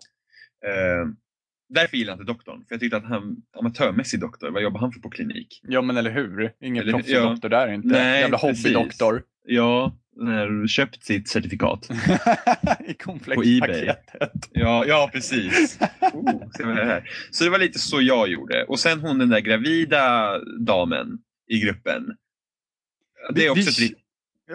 Eh, 0.66 1.08
därför 1.70 1.98
gillade 1.98 2.18
jag 2.18 2.22
inte 2.24 2.34
doktorn. 2.34 2.66
För 2.68 2.76
jag 2.76 2.80
tyckte 2.80 2.98
att 2.98 3.06
han, 3.06 3.36
amatörmässig 3.60 4.20
doktor, 4.20 4.50
vad 4.52 4.62
jobbar 4.64 4.80
han 4.80 4.92
för 4.92 5.00
på 5.00 5.10
klinik? 5.10 5.62
ja, 5.64 5.82
men 5.82 5.98
eller 5.98 6.12
hur? 6.12 6.52
Ingen 6.62 6.84
Eller- 6.84 6.94
proffsig 6.94 7.16
ja. 7.16 7.30
doktor 7.30 7.50
där 7.50 7.68
inte. 7.74 7.88
Nej, 7.88 8.22
jävla 8.22 8.38
hobbydoktor. 8.38 9.24
Ja, 9.46 9.96
när 10.16 10.68
köpt 10.68 11.04
sitt 11.04 11.30
certifikat. 11.30 11.90
I 12.88 12.94
komplexpaketet. 12.94 14.50
Ja, 14.52 14.86
ja 14.88 15.10
precis. 15.14 15.80
Oh, 16.14 16.44
det. 16.58 17.04
Så 17.32 17.44
det 17.44 17.50
var 17.50 17.60
lite 17.60 17.80
så 17.80 18.02
jag 18.02 18.30
gjorde. 18.30 18.64
Och 18.64 18.80
sen 18.80 19.00
hon 19.00 19.18
den 19.18 19.30
där 19.30 19.40
gravida 19.40 20.34
damen 20.66 21.08
i 21.48 21.60
gruppen. 21.60 22.04
Det 23.36 23.46
är 23.46 23.50
också, 23.50 23.84
ett, 23.84 23.92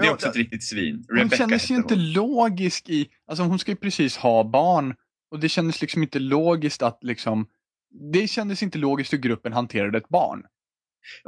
det 0.01 0.07
är 0.07 0.13
också 0.13 0.29
ett 0.29 0.37
riktigt 0.37 0.65
svin. 0.65 1.05
Hon 1.09 1.19
Rebecca 1.19 1.37
kändes 1.37 1.71
ju 1.71 1.75
hette 1.75 1.95
inte 1.95 1.95
hon. 1.95 2.13
logisk 2.13 2.89
i, 2.89 3.09
alltså 3.27 3.45
hon 3.45 3.59
ska 3.59 3.71
ju 3.71 3.77
precis 3.77 4.17
ha 4.17 4.45
barn 4.45 4.95
och 5.35 5.41
det 5.41 5.49
kändes 5.49 5.81
liksom 5.81 6.03
inte 6.03 6.19
logiskt 6.19 6.83
att 6.83 6.99
liksom, 7.03 7.47
det 8.13 8.29
kändes 8.29 8.63
inte 8.63 8.79
logiskt 8.79 9.13
hur 9.13 9.19
gruppen 9.19 9.53
hanterade 9.53 9.99
ett 9.99 10.09
barn. 10.09 10.43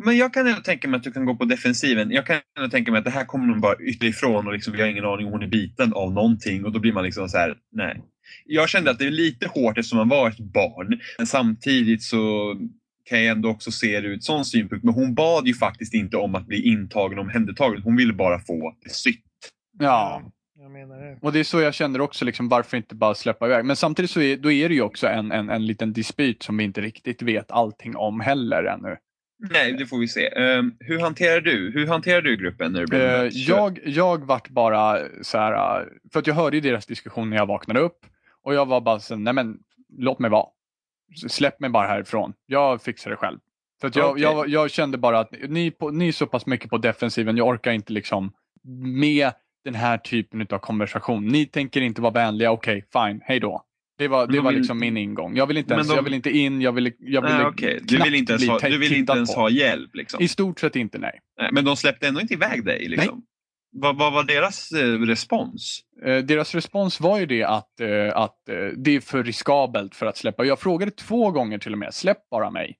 Men 0.05 0.17
jag 0.17 0.35
kan 0.35 0.47
ändå 0.47 0.61
tänka 0.61 0.89
mig 0.89 0.99
att 0.99 1.03
du 1.03 1.13
kan 1.13 1.25
gå 1.25 1.37
på 1.37 1.45
defensiven. 1.45 2.11
Jag 2.11 2.27
kan 2.27 2.41
ändå 2.59 2.71
tänka 2.71 2.91
mig 2.91 2.99
att 2.99 3.05
det 3.05 3.11
här 3.11 3.25
kommer 3.25 3.47
nog 3.47 3.61
bara 3.61 3.77
ytterifrån 3.81 4.47
och 4.47 4.53
liksom, 4.53 4.73
vi 4.73 4.81
har 4.81 4.89
ingen 4.89 5.05
aning 5.05 5.27
om 5.27 5.33
hon 5.33 5.43
är 5.43 5.47
biten 5.47 5.93
av 5.93 6.13
någonting 6.13 6.65
och 6.65 6.73
då 6.73 6.79
blir 6.79 6.93
man 6.93 7.05
liksom 7.05 7.29
så 7.29 7.39
här, 7.39 7.55
nej. 7.73 8.03
Jag 8.45 8.69
kände 8.69 8.91
att 8.91 8.99
det 8.99 9.07
är 9.07 9.11
lite 9.11 9.49
hårt 9.49 9.79
eftersom 9.79 9.99
man 9.99 10.09
var 10.09 10.31
ett 10.31 10.39
barn. 10.39 11.01
Men 11.19 11.27
samtidigt 11.27 12.03
så 12.03 12.55
kan 13.05 13.23
jag 13.23 13.37
ändå 13.37 13.49
också 13.49 13.71
se 13.71 14.01
det 14.01 14.09
ur 14.09 14.17
ett 14.17 14.25
sån 14.25 14.45
synpunkt. 14.45 14.85
Men 14.85 14.95
hon 14.95 15.15
bad 15.15 15.47
ju 15.47 15.55
faktiskt 15.55 15.95
inte 15.95 16.17
om 16.17 16.35
att 16.35 16.47
bli 16.47 16.69
intagen 16.69 17.19
och 17.19 17.25
omhändertagen. 17.25 17.83
Hon 17.83 17.97
ville 17.97 18.13
bara 18.13 18.39
få 18.39 18.77
det 18.85 18.91
sytt. 18.91 19.25
Ja, 19.79 20.33
Jag 20.67 20.73
menar 20.73 21.01
det. 21.01 21.19
och 21.23 21.33
det 21.33 21.41
är 21.41 21.45
så 21.45 21.61
jag 21.61 21.75
känner 21.75 22.01
också, 22.01 22.25
liksom, 22.25 22.49
varför 22.49 22.77
inte 22.77 22.95
bara 22.95 23.15
släppa 23.15 23.47
iväg. 23.47 23.65
Men 23.65 23.77
samtidigt 23.77 24.11
så 24.11 24.21
är, 24.21 24.37
då 24.37 24.53
är 24.53 24.69
det 24.69 24.75
ju 24.75 24.83
också 24.83 25.07
en, 25.07 25.33
en, 25.33 25.51
en 25.51 25.67
liten 25.67 25.93
dispyt 25.93 26.43
som 26.43 26.57
vi 26.57 26.65
inte 26.65 26.81
riktigt 26.81 27.23
vet 27.23 27.51
allting 27.51 27.97
om 27.97 28.21
heller 28.21 28.65
ännu. 28.65 28.97
Nej, 29.51 29.73
det 29.73 29.87
får 29.87 29.99
vi 29.99 30.09
se. 30.09 30.29
Ehm, 30.29 30.77
hur 30.81 31.01
hanterar 31.01 31.41
du? 31.41 31.71
Hur 31.75 31.87
hanterar 31.87 32.23
du 32.23 32.37
gruppen 32.37 32.73
när 32.73 32.81
du 32.81 32.87
blev 32.87 33.25
mött? 33.25 33.35
jag, 33.35 33.81
jag 33.85 34.25
vart 34.25 34.49
bara 34.49 34.99
så 35.23 35.39
här, 35.39 35.85
för 36.13 36.21
att 36.21 36.27
jag 36.27 36.35
hörde 36.35 36.57
ju 36.57 36.61
deras 36.61 36.87
diskussion 36.87 37.31
när 37.31 37.37
jag 37.37 37.47
vaknade 37.47 37.81
upp 37.81 38.07
och 38.43 38.55
jag 38.55 38.67
var 38.67 38.81
bara 38.81 39.01
så 39.01 39.17
nej 39.17 39.33
men 39.33 39.59
låt 39.99 40.19
mig 40.19 40.31
vara. 40.31 40.47
Släpp 41.29 41.61
mig 41.61 41.71
bara 41.71 41.87
härifrån. 41.87 42.33
Jag 42.47 42.83
fixar 42.83 43.11
det 43.11 43.17
själv. 43.17 43.39
För 43.81 43.89
att 43.89 43.97
jag, 43.97 44.11
Okej. 44.11 44.23
jag, 44.23 44.49
jag 44.49 44.71
kände 44.71 44.99
bara 44.99 45.19
att 45.19 45.35
ni, 45.49 45.71
på, 45.71 45.91
ni 45.91 46.09
är 46.09 46.13
så 46.13 46.27
pass 46.27 46.47
mycket 46.47 46.71
på 46.71 46.79
defensiven, 46.79 47.37
jag 47.37 47.49
orkar 47.49 47.73
inte 47.73 47.93
liksom 47.93 48.33
med 49.01 49.33
den 49.67 49.75
här 49.75 49.99
typen 49.99 50.47
av 50.51 50.59
konversation. 50.59 51.29
Ni 51.29 51.47
tänker 51.47 51.81
inte 51.81 52.03
vara 52.03 52.13
vänliga, 52.13 52.51
okej 52.51 52.85
fine, 52.93 53.21
hej 53.25 53.41
då. 53.41 53.63
Det 53.99 54.09
var, 54.09 54.27
det 54.27 54.33
de 54.33 54.39
var 54.41 54.51
vill- 54.51 54.59
liksom 54.59 54.79
min 54.79 54.97
ingång. 54.97 55.37
Jag 55.37 55.47
vill 55.47 55.57
inte, 55.57 55.75
ens, 55.75 55.89
de- 55.89 55.95
jag 55.95 56.03
vill 56.03 56.15
inte 56.15 56.31
in, 56.31 56.61
jag 56.61 56.73
vill, 56.73 56.93
jag 56.99 57.23
vill 57.23 57.31
Nej, 57.33 57.47
okej. 57.47 57.81
Du 57.83 58.03
vill 58.03 58.15
inte 58.15 58.33
ens, 58.33 58.49
ha, 58.49 58.59
du 58.59 58.79
vill 58.79 58.95
inte 58.95 59.13
ens 59.13 59.35
ha 59.35 59.51
hjälp? 59.51 59.91
Liksom. 59.95 60.23
I 60.23 60.29
stort 60.29 60.61
sett 60.61 60.77
inte 60.77 60.99
nej. 60.99 61.21
Nej, 61.41 61.51
men 61.53 61.65
de 61.65 61.77
släppte 61.77 62.09
ändå 62.09 62.21
inte 62.21 62.35
iväg 62.35 62.65
dig? 62.65 62.89
Liksom. 62.89 63.23
Vad, 63.77 63.99
vad 63.99 64.13
var 64.13 64.25
deras 64.25 64.73
eh, 64.73 65.01
respons? 65.01 65.81
Eh, 66.07 66.19
deras 66.19 66.55
respons 66.55 67.01
var 67.01 67.19
ju 67.19 67.27
det 67.27 67.45
att, 67.45 67.81
eh, 67.81 68.17
att 68.17 68.49
eh, 68.49 68.57
det 68.77 68.97
är 68.97 69.01
för 69.01 69.25
riskabelt 69.25 69.95
för 69.95 70.07
att 70.07 70.17
släppa. 70.17 70.45
Jag 70.45 70.61
frågade 70.61 70.91
två 70.91 71.31
gånger 71.31 71.59
till 71.59 71.73
och 71.73 71.79
med, 71.79 71.95
släpp 71.95 72.31
bara 72.31 72.51
mig. 72.51 72.77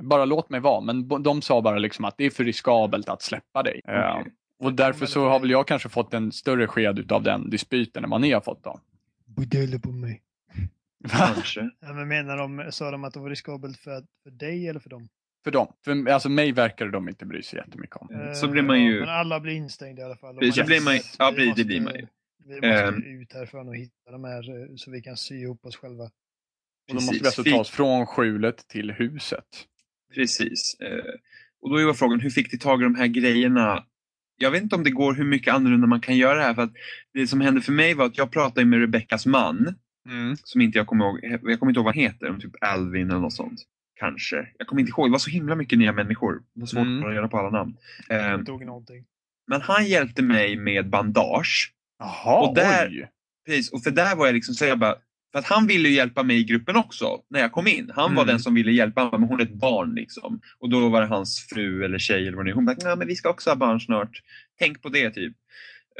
Bara 0.00 0.24
låt 0.24 0.50
mig 0.50 0.60
vara. 0.60 0.80
Men 0.80 1.22
de 1.22 1.42
sa 1.42 1.62
bara 1.62 1.78
liksom 1.78 2.04
att 2.04 2.14
det 2.18 2.24
är 2.24 2.30
för 2.30 2.44
riskabelt 2.44 3.08
att 3.08 3.22
släppa 3.22 3.62
dig. 3.62 3.80
Okej. 3.84 4.32
Och 4.60 4.72
därför 4.74 5.06
så 5.06 5.28
har 5.28 5.40
väl 5.40 5.50
jag 5.50 5.66
kanske 5.68 5.88
fått 5.88 6.14
en 6.14 6.32
större 6.32 6.66
sked 6.66 7.12
av 7.12 7.22
den 7.22 7.50
dispyten 7.50 8.04
än 8.04 8.10
vad 8.10 8.20
ni 8.20 8.32
har 8.32 8.40
fått 8.40 8.64
då. 8.64 8.80
Budeller 9.26 9.78
på 9.78 9.92
mig. 9.92 10.22
Kanske. 11.08 11.70
Ja, 11.80 11.92
men 11.92 12.08
menar 12.08 12.36
de, 12.36 12.72
sa 12.72 12.90
de 12.90 13.04
att 13.04 13.14
det 13.14 13.20
var 13.20 13.30
riskabelt 13.30 13.76
för, 13.78 14.04
för 14.22 14.30
dig 14.30 14.68
eller 14.68 14.80
för 14.80 14.90
dem? 14.90 15.08
För 15.44 15.50
dem. 15.50 15.72
För, 15.84 16.08
alltså 16.08 16.28
mig 16.28 16.52
verkar 16.52 16.86
de 16.86 17.08
inte 17.08 17.26
bry 17.26 17.42
sig 17.42 17.58
jättemycket 17.58 17.96
om. 17.96 18.08
Mm, 18.10 18.34
så 18.34 18.46
Eh, 18.46 18.52
blir 18.52 18.62
man 18.62 18.84
ju- 18.84 18.94
Ja, 18.94 19.00
men 19.00 19.08
alla 19.14 19.40
blir 19.40 19.52
instängda 19.54 20.02
i 20.02 20.04
alla 20.04 20.16
fall. 20.16 20.36
Precis, 20.38 20.66
blir 20.66 20.80
man 20.80 20.94
ju- 20.94 21.00
ja, 21.18 21.30
vi 21.30 21.36
precis, 21.36 21.54
det 21.56 21.64
blir 21.64 21.80
måste- 21.80 21.92
man 21.98 22.00
ju. 22.00 22.06
Vi 22.44 22.54
måste 22.54 22.68
Ehm. 22.84 23.20
ut 23.22 23.32
härifrån 23.32 23.68
och 23.68 23.76
hitta 23.76 24.10
de 24.10 24.24
här 24.24 24.60
eh, 24.70 24.74
så 24.76 24.90
vi 24.90 25.02
kan 25.02 25.16
sy 25.16 25.34
ihop 25.40 25.66
oss 25.66 25.76
själva. 25.76 26.04
Och 26.04 26.10
då 26.88 26.94
måste 26.94 27.18
vi 27.20 27.26
alltså 27.26 27.42
Fick- 27.42 27.52
ta 27.54 27.60
oss 27.60 27.70
från 27.70 28.06
skjulet 28.06 28.68
till 28.68 28.90
huset. 28.92 29.44
Precis. 30.14 30.76
Eh, 30.80 31.04
och 31.62 31.70
då 31.70 31.76
är 31.90 31.92
frågan, 31.92 32.20
hur 32.20 32.30
fick 32.30 32.50
de 32.50 32.58
tag 32.58 32.80
i 32.80 32.84
de 32.84 32.94
här 32.94 33.06
grejerna? 33.06 33.84
Jag 34.42 34.50
vet 34.50 34.62
inte 34.62 34.74
om 34.76 34.84
det 34.84 34.90
går 34.90 35.14
hur 35.14 35.24
mycket 35.24 35.54
annorlunda 35.54 35.86
man 35.86 36.00
kan 36.00 36.16
göra 36.16 36.34
det 36.38 36.42
här. 36.42 36.54
För 36.54 36.62
att 36.62 36.72
det 37.14 37.26
som 37.26 37.40
hände 37.40 37.60
för 37.60 37.72
mig 37.72 37.94
var 37.94 38.06
att 38.06 38.18
jag 38.18 38.30
pratade 38.30 38.66
med 38.66 38.80
Rebeckas 38.80 39.26
man, 39.26 39.74
som 40.44 40.60
inte 40.60 40.78
jag 40.78 40.86
kommer 40.86 41.04
ihåg, 41.04 41.18
jag 41.22 41.40
kommer 41.60 41.70
inte 41.70 41.78
ihåg 41.78 41.84
vad 41.84 41.94
han 41.94 42.02
heter, 42.02 42.30
om 42.30 42.40
typ 42.40 42.52
Alvin 42.60 43.10
eller 43.10 43.20
något 43.20 43.32
sånt. 43.32 43.60
Kanske. 44.00 44.48
Jag 44.58 44.66
kommer 44.66 44.80
inte 44.80 44.90
ihåg, 44.90 45.08
det 45.08 45.12
var 45.12 45.18
så 45.18 45.30
himla 45.30 45.54
mycket 45.56 45.78
nya 45.78 45.92
människor. 45.92 46.34
Det 46.54 46.60
var 46.60 46.66
svårt 46.66 46.86
Mm. 46.86 47.04
att 47.08 47.14
göra 47.14 47.28
på 47.28 47.38
alla 47.38 47.50
namn. 47.50 47.76
Jag 48.08 48.46
tog 48.46 48.64
någonting. 48.66 49.04
men 49.46 49.60
han 49.60 49.86
hjälpte 49.86 50.22
mig 50.22 50.56
med 50.56 50.88
bandage. 50.90 51.72
Jaha, 51.98 52.48
Och 52.48 52.54
där- 52.54 52.88
oj. 52.90 53.08
Precis, 53.46 53.72
och 53.72 53.82
för 53.82 53.90
där 53.90 54.16
var 54.16 54.26
jag 54.26 54.34
liksom 54.34 54.54
så 54.54 54.64
jag 54.64 54.78
bara, 54.78 54.94
för 55.32 55.38
att 55.38 55.44
han 55.44 55.66
ville 55.66 55.88
hjälpa 55.88 56.22
mig 56.22 56.38
i 56.40 56.44
gruppen 56.44 56.76
också 56.76 57.22
när 57.30 57.40
jag 57.40 57.52
kom 57.52 57.66
in. 57.66 57.90
Han 57.94 58.14
var 58.14 58.22
Mm. 58.22 58.32
den 58.32 58.40
som 58.40 58.54
ville 58.54 58.72
hjälpa 58.72 59.10
mig, 59.10 59.20
men 59.20 59.28
hon 59.28 59.40
är 59.40 59.44
ett 59.44 59.54
barn 59.60 59.94
liksom. 59.94 60.40
Och 60.58 60.70
då 60.70 60.88
var 60.88 61.00
det 61.00 61.06
hans 61.06 61.46
fru 61.48 61.84
eller 61.84 61.98
tjej 61.98 62.26
eller 62.26 62.36
vad 62.36 62.46
det 62.46 62.50
är. 62.50 62.54
Hon 62.54 62.64
bara, 62.64 62.76
ja 62.80 62.96
men 62.96 63.08
vi 63.08 63.16
ska 63.16 63.28
också 63.30 63.50
ha 63.50 63.56
barn 63.56 63.80
snart. 63.80 64.10
Tänk 64.58 64.82
på 64.82 64.88
det 64.88 65.10
typ. 65.10 65.32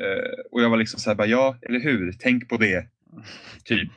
Eh, 0.01 0.31
och 0.51 0.63
jag 0.63 0.71
var 0.71 0.77
liksom 0.77 1.01
så 1.01 1.11
här, 1.11 1.15
bara, 1.15 1.27
ja 1.27 1.59
eller 1.63 1.81
hur, 1.81 2.13
tänk 2.19 2.49
på 2.49 2.57
det. 2.57 2.87
Typ. 3.65 3.91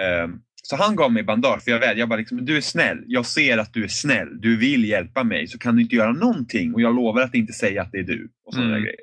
Ehm, 0.00 0.40
så 0.62 0.76
han 0.76 0.96
gav 0.96 1.12
mig 1.12 1.22
bandage 1.22 1.62
för 1.64 1.70
jag 1.70 1.78
vädjade, 1.78 2.00
jag 2.00 2.08
bara 2.08 2.16
liksom, 2.18 2.44
du 2.44 2.56
är 2.56 2.60
snäll, 2.60 3.04
jag 3.06 3.26
ser 3.26 3.58
att 3.58 3.72
du 3.74 3.84
är 3.84 3.88
snäll, 3.88 4.40
du 4.40 4.56
vill 4.56 4.84
hjälpa 4.84 5.24
mig 5.24 5.46
så 5.46 5.58
kan 5.58 5.76
du 5.76 5.82
inte 5.82 5.96
göra 5.96 6.12
någonting 6.12 6.74
och 6.74 6.80
jag 6.80 6.94
lovar 6.94 7.22
att 7.22 7.34
inte 7.34 7.52
säga 7.52 7.82
att 7.82 7.92
det 7.92 7.98
är 7.98 8.02
du. 8.02 8.28
Och 8.44 8.54
sådana 8.54 8.70
Mm. 8.70 8.82
grejer. 8.82 9.00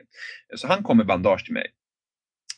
Så 0.56 0.68
han 0.68 0.84
kom 0.84 0.98
med 0.98 1.06
bandage 1.06 1.46
till 1.46 1.54
mig. 1.54 1.68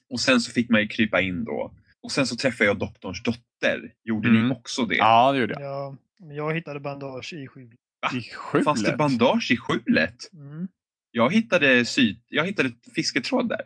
Och 0.10 0.20
sen 0.20 0.40
så 0.42 0.52
fick 0.52 0.70
man 0.70 0.82
ju 0.82 0.88
krypa 0.88 1.22
in 1.22 1.44
då. 1.44 1.74
Och 2.06 2.12
sen 2.12 2.28
så 2.28 2.36
träffade 2.36 2.66
jag 2.68 2.80
doktorns 2.80 3.24
dotter. 3.24 3.94
Gjorde 4.04 4.30
Mm. 4.30 4.48
ni 4.48 4.54
också 4.56 4.86
det? 4.86 4.96
Ja, 4.96 5.32
det 5.32 5.40
gjorde 5.40 5.54
jag. 5.54 5.62
Ja, 5.62 5.96
men 6.20 6.36
jag 6.36 6.54
hittade 6.56 6.80
bandage 6.80 7.34
i 7.34 7.48
skjulet. 7.48 7.80
I 8.14 8.22
skjulet? 8.22 8.66
Fanns 8.66 8.84
det 8.84 8.98
bandage 8.98 9.52
i 9.52 9.58
skjulet? 9.58 10.34
Mm. 10.34 10.68
Jag 11.12 11.34
hittade, 11.34 11.86
sy- 11.86 12.16
jag 12.28 12.46
hittade 12.46 12.72
fisketråd 12.96 13.50
där. 13.50 13.62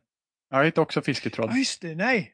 Jag 0.50 0.66
hittade 0.66 0.82
också 0.82 1.02
fisketråd. 1.02 1.50
Ja, 1.52 1.58
just 1.58 1.82
det. 1.82 1.96
Nej! 1.96 2.34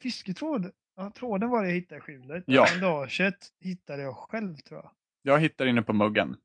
Fisketråd. 0.00 0.70
Ja, 0.96 1.12
tråden 1.16 1.48
var 1.50 1.62
det 1.62 1.68
jag 1.68 1.74
hittade 1.74 1.98
i 1.98 2.00
skjulet. 2.00 2.44
Ja. 2.46 2.66
Bandaget 2.72 3.36
hittade 3.60 4.02
jag 4.02 4.16
själv 4.16 4.56
tror 4.56 4.80
jag. 4.80 4.90
Jag 5.22 5.40
hittade 5.40 5.70
inne 5.70 5.82
på 5.82 5.92
muggen. 5.92 6.36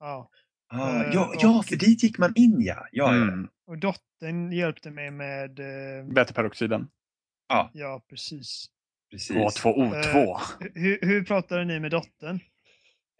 Ja. 0.00 0.30
Ah, 0.72 1.00
Eh, 1.02 1.10
ja, 1.14 1.34
ja, 1.38 1.62
för 1.68 1.76
dit 1.76 2.02
gick 2.02 2.18
man 2.18 2.32
in 2.36 2.56
ja. 2.60 2.74
ja, 2.92 3.14
ja. 3.16 3.22
Mm. 3.22 3.48
Och 3.66 3.78
dottern 3.78 4.52
hjälpte 4.52 4.90
mig 4.90 5.10
med... 5.10 5.58
Eh, 5.60 6.06
Betaperoxiden. 6.06 6.88
Ja, 7.74 8.02
precis. 8.10 8.66
Precis. 9.10 9.36
H2O2. 9.36 10.36
Hur, 10.74 10.98
hur 11.02 11.24
pratade 11.24 11.64
ni 11.64 11.80
med 11.80 11.90
dottern? 11.90 12.40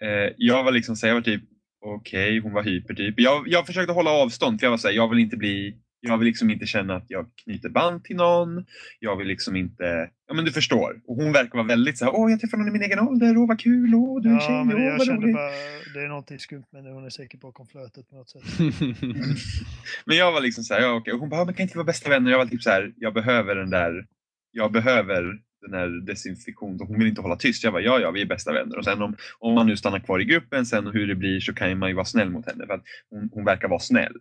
Eh, 0.03 0.35
jag 0.37 0.65
var 0.65 0.73
liksom 0.73 0.97
så 0.97 1.07
här, 1.07 1.11
jag 1.11 1.15
var 1.21 1.23
typ 1.23 1.43
okej, 1.81 2.39
hon 2.41 2.53
var 2.53 2.63
hyper 2.63 2.95
typ. 2.95 3.21
Jag, 3.21 3.49
jag 3.49 3.67
försökte 3.67 3.93
hålla 3.93 4.11
avstånd 4.11 4.61
för 4.61 4.67
jag 4.67 4.71
var 4.71 4.79
så 4.79 4.89
här, 4.89 4.95
jag 4.95 5.09
vill 5.09 5.19
inte 5.19 5.37
bli 5.37 5.77
jag 6.03 6.19
vill 6.19 6.27
liksom 6.27 6.51
inte 6.51 6.67
känna 6.67 6.97
att 6.97 7.05
jag 7.09 7.27
knyter 7.45 7.69
band 7.69 8.05
till 8.05 8.17
någon. 8.17 8.65
Jag 8.99 9.17
vill 9.17 9.27
liksom 9.27 9.57
inte, 9.57 10.11
ja 10.29 10.35
men 10.35 10.45
du 10.45 10.53
förstår. 10.53 11.01
Och 11.07 11.17
hon 11.17 11.33
verkar 11.33 11.55
vara 11.59 11.67
väldigt 11.67 11.99
så 11.99 12.05
här, 12.05 12.15
åh 12.15 12.31
jag 12.31 12.41
träffar 12.41 12.59
någon 12.59 12.69
i 12.69 12.71
min 12.71 12.83
egen 12.83 12.99
ålder, 13.01 13.37
åh 13.37 13.49
vad 13.49 13.61
kul, 13.61 13.95
åh 13.95 14.23
du 14.23 14.29
är 14.35 14.39
tjej, 14.41 14.49
Ja, 14.49 14.65
men 14.65 14.77
åh 14.77 14.83
jag 14.83 14.99
vad 14.99 15.07
kände 15.07 15.23
roligt. 15.23 15.37
bara 15.37 15.51
det 15.95 16.05
är 16.05 16.09
någonting 16.09 16.39
skumt 16.39 16.65
med 16.71 16.85
det. 16.85 16.91
Hon 16.91 17.05
är 17.07 17.11
säkert 17.11 17.41
bakom 17.41 17.67
flötet 17.67 18.11
på 18.11 18.17
något 18.17 18.31
sätt. 18.31 18.43
Men 20.07 20.17
jag 20.17 20.33
var 20.33 20.41
liksom 20.41 20.65
så 20.65 20.75
här, 20.75 20.81
ja, 20.81 20.95
okej. 20.95 21.13
Och 21.13 21.21
hon 21.21 21.29
bara, 21.29 21.45
men 21.45 21.55
kan 21.55 21.63
inte 21.63 21.77
vara 21.79 21.87
bästa 21.87 22.11
vänner? 22.11 22.31
Jag 22.31 22.39
var 22.39 22.47
typ 22.47 22.63
så 22.63 22.71
här, 22.71 22.93
jag 22.97 23.15
behöver 23.15 23.55
den 23.57 23.71
där, 23.71 24.07
jag 24.51 24.73
behöver 24.73 25.23
den 25.67 25.75
här 25.75 26.07
desinfektionen. 26.07 26.81
Och 26.81 26.87
Hon 26.87 26.99
vill 26.99 27.09
inte 27.09 27.21
hålla 27.23 27.37
tyst. 27.37 27.65
Jag 27.65 27.73
bara, 27.73 27.83
ja, 27.83 27.99
ja, 27.99 28.11
vi 28.11 28.23
är 28.23 28.27
bästa 28.27 28.53
vänner. 28.53 28.79
Och 28.79 28.85
sen 28.85 29.03
om, 29.03 29.17
om 29.39 29.55
man 29.55 29.67
nu 29.67 29.77
stannar 29.77 29.99
kvar 29.99 30.21
i 30.21 30.25
gruppen 30.25 30.67
sen 30.67 30.87
och 30.87 30.93
hur 30.93 31.07
det 31.07 31.15
blir 31.15 31.41
så 31.41 31.55
kan 31.55 31.79
man 31.79 31.89
ju 31.89 31.95
vara 31.95 32.05
snäll 32.05 32.31
mot 32.31 32.47
henne. 32.47 32.67
För 32.67 32.75
att 32.75 32.83
hon, 33.11 33.31
hon 33.33 33.45
verkar 33.45 33.69
vara 33.69 33.81
snäll. 33.81 34.13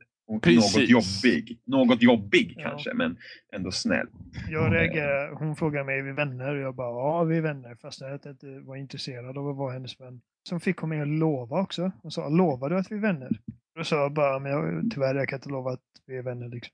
Precis. 0.41 0.75
Något 0.75 0.89
jobbig. 0.89 1.59
Något 1.65 2.01
jobbig 2.01 2.53
Ja. 2.57 2.69
kanske, 2.69 2.93
men 2.93 3.17
ändå 3.55 3.71
snäll. 3.71 4.07
Jag 4.49 4.73
reagerade, 4.73 5.35
hon 5.35 5.55
frågade 5.55 5.85
mig, 5.85 5.99
är 5.99 6.03
vi 6.03 6.11
vänner? 6.11 6.55
Och 6.55 6.61
jag 6.61 6.75
bara, 6.75 6.89
ja 6.89 7.23
vi 7.23 7.37
är 7.37 7.41
vänner. 7.41 7.75
Fast 7.81 8.01
jag 8.01 8.13
inte 8.13 8.59
var 8.59 8.75
intresserad 8.75 9.37
av 9.37 9.47
att 9.49 9.57
vara 9.57 9.73
hennes 9.73 9.99
vän. 10.01 10.21
Sen 10.49 10.59
fick 10.59 10.77
hon 10.77 10.89
mig 10.89 11.01
att 11.01 11.07
lova 11.07 11.61
också. 11.61 11.91
Hon 12.01 12.11
sa, 12.11 12.29
lovar 12.29 12.69
du 12.69 12.77
att 12.77 12.91
vi 12.91 12.95
är 12.95 12.99
vänner? 12.99 13.29
Då 13.75 13.83
sa 13.83 13.95
jag 13.95 14.13
bara, 14.13 14.39
men 14.39 14.51
jag, 14.51 14.91
tyvärr 14.93 15.15
jag 15.15 15.29
kan 15.29 15.37
inte 15.37 15.49
lova 15.49 15.71
att 15.71 15.81
vi 16.07 16.17
är 16.17 16.21
vänner. 16.23 16.49
Liksom. 16.49 16.73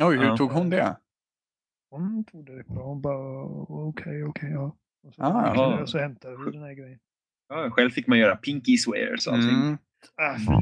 Oj, 0.00 0.16
hur 0.16 0.24
Ja. 0.24 0.36
tog 0.36 0.50
hon 0.50 0.70
det? 0.70 0.96
Hon 1.92 2.24
tog 2.24 2.46
det 2.46 2.64
bra. 2.74 2.82
Hon 2.82 3.00
bara, 3.00 3.42
okej, 3.88 4.24
okej, 4.24 4.50
ja. 4.50 4.76
Och 5.06 5.14
så, 5.14 5.22
Ah, 5.22 5.52
ja. 5.54 5.80
och 5.80 5.88
så 5.88 5.98
hämtade 5.98 6.36
vi 6.44 6.50
den 6.52 6.62
här 6.62 6.72
grejen. 6.74 6.98
Ja, 7.48 7.70
själv 7.70 7.90
fick 7.90 8.06
man 8.06 8.18
göra 8.18 8.36
pinky 8.36 8.76
swears 8.76 9.26
och 9.26 9.32
allting. 9.32 9.50
Mm. 9.50 9.78
Fy. 10.38 10.52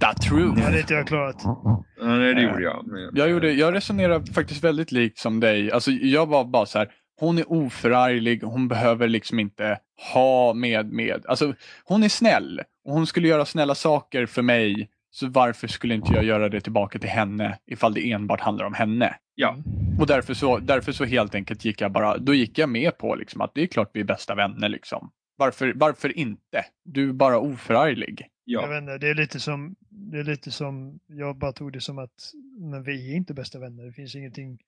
That 0.00 0.22
truth. 0.22 0.54
Det 0.56 0.62
hade 0.62 0.80
inte 0.80 0.94
jag 0.94 1.06
klarat. 1.06 1.36
Ja, 1.44 1.84
nej, 2.00 2.34
det 2.34 2.42
gjorde 2.42 2.62
jag. 2.62 2.84
Jag, 3.14 3.30
gjorde, 3.30 3.52
jag 3.52 3.74
resonerar 3.74 4.32
faktiskt 4.34 4.64
väldigt 4.64 4.92
likt 4.92 5.18
som 5.18 5.40
dig. 5.40 5.72
Alltså, 5.72 5.90
jag 5.90 6.26
var 6.26 6.44
bara 6.44 6.66
så 6.66 6.78
här, 6.78 6.92
hon 7.20 7.38
är 7.38 7.52
oförarglig, 7.52 8.42
hon 8.42 8.68
behöver 8.68 9.08
liksom 9.08 9.38
inte 9.38 9.78
ha 10.14 10.54
med, 10.54 10.92
med. 10.92 11.26
Alltså, 11.26 11.54
hon 11.84 12.02
är 12.02 12.08
snäll 12.08 12.60
och 12.84 12.92
hon 12.92 13.06
skulle 13.06 13.28
göra 13.28 13.44
snälla 13.44 13.74
saker 13.74 14.26
för 14.26 14.42
mig. 14.42 14.90
Så 15.18 15.28
varför 15.28 15.68
skulle 15.68 15.94
inte 15.94 16.12
jag 16.12 16.24
göra 16.24 16.48
det 16.48 16.60
tillbaka 16.60 16.98
till 16.98 17.08
henne 17.10 17.58
ifall 17.66 17.94
det 17.94 18.12
enbart 18.12 18.40
handlar 18.40 18.64
om 18.64 18.74
henne? 18.74 19.16
Ja, 19.34 19.56
Och 20.00 20.06
därför 20.06 20.34
så, 20.34 20.58
därför 20.58 20.92
så 20.92 21.04
helt 21.04 21.34
enkelt 21.34 21.64
gick 21.64 21.80
jag 21.80 21.92
bara, 21.92 22.18
då 22.18 22.34
gick 22.34 22.58
jag 22.58 22.68
med 22.68 22.98
på 22.98 23.14
liksom 23.14 23.40
att 23.40 23.54
det 23.54 23.62
är 23.62 23.66
klart 23.66 23.90
vi 23.94 24.00
är 24.00 24.04
bästa 24.04 24.34
vänner 24.34 24.68
liksom. 24.68 25.10
Varför, 25.36 25.72
varför 25.76 26.18
inte? 26.18 26.64
Du 26.84 27.08
är 27.08 27.12
bara 27.12 27.38
oförarglig. 27.38 28.26
Jag 28.44 28.62
ja. 28.62 28.66
vet 28.66 28.82
inte, 28.82 28.98
det 28.98 29.08
är 29.08 29.14
lite 29.14 29.40
som, 29.40 29.76
det 29.90 30.18
är 30.18 30.24
lite 30.24 30.50
som, 30.50 30.98
jag 31.06 31.38
bara 31.38 31.52
tog 31.52 31.72
det 31.72 31.80
som 31.80 31.98
att 31.98 32.32
men 32.70 32.82
vi 32.82 33.12
är 33.12 33.16
inte 33.16 33.34
bästa 33.34 33.58
vänner. 33.58 33.84
Det 33.84 33.92
finns 33.92 34.14
ingenting 34.14 34.58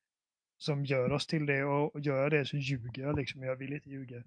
som 0.59 0.85
gör 0.85 1.13
oss 1.13 1.27
till 1.27 1.47
det 1.47 1.65
och, 1.65 1.95
och 1.95 2.01
gör 2.01 2.23
jag 2.23 2.31
det 2.31 2.45
så 2.45 2.57
ljuger 2.57 3.03
jag 3.03 3.17
liksom. 3.17 3.43
Jag 3.43 3.57
vill 3.57 3.73
inte 3.73 3.91
ljuga. 3.91 4.23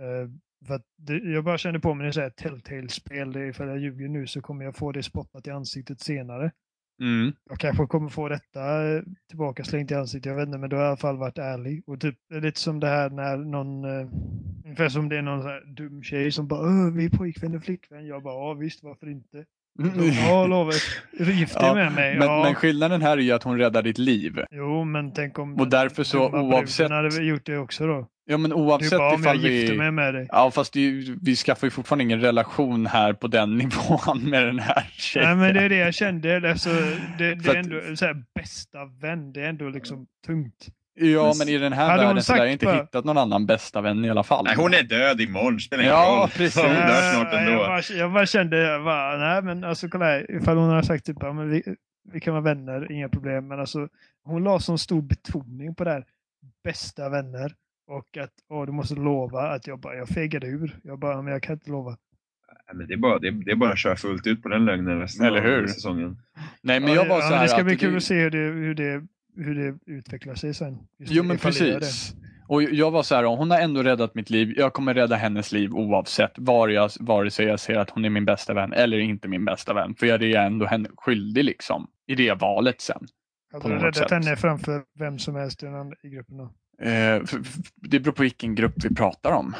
Eh, 0.00 0.28
för 0.66 0.80
det, 0.98 1.14
jag 1.16 1.44
bara 1.44 1.58
kände 1.58 1.80
på 1.80 1.94
mig 1.94 2.12
så 2.12 2.20
här 2.20 2.30
telltale-spel. 2.30 3.52
För 3.52 3.66
jag 3.66 3.78
ljuger 3.78 4.08
nu 4.08 4.26
så 4.26 4.40
kommer 4.40 4.64
jag 4.64 4.76
få 4.76 4.92
det 4.92 5.02
spottat 5.02 5.46
i 5.46 5.50
ansiktet 5.50 6.00
senare. 6.00 6.50
Mm. 7.02 7.32
Jag 7.48 7.58
kanske 7.58 7.86
kommer 7.86 8.08
få 8.08 8.28
detta 8.28 8.88
eh, 8.88 9.02
tillbaka 9.28 9.64
slängt 9.64 9.90
i 9.90 9.94
ansiktet, 9.94 10.30
jag 10.30 10.36
vet 10.36 10.46
inte, 10.46 10.58
men 10.58 10.70
då 10.70 10.76
har 10.76 10.82
jag 10.82 10.88
i 10.88 10.90
alla 10.90 10.96
fall 10.96 11.16
varit 11.16 11.38
ärlig. 11.38 11.82
Och 11.86 12.00
typ, 12.00 12.14
lite 12.42 12.60
som 12.60 12.80
det 12.80 12.86
här 12.88 13.10
när 13.10 13.36
någon, 13.36 13.84
eh, 13.84 14.06
ungefär 14.64 14.88
som 14.88 15.08
det 15.08 15.16
är 15.18 15.22
någon 15.22 15.42
så 15.42 15.48
här 15.48 15.60
dum 15.76 16.02
tjej 16.02 16.32
som 16.32 16.48
bara 16.48 16.60
"Åh, 16.60 16.92
vi 16.94 17.04
är 17.04 17.10
pojkvän 17.10 17.54
och 17.56 17.62
flickvän. 17.64 18.06
Jag 18.06 18.22
bara, 18.22 18.34
ja 18.34 18.54
visst, 18.54 18.82
varför 18.82 19.08
inte? 19.08 19.44
Ja, 20.28 20.46
lovar. 20.46 20.74
Gift 21.18 21.54
dig 21.54 21.62
Ja, 21.68 21.74
med 21.74 21.92
mig. 21.92 22.18
Men, 22.18 22.28
ja. 22.28 22.42
men 22.44 22.54
skillnaden 22.54 23.02
här 23.02 23.16
är 23.18 23.22
ju 23.22 23.32
att 23.32 23.42
hon 23.42 23.58
räddar 23.58 23.82
ditt 23.82 23.98
liv. 23.98 24.44
Jo, 24.50 24.84
men 24.84 25.12
tänk 25.12 25.38
om 25.38 25.54
Och 25.54 25.70
därför 25.70 26.02
så 26.04 26.28
oavsett- 26.30 26.90
hade 26.90 27.22
gjort 27.24 27.46
det 27.46 27.58
också 27.58 27.86
då. 27.86 28.06
Ja 28.28 28.36
men 28.36 28.50
Du 28.50 28.56
oavsett 28.56 28.90
bara, 28.98 29.14
om 29.14 29.22
jag 29.24 29.36
ifall 29.36 29.50
gifter 29.50 29.72
vi... 29.72 29.78
mig 29.78 29.90
med 29.90 30.14
dig. 30.14 30.26
Ja 30.30 30.50
fast 30.50 30.72
det, 30.72 30.80
ju- 30.80 31.18
vi 31.22 31.36
skaffar 31.36 31.66
ju 31.66 31.70
fortfarande 31.70 32.04
ingen 32.04 32.20
relation 32.20 32.86
här 32.86 33.12
på 33.12 33.26
den 33.26 33.56
nivån 33.58 34.20
med 34.30 34.46
den 34.46 34.58
här 34.58 34.90
tjejen. 34.96 35.28
Nej, 35.28 35.36
men 35.36 35.54
det 35.54 35.60
är 35.62 35.68
det 35.68 35.76
jag 35.76 35.94
kände. 35.94 36.50
Alltså, 36.50 36.68
det, 37.18 37.34
det 37.34 37.48
är 37.48 37.50
att- 37.50 37.56
ändå 37.66 37.96
så 37.96 38.04
här, 38.06 38.22
bästa 38.34 38.78
vän. 39.00 39.32
Det 39.32 39.40
är 39.42 39.48
ändå 39.48 39.68
liksom 39.68 40.06
tungt. 40.26 40.66
Ja 40.98 41.34
men 41.38 41.48
i 41.48 41.58
den 41.58 41.72
här 41.72 41.90
Hade 41.90 42.02
världen 42.06 42.22
så 42.22 42.26
sagt 42.26 42.38
jag 42.38 42.52
inte 42.52 42.64
bara- 42.66 42.74
hittat 42.76 43.04
någon 43.04 43.18
annan 43.18 43.46
bästa 43.46 43.80
vän 43.80 44.04
i 44.04 44.10
alla 44.10 44.22
fall. 44.22 44.44
Nej, 44.44 44.54
hon 44.56 44.74
är 44.74 44.82
död 44.82 45.20
imorgon, 45.20 45.60
spelar 45.60 45.82
ingen 45.82 45.94
Ja, 45.94 46.18
roll. 46.20 46.28
precis. 46.30 46.62
Hon 46.62 46.74
dör 46.74 47.12
snart 47.14 47.32
Eh, 47.34 47.40
Jag 47.40 47.46
ändå. 47.52 47.58
bara, 47.58 47.80
jag 47.98 48.12
bara 48.12 48.26
kände, 48.26 48.56
jag 48.58 48.84
bara, 48.84 49.16
nej 49.16 49.42
men 49.42 49.64
alltså 49.64 49.88
kolla 49.88 50.04
här, 50.04 50.30
ifall 50.42 50.56
hon 50.56 50.68
har 50.70 50.82
sagt 50.82 51.06
typ, 51.06 51.16
ja, 51.20 51.32
men 51.32 51.50
vi, 51.50 51.62
vi 52.12 52.20
kan 52.20 52.34
vara 52.34 52.42
vänner, 52.44 52.92
inga 52.92 53.08
problem, 53.08 53.48
men 53.48 53.60
alltså 53.60 53.88
hon 54.24 54.44
la 54.44 54.60
sån 54.60 54.78
stor 54.78 55.02
betoning 55.02 55.74
på 55.74 55.84
det 55.84 55.90
här, 55.90 56.04
bästa 56.64 57.08
vänner, 57.08 57.52
och 57.86 58.16
att, 58.16 58.32
åh 58.48 58.66
du 58.66 58.72
måste 58.72 58.94
lova, 58.94 59.40
att 59.40 59.66
jag 59.66 59.80
bara, 59.80 59.94
jag 59.94 60.08
fegade 60.08 60.46
ur. 60.46 60.76
Jag 60.82 60.98
bara, 60.98 61.22
men 61.22 61.32
jag 61.32 61.42
kan 61.42 61.52
inte 61.52 61.70
lova. 61.70 61.90
Nej, 62.66 62.76
men 62.76 62.86
det, 62.88 62.94
är 62.94 62.98
bara, 62.98 63.18
det, 63.18 63.28
är, 63.28 63.32
det 63.32 63.50
är 63.50 63.56
bara 63.56 63.72
att 63.72 63.78
köra 63.78 63.96
fullt 63.96 64.26
ut 64.26 64.42
på 64.42 64.48
den 64.48 64.64
lögnen 64.64 65.00
resten 65.00 65.26
Eller 65.26 65.38
av 65.38 65.44
hur? 65.44 65.66
säsongen. 65.66 66.16
Nej 66.62 66.80
men 66.80 66.88
Ja, 66.88 66.94
jag 66.94 67.04
det- 67.04 67.08
var 67.08 67.16
ja, 67.16 67.28
så 67.28 67.34
här 67.34 67.42
Det 67.42 67.48
ska 67.48 67.64
bli 67.64 67.74
att 67.74 67.80
kul 67.80 67.90
det- 67.90 67.96
att 67.96 68.02
se 68.02 68.14
hur 68.20 68.30
det, 68.30 68.38
hur 68.38 68.74
det, 68.74 69.06
hur 69.36 69.54
det 69.54 69.78
utvecklar 69.92 70.34
sig 70.34 70.54
sen. 70.54 70.78
Just 70.98 71.12
Jo 71.12 71.22
men 71.22 71.38
precis. 71.38 72.14
Och 72.48 72.62
jag 72.62 72.90
var 72.90 73.02
så 73.02 73.14
här, 73.14 73.24
hon 73.24 73.50
har 73.50 73.58
ändå 73.60 73.82
räddat 73.82 74.14
mitt 74.14 74.30
liv. 74.30 74.54
Jag 74.56 74.72
kommer 74.72 74.94
rädda 74.94 75.16
hennes 75.16 75.52
liv 75.52 75.72
oavsett 75.74 76.32
var 76.36 76.68
jag, 76.68 76.90
vare 77.00 77.30
sig 77.30 77.46
jag 77.46 77.60
ser 77.60 77.78
att 77.78 77.90
hon 77.90 78.04
är 78.04 78.10
min 78.10 78.24
bästa 78.24 78.54
vän 78.54 78.72
eller 78.72 78.98
inte 78.98 79.28
min 79.28 79.44
bästa 79.44 79.74
vän. 79.74 79.94
För 79.94 80.06
jag 80.06 80.22
är 80.22 80.38
ändå 80.40 80.66
henne 80.66 80.88
skyldig 80.96 81.44
liksom. 81.44 81.86
I 82.06 82.14
det 82.14 82.34
valet 82.40 82.80
sen. 82.80 83.06
Hade 83.52 83.68
du 83.68 83.74
räddat 83.74 83.96
sätt. 83.96 84.10
henne 84.10 84.36
framför 84.36 84.82
vem 84.98 85.18
som 85.18 85.34
helst 85.34 85.62
i 86.02 86.08
gruppen 86.08 86.36
då? 86.36 86.50
Eh, 86.82 87.22
det 87.76 88.00
beror 88.00 88.12
på 88.12 88.22
vilken 88.22 88.54
grupp 88.54 88.84
vi 88.84 88.94
pratar 88.94 89.32
om. 89.32 89.54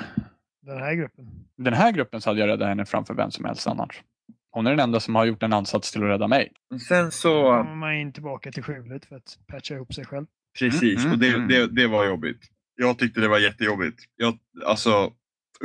Den 0.62 0.78
här 0.78 0.94
gruppen? 0.94 1.26
Den 1.56 1.72
här 1.74 1.92
gruppen 1.92 2.20
så 2.20 2.30
hade 2.30 2.40
jag 2.40 2.48
räddat 2.48 2.68
henne 2.68 2.86
framför 2.86 3.14
vem 3.14 3.30
som 3.30 3.44
helst 3.44 3.66
annars. 3.66 4.02
Hon 4.50 4.66
är 4.66 4.70
den 4.70 4.80
enda 4.80 5.00
som 5.00 5.14
har 5.14 5.24
gjort 5.24 5.42
en 5.42 5.52
ansats 5.52 5.92
till 5.92 6.02
att 6.02 6.08
rädda 6.08 6.28
mig. 6.28 6.52
Sen 6.88 7.04
Då 7.04 7.10
så... 7.10 7.42
kommer 7.42 7.74
man 7.74 7.94
in 7.94 8.12
tillbaka 8.12 8.52
till 8.52 8.62
skjulet 8.62 9.04
för 9.04 9.16
att 9.16 9.38
patcha 9.46 9.74
ihop 9.74 9.94
sig 9.94 10.04
själv. 10.04 10.26
Precis, 10.58 11.00
Mm, 11.00 11.12
och 11.12 11.18
det, 11.18 11.28
mm, 11.28 11.48
det, 11.48 11.66
det 11.66 11.86
var 11.86 12.06
jobbigt. 12.06 12.40
Jag 12.74 12.98
tyckte 12.98 13.20
det 13.20 13.28
var 13.28 13.38
jättejobbigt. 13.38 14.02
Jag, 14.16 14.38
alltså, 14.66 15.12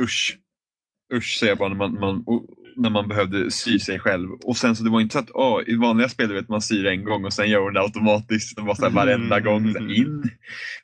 usch. 0.00 0.38
Usch 1.14 1.38
säger 1.38 1.50
jag 1.50 1.58
bara 1.58 1.68
när 1.68 1.76
man, 1.76 2.00
man, 2.00 2.24
när 2.76 2.90
man 2.90 3.08
behövde 3.08 3.50
sy 3.50 3.78
sig 3.78 3.98
själv. 3.98 4.28
Och 4.44 4.56
sen 4.56 4.76
så 4.76 4.84
det 4.84 4.90
var 4.90 5.00
inte 5.00 5.12
så 5.12 5.18
att 5.18 5.30
åh, 5.34 5.60
i 5.66 5.76
vanliga 5.76 6.08
spel 6.08 6.32
vet 6.32 6.48
man 6.48 6.62
syr 6.62 6.86
en 6.86 7.04
gång 7.04 7.24
och 7.24 7.32
sen 7.32 7.48
gör 7.50 7.60
hon 7.60 7.72
det 7.74 7.80
automatiskt. 7.80 8.56
Det 8.56 8.62
var 8.62 8.74
så 8.74 8.82
här 8.84 8.92
varenda 8.92 9.36
Mm. 9.36 9.44
gång 9.52 9.72
så 9.72 9.78
här, 9.78 9.94
in 10.00 10.22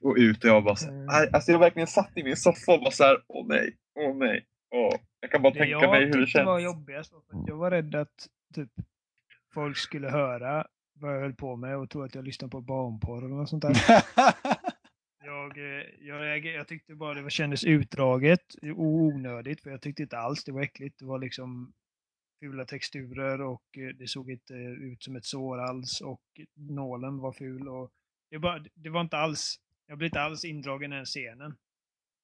och 0.03 0.14
ut. 0.18 0.45
Och 0.45 0.51
jag 0.51 0.64
bara 0.64 0.76
så 0.76 0.86
här, 0.86 0.93
nej, 1.07 1.30
alltså 1.32 1.53
jag 1.53 1.59
verkligen 1.59 1.86
satt 1.89 2.11
i 2.16 2.22
min 2.22 2.36
soffa 2.36 2.72
och 2.72 2.80
bara 2.80 2.91
så 2.91 3.05
här, 3.05 3.16
åh 3.28 3.47
nej, 3.49 3.76
åh 4.01 4.16
nej. 4.16 4.45
Åh. 4.74 4.95
Jag 5.20 5.30
kan 5.30 5.43
bara 5.43 5.53
Det 5.53 5.59
tänka 5.59 5.91
mig 5.91 6.05
hur 6.05 6.12
det 6.12 6.18
var 6.45 6.61
känns. 6.61 6.64
jobbigast 6.64 7.12
var 7.12 7.20
för 7.30 7.39
att 7.43 7.49
jag 7.49 7.57
var 7.57 7.70
rädd 7.70 7.95
att 7.95 8.26
typ, 8.55 8.70
folk 9.55 9.76
skulle 9.76 10.11
höra 10.11 10.66
vad 11.01 11.14
jag 11.14 11.20
höll 11.20 11.34
på 11.34 11.57
med 11.57 11.76
och 11.76 11.91
tro 11.91 12.03
att 12.03 12.14
jag 12.14 12.24
lyssnade 12.24 12.51
på 12.51 12.61
barnporr 12.61 13.18
eller 13.18 13.34
något 13.36 13.49
sånt 13.49 13.62
där. 13.62 13.76
Jag, 15.29 15.59
eh, 15.59 15.85
jag, 16.01 16.45
jag 16.47 16.68
tyckte 16.68 16.95
bara 16.95 17.14
det 17.14 17.22
var, 17.22 17.31
kändes 17.31 17.64
utdraget 17.64 18.55
och 18.76 18.83
onödigt 18.85 19.61
för 19.61 19.70
jag 19.70 19.81
tyckte 19.83 20.03
inte 20.03 20.18
alls 20.18 20.45
det 20.45 20.53
var 20.53 20.62
äckligt. 20.62 20.99
Det 20.99 21.05
var 21.05 21.18
liksom 21.18 21.72
fula 22.41 22.64
texturer 22.64 23.41
och 23.41 23.62
eh, 23.79 23.89
det 23.99 24.07
såg 24.09 24.31
inte 24.31 24.55
ut 24.55 25.03
som 25.03 25.16
ett 25.16 25.24
sår 25.24 25.59
alls 25.61 26.01
och 26.01 26.20
nålen 26.57 27.18
var 27.18 27.33
ful. 27.33 27.68
Och 27.68 27.91
det, 28.31 28.39
bara, 28.39 28.64
det 28.74 28.91
var 28.91 29.01
inte 29.01 29.16
alls, 29.18 29.57
jag 29.87 29.99
blev 29.99 30.07
inte 30.09 30.20
alls 30.20 30.45
indragen 30.45 30.93
i 30.93 30.97
den 30.97 31.05
scenen. 31.05 31.55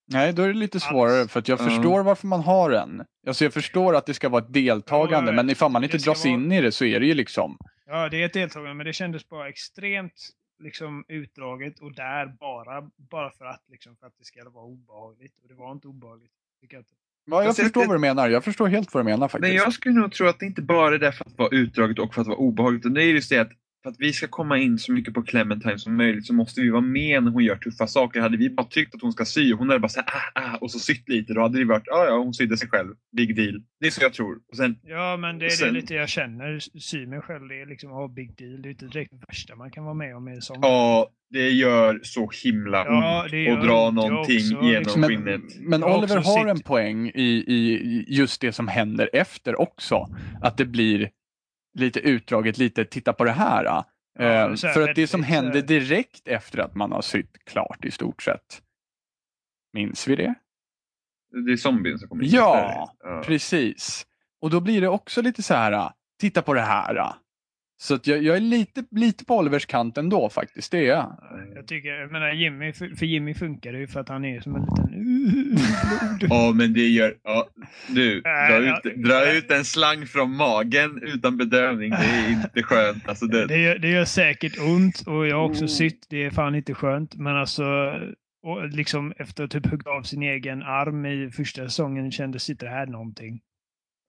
Nej, 0.07 0.33
då 0.33 0.43
är 0.43 0.49
det 0.49 0.55
lite 0.55 0.81
svårare 0.81 1.21
Alls. 1.21 1.33
för 1.33 1.41
att 1.41 1.49
jag 1.49 1.61
Ja. 1.61 1.65
förstår 1.65 2.03
varför 2.03 2.27
man 2.27 2.41
har 2.41 2.71
en. 2.71 3.05
Alltså 3.27 3.45
jag 3.45 3.53
förstår 3.53 3.97
att 3.97 4.07
det 4.07 4.15
ska 4.15 4.29
vara 4.29 4.43
ett 4.45 4.53
deltagande, 4.53 5.31
Ja, 5.31 5.37
men 5.37 5.51
ifall 5.51 5.71
man 5.71 5.85
inte 5.85 5.97
dras 5.99 6.25
vara- 6.25 6.35
in 6.35 6.53
i 6.53 6.61
det 6.61 6.73
så 6.73 6.85
är 6.85 7.01
det 7.01 7.07
ju 7.07 7.15
liksom... 7.15 7.59
Ja, 7.87 8.09
det 8.09 8.23
är 8.23 8.27
ett 8.27 8.33
deltagande, 8.33 8.75
men 8.75 8.87
det 8.87 8.93
kändes 8.93 9.29
bara 9.29 9.49
extremt 9.49 10.29
liksom 10.59 11.05
utdraget 11.09 11.79
och 11.81 11.95
där 11.95 12.27
bara, 12.27 12.91
bara 12.97 13.31
för 13.31 13.45
att 13.45 13.63
liksom 13.69 13.97
för 13.97 14.07
att 14.07 14.19
det 14.19 14.25
ska 14.25 14.51
vara 14.51 14.65
obehagligt. 14.65 15.39
Och 15.43 15.49
det 15.49 15.55
var 15.55 15.73
inte 15.73 15.89
obehagligt. 15.89 16.33
Tycker 16.61 16.77
jag 16.77 16.81
inte. 16.81 16.95
Ja, 17.27 17.45
jag 17.45 17.57
förstår 17.57 17.87
vad 17.87 17.97
du 17.97 18.01
menar. 18.01 18.29
Jag 18.29 18.45
förstår 18.45 18.69
helt 18.69 18.95
vad 18.95 19.01
du 19.01 19.05
menar 19.05 19.29
faktiskt. 19.29 19.49
Men 19.49 19.57
jag 19.57 19.73
skulle 19.73 20.01
nog 20.01 20.13
tro 20.13 20.27
att 20.27 20.39
det 20.39 20.47
inte 20.47 20.63
bara 20.63 20.95
är 20.95 20.99
där 20.99 21.13
för 21.13 21.25
att 21.25 21.39
vara 21.39 21.49
utdraget 21.53 21.99
och 21.99 22.15
för 22.15 22.21
att 22.21 22.27
vara 22.27 22.39
obehagligt. 22.39 22.81
utan 22.81 22.95
Det 22.95 23.03
är 23.03 23.07
just 23.07 23.31
det 23.31 23.39
att 23.39 23.53
för 23.85 23.91
att 23.91 23.97
vi 23.99 24.13
ska 24.13 24.27
komma 24.29 24.59
in 24.59 24.79
så 24.79 24.93
mycket 24.93 25.15
på 25.15 25.23
Clementine 25.23 25.79
som 25.79 25.97
möjligt 25.97 26.27
så 26.27 26.35
måste 26.35 26.61
vi 26.61 26.71
vara 26.71 26.81
med 26.83 27.23
när 27.23 27.31
hon 27.31 27.45
gör 27.45 27.57
tuffa 27.57 27.87
saker. 27.87 28.21
Hade 28.21 28.37
vi 28.37 28.51
bara 28.51 28.67
tryckt 28.67 28.95
att 28.95 29.03
hon 29.03 29.13
ska 29.13 29.25
sy 29.25 29.53
och 29.53 29.59
hon 29.59 29.69
hade 29.69 29.81
bara 29.81 29.89
såhär 29.89 30.07
ah, 30.35 30.41
ah, 30.41 30.57
och 30.61 30.71
så 30.71 30.79
sytt 30.79 31.09
lite, 31.09 31.35
då 31.35 31.41
hade 31.41 31.59
det 31.59 31.65
varit 31.65 31.83
ja, 31.87 32.05
ja, 32.07 32.19
hon 32.19 32.35
sydde 32.35 32.57
sig 32.57 32.69
själv. 32.69 32.89
Big 33.17 33.37
deal. 33.37 33.63
Det 33.81 33.87
är 33.87 33.91
så 33.91 34.03
jag 34.03 34.13
tror. 34.13 34.39
Och 34.51 34.57
sen, 34.57 34.79
Ja, 34.83 35.17
men 35.17 35.39
det 35.39 35.47
är 35.47 35.51
Sen- 35.51 35.75
det 35.75 35.81
lite 35.81 35.95
jag 35.95 36.09
känner. 36.09 36.59
Sy 36.81 37.07
mig 37.07 37.21
själv, 37.21 37.49
det 37.49 37.61
är 37.61 37.67
liksom 37.67 37.93
oh, 37.93 38.15
big 38.15 38.37
deal. 38.39 38.63
Det 38.63 38.69
är 38.69 38.71
inte 38.71 38.87
direkt 38.87 39.11
det 39.11 39.21
värsta 39.29 39.57
man 39.57 39.71
kan 39.71 39.85
vara 39.85 39.95
med 39.95 40.17
om 40.17 40.29
i 40.29 40.33
en 40.33 40.43
sån. 40.43 40.59
ja, 40.63 41.11
det 41.31 41.51
gör 41.51 42.01
så 42.03 42.31
himla 42.45 42.79
Ja, 42.87 43.23
ont 43.49 43.59
att 43.59 43.65
dra 43.65 43.91
någonting 43.91 44.37
också, 44.37 44.55
genom 44.67 44.69
liksom. 44.71 45.01
men, 45.01 45.11
skinnet. 45.11 45.43
men 45.61 45.83
har 45.83 45.99
Oliver 45.99 46.17
har 46.17 46.39
sett- 46.39 46.57
en 46.57 46.61
poäng 46.63 47.09
i, 47.15 47.45
i 47.47 48.05
just 48.09 48.41
det 48.41 48.53
som 48.53 48.69
händer 48.69 49.11
efter 49.13 49.61
också. 49.61 50.07
Att 50.43 50.57
det 50.57 50.65
blir 50.65 51.11
lite 51.75 52.01
utdraget, 52.01 52.59
lite 52.59 52.85
titta 52.85 53.13
på 53.13 53.25
det 53.25 53.33
här. 53.33 53.65
Ja, 53.65 53.85
Eh, 54.19 54.55
så 54.55 54.67
här 54.67 54.75
för 54.75 54.89
att 54.89 54.97
det 54.97 55.07
som 55.07 55.23
händer 55.23 55.63
direkt 55.63 56.29
efter 56.29 56.59
att 56.59 56.75
man 56.75 56.93
har 56.93 57.03
sytt 57.03 57.45
klart 57.45 57.85
i 57.85 57.91
stort 57.91 58.23
sett. 58.23 58.63
Minns 59.73 60.09
vi 60.09 60.17
det? 60.17 60.35
Det 61.47 61.53
är 61.53 61.57
zombien 61.57 61.99
som 61.99 62.09
kommer 62.09 62.25
in. 62.25 62.31
Ja, 62.31 62.95
ja. 63.01 63.23
Precis. 63.27 64.07
Och 64.41 64.51
då 64.51 64.61
blir 64.61 64.81
det 64.81 64.89
också 64.89 65.23
lite 65.23 65.43
så 65.43 65.55
här, 65.55 65.91
titta 66.21 66.43
på 66.43 66.55
det 66.55 66.61
här. 66.61 67.15
Så 67.77 67.95
att 67.95 68.07
jag, 68.07 68.23
jag 68.23 68.37
är 68.37 68.41
lite, 68.41 68.85
lite 68.91 69.25
på 69.25 69.37
Olivers 69.37 69.67
kant 69.67 69.99
ändå 69.99 70.29
faktiskt, 70.29 70.73
det 70.73 70.79
är 70.79 70.83
jag. 70.83 71.17
Jag 71.55 71.67
tycker, 71.67 71.89
jag 71.89 72.13
menar 72.13 72.33
Jimmy, 72.33 72.73
för, 72.73 72.89
för 72.89 73.07
Jimmy 73.07 73.35
funkar 73.35 73.73
det 73.73 73.79
ju 73.79 73.87
för 73.87 74.01
att 74.01 74.09
han 74.09 74.25
är 74.25 74.41
som 74.41 74.55
en 74.57 74.63
liten. 74.63 74.95
Ja, 76.31 76.53
men 76.55 76.73
det 76.73 76.89
gör... 76.89 77.15
Ja, 77.23 77.49
du, 77.89 78.21
dra 78.21 78.31
Nej, 78.31 78.65
ja. 78.65 78.81
ut, 78.85 79.05
dra 79.05 79.33
ut 79.33 79.51
en 79.51 79.65
slang 79.65 80.07
från 80.07 80.37
magen 80.37 81.03
utan 81.03 81.37
bedövning. 81.37 81.91
Det 81.91 81.97
är 81.97 82.31
inte 82.31 82.63
skönt. 82.63 83.09
Alltså 83.09 83.27
det, 83.27 83.47
Det 83.47 83.59
gör, 83.59 83.79
det 83.79 83.91
gör 83.91 84.05
säkert 84.05 84.59
ont 84.59 85.01
och 85.07 85.27
jag 85.27 85.37
har 85.37 85.45
också 85.45 85.69
sytt. 85.69 86.07
Det 86.09 86.25
är 86.25 86.31
fan 86.31 86.55
inte 86.55 86.75
skönt. 86.75 87.15
Men 87.15 87.37
alltså, 87.37 87.65
och 88.43 88.69
liksom 88.69 89.13
efter 89.17 89.45
att 89.45 89.51
typ 89.51 89.67
hugga 89.67 89.91
av 89.91 90.03
sin 90.03 90.23
egen 90.23 90.63
arm 90.63 91.07
i 91.07 91.31
första 91.31 91.65
säsongen 91.65 92.13
kändes 92.13 92.51
inte 92.51 92.67
det 92.67 92.71
här 92.71 92.87
någonting. 92.87 93.41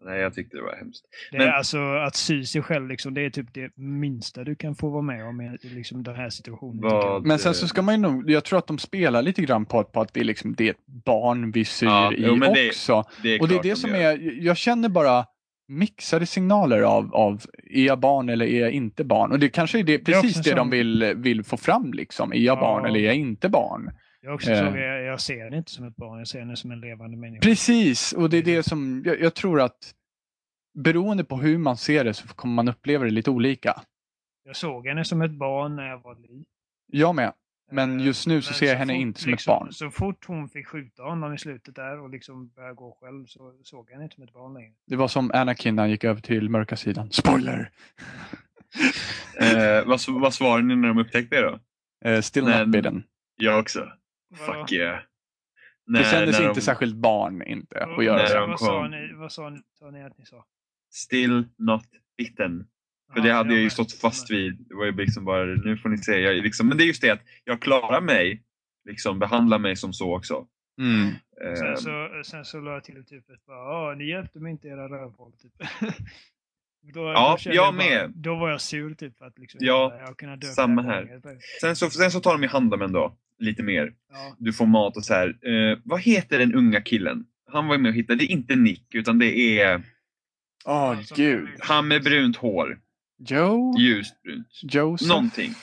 Nej, 0.06 0.20
jag 0.20 0.34
tyckte 0.34 0.58
det 0.58 0.64
var 0.64 0.76
hemskt. 0.76 1.06
Det 1.32 1.38
Men- 1.38 1.48
är 1.48 1.52
alltså 1.52 1.78
att 1.80 2.16
sy 2.16 2.46
sig 2.46 2.62
själv, 2.62 2.88
liksom, 2.88 3.14
det 3.14 3.26
är 3.26 3.30
typ 3.30 3.54
det 3.54 3.72
minsta 3.78 4.44
du 4.44 4.56
kan 4.56 4.76
få 4.76 4.90
vara 4.90 5.02
med 5.02 5.26
om 5.26 5.42
i 5.42 5.58
liksom, 5.62 6.04
den 6.04 6.16
här 6.16 6.30
situationen. 6.30 6.82
Vad, 6.82 7.26
Men 7.26 7.40
sen 7.40 7.54
så 7.54 7.68
ska 7.68 7.82
man 7.82 7.96
ju 7.96 8.02
nog, 8.02 8.30
jag 8.30 8.44
tror 8.44 8.60
att 8.60 8.68
de 8.68 8.78
spelar 8.78 9.22
lite 9.22 9.42
grann 9.42 9.66
på, 9.66 9.84
på 9.84 10.02
att 10.02 10.14
det 10.14 10.20
är, 10.20 10.24
liksom, 10.24 10.56
det 10.56 10.66
är 10.68 10.72
ett 10.72 10.86
barn 11.06 11.52
vi 11.52 11.66
syr 11.66 11.86
Ja, 11.88 12.14
i 12.14 12.16
jo, 12.28 12.36
men 12.36 12.54
det- 12.54 12.68
också. 12.68 13.04
det 13.24 13.36
är 13.36 13.42
Och 13.42 13.48
det 13.48 13.56
är 13.56 13.64
det 13.64 13.70
de 13.70 13.76
som 13.76 13.90
gör. 13.90 14.00
är, 14.00 14.44
jag 14.46 14.58
känner 14.58 14.90
bara 14.90 15.26
mixade 15.68 16.26
signaler 16.26 16.82
av, 16.82 17.16
av 17.16 17.42
är 17.74 17.86
jag 17.86 18.00
barn 18.00 18.30
eller 18.30 18.46
är 18.46 18.62
jag 18.62 18.72
inte 18.72 19.04
barn? 19.04 19.32
Och 19.32 19.40
det 19.40 19.50
kanske 19.50 19.80
är 19.80 19.84
det, 19.84 19.94
är 19.94 19.98
precis 19.98 20.36
det 20.44 20.52
en 20.52 20.56
de 20.58 20.62
sån- 20.62 20.70
vill, 20.70 21.14
vill 21.18 21.44
få 21.44 21.58
fram 21.58 21.94
liksom. 21.94 22.34
Är 22.34 22.38
jag 22.38 22.58
Ja. 22.58 22.62
barn 22.62 22.86
eller 22.86 23.00
är 23.00 23.04
jag 23.06 23.16
inte 23.16 23.50
barn? 23.50 23.92
Jag, 24.26 24.34
också 24.36 24.52
Eh. 24.52 24.58
jag, 24.80 25.04
jag 25.04 25.22
ser 25.22 25.44
henne 25.44 25.58
inte 25.58 25.72
som 25.72 25.86
ett 25.88 25.96
barn, 25.96 26.18
jag 26.20 26.28
ser 26.28 26.40
henne 26.40 26.56
som 26.56 26.72
en 26.72 26.80
levande 26.80 27.18
människa. 27.18 27.42
Precis, 27.42 28.14
och 28.14 28.30
det 28.30 28.38
är 28.38 28.44
det 28.44 28.64
som 28.64 29.04
jag, 29.06 29.20
jag 29.22 29.34
tror 29.34 29.62
att 29.62 29.94
beroende 30.74 31.24
på 31.24 31.38
hur 31.38 31.58
man 31.58 31.78
ser 31.78 32.04
det 32.04 32.14
så 32.14 32.28
kommer 32.28 32.54
man 32.54 32.68
uppleva 32.68 33.04
det 33.06 33.12
lite 33.12 33.30
olika. 33.30 33.82
Jag 34.44 34.56
såg 34.56 34.88
henne 34.88 35.06
som 35.06 35.22
ett 35.22 35.32
barn 35.32 35.76
när 35.76 35.88
jag 35.88 36.00
var 36.04 36.16
liten. 36.16 36.46
Jag 36.92 37.16
med. 37.16 37.34
Men 37.72 38.00
Eh, 38.00 38.06
just 38.06 38.28
nu 38.28 38.42
så 38.42 38.54
ser 38.54 38.66
jag 38.66 38.76
henne 38.76 38.94
fort, 38.94 39.02
inte 39.02 39.22
som 39.22 39.30
ett 39.30 39.32
liksom, 39.34 39.52
barn. 39.60 39.74
Så 39.74 39.90
fort 39.92 40.26
hon 40.28 40.50
fick 40.50 40.68
skjuta 40.68 41.04
honom 41.04 41.34
i 41.34 41.38
slutet 41.38 41.76
där 41.76 42.00
och 42.00 42.10
liksom 42.10 42.48
börja 42.50 42.74
gå 42.74 42.98
själv 43.02 43.26
så 43.26 43.54
såg 43.64 43.86
jag 43.90 43.94
henne 43.94 44.04
inte 44.04 44.16
som 44.16 44.24
ett 44.24 44.34
barn 44.34 44.54
längre. 44.54 44.72
Det 44.88 44.96
var 44.96 45.08
som 45.08 45.32
Anakin 45.34 45.76
när 45.76 45.84
han 45.84 45.90
gick 45.90 46.04
över 46.04 46.22
till 46.22 46.50
mörka 46.50 46.76
sidan. 46.76 47.12
Spoiler! 47.12 47.70
Eh, 49.40 49.86
vad, 49.88 50.00
vad 50.22 50.34
svarade 50.34 50.64
ni 50.68 50.76
när 50.76 50.88
de 50.88 50.98
upptäckte 50.98 51.36
det 51.36 51.42
då? 51.42 51.60
Eh, 52.10 52.22
still 52.22 52.44
Men- 52.44 52.60
not 52.60 52.70
bidden. 52.70 53.04
Jag 53.36 53.60
också. 53.60 53.88
Fuck 54.36 54.72
yeah. 54.72 55.00
Det 55.86 56.04
kändes 56.04 56.40
när 56.40 56.48
inte 56.48 56.60
de- 56.60 56.62
särskilt 56.62 56.96
barn 56.96 57.42
inte 57.42 57.80
Och- 57.80 58.00
att 58.00 58.06
göra 58.06 58.18
när 58.18 58.26
så. 58.28 58.36
de 58.40 58.50
vad, 58.50 58.60
sa 58.60 58.88
ni, 58.88 59.14
vad 59.14 59.32
sa 59.32 59.50
ni, 59.50 59.62
sa 59.80 59.92
ni 59.92 60.04
att 60.04 60.18
ni 60.18 60.26
sa? 60.26 60.46
Still 60.94 61.44
not 61.58 61.84
bitten. 62.18 62.68
För 63.14 63.22
det 63.22 63.30
hade 63.32 63.54
jag 63.54 63.62
ju 63.64 63.70
stått 63.70 63.94
fast 63.94 64.32
vid. 64.32 64.66
Det 64.70 64.76
var 64.76 64.86
ju 64.86 64.92
liksom 64.92 65.26
bara, 65.26 65.46
nu 65.46 65.78
får 65.78 65.90
ni 65.90 65.98
se. 65.98 66.20
Jag, 66.20 66.36
liksom, 66.36 66.68
men 66.68 66.78
det 66.78 66.84
är 66.84 66.86
just 66.86 67.02
det 67.02 67.10
att 67.10 67.22
jag 67.44 67.62
klarar 67.62 68.02
mig. 68.02 68.44
Liksom 68.90 69.20
behandla 69.20 69.58
mig 69.58 69.76
som 69.76 69.94
så 69.94 70.16
också. 70.18 70.48
Mm. 70.82 71.12
Sen 71.58 71.78
så, 71.78 72.10
sen 72.26 72.46
så 72.46 72.60
la 72.60 72.72
jag 72.74 72.84
till 72.84 73.06
typ 73.06 73.30
ett 73.30 73.46
bara, 73.46 73.58
"Ja, 73.90 73.96
ni 73.98 74.10
hjälpte 74.10 74.40
mig 74.40 74.52
inte 74.52 74.68
era 74.68 74.90
rövhål. 74.90 75.32
Typ. 75.42 75.52
då, 76.94 77.00
Ja, 77.02 77.38
kände 77.40 77.56
jag 77.56 77.76
bara- 77.76 77.86
med. 77.86 78.12
Då 78.16 78.36
var 78.36 78.50
jag 78.50 78.62
sur 78.62 78.94
typ 78.94 79.18
för 79.18 79.26
att 79.26 79.38
liksom, 79.40 79.60
Ja, 79.64 79.98
jag 80.08 80.18
kunde 80.18 80.36
dö 80.36 80.48
samma 80.48 80.82
här. 80.82 81.04
gånger. 81.04 81.40
sen, 81.62 81.76
så, 81.76 81.90
sen 81.90 82.12
så 82.12 82.20
tar 82.20 82.32
de 82.32 82.44
i 82.44 82.48
hand 82.48 82.74
om 82.74 82.82
en 82.82 82.92
då. 82.92 83.18
Lite 83.40 83.64
mer. 83.64 83.94
Ja, 84.12 84.36
Du 84.40 84.54
får 84.54 84.66
mat 84.66 84.98
och 84.98 85.06
så 85.06 85.14
här. 85.14 85.28
Eh, 85.28 85.78
vad 85.84 86.02
heter 86.02 86.40
den 86.40 86.54
unga 86.56 86.82
killen? 86.82 87.26
Han 87.52 87.68
var 87.68 87.76
ju 87.76 87.82
med 87.82 87.90
och 87.90 87.96
hittade. 87.96 88.20
Det 88.20 88.24
är 88.26 88.32
inte 88.32 88.56
Nick 88.56 88.96
utan 88.96 89.20
det 89.20 89.60
är 89.62 89.82
Åh 90.66 90.74
Alltså, 90.76 91.16
gud. 91.16 91.50
han 91.60 91.88
med 91.88 92.04
brunt 92.04 92.38
hår. 92.38 92.80
Joe? 93.28 93.78
Ljust 93.80 94.22
brunt. 94.24 94.48
Joseph? 94.74 95.10
Någonting. 95.10 95.54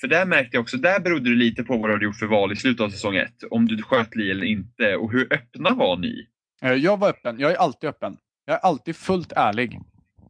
För 0.00 0.08
där 0.08 0.26
märkte 0.26 0.56
jag 0.56 0.62
också, 0.62 0.76
där 0.76 1.00
berodde 1.00 1.30
det 1.30 1.36
lite 1.36 1.64
på 1.64 1.76
vad 1.78 1.88
du 1.90 1.92
hade 1.92 2.04
gjort 2.04 2.16
för 2.16 2.26
val 2.26 2.52
i 2.52 2.56
slutet 2.56 2.80
av 2.80 2.90
säsong 2.90 3.16
ett. 3.16 3.44
Om 3.50 3.66
du 3.68 3.82
sköt 3.82 4.16
Li 4.16 4.30
eller 4.30 4.46
inte 4.46 4.96
och 4.96 5.12
hur 5.12 5.32
öppna 5.32 5.70
var 5.70 5.96
ni? 5.96 6.26
Eh, 6.62 6.72
Jag 6.72 6.96
var 6.96 7.08
öppen. 7.08 7.38
Jag 7.40 7.50
är 7.52 7.56
alltid 7.56 7.90
öppen. 7.90 8.16
Jag 8.46 8.54
är 8.56 8.60
alltid 8.60 8.96
fullt 8.96 9.32
ärlig. 9.32 9.80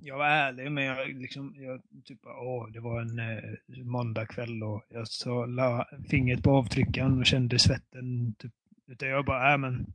Jag 0.04 0.18
var 0.18 0.26
ärlig 0.26 0.72
men 0.72 0.84
jag 0.84 1.08
liksom, 1.08 1.54
jag 1.58 1.80
typ 2.04 2.18
åh, 2.26 2.68
det 2.72 2.80
var 2.80 3.00
en 3.00 3.18
eh, 3.18 3.84
måndagkväll 3.84 4.62
och 4.62 4.82
jag 4.88 5.08
så 5.08 5.46
la 5.46 5.88
fingret 6.10 6.42
på 6.42 6.50
avtryckaren 6.50 7.18
och 7.18 7.26
kände 7.26 7.58
svetten. 7.58 8.34
Typ. 8.38 8.52
Utan 8.86 9.08
jag 9.08 9.24
bara, 9.24 9.52
äh 9.52 9.58
men, 9.58 9.86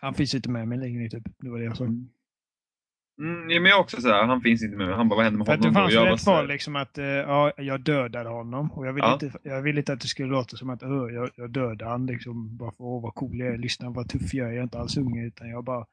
han 0.00 0.14
finns 0.14 0.34
inte 0.34 0.50
med 0.50 0.68
mig 0.68 0.78
längre 0.78 1.08
typ. 1.08 1.24
Det 1.38 1.50
var 1.50 1.58
det 1.58 1.64
jag 1.64 1.76
sa. 1.76 1.84
Mm, 1.84 3.50
ja, 3.50 3.60
men 3.60 3.70
jag 3.70 3.80
också 3.80 4.00
sådär, 4.00 4.22
han 4.26 4.40
finns 4.40 4.62
inte 4.62 4.76
med 4.76 4.86
mig. 4.86 4.96
Han 4.96 5.08
bara, 5.08 5.16
vad 5.16 5.24
händer 5.24 5.38
med 5.38 5.46
För 5.46 5.54
att 5.54 5.62
det 5.62 5.68
honom 5.68 5.90
fanns 6.08 6.20
ett 6.20 6.26
val 6.26 6.48
liksom 6.48 6.76
att 6.76 6.98
eh, 6.98 7.04
ja, 7.06 7.52
jag 7.56 7.80
dödade 7.80 8.28
honom. 8.28 8.70
Och 8.72 8.86
jag 8.86 8.92
ville, 8.92 9.06
Ja. 9.06 9.12
inte, 9.22 9.38
jag 9.42 9.62
ville 9.62 9.80
inte 9.80 9.92
att 9.92 10.00
det 10.00 10.08
skulle 10.08 10.28
låta 10.28 10.56
som 10.56 10.70
att 10.70 10.82
"Åh, 10.82 11.12
jag, 11.12 11.30
jag 11.36 11.50
dödade 11.50 11.90
han 11.90 12.06
liksom 12.06 12.56
bara 12.56 12.70
för 12.70 12.96
att 12.96 13.02
vara 13.02 13.12
cool 13.12 13.38
jag 13.38 13.48
är. 13.48 13.58
Lyssna 13.58 13.90
vad 13.90 14.08
tuff 14.08 14.34
jag 14.34 14.48
är. 14.48 14.52
Jag 14.52 14.58
är 14.58 14.62
inte 14.62 14.78
alls 14.78 14.96
unge 14.96 15.26
utan 15.26 15.48
jag 15.48 15.64
bara... 15.64 15.86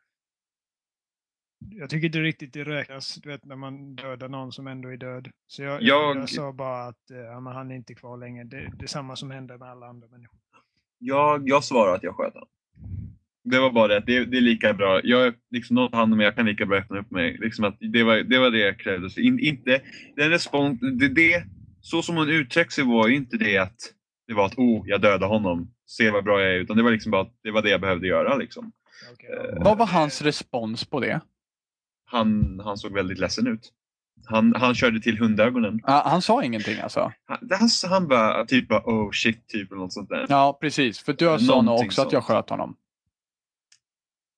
Jag 1.60 1.89
tycker 1.89 2.05
inte 2.05 2.20
riktigt 2.20 2.53
det 2.53 2.64
räknas 2.64 3.16
du 3.16 3.30
vet, 3.30 3.45
när 3.45 3.55
man 3.55 3.95
dödar 3.95 4.30
någon 4.30 4.51
som 4.51 4.68
ändå 4.68 4.89
är 4.89 4.97
död. 4.97 5.30
Så 5.47 5.64
jag, 5.64 5.82
jag... 5.82 6.18
Jag- 6.18 6.30
sa 6.30 6.53
bara 6.53 6.84
att 6.88 7.12
eh, 7.12 7.18
ja, 7.18 7.51
han 7.53 7.72
är 7.72 7.76
inte 7.76 7.93
kvar 7.95 8.18
längre. 8.18 8.43
Det, 8.43 8.72
det 8.80 8.86
är 8.86 8.88
samma 8.88 9.16
som 9.16 9.32
händer 9.32 9.57
med 9.57 9.70
alla 9.70 9.88
andra 9.88 10.07
människor. 10.07 10.39
jag, 10.99 11.49
jag 11.49 11.64
svarar 11.64 11.95
att 11.95 12.03
jag 12.03 12.16
sköt 12.16 12.34
honom. 12.34 12.49
Det 13.43 13.60
var 13.60 13.72
bara 13.72 13.88
det, 13.88 13.99
det, 14.05 14.26
det 14.26 14.38
är 14.38 14.41
lika 14.41 14.74
bra. 14.74 15.01
Jag 15.03 15.28
är 15.28 15.34
liksom 15.51 15.76
någon 15.76 15.93
hand 15.93 16.14
om 16.14 16.20
jag 16.20 16.36
kan 16.36 16.45
lika 16.45 16.66
bra 16.66 16.78
öppna 16.78 16.99
upp 16.99 17.12
mig. 17.12 17.38
Liksom 17.38 17.66
att 17.66 17.78
det, 17.80 18.03
var, 18.03 18.16
det 18.18 18.39
var 18.39 18.51
det 18.51 18.60
jag 18.60 18.80
krävde. 18.80 19.10
Så 19.10 19.20
in, 19.20 19.39
inte, 19.39 19.82
den 20.16 20.30
respons, 20.30 20.80
det, 20.80 21.07
det, 21.07 21.43
så 21.82 22.01
som 22.01 22.16
hon 22.16 22.30
uttryckte 22.30 22.74
sig 22.76 22.84
var 22.84 23.07
ju 23.07 23.16
inte 23.16 23.38
det 23.38 23.57
att 23.57 23.78
det 24.28 24.34
var 24.34 24.45
att 24.45 24.57
oh, 24.57 24.84
jag 24.86 25.01
dödade 25.01 25.26
honom. 25.26 25.72
Se 25.86 26.12
vad 26.12 26.24
bra 26.24 26.41
jag 26.41 26.49
är. 26.55 26.60
Utan 26.60 26.78
det 26.78 26.84
var 26.84 26.91
liksom 26.91 27.12
bara 27.12 27.22
att 27.22 27.34
det 27.43 27.51
var 27.51 27.62
det 27.62 27.70
jag 27.70 27.82
behövde 27.82 28.07
göra. 28.07 28.36
Liksom. 28.36 28.72
Okej, 29.14 29.30
ja. 29.32 29.49
Eh, 29.57 29.64
Vad 29.64 29.78
var 29.78 29.86
hans 29.86 30.22
respons 30.22 30.86
på 30.86 30.99
det? 30.99 31.22
Han, 32.12 32.60
han 32.64 32.78
såg 32.78 32.93
väldigt 32.93 33.20
ledsen 33.20 33.47
ut. 33.47 33.72
Han, 34.26 34.55
han 34.55 34.76
körde 34.76 35.01
till 35.01 35.18
hundögonen. 35.18 35.80
Ah, 35.84 36.10
han 36.10 36.22
sa 36.22 36.43
ingenting 36.43 36.80
alltså? 36.80 37.12
Han, 37.26 37.38
han, 37.51 37.70
han 37.89 38.07
bara 38.07 38.45
typ 38.45 38.68
bara, 38.68 38.82
oh 38.86 39.12
shit, 39.12 39.47
typ 39.47 39.72
eller 39.72 39.82
något 39.82 39.93
sånt 39.93 40.10
där. 40.10 40.26
Ja, 40.30 40.57
precis. 40.62 40.99
För 40.99 41.14
du 41.14 41.39
sa 41.45 41.62
nog 41.62 41.76
också 41.80 42.01
att 42.01 42.12
jag 42.12 42.24
sånt. 42.24 42.38
sköt 42.38 42.49
honom. 42.49 42.76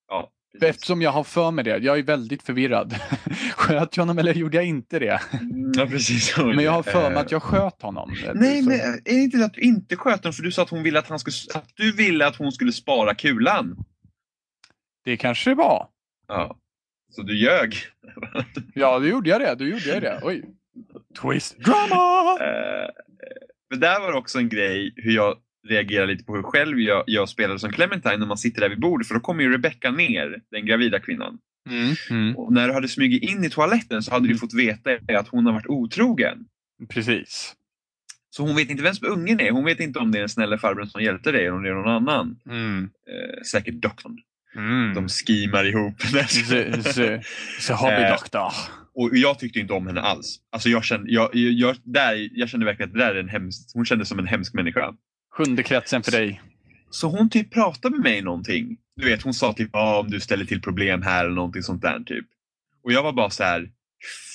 Ja, 0.08 0.30
precis. 0.54 0.70
Eftersom 0.70 1.02
jag 1.02 1.12
har 1.12 1.24
för 1.24 1.52
mig 1.52 1.64
det. 1.64 1.78
Jag 1.78 2.00
är 2.00 2.04
väldigt 2.04 2.44
förvirrad. 2.44 2.96
sköt 3.56 3.98
jag 3.98 4.02
honom 4.02 4.18
eller 4.20 4.34
gjorde 4.34 4.58
jag 4.58 4.66
inte 4.66 5.00
det? 5.00 5.22
Mm, 5.34 5.72
Ja, 5.76 5.86
precis. 5.86 6.38
Men 6.56 6.60
jag 6.64 6.72
har 6.72 6.84
för 6.84 7.02
mig 7.10 7.14
Eh, 7.14 7.20
att 7.20 7.32
jag 7.32 7.44
sköt 7.44 7.82
honom. 7.82 8.14
Nej, 8.34 8.64
Så- 8.64 8.70
men 8.70 8.80
är 8.80 9.02
det 9.04 9.12
inte 9.12 9.38
det 9.38 9.46
att 9.46 9.54
du 9.54 9.62
inte 9.62 9.96
sköt 9.96 10.24
honom 10.24 10.34
för 10.34 10.44
du 10.44 10.52
sa 10.52 10.62
att 10.62 10.70
hon 10.70 10.84
ville 10.84 11.00
att, 11.00 11.08
han 11.10 11.20
skulle, 11.20 11.60
att 11.60 11.70
du 11.76 11.92
ville 11.92 12.28
att 12.28 12.36
hon 12.36 12.52
skulle 12.52 12.72
spara 12.72 13.16
kulan? 13.16 13.78
Det 15.04 15.18
kanske 15.18 15.50
det 15.50 15.56
var. 15.56 15.88
Ja. 16.28 16.58
Så 17.12 17.22
du 17.22 17.38
ljög? 17.38 17.76
Ja, 18.74 19.00
då 19.00 19.08
gjorde 19.08 19.30
jag 19.30 19.42
det. 19.42 19.56
Då 19.56 19.66
gjorde 19.66 19.90
jag 19.90 20.02
det. 20.02 20.20
Oj. 20.24 20.44
Twist. 21.22 21.58
Drama! 21.60 22.38
Eh, 22.40 22.90
Men 23.70 23.80
där 23.80 24.00
var 24.00 24.14
också 24.14 24.38
en 24.38 24.50
grej 24.50 24.94
hur 24.96 25.12
jag 25.12 25.38
reagerar 25.68 26.08
lite 26.08 26.24
på 26.24 26.36
hur 26.36 26.44
själv 26.44 26.80
jag, 26.80 27.04
jag 27.08 27.30
spelade 27.30 27.60
som 27.60 27.72
Clementine 27.72 28.18
när 28.18 28.26
man 28.26 28.38
sitter 28.38 28.62
där 28.62 28.70
vid 28.70 28.80
bordet 28.80 29.08
för 29.08 29.16
då 29.16 29.20
kommer 29.22 29.44
ju 29.44 29.54
Rebecca 29.54 29.92
ner, 29.92 30.42
den 30.52 30.66
gravida 30.66 31.00
kvinnan. 31.00 31.38
Mm, 31.70 31.96
mm. 32.10 32.38
Och 32.38 32.54
när 32.54 32.68
du 32.68 32.74
hade 32.74 32.88
smugit 32.88 33.24
in 33.24 33.44
i 33.44 33.50
toaletten 33.50 34.04
så 34.04 34.12
hade 34.12 34.28
du 34.28 34.38
fått 34.38 34.54
veta 34.54 34.90
att 35.20 35.28
hon 35.28 35.46
har 35.46 35.54
varit 35.54 35.68
otrogen. 35.68 36.46
Precis. 36.90 37.56
Så 38.30 38.44
hon 38.44 38.56
vet 38.56 38.70
inte 38.70 38.84
vem 38.84 38.94
som 38.94 39.08
ungen 39.08 39.40
är. 39.40 39.52
Hon 39.52 39.66
vet 39.66 39.80
inte 39.80 40.00
om 40.00 40.12
det 40.12 40.18
är 40.18 40.20
den 40.20 40.30
snälla 40.30 40.58
farbrorn 40.58 40.88
som 40.88 41.02
hjälpte 41.02 41.32
dig 41.32 41.42
eller 41.42 41.56
om 41.56 41.64
det 41.64 41.70
är 41.70 41.74
någon 41.74 41.88
annan. 41.88 42.40
Mm. 42.50 42.84
Eh, 42.84 43.42
säkert 43.52 43.74
doktorn. 43.74 44.18
Mm. 44.56 44.94
De 44.94 45.10
skimar 45.10 45.66
ihop. 45.66 46.00
The, 46.00 46.24
the, 46.84 47.22
the 47.68 47.74
hobby 47.74 48.10
doctor. 48.10 48.52
Och 48.94 49.10
jag 49.18 49.40
tyckte 49.40 49.60
inte 49.60 49.74
om 49.74 49.88
henne 49.88 50.02
alls. 50.02 50.40
Alltså 50.52 50.70
jag 50.70 50.84
kände, 50.84 51.12
jag, 51.12 51.30
jag, 51.36 51.76
där, 51.84 52.30
jag 52.32 52.50
kände 52.50 52.66
verkligen 52.66 52.90
att 52.90 52.94
det 52.94 53.00
där 53.00 53.16
är 53.16 53.20
en 53.20 53.30
hemsk, 53.30 53.72
hon 53.74 53.86
kändes 53.86 54.10
som 54.10 54.20
en 54.20 54.28
hemsk 54.28 54.54
människa. 54.54 54.94
Sjunde 55.38 55.64
kretsen 55.64 56.04
för 56.04 56.12
dig. 56.12 56.42
Så 56.90 57.08
hon 57.08 57.30
typ 57.30 57.54
pratade 57.54 57.96
med 57.96 58.04
mig 58.04 58.22
någonting. 58.22 58.78
Du 58.96 59.06
vet, 59.06 59.22
hon 59.22 59.34
sa 59.34 59.54
typ 59.54 59.76
ah, 59.76 60.00
om 60.00 60.10
du 60.10 60.20
ställer 60.20 60.46
till 60.46 60.62
problem 60.62 61.02
här 61.02 61.26
eller 61.26 61.36
någonting 61.36 61.64
sånt 61.64 61.82
där 61.82 62.00
typ. 62.00 62.26
Och 62.84 62.92
jag 62.92 63.04
var 63.04 63.14
bara 63.14 63.30
så 63.30 63.44
här, 63.44 63.70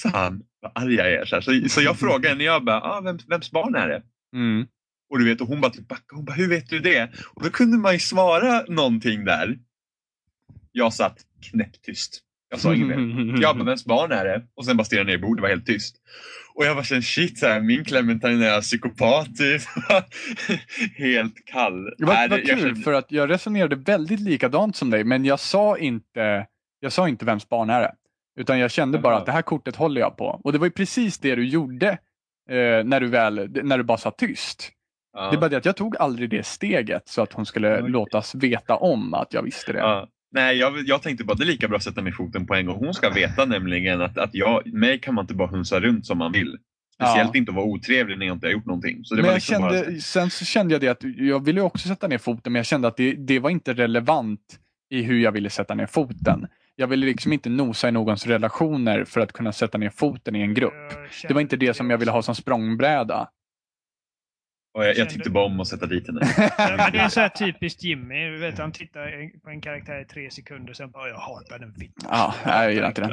fan 0.02 0.42
vad 0.60 0.72
arg 0.74 0.94
jag 0.94 1.12
är. 1.12 1.24
Så, 1.24 1.42
så, 1.42 1.68
så 1.68 1.82
jag 1.82 1.98
frågade 1.98 2.28
henne, 2.28 2.44
jag 2.44 2.64
bara, 2.64 2.80
ah, 2.80 3.00
vem, 3.00 3.18
vems 3.28 3.50
barn 3.50 3.74
är 3.74 3.88
det? 3.88 4.02
Mm. 4.34 4.66
Och 5.10 5.18
du 5.18 5.24
vet, 5.24 5.40
och 5.40 5.46
hon 5.46 5.60
bara 5.60 5.72
typ 5.72 5.88
backade, 5.88 6.16
hon 6.16 6.24
bara, 6.24 6.32
hur 6.32 6.48
vet 6.48 6.70
du 6.70 6.78
det? 6.78 7.10
Och 7.34 7.42
då 7.42 7.50
kunde 7.50 7.78
man 7.78 7.92
ju 7.92 7.98
svara 7.98 8.64
någonting 8.68 9.24
där. 9.24 9.58
Jag 10.78 10.92
satt 10.92 11.18
knäpptyst. 11.50 12.20
Jag 12.50 12.60
sa 12.60 12.74
inget 12.74 12.88
mer. 12.88 13.36
Jag 13.42 13.56
bara, 13.56 13.64
vems 13.64 13.84
barn 13.84 14.12
är 14.12 14.24
det? 14.24 14.42
Och 14.54 14.64
sen 14.64 14.76
bara 14.76 14.84
stirrade 14.84 15.06
ner 15.06 15.14
i 15.14 15.18
bordet, 15.18 15.36
det 15.36 15.42
var 15.42 15.48
helt 15.48 15.66
tyst. 15.66 15.96
Och 16.54 16.64
jag 16.64 16.76
bara 16.76 16.84
kände, 16.84 17.02
shit, 17.02 17.38
så 17.38 17.46
här, 17.46 17.60
min 17.60 17.84
Clementine 17.84 18.46
är 18.46 18.60
psykopat 18.60 19.36
typ. 19.36 19.62
helt 20.98 21.44
kall. 21.44 21.84
Det 21.98 22.04
var, 22.04 22.28
kul 22.38 22.46
kände- 22.46 22.80
för 22.80 22.92
att 22.92 23.12
jag 23.12 23.30
resonerade 23.30 23.76
väldigt 23.76 24.20
likadant 24.20 24.76
som 24.76 24.90
dig 24.90 25.04
men 25.04 25.24
jag 25.24 25.40
sa 25.40 25.78
inte, 25.78 26.46
jag 26.80 26.92
sa 26.92 27.08
inte 27.08 27.24
vems 27.24 27.48
barn 27.48 27.70
är 27.70 27.80
det. 27.80 27.94
Utan 28.40 28.58
jag 28.58 28.70
kände 28.70 28.98
bara 28.98 29.16
att 29.16 29.26
det 29.26 29.32
här 29.32 29.42
kortet 29.42 29.76
håller 29.76 30.00
jag 30.00 30.16
på. 30.16 30.40
Och 30.44 30.52
det 30.52 30.58
var 30.58 30.66
ju 30.66 30.70
precis 30.72 31.18
det 31.18 31.34
du 31.34 31.48
gjorde 31.48 31.88
eh, 32.50 32.84
när, 32.84 33.00
du 33.00 33.06
väl, 33.06 33.50
när 33.64 33.78
du 33.78 33.84
bara 33.84 33.98
sa 33.98 34.10
tyst. 34.10 34.70
Ja. 35.12 35.30
Det 35.30 35.36
är 35.36 35.40
bara 35.40 35.48
det 35.48 35.56
att 35.56 35.64
jag 35.64 35.76
tog 35.76 35.96
aldrig 35.96 36.30
det 36.30 36.46
steget 36.46 37.08
så 37.08 37.22
att 37.22 37.32
hon 37.32 37.46
skulle 37.46 37.78
Okej. 37.78 37.90
låtas 37.90 38.34
veta 38.34 38.76
om 38.76 39.14
att 39.14 39.34
jag 39.34 39.42
visste 39.42 39.72
det. 39.72 39.78
Ja. 39.78 40.08
Nej, 40.36 40.56
jag, 40.56 40.72
jag 40.86 41.02
tänkte 41.02 41.24
bara 41.24 41.34
det 41.34 41.44
är 41.44 41.46
lika 41.46 41.68
bra 41.68 41.76
att 41.76 41.82
sätta 41.82 42.00
ner 42.00 42.12
foten 42.12 42.46
på 42.46 42.54
en 42.54 42.66
gång. 42.66 42.76
Hon 42.78 42.94
ska 42.94 43.10
veta 43.10 43.44
nämligen 43.44 44.00
att, 44.02 44.18
att 44.18 44.34
jag, 44.34 44.66
mig 44.74 45.00
kan 45.00 45.14
man 45.14 45.22
inte 45.22 45.34
bara 45.34 45.48
hunsa 45.48 45.80
runt 45.80 46.06
som 46.06 46.18
man 46.18 46.32
vill. 46.32 46.56
Speciellt 46.94 47.30
Ja. 47.34 47.38
inte 47.38 47.50
att 47.50 47.56
vara 47.56 47.66
otrevlig 47.66 48.18
när 48.18 48.26
jag 48.26 48.36
inte 48.36 48.46
har 48.46 48.52
gjort 48.52 48.66
någonting. 48.66 49.04
Så 49.04 49.14
det 49.14 49.22
Men 49.22 49.26
var 49.26 49.32
jag 49.32 49.36
liksom 49.36 49.60
bara... 49.60 49.84
kände, 49.84 50.00
sen 50.00 50.30
så 50.30 50.44
kände 50.44 50.74
jag 50.74 50.80
det 50.80 50.88
att 50.88 51.02
jag 51.16 51.44
ville 51.44 51.60
också 51.60 51.88
sätta 51.88 52.08
ner 52.08 52.18
foten 52.18 52.52
men 52.52 52.58
jag 52.58 52.66
kände 52.66 52.88
att 52.88 52.96
det, 52.96 53.12
det 53.12 53.38
var 53.38 53.50
inte 53.50 53.72
relevant 53.74 54.40
i 54.90 55.02
hur 55.02 55.18
jag 55.18 55.32
ville 55.32 55.50
sätta 55.50 55.74
ner 55.74 55.86
foten. 55.86 56.46
Jag 56.76 56.86
ville 56.86 57.06
liksom 57.06 57.32
inte 57.32 57.48
nosa 57.48 57.88
i 57.88 57.92
någons 57.92 58.26
relationer 58.26 59.04
för 59.04 59.20
att 59.20 59.32
kunna 59.32 59.52
sätta 59.52 59.78
ner 59.78 59.90
foten 59.90 60.36
i 60.36 60.40
en 60.40 60.54
grupp. 60.54 60.72
Jag 61.22 61.28
Det 61.28 61.34
var 61.34 61.40
inte 61.40 61.56
det 61.56 61.74
som 61.74 61.90
jag 61.90 61.98
ville 61.98 62.10
ha 62.12 62.22
som 62.22 62.34
språngbräda. 62.34 63.28
Och 64.76 64.84
jag, 64.84 64.96
jag 64.96 65.10
tyckte 65.10 65.30
bara 65.30 65.44
om 65.44 65.60
att 65.60 65.68
sätta 65.68 65.86
dit 65.86 66.06
henne. 66.06 66.20
Ja, 66.58 66.74
men 66.76 66.92
det 66.92 66.98
är 66.98 67.08
så 67.08 67.20
här 67.20 67.28
typiskt 67.28 67.82
Jimmy. 67.84 68.24
Du 68.28 68.38
vet, 68.38 68.58
han 68.58 68.72
tittar 68.72 69.40
på 69.44 69.50
en 69.50 69.60
karaktär 69.60 70.00
i 70.00 70.04
tre 70.04 70.30
sekunder 70.30 70.72
sen 70.74 70.90
bara 70.90 71.08
jag 71.08 71.16
hatar 71.18 71.58
den 71.58 71.72
filmen. 71.74 71.92
Ja, 72.10 72.34
jag 72.44 72.72
gillar 72.72 72.88
inte 72.88 73.00
den. 73.00 73.12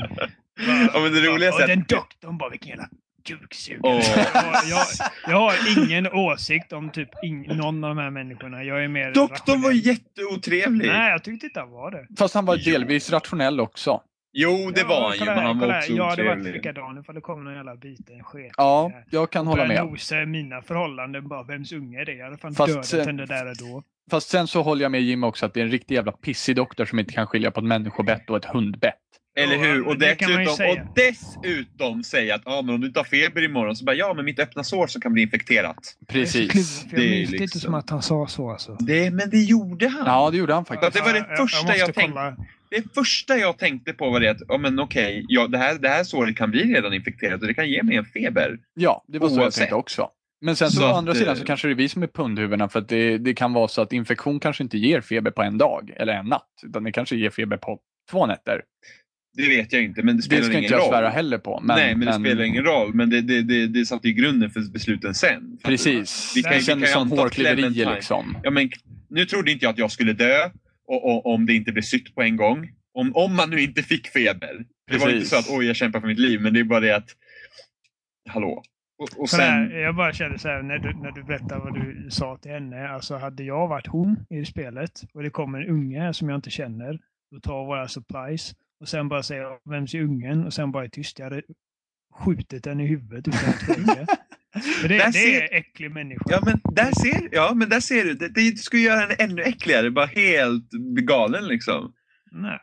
Ja, 0.94 1.00
men 1.00 1.14
det 1.14 1.20
roligaste 1.22 1.64
Och 1.64 1.70
är 1.70 1.76
den 1.76 1.82
att... 1.82 1.88
doktorn 1.90 2.38
bara 2.38 2.50
vilken 2.50 2.70
jävla 2.70 2.90
kuksugare. 3.26 3.80
Åh. 3.84 4.04
Jag, 4.34 4.64
jag, 4.66 4.86
jag 5.28 5.38
har 5.38 5.54
ingen 5.84 6.08
åsikt 6.08 6.74
om 6.74 6.90
typ 6.90 7.10
ing, 7.24 7.58
någon 7.58 7.84
av 7.84 7.96
de 7.96 8.02
här 8.02 8.10
människorna. 8.10 8.64
Jag 8.64 8.84
är 8.84 8.88
mer 8.88 9.14
Doktorn 9.14 9.62
var 9.62 9.70
rationell. 9.70 9.88
jätteotrevlig. 9.88 10.88
Nej, 10.88 11.12
jag 11.12 11.24
tyckte 11.24 11.46
inte 11.46 11.60
han 11.60 11.72
var 11.72 11.92
det. 11.92 12.08
Fast 12.18 12.36
han 12.36 12.46
var 12.46 12.56
Jo. 12.56 12.72
delvis 12.72 13.12
rationell 13.12 13.60
också. 13.60 14.02
Jo, 14.34 14.72
det 14.76 14.84
var 14.84 15.10
han 15.10 15.18
ju, 15.18 15.26
men 15.26 15.38
han 15.44 15.60
var 15.60 15.78
också 15.78 15.94
Jag 15.94 16.10
hade 16.10 16.24
varit 16.24 16.32
otrevlig. 16.40 16.54
likadan 16.54 16.98
ifall 17.00 17.16
det 17.16 17.22
kom 17.22 17.44
någon 17.44 17.54
jävla 17.56 17.76
biten 17.76 18.24
sket. 18.24 18.52
Ja, 18.58 18.92
jag 19.10 19.30
kan 19.32 19.48
hålla 19.48 19.66
med. 19.66 19.86
nosa 19.86 20.22
i 20.22 20.26
mina 20.26 20.62
förhållanden 20.62 21.28
bara, 21.28 21.44
vems 21.44 21.72
unge 21.72 22.02
är 22.02 22.06
det? 22.06 22.14
Jag 22.14 22.26
hade 22.26 22.38
fan 22.38 22.54
Fast, 22.56 22.74
dödat 22.74 22.94
eh, 22.94 23.06
henne 23.06 23.26
där 23.26 23.50
och 23.50 23.58
då. 23.58 23.84
Fast 24.12 24.30
sen 24.30 24.48
så 24.48 24.62
håller 24.62 24.82
jag 24.82 24.92
med 24.92 25.02
Jim 25.02 25.24
också 25.24 25.46
att 25.46 25.54
det 25.54 25.60
är 25.60 25.64
en 25.66 25.72
riktig 25.72 25.96
jävla 25.96 26.12
pissig 26.12 26.56
doktor 26.56 26.86
som 26.86 27.00
inte 27.00 27.14
kan 27.14 27.28
skilja 27.28 27.52
på 27.52 27.60
ett 27.60 27.66
människobett 27.66 28.30
och 28.30 28.38
ett 28.38 28.46
hundbett. 28.46 28.94
Eller 29.36 29.56
Ja, 29.56 29.62
hur? 29.62 29.88
Och 29.88 29.98
dessutom, 30.00 30.42
och 30.70 30.78
dessutom 30.96 32.04
säga 32.04 32.36
att 32.36 32.42
ah, 32.48 32.62
men 32.62 32.76
om 32.76 32.82
du 32.82 32.88
inte 32.88 33.00
har 33.00 33.06
feber 33.06 33.44
imorgon 33.44 33.76
så 33.76 33.86
bara 33.86 33.96
ja, 33.96 34.14
men 34.14 34.26
mitt 34.26 34.40
öppna 34.40 34.64
sår 34.64 34.88
så 34.88 35.00
kan 35.00 35.14
bli 35.14 35.22
infekterat. 35.22 35.78
Precis. 36.08 36.86
Jag 36.92 37.00
Det 37.00 37.06
är 37.06 37.10
det 37.10 37.20
inte 37.22 37.32
liksom- 37.38 37.62
som 37.62 37.74
att 37.74 37.90
han 37.90 38.02
sa 38.02 38.28
så 38.28 38.52
alltså. 38.52 38.76
Det, 38.80 39.12
men 39.12 39.30
det 39.30 39.42
gjorde 39.44 39.88
han. 39.88 40.04
Ja, 40.06 40.30
det 40.32 40.38
gjorde 40.38 40.54
han 40.54 40.66
Ja, 40.70 40.76
faktiskt. 40.76 40.94
det 41.06 41.12
var 41.12 41.20
det 41.20 41.26
Ja, 41.30 41.36
första 41.38 41.62
måste 41.68 41.80
jag 41.80 41.94
tänkte. 41.94 42.36
Det 42.76 42.94
första 42.94 43.38
jag 43.38 43.58
tänkte 43.58 43.94
på 43.94 44.10
var 44.10 44.20
det 44.20 44.28
att 44.32 44.38
ja, 44.48 44.58
men 44.58 44.80
okej, 44.80 45.26
ja, 45.28 45.48
det, 45.48 45.58
här, 45.58 45.80
det 45.80 45.90
här 45.90 46.04
såret 46.04 46.36
kan 46.38 46.52
bli 46.52 46.64
redan 46.74 46.94
infekterat 46.94 47.42
och 47.42 47.48
det 47.48 47.54
kan 47.54 47.70
ge 47.70 47.84
mig 47.84 47.96
en 47.98 48.06
feber. 48.06 48.58
Ja, 48.74 49.06
det 49.08 49.20
var 49.20 49.30
så 49.30 49.42
jag 49.42 49.54
tänkte 49.54 49.76
också. 49.76 50.08
Men 50.42 50.56
sen 50.56 50.72
så, 50.72 50.78
Så 50.80 50.88
å 50.88 50.90
att, 50.90 50.96
andra 50.98 51.16
sidan 51.16 51.34
eh, 51.34 51.40
så 51.40 51.46
kanske 51.46 51.68
det 51.68 51.74
är 51.74 51.76
vi 51.76 51.90
som 51.90 52.04
är 52.04 52.08
pundhuvudena 52.08 52.70
för 52.70 52.80
att 52.80 52.90
det, 52.90 53.18
det 53.18 53.34
kan 53.34 53.54
vara 53.54 53.68
så 53.68 53.82
att 53.82 53.94
infektion 53.94 54.40
kanske 54.40 54.64
inte 54.64 54.78
ger 54.78 55.02
feber 55.02 55.32
på 55.32 55.42
en 55.44 55.58
dag 55.58 55.92
eller 55.98 56.14
en 56.14 56.26
natt. 56.26 56.50
Utan 56.66 56.84
det 56.84 56.92
kanske 56.92 57.16
ger 57.16 57.30
feber 57.30 57.58
på 57.58 57.80
två 58.12 58.26
nätter. 58.26 58.62
Det 59.38 59.48
vet 59.50 59.74
jag 59.74 59.84
inte, 59.84 60.04
men 60.04 60.16
det 60.16 60.20
Det 60.20 60.24
spelar 60.26 60.44
ska 60.44 60.52
ingen 60.52 60.64
inte 60.64 60.74
jag 60.74 60.82
roll. 60.82 60.90
svära 60.90 61.10
heller 61.10 61.38
på. 61.38 61.60
Men, 61.64 61.76
Nej, 61.78 61.96
men 61.96 62.08
det 62.08 62.14
spelar 62.30 62.44
ingen 62.44 62.64
roll. 62.64 62.94
Men 62.94 63.10
det, 63.10 63.22
det, 63.22 63.42
det, 63.42 63.68
det 63.68 63.86
satte 63.86 64.08
ju 64.08 64.14
grunden 64.14 64.50
för 64.50 64.72
besluten 64.74 65.14
sen. 65.14 65.58
Precis. 65.64 66.34
Vi 66.36 66.44
kan- 66.44 66.52
det 66.54 66.60
kändes 66.62 66.92
som 66.94 67.10
Clementine- 67.12 67.96
liksom. 67.96 68.38
Ja, 68.44 68.52
men, 68.52 68.70
nu 69.10 69.26
trodde 69.26 69.52
inte 69.52 69.66
jag 69.66 69.72
att 69.72 69.78
jag 69.78 69.92
skulle 69.92 70.14
dö 70.14 70.50
och, 70.88 71.06
och, 71.06 71.26
om 71.34 71.46
det 71.46 71.54
inte 71.54 71.72
blev 71.72 71.82
sytt 71.82 72.16
på 72.16 72.22
en 72.22 72.38
gång. 72.38 72.72
Om, 72.94 73.16
om 73.16 73.36
man 73.36 73.50
nu 73.50 73.62
inte 73.62 73.84
fick 73.84 74.08
feber. 74.08 74.66
Det 74.92 74.98
var 74.98 75.10
inte 75.10 75.26
så 75.26 75.36
att 75.36 75.50
oj, 75.50 75.66
jag 75.66 75.76
kämpar 75.76 76.00
för 76.00 76.08
mitt 76.08 76.20
liv, 76.20 76.42
men 76.42 76.54
det 76.54 76.60
är 76.60 76.64
bara 76.64 76.80
det 76.80 76.96
att... 76.96 77.10
Hallå? 78.30 78.64
Och, 78.98 79.20
och 79.20 79.30
Kolla 79.30 79.44
här, 79.44 79.70
sen... 79.70 79.80
jag 79.80 79.96
bara 79.96 80.14
kände 80.14 80.40
så 80.40 80.48
här 80.48 80.62
när 80.62 80.78
du, 80.78 80.94
när 80.94 81.12
du 81.12 81.24
berättade 81.24 81.62
vad 81.62 81.74
du 81.74 82.12
sa 82.12 82.38
till 82.38 82.52
henne. 82.52 82.90
Alltså 82.90 83.16
hade 83.16 83.44
jag 83.44 83.68
varit 83.68 83.88
hon 83.88 84.26
i 84.30 84.46
spelet 84.46 85.04
och 85.14 85.24
det 85.24 85.30
kommer 85.30 85.62
en 85.62 85.70
unge 85.70 86.14
som 86.14 86.30
jag 86.30 86.38
inte 86.38 86.50
känner. 86.52 87.00
Då 87.32 87.40
tar 87.40 87.66
våra 87.66 87.88
supplies 87.88 88.56
och 88.80 88.90
sen 88.90 89.10
bara 89.10 89.24
säger 89.24 89.70
vems 89.70 89.94
är 89.94 90.02
ungen 90.02 90.46
och 90.46 90.54
sen 90.54 90.72
bara 90.72 90.84
är 90.84 90.90
tyst. 90.90 91.20
Jag 91.20 91.26
hade 91.26 91.42
skjutit 92.14 92.64
den 92.64 92.80
i 92.80 92.86
huvudet 92.86 93.28
utan 93.28 93.50
att 93.50 94.20
det, 94.82 94.88
det 94.88 95.14
ser- 95.14 95.42
är 95.42 95.54
äcklig 95.58 95.92
människa. 95.92 96.22
Ja 96.30 96.42
men, 96.46 96.60
där 96.76 96.92
ser, 97.02 97.30
ja, 97.32 97.54
men 97.56 97.70
där 97.70 97.80
ser 97.80 98.04
du. 98.04 98.14
Det, 98.14 98.28
det 98.28 98.58
skulle 98.58 98.82
göra 98.82 99.00
henne 99.00 99.14
ännu 99.14 99.42
äckligare. 99.42 99.92
Bara 99.92 100.06
helt 100.06 100.70
galen 101.02 101.48
liksom. 101.48 101.94
Nej. 102.32 102.60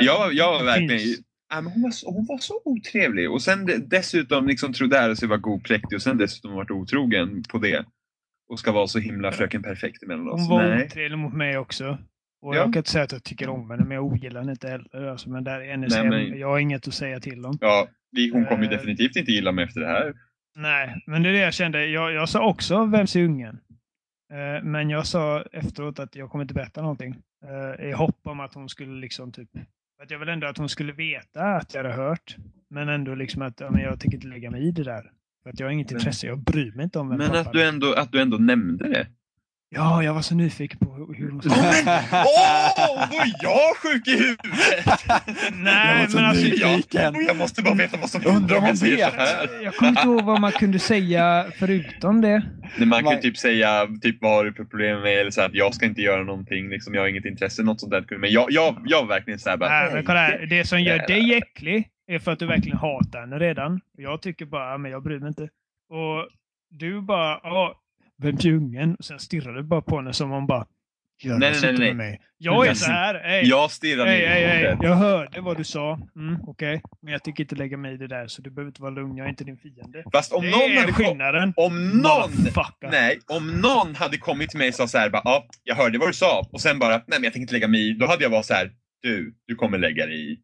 Jag, 0.00 0.32
jag 0.34 0.52
var 0.58 0.64
verkligen... 0.64 1.16
Ja, 1.52 1.60
men 1.60 1.72
hon, 1.72 1.82
var 1.82 1.90
så, 1.90 2.10
hon 2.12 2.26
var 2.26 2.38
så 2.38 2.60
otrevlig. 2.64 3.30
Och 3.30 3.42
sen 3.42 3.66
de- 3.66 3.78
dessutom 3.78 4.46
liksom 4.46 4.72
trodde 4.72 4.98
här 4.98 5.14
sig 5.14 5.28
vara 5.28 5.38
god 5.38 5.64
präktig 5.64 5.96
och 5.96 6.02
sen 6.02 6.18
dessutom 6.18 6.52
varit 6.52 6.70
otrogen 6.70 7.42
på 7.50 7.58
det. 7.58 7.84
Och 8.50 8.58
ska 8.58 8.72
vara 8.72 8.86
så 8.86 8.98
himla 8.98 9.32
fröken 9.32 9.62
perfekt 9.62 10.02
emellan 10.02 10.28
oss. 10.28 10.40
Hon 10.40 10.48
var 10.48 10.62
Nej. 10.68 10.86
otrevlig 10.86 11.18
mot 11.18 11.34
mig 11.34 11.58
också. 11.58 11.98
Och 12.42 12.54
Ja. 12.54 12.58
jag 12.58 12.64
kan 12.72 12.76
inte 12.80 12.90
säga 12.90 13.04
att 13.04 13.12
jag 13.12 13.24
tycker 13.24 13.48
om 13.48 13.70
henne, 13.70 13.82
men 13.84 13.90
jag 13.94 14.04
ogillar 14.04 14.40
henne 14.40 14.52
inte 14.52 14.68
heller. 14.68 15.06
Alltså, 15.06 15.30
men 15.30 15.44
där 15.44 15.60
är 15.60 15.70
hennes 15.70 15.94
Nej, 15.94 16.08
men- 16.08 16.38
Jag 16.38 16.48
har 16.48 16.58
inget 16.58 16.88
att 16.88 16.94
säga 16.94 17.20
till 17.20 17.44
om. 17.46 17.58
Ja, 17.60 17.88
vi, 18.12 18.30
hon 18.30 18.44
kommer 18.46 18.62
ju 18.64 18.70
Eh. 18.70 18.76
definitivt 18.76 19.16
inte 19.16 19.32
gilla 19.32 19.52
mig 19.52 19.64
efter 19.64 19.80
det 19.80 19.86
här. 19.86 20.12
Nej, 20.56 21.02
men 21.06 21.22
det 21.22 21.28
är 21.28 21.32
det 21.32 21.38
jag 21.38 21.54
kände. 21.54 21.86
Jag, 21.86 22.12
jag 22.12 22.28
sa 22.28 22.46
också 22.46 22.84
Vems 22.84 23.16
är 23.16 23.24
ungen? 23.24 23.60
Eh, 24.32 24.62
men 24.64 24.90
jag 24.90 25.06
sa 25.06 25.42
efteråt 25.52 25.98
att 25.98 26.16
jag 26.16 26.30
kommer 26.30 26.42
inte 26.44 26.54
berätta 26.54 26.82
någonting. 26.82 27.16
Eh, 27.78 27.86
I 27.88 27.92
hopp 27.92 28.18
om 28.22 28.40
att 28.40 28.54
hon 28.54 28.68
skulle 28.68 29.00
liksom 29.00 29.32
typ... 29.32 29.48
Att 30.02 30.10
jag 30.10 30.18
vill 30.18 30.28
ändå 30.28 30.46
att 30.46 30.58
hon 30.58 30.68
skulle 30.68 30.92
veta 30.92 31.42
att 31.44 31.74
jag 31.74 31.82
hade 31.84 31.94
hört. 31.94 32.36
Men 32.70 32.88
ändå 32.88 33.14
liksom 33.14 33.42
att 33.42 33.60
ja, 33.60 33.70
men 33.70 33.80
jag 33.82 34.00
tänker 34.00 34.16
inte 34.16 34.28
lägga 34.28 34.50
mig 34.50 34.68
i 34.68 34.70
det 34.70 34.84
där. 34.84 35.10
För 35.42 35.50
att 35.50 35.60
jag 35.60 35.66
har 35.66 35.72
inget 35.72 35.90
Men- 35.90 36.00
intresse. 36.00 36.26
Jag 36.26 36.38
bryr 36.38 36.72
mig 36.72 36.84
inte 36.84 36.98
om 36.98 37.08
vem 37.08 37.18
Men 37.18 37.30
att 37.36 37.52
du, 37.52 37.62
ändå, 37.68 37.92
att 37.94 38.12
du 38.12 38.20
ändå 38.20 38.36
nämnde 38.36 38.88
det. 38.88 39.06
Ja, 39.72 40.02
jag 40.02 40.14
var 40.14 40.20
så 40.20 40.34
nyfiken 40.34 40.78
på 40.78 40.94
hur- 40.94 41.30
hon 41.30 41.40
Åh, 41.46 41.62
men- 41.62 42.04
Åh, 42.12 43.08
då 43.10 43.16
är 43.16 43.32
jag 43.42 43.76
sjuk 43.76 44.08
i 44.08 44.10
huvudet! 44.10 45.04
Nej, 45.52 46.06
men 46.14 46.24
alltså... 46.24 46.44
nyfiken. 46.44 47.14
Och 47.16 47.22
jag 47.22 47.36
måste 47.36 47.62
bara 47.62 47.74
veta 47.74 47.96
vad 48.00 48.10
som 48.10 48.26
Undrar 48.26 48.56
om 48.56 48.62
hon 48.62 48.68
jag 48.68 48.78
säger 48.78 48.96
vet. 48.96 49.14
så 49.14 49.20
här. 49.20 49.62
Jag 49.64 49.74
kommer 49.74 49.88
inte 49.90 50.02
ihåg 50.02 50.22
vad 50.24 50.40
man 50.40 50.52
kunde 50.52 50.78
säga 50.78 51.46
förutom 51.58 52.20
det. 52.20 52.42
Nej, 52.78 52.86
man 52.88 53.02
kan 53.04 53.12
ju 53.12 53.18
typ 53.20 53.36
säga 53.36 53.86
typ 54.02 54.16
vad 54.20 54.32
har 54.32 54.44
du 54.44 54.52
för 54.52 54.64
problem 54.64 55.00
med 55.00 55.12
eller 55.20 55.30
så 55.30 55.40
här, 55.40 55.48
att 55.48 55.54
jag 55.54 55.74
ska 55.74 55.86
inte 55.86 56.00
göra 56.00 56.22
någonting, 56.24 56.68
liksom, 56.68 56.94
jag 56.94 57.02
har 57.02 57.08
inget 57.08 57.24
intresse, 57.24 57.62
något 57.62 57.80
sånt 57.80 57.92
där. 57.92 58.18
Men 58.18 58.30
jag, 58.30 58.46
jag, 58.50 58.76
jag 58.86 59.00
var 59.00 59.08
verkligen 59.08 59.38
såhär 59.38 59.56
bara... 59.56 59.70
Nej, 59.70 59.94
men 59.94 60.04
kolla 60.04 60.18
här. 60.20 60.46
Det 60.46 60.64
som 60.64 60.80
gör 60.80 61.06
dig 61.06 61.34
äcklig 61.34 61.88
är 62.06 62.18
för 62.18 62.32
att 62.32 62.38
du 62.38 62.46
verkligen 62.46 62.78
hatar 62.78 63.20
henne 63.20 63.38
redan. 63.38 63.80
Jag 63.98 64.22
tycker 64.22 64.44
bara, 64.46 64.78
men 64.78 64.90
jag 64.90 65.02
bryr 65.02 65.18
mig 65.18 65.28
inte. 65.28 65.42
Och 65.90 66.28
du 66.70 67.00
bara, 67.02 67.40
ja, 67.42 67.76
vem 68.22 68.34
är 68.34 68.52
ungen? 68.52 68.94
Och 68.94 69.04
sen 69.04 69.18
stirrar 69.18 69.52
du 69.52 69.62
bara 69.62 69.82
på 69.82 69.96
henne 69.96 70.12
som 70.12 70.32
om 70.32 70.46
bara, 70.46 70.66
gör 71.22 71.38
Nej, 71.38 71.52
nej, 71.62 71.72
nej, 71.72 71.78
med 71.78 71.96
mig. 71.96 72.20
Jag 72.38 72.66
är 72.66 72.74
så 72.74 72.90
här, 72.90 73.14
hej, 73.14 73.48
Jag 73.48 73.70
stirrade 73.70 74.10
hej, 74.10 74.22
i 74.22 74.26
hej, 74.26 74.64
bordet. 74.64 74.78
jag 74.82 74.94
hörde 74.96 75.40
vad 75.40 75.56
du 75.56 75.64
sa. 75.64 75.98
Mm, 76.16 76.36
Okej, 76.46 76.82
men 77.02 77.12
jag 77.12 77.24
tycker 77.24 77.44
inte 77.44 77.54
lägga 77.56 77.76
mig 77.76 77.94
i 77.94 77.96
det 77.96 78.06
där, 78.08 78.26
så 78.26 78.42
du 78.42 78.50
behöver 78.50 78.68
inte 78.70 78.82
vara 78.82 78.90
lugn, 78.90 79.16
jag 79.16 79.24
är 79.24 79.30
inte 79.30 79.44
din 79.44 79.56
fiende. 79.56 80.04
Fast 80.12 80.32
om 80.32 80.44
det 80.44 80.50
någon 80.50 80.60
är 80.60 80.80
hade 80.80 80.92
kom, 80.92 81.04
skillnaden. 81.04 81.52
om 81.56 81.88
någon. 81.90 82.30
Nej, 82.90 83.18
om 83.26 83.60
någon 83.60 83.94
hade 83.94 84.18
kommit 84.18 84.50
till 84.50 84.58
mig 84.58 84.68
och 84.68 84.74
sa 84.74 84.86
så 84.88 84.98
här, 84.98 85.10
bara, 85.10 85.22
ja, 85.24 85.46
jag 85.64 85.74
hörde 85.74 85.98
vad 85.98 86.08
du 86.08 86.12
sa 86.12 86.48
och 86.52 86.60
sen 86.60 86.78
bara, 86.78 86.90
nej 86.96 87.02
men 87.06 87.24
jag 87.24 87.32
tänker 87.32 87.40
inte 87.40 87.54
lägga 87.54 87.68
mig 87.68 87.90
i. 87.90 87.92
Då 87.92 88.06
hade 88.06 88.22
jag 88.22 88.30
varit 88.30 88.46
så 88.46 88.54
här, 88.54 88.70
du, 89.02 89.34
du 89.46 89.54
kommer 89.54 89.78
lägga 89.78 90.06
dig 90.06 90.32
i. 90.32 90.38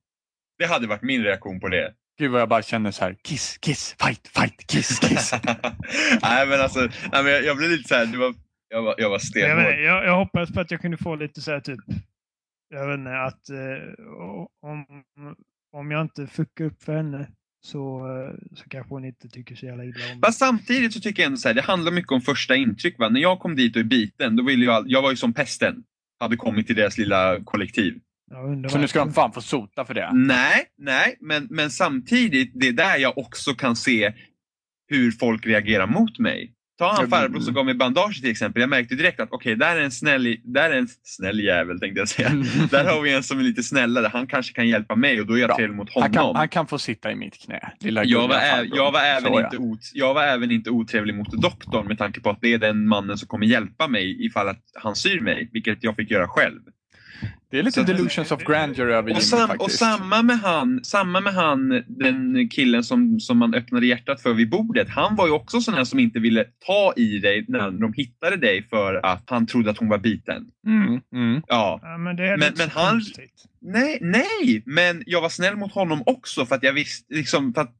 Det 0.59 0.66
hade 0.66 0.87
varit 0.87 1.03
min 1.03 1.22
reaktion 1.22 1.61
på 1.61 1.68
det. 1.68 1.93
Gud 2.18 2.30
vad 2.30 2.40
jag 2.40 2.48
bara 2.48 2.62
känner 2.62 2.90
så 2.90 3.04
här, 3.04 3.16
kiss, 3.24 3.58
kiss, 3.58 3.96
fight, 4.00 4.28
fight, 4.28 4.66
kiss, 4.66 4.98
kiss. 4.98 5.32
nej 6.22 6.46
men 6.46 6.60
alltså, 6.60 6.80
nej, 7.12 7.22
men 7.24 7.26
jag, 7.32 7.44
jag 7.44 7.56
blev 7.56 7.70
lite 7.70 7.88
så 7.88 7.94
här, 7.94 8.06
det 8.06 8.18
var, 8.18 8.34
jag 8.68 8.82
var, 8.82 8.94
jag 8.98 9.10
var 9.10 9.20
Jag, 9.34 9.56
vet, 9.56 9.66
stenhård. 9.66 9.72
inte, 9.72 9.82
jag, 9.82 10.04
jag 10.06 10.16
hoppas 10.16 10.52
på 10.52 10.60
att 10.60 10.70
jag 10.70 10.80
kunde 10.80 10.96
få 10.96 11.16
lite 11.16 11.40
så 11.40 11.50
här 11.50 11.60
typ, 11.60 11.80
jag 12.68 12.88
vet 12.88 12.98
inte, 12.98 13.18
att 13.18 13.48
eh, 13.50 14.04
om, 14.62 14.84
om 15.76 15.90
jag 15.90 16.02
inte 16.02 16.26
fuckar 16.26 16.64
upp 16.64 16.82
för 16.82 16.96
henne 16.96 17.28
så, 17.66 17.98
eh, 17.98 18.56
så 18.56 18.68
kanske 18.68 18.94
hon 18.94 19.04
inte 19.04 19.28
tycker 19.28 19.54
så 19.56 19.66
jävla 19.66 19.84
illa 19.84 20.12
om 20.12 20.20
mig. 20.20 20.32
Samtidigt 20.32 20.92
så 20.92 21.00
tycker 21.00 21.22
jag 21.22 21.26
ändå 21.26 21.38
så 21.38 21.48
här, 21.48 21.54
det 21.54 21.62
handlar 21.62 21.92
mycket 21.92 22.12
om 22.12 22.20
första 22.20 22.56
intryck. 22.56 22.98
Va? 22.98 23.08
När 23.08 23.20
jag 23.20 23.38
kom 23.38 23.56
dit 23.56 23.76
och 23.76 23.80
är 23.80 23.84
biten, 23.84 24.36
då 24.36 24.44
ville 24.44 24.64
jag, 24.64 24.84
jag 24.88 25.02
var 25.02 25.10
ju 25.10 25.16
som 25.16 25.32
pesten. 25.32 25.84
Hade 26.20 26.36
kommit 26.36 26.66
till 26.66 26.76
deras 26.76 26.98
lilla 26.98 27.40
kollektiv. 27.44 28.00
Så 28.70 28.79
nu 28.79 28.89
ska 28.89 28.99
de 28.99 29.12
fan 29.12 29.33
få 29.33 29.41
sota 29.41 29.85
för 29.85 29.95
det. 29.95 30.11
Nej, 30.14 30.64
nej, 30.79 31.16
men, 31.20 31.47
men 31.51 31.70
samtidigt, 31.70 32.51
det 32.55 32.68
är 32.68 32.72
där 32.72 32.97
jag 32.99 33.18
också 33.18 33.55
kan 33.55 33.77
se 33.77 34.12
hur 34.89 35.11
folk 35.11 35.47
reagerar 35.47 35.87
mot 35.87 36.18
mig. 36.18 36.53
Ta 36.79 36.89
han 36.93 36.99
Mm. 36.99 37.11
farbror 37.11 37.41
som 37.41 37.55
gav 37.55 37.64
mig 37.64 37.74
bandage 37.74 38.20
till 38.20 38.31
exempel. 38.31 38.61
Jag 38.61 38.70
märkte 38.70 38.95
direkt 38.95 39.20
att 39.20 39.29
okej, 39.33 39.57
där 39.57 39.77
är 39.77 39.81
en 39.81 39.91
snäll, 39.91 40.37
där 40.45 40.70
är 40.70 40.79
en 40.79 40.89
snäll 41.03 41.41
jävel 41.41 41.81
tänkte 41.81 41.99
jag 41.99 42.09
säga. 42.09 42.29
Där 42.70 42.85
har 42.85 43.03
vi 43.03 43.12
en 43.14 43.22
som 43.22 43.39
är 43.39 43.43
lite 43.43 43.62
snällare. 43.62 44.11
Han 44.12 44.27
kanske 44.27 44.53
kan 44.53 44.68
hjälpa 44.68 44.97
mig 44.97 45.20
och 45.20 45.27
då 45.27 45.35
är 45.35 45.39
jag 45.39 45.51
Ja, 45.51 45.57
trevlig 45.57 45.77
mot 45.77 45.91
Han 45.95 46.03
honom. 46.03 46.14
kan, 46.14 46.37
han 46.37 46.49
kan 46.49 46.66
få 46.66 46.79
sitta 46.79 47.12
i 47.12 47.14
mitt 47.14 47.39
knä. 47.45 47.72
Lilla 47.81 48.05
jag, 48.05 48.29
var 48.29 48.37
jag, 48.74 48.93
var 48.93 49.01
även 49.01 49.33
Så, 49.33 49.41
inte 49.41 49.57
ot- 49.57 49.91
jag 49.95 50.14
var 50.14 50.22
även 50.22 50.51
inte 50.51 50.70
otrevlig 50.70 51.14
mot 51.14 51.33
doktorn 51.33 51.87
med 51.87 51.99
tanke 51.99 52.20
på 52.20 52.31
att 52.31 52.39
det 52.41 52.53
är 52.53 52.59
den 52.59 52.87
mannen 52.89 53.18
som 53.18 53.29
kommer 53.29 53.47
hjälpa 53.47 53.89
mig 53.89 54.27
ifall 54.27 54.49
att 54.49 54.62
han 54.74 54.97
syr 54.97 55.20
mig, 55.20 55.49
vilket 55.53 55.79
jag 55.85 55.97
fick 55.97 56.11
göra 56.11 56.29
själv. 56.29 56.61
Det 57.50 57.58
är 57.58 57.62
lite 57.62 57.80
Så 57.80 57.86
delusions 57.86 58.32
of 58.32 58.44
grandeur 58.44 58.88
över 58.88 59.08
Jimmy 59.08 59.18
Och, 59.18 59.22
sam, 59.22 59.48
faktiskt. 59.48 59.62
och 59.64 59.70
samma 59.70 60.22
med 60.22 60.38
han, 60.38 60.84
samma 60.84 61.20
med 61.20 61.34
han, 61.34 61.68
den 61.86 62.48
killen 62.48 62.84
som, 62.84 63.20
som 63.20 63.38
man 63.38 63.54
öppnade 63.54 63.86
hjärtat 63.86 64.22
för 64.22 64.34
vid 64.34 64.50
bordet. 64.50 64.88
Han 64.88 65.16
var 65.16 65.26
ju 65.26 65.32
också 65.32 65.60
sån 65.60 65.74
här 65.74 65.84
som 65.84 65.98
inte 65.98 66.18
ville 66.18 66.44
ta 66.66 66.92
i 66.96 67.18
dig 67.18 67.44
när 67.48 67.70
de 67.70 67.92
hittade 67.92 68.36
dig 68.36 68.62
för 68.68 68.94
att 69.06 69.22
han 69.30 69.46
trodde 69.46 69.70
att 69.70 69.78
hon 69.78 69.88
var 69.88 69.98
biten. 69.98 70.46
Mm, 70.66 71.00
mm. 71.14 71.42
Ja. 71.46 71.78
Ja, 71.82 71.98
men 71.98 72.16
det 72.16 72.24
är 72.28 72.36
Men- 72.36 72.52
men 72.56 72.68
han-. 72.70 73.02
Nej, 73.60 73.98
nej, 74.00 74.62
men 74.66 75.02
jag 75.06 75.20
var 75.20 75.28
snäll 75.28 75.56
mot 75.56 75.72
honom 75.72 76.02
också 76.06 76.46
för 76.46 76.54
att 76.54 76.62
jag 76.62 76.72
visste 76.72 77.14
liksom 77.14 77.54
för 77.54 77.60
att 77.60 77.74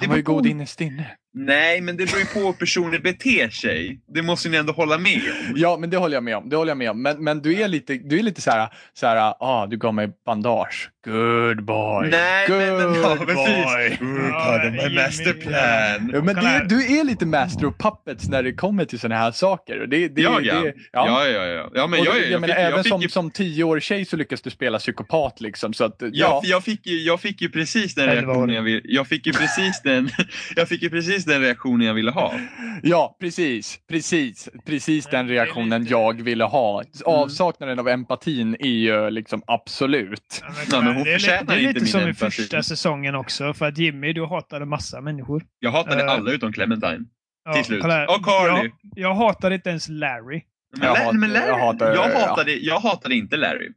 Han 0.00 0.08
var 0.08 0.16
ju 0.16 0.22
god 0.22 0.36
god. 0.36 0.46
innerst 0.46 0.80
inne. 0.80 1.06
Nej, 1.38 1.80
men 1.80 1.96
det 1.96 2.06
beror 2.06 2.18
ju 2.18 2.26
på 2.26 2.40
hur 2.40 2.52
personer 2.52 2.98
beter 2.98 3.48
sig. 3.48 4.00
Det 4.14 4.22
måste 4.22 4.48
ni 4.48 4.56
ändå 4.56 4.72
hålla 4.72 4.98
med 4.98 5.16
om. 5.16 5.54
Ja, 5.56 5.76
men 5.80 5.90
det 5.90 5.96
håller 5.96 6.16
jag 6.16 6.24
med 6.24 6.36
om. 6.36 6.48
Det 6.48 6.56
håller 6.56 6.70
jag 6.70 6.78
med 6.78 6.90
om. 6.90 7.02
Men, 7.02 7.24
men 7.24 7.42
du 7.42 7.60
är 7.62 7.68
lite, 7.68 7.94
du 7.94 8.18
är 8.18 8.22
lite 8.22 8.40
så 8.40 8.50
här, 8.50 8.68
så 8.94 9.06
här, 9.06 9.34
ah, 9.40 9.66
du 9.66 9.76
gav 9.76 9.94
mig 9.94 10.08
bandage. 10.26 10.90
Good 11.06 11.64
boy. 11.64 12.08
Nej, 12.10 12.46
Good 12.48 12.58
men, 12.58 12.76
men 12.76 13.02
ja, 13.02 13.16
boy. 13.16 13.26
precis. 13.26 13.98
Ja, 14.30 14.56
of 14.56 14.72
my 14.72 14.94
masterplan. 14.94 16.10
Ja, 16.12 16.22
men 16.22 16.34
det, 16.34 16.66
du 16.68 16.98
är 16.98 17.04
lite 17.04 17.26
master 17.26 17.66
of 17.66 17.74
puppets 17.78 18.28
när 18.28 18.42
det 18.42 18.52
kommer 18.52 18.84
till 18.84 19.00
sådana 19.00 19.20
här 19.20 19.32
saker. 19.32 19.86
Det, 19.86 20.08
det, 20.08 20.22
Ja, 20.22 20.40
ja. 20.40 20.60
Det, 20.60 20.74
Ja, 20.92 21.26
ja, 21.26 21.44
ja. 21.44 21.70
ja 21.74 21.86
men 21.86 22.00
och 22.00 22.06
jag, 22.06 22.16
jag, 22.16 22.30
jag, 22.30 22.40
menar, 22.40 22.54
fick, 22.54 22.62
även 22.62 22.76
jag, 22.76 22.84
fick 22.84 22.92
som, 22.92 23.02
ju, 23.02 23.08
som 23.08 23.30
tioårig 23.30 23.82
tjej 23.82 24.04
så 24.04 24.16
lyckas 24.16 24.40
du 24.42 24.50
spela 24.50 24.78
psykopat 24.78 25.40
liksom. 25.40 25.72
Så 25.72 25.84
att, 25.84 25.96
ja. 26.00 26.08
ja, 26.12 26.40
jag, 26.44 26.64
fick 26.64 26.86
ju, 26.86 27.02
jag 27.02 27.20
fick 27.20 27.42
ju 27.42 27.48
precis 27.48 27.94
den 27.94 28.06
reaktionen 28.06 28.54
jag 28.54 28.62
ville 28.62 28.80
Jag 28.84 29.06
fick 29.06 29.26
ju 29.26 29.32
precis 29.32 29.82
den, 29.82 30.10
jag 30.56 30.68
fick 30.68 30.82
ju 30.82 30.90
precis 30.90 31.24
den 31.24 31.40
reaktionen 31.40 31.86
jag 31.86 31.94
ville 31.94 32.10
ha. 32.10 32.34
Ja, 32.82 33.16
precis. 33.20 33.78
Precis, 33.88 34.48
precis 34.66 35.06
den 35.06 35.28
reaktionen 35.28 35.86
jag 35.86 36.22
ville 36.22 36.44
ha. 36.44 36.82
Avsaknaden 37.04 37.78
av 37.78 37.88
empatin 37.88 38.56
är 38.60 38.68
ju 38.68 39.10
liksom 39.10 39.42
absolut. 39.46 40.42
Ja, 40.70 40.76
Ja, 40.76 40.82
men 40.82 40.95
hon 40.96 41.04
det 41.04 41.10
är 41.10 41.18
lite, 41.18 41.28
förtjänar 41.30 41.54
det 41.56 41.60
är 41.60 41.68
inte 41.68 41.80
lite 41.80 41.86
som 41.92 42.08
i 42.08 42.14
första 42.14 42.62
säsongen 42.62 43.14
också. 43.14 43.54
För 43.54 43.66
att 43.66 43.78
Jimmy, 43.78 44.12
du 44.12 44.26
hatade 44.26 44.64
massa 44.66 45.00
människor. 45.00 45.42
Jag 45.58 45.70
hatade 45.70 46.02
Eh, 46.04 46.12
alla 46.12 46.30
utom 46.30 46.52
Clementine. 46.52 47.04
Ja, 47.44 47.52
Till 47.52 47.64
slut. 47.64 47.82
kolla. 47.82 48.04
Och 48.06 48.24
Carly. 48.24 48.70
Jag, 48.92 49.08
jag 49.08 49.14
hatade 49.14 49.54
inte 49.54 49.70
ens 49.70 49.88
Larry. 49.88 50.42
Men, 50.78 50.88
Jag 50.88 50.94
hat- 50.96 51.14
men 51.14 51.32
Larry, 51.32 51.48
jag 51.48 51.58
hatar- 51.58 51.94
jag, 51.94 52.10
ja. 52.10 52.26
hatade, 52.28 52.52
jag 52.52 52.80
hatade 52.80 53.14
inte 53.14 53.36
Larry. 53.36 53.72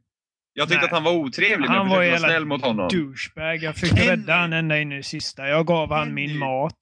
Jag 0.52 0.68
tyckte 0.68 0.76
Nej. 0.80 0.84
att 0.84 0.92
han 0.92 1.04
var 1.04 1.12
otrevlig 1.12 1.58
men 1.60 1.68
Han 1.68 1.76
jag 1.76 1.84
var 1.96 1.96
försökte 2.02 2.20
vara 2.22 2.30
snäll 2.30 2.44
mot 2.44 2.62
honom. 2.64 2.88
Douchebag. 2.88 3.56
Jag 3.56 3.76
fick 3.76 3.96
Kenny. 3.98 4.10
rädda 4.10 4.34
han 4.36 4.52
ända 4.52 4.78
in 4.80 4.92
i 4.92 4.96
det 4.96 5.02
sista. 5.02 5.48
Jag 5.48 5.66
gav 5.66 5.92
han 5.92 6.14
min 6.14 6.38
mat. 6.38 6.76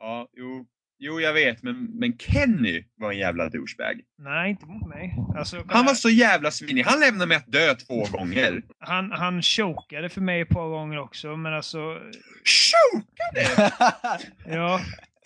Ja, 0.00 0.28
jo. 0.36 0.66
Jo, 0.98 1.20
jag 1.20 1.32
vet, 1.32 1.62
men, 1.62 1.84
men 1.84 2.18
Kenny 2.18 2.84
var 3.00 3.12
en 3.12 3.18
jävla 3.18 3.48
douchebag. 3.48 4.00
Nej, 4.18 4.50
inte 4.50 4.66
mot 4.66 4.88
mig. 4.88 5.14
Alltså, 5.36 5.64
Han 5.68 5.84
var 5.86 5.94
så 5.94 6.10
jävla 6.10 6.50
svinig. 6.50 6.82
Han 6.82 7.00
lämnade 7.00 7.26
mig 7.26 7.36
att 7.36 7.52
dö 7.52 7.74
två 7.74 8.04
gånger. 8.18 8.62
han, 8.80 9.10
han 9.12 9.42
chokade 9.42 10.08
för 10.08 10.20
mig 10.20 10.40
ett 10.40 10.48
par 10.48 10.68
gånger 10.68 10.98
också, 10.98 11.36
men 11.36 11.54
alltså... 11.54 11.78
Chokade! 12.44 13.72
Ja, 14.56 14.80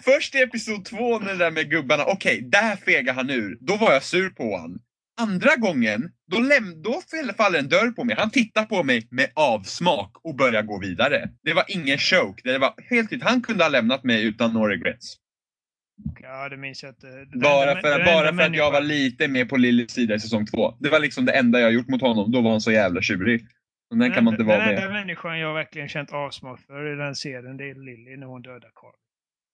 Först 0.04 0.34
i 0.34 0.38
episod 0.38 0.84
två 0.84 1.18
när 1.18 1.32
det 1.32 1.38
där 1.38 1.50
med 1.50 1.70
gubbarna, 1.70 2.04
okej, 2.04 2.40
där 2.42 2.76
fegade 2.76 3.12
han 3.12 3.30
ur. 3.30 3.56
Då 3.60 3.76
var 3.76 3.92
jag 3.92 4.02
sur 4.02 4.30
på 4.30 4.56
han. 4.58 4.78
Andra 5.20 5.56
gången, 5.56 6.10
då, 6.30 6.36
läm- 6.38 6.82
då 6.82 7.00
faller- 7.36 7.58
en 7.58 7.68
dörr 7.68 7.90
på 7.90 8.04
mig. 8.04 8.16
Han 8.18 8.30
tittar 8.30 8.64
på 8.64 8.82
mig 8.82 9.06
med 9.10 9.30
avsmak 9.34 10.12
och 10.24 10.36
börjar 10.36 10.62
gå 10.62 10.78
vidare. 10.80 11.28
Det 11.44 11.52
var 11.52 11.64
ingen 11.68 11.98
choke. 11.98 12.40
Det 12.44 12.58
var 12.58 12.74
helt. 12.90 13.22
Han 13.22 13.42
kunde 13.42 13.64
ha 13.64 13.68
lämnat 13.68 14.04
mig 14.04 14.24
utan 14.24 14.52
no 14.54 14.58
regrets. 14.66 15.16
Ja 16.22 16.48
det 16.48 16.57
minns 16.57 16.82
jag 16.82 16.90
inte. 16.90 17.26
Bara 17.38 17.80
för, 17.80 17.98
den 17.98 18.05
bara 18.05 18.34
för 18.34 18.42
att 18.42 18.57
jag 18.57 18.70
var 18.72 18.80
lite 18.80 19.28
mer 19.28 19.44
på 19.44 19.57
Lillys 19.57 19.90
sida 19.90 20.14
i 20.14 20.20
säsong 20.20 20.46
två. 20.46 20.74
Det 20.80 20.88
var 20.88 21.00
liksom 21.00 21.24
det 21.24 21.32
enda 21.32 21.61
jag 21.61 21.72
gjort 21.72 21.88
mot 21.88 22.00
honom. 22.00 22.32
Då 22.32 22.40
var 22.40 22.50
han 22.50 22.61
så 22.61 22.72
jävla 22.72 23.03
tjurig. 23.03 23.46
Och 23.90 23.98
den 23.98 24.12
kan 24.12 24.24
man 24.24 24.34
inte 24.34 24.42
den, 24.42 24.48
vara 24.48 24.59
Den 24.59 24.68
enda 24.68 24.80
med. 24.80 24.92
människan 24.92 25.38
jag 25.38 25.55
verkligen 25.55 25.88
känt 25.88 26.12
avsmak 26.12 26.61
för 26.61 26.92
i 26.92 26.96
den 26.96 27.14
serien, 27.14 27.57
det 27.57 27.70
är 27.70 27.74
Lily 27.74 28.16
när 28.16 28.26
hon 28.26 28.42
dödar 28.42 28.70
Carl. 28.74 28.92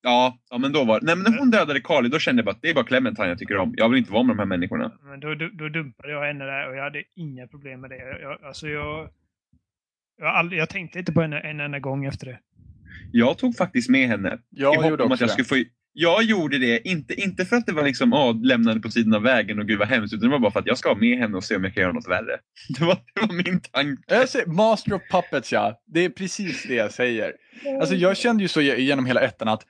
Ja, 0.03 0.38
ja, 0.51 0.59
men 0.59 0.72
då 0.72 0.84
var 0.84 1.01
Nej, 1.03 1.16
men 1.16 1.32
när 1.32 1.38
hon 1.38 1.51
dödade 1.51 1.80
Carly, 1.80 2.09
då 2.09 2.18
kände 2.18 2.40
jag 2.40 2.44
bara 2.44 2.51
att 2.51 2.62
det 2.62 2.70
är 2.70 2.74
bara 2.74 2.84
Clementine 2.84 3.28
jag 3.28 3.38
tycker 3.38 3.57
om. 3.57 3.74
Jag 3.76 3.88
vill 3.88 3.99
inte 3.99 4.12
vara 4.12 4.22
med 4.22 4.36
de 4.36 4.38
här 4.38 4.46
människorna. 4.46 4.92
Men 5.03 5.20
då, 5.20 5.34
då, 5.34 5.49
då 5.53 5.68
dumpade 5.68 6.12
jag 6.12 6.26
henne 6.26 6.44
där 6.44 6.68
och 6.68 6.76
jag 6.76 6.82
hade 6.82 7.03
inga 7.16 7.46
problem 7.46 7.80
med 7.80 7.90
det. 7.90 7.96
Jag, 7.96 8.20
jag, 8.20 8.44
alltså 8.44 8.68
jag, 8.68 9.11
jag, 10.18 10.28
aldrig, 10.28 10.61
jag 10.61 10.68
tänkte 10.68 10.99
inte 10.99 11.12
på 11.12 11.22
henne 11.22 11.40
en 11.40 11.61
enda 11.61 11.78
gång 11.78 12.05
efter 12.05 12.26
det. 12.26 12.38
Jag 13.12 13.38
tog 13.38 13.57
faktiskt 13.57 13.90
med 13.90 14.09
henne. 14.09 14.38
Jag 14.51 14.74
I 14.74 14.90
hopp 14.90 15.01
om 15.01 15.12
att 15.12 15.20
jag 15.20 15.28
det. 15.28 15.32
skulle 15.32 15.64
få... 15.64 15.70
Jag 16.01 16.22
gjorde 16.22 16.59
det, 16.59 16.88
inte, 16.88 17.14
inte 17.14 17.44
för 17.44 17.57
att 17.57 17.66
det 17.66 17.72
var 17.72 17.82
liksom, 17.82 18.40
lämnade 18.42 18.80
på 18.80 18.90
sidan 18.90 19.14
av 19.14 19.22
vägen 19.22 19.59
och 19.59 19.66
gud 19.66 19.78
vad 19.78 19.88
hemskt, 19.88 20.14
utan 20.14 20.28
det 20.28 20.32
var 20.32 20.38
bara 20.38 20.51
för 20.51 20.61
att 20.61 20.66
jag 20.66 20.78
ska 20.78 20.88
ha 20.88 20.96
med 20.96 21.18
henne 21.18 21.36
och 21.36 21.44
se 21.44 21.57
om 21.57 21.64
jag 21.64 21.74
kan 21.74 21.80
göra 21.80 21.92
något 21.92 22.09
värre. 22.09 22.38
Det 22.78 22.84
var, 22.84 22.99
det 23.14 23.20
var 23.20 23.34
min 23.34 23.61
tanke. 23.61 24.03
Jag 24.14 24.28
säger, 24.28 24.46
Master 24.46 24.92
of 24.92 25.03
Puppets 25.11 25.53
ja, 25.53 25.80
det 25.86 26.05
är 26.05 26.09
precis 26.09 26.64
det 26.68 26.74
jag 26.74 26.92
säger. 26.92 27.32
Alltså 27.80 27.94
jag 27.94 28.16
kände 28.16 28.42
ju 28.42 28.49
så 28.49 28.61
genom 28.61 29.07
hela 29.07 29.20
ettan 29.20 29.49
att 29.49 29.62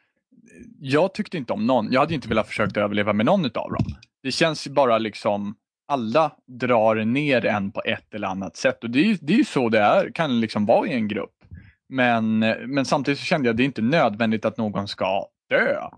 jag 0.81 1.15
tyckte 1.15 1.37
inte 1.37 1.53
om 1.53 1.67
någon. 1.67 1.93
Jag 1.93 2.01
hade 2.01 2.15
inte 2.15 2.29
velat 2.29 2.49
försöka 2.49 2.81
överleva 2.81 3.13
med 3.13 3.27
någon 3.27 3.45
utav 3.45 3.71
dem. 3.73 3.87
Det 4.23 4.33
känns 4.33 4.67
ju 4.67 4.71
bara 4.71 4.99
liksom, 4.99 5.55
alla 5.89 6.33
drar 6.61 6.95
ner 6.95 7.47
en 7.47 7.73
på 7.73 7.83
ett 7.85 8.15
eller 8.15 8.29
annat 8.29 8.57
sätt 8.57 8.85
och 8.85 8.91
det 8.91 8.99
är 8.99 9.05
ju, 9.05 9.19
det 9.21 9.33
är 9.33 9.39
ju 9.39 9.45
så 9.45 9.69
det 9.69 9.81
är, 9.81 10.11
kan 10.11 10.41
liksom 10.41 10.67
vara 10.67 10.89
i 10.89 10.93
en 10.93 11.09
grupp. 11.09 11.35
Men, 11.89 12.39
men 12.67 12.85
samtidigt 12.85 13.19
så 13.19 13.25
kände 13.25 13.49
jag 13.49 13.53
att 13.53 13.57
det 13.57 13.63
är 13.63 13.65
inte 13.65 13.83
nödvändigt 13.83 14.45
att 14.45 14.57
någon 14.57 14.89
ska 14.89 15.29
dö. 15.51 15.89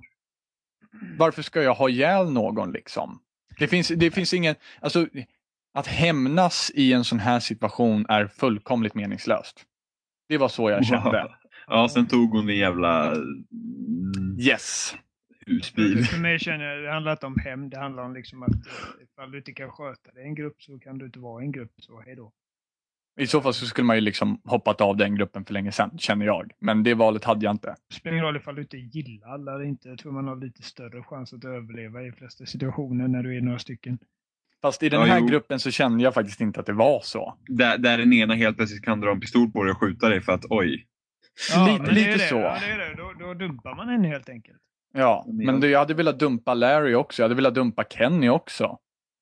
Varför 1.18 1.42
ska 1.42 1.62
jag 1.62 1.74
ha 1.74 1.88
ihjäl 1.88 2.30
någon 2.32 2.72
liksom? 2.72 3.20
Det 3.58 3.68
finns, 3.68 3.88
det 3.88 4.10
finns 4.10 4.34
ingen, 4.34 4.54
alltså 4.80 5.06
att 5.74 5.86
hämnas 5.86 6.70
i 6.74 6.92
en 6.92 7.04
sån 7.04 7.18
här 7.18 7.40
situation 7.40 8.06
är 8.08 8.26
fullkomligt 8.26 8.94
meningslöst. 8.94 9.64
Det 10.28 10.38
var 10.38 10.48
så 10.48 10.70
jag 10.70 10.86
kände. 10.86 11.34
Ja, 11.66 11.88
sen 11.88 12.06
tog 12.06 12.30
hon 12.30 12.46
din 12.46 12.58
jävla 12.58 13.12
mm, 13.12 14.36
Yes. 14.40 14.94
husbil. 15.46 16.04
För 16.04 16.18
mig 16.18 16.38
känner 16.38 16.64
jag, 16.64 16.82
det 16.84 16.92
handlar 16.92 17.12
inte 17.12 17.26
om 17.26 17.38
hem, 17.44 17.70
det 17.70 17.78
handlar 17.78 18.02
om 18.02 18.14
liksom 18.14 18.42
att 18.42 18.50
eh, 18.66 19.02
ifall 19.04 19.30
du 19.30 19.38
inte 19.38 19.52
kan 19.52 19.70
sköta 19.70 20.12
dig 20.12 20.24
i 20.24 20.26
en 20.26 20.34
grupp 20.34 20.62
så 20.62 20.78
kan 20.78 20.98
du 20.98 21.06
inte 21.06 21.18
vara 21.18 21.42
i 21.42 21.46
en 21.46 21.52
grupp. 21.52 21.72
Så 21.78 22.00
hej 22.00 22.16
då. 22.16 22.32
I 23.16 23.26
så 23.26 23.40
fall 23.40 23.54
så 23.54 23.66
skulle 23.66 23.84
man 23.84 23.96
ju 23.96 24.00
liksom 24.00 24.40
hoppat 24.44 24.80
av 24.80 24.96
den 24.96 25.14
gruppen 25.14 25.44
för 25.44 25.52
länge 25.54 25.72
sedan, 25.72 25.98
känner 25.98 26.26
jag. 26.26 26.50
Men 26.60 26.82
det 26.82 26.94
valet 26.94 27.24
hade 27.24 27.44
jag 27.44 27.54
inte. 27.54 27.74
Det 27.88 27.94
spelar 27.94 28.12
ingen 28.14 28.24
roll 28.24 28.36
ifall 28.36 28.54
du 28.54 28.62
inte 28.62 28.76
gillar 28.76 29.28
alla 29.28 29.54
eller 29.54 29.64
inte. 29.64 29.88
Jag 29.88 29.98
tror 29.98 30.12
man 30.12 30.28
har 30.28 30.36
lite 30.36 30.62
större 30.62 31.02
chans 31.02 31.32
att 31.32 31.44
överleva 31.44 32.02
i 32.02 32.06
de 32.10 32.12
flesta 32.16 32.46
situationer 32.46 33.08
när 33.08 33.22
du 33.22 33.36
är 33.36 33.40
några 33.40 33.58
stycken. 33.58 33.98
Fast 34.62 34.82
i 34.82 34.88
den 34.88 35.00
Ja, 35.00 35.06
här 35.06 35.20
jo. 35.20 35.26
gruppen 35.26 35.60
så 35.60 35.70
kände 35.70 36.04
jag 36.04 36.14
faktiskt 36.14 36.40
inte 36.40 36.60
att 36.60 36.66
det 36.66 36.72
var 36.72 37.00
så. 37.02 37.38
Där, 37.46 37.78
där 37.78 37.98
den 37.98 38.12
ena 38.12 38.34
helt 38.34 38.56
plötsligt 38.56 38.84
kan 38.84 39.00
dra 39.00 39.10
en 39.10 39.20
pistol 39.20 39.50
på 39.52 39.64
dig 39.64 39.70
och 39.72 39.78
skjuta 39.80 40.08
dig 40.08 40.20
för 40.20 40.32
att 40.32 40.44
oj. 40.50 40.86
Lite- 41.68 41.90
är 41.90 41.94
lite 41.94 42.12
det. 42.12 42.18
så. 42.18 42.36
Ja, 42.36 42.56
det 42.60 42.72
är 42.72 42.78
det. 42.78 42.94
Då, 42.96 43.12
då 43.26 43.34
dumpar 43.34 43.74
man 43.74 43.88
henne 43.88 44.08
helt 44.08 44.28
enkelt. 44.28 44.58
Ja, 44.92 45.24
Men 45.28 45.60
det, 45.60 45.68
jag 45.68 45.78
hade 45.78 45.94
velat 45.94 46.18
dumpa 46.18 46.54
Larry 46.54 46.94
också. 46.94 47.22
Jag 47.22 47.24
hade 47.24 47.34
velat 47.34 47.54
dumpa 47.54 47.84
Kenny 47.84 48.28
också. 48.28 48.78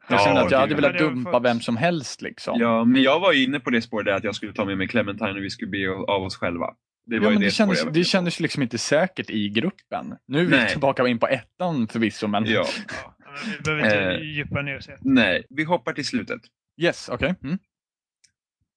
Jag 0.08 0.20
Ja, 0.20 0.24
kände 0.24 0.40
att 0.40 0.50
jag 0.50 0.58
hade 0.58 0.74
velat 0.74 0.98
dumpa 0.98 1.30
fått- 1.32 1.44
vem 1.44 1.60
som 1.60 1.76
helst 1.76 2.22
liksom. 2.22 2.60
Ja, 2.60 2.84
men 2.84 3.02
jag 3.02 3.20
var 3.20 3.32
ju 3.32 3.44
inne 3.44 3.60
på 3.60 3.70
det 3.70 3.82
spåret 3.82 4.06
där 4.06 4.12
att 4.12 4.24
jag 4.24 4.34
skulle 4.34 4.52
ta 4.52 4.64
med 4.64 4.78
mig 4.78 4.88
Clementine 4.88 5.30
och 5.30 5.36
vi 5.44 5.50
skulle 5.50 5.70
bli 5.70 5.86
av 5.86 6.22
oss 6.22 6.36
själva. 6.36 6.66
Det 7.06 7.18
var 7.18 7.26
Ja, 7.26 7.30
ju 7.30 7.34
men 7.34 7.40
det, 7.40 7.46
det, 7.46 7.50
kändes, 7.50 7.84
det 7.92 8.04
kändes 8.04 8.40
liksom 8.40 8.62
inte 8.62 8.78
säkert 8.78 9.30
i 9.30 9.48
gruppen. 9.48 10.14
Nu 10.26 10.40
är 10.40 10.44
vi 10.44 10.50
Nej. 10.56 10.68
tillbaka 10.70 11.08
in 11.08 11.18
på 11.18 11.26
ettan 11.28 11.88
förvisso, 11.88 12.26
men 12.26 12.44
Ja, 12.46 12.64
Ja, 12.88 13.14
men 13.44 13.52
vi 13.56 13.62
behöver 13.62 13.84
inte 13.84 13.98
Eh. 14.24 14.36
djupa 14.36 14.62
ner 14.62 14.76
oss. 14.78 14.88
nej. 15.00 15.44
Vi 15.50 15.64
hoppar 15.64 15.92
till 15.92 16.04
slutet. 16.06 16.40
yes, 16.82 17.08
okej. 17.08 17.34
Mm. 17.42 17.58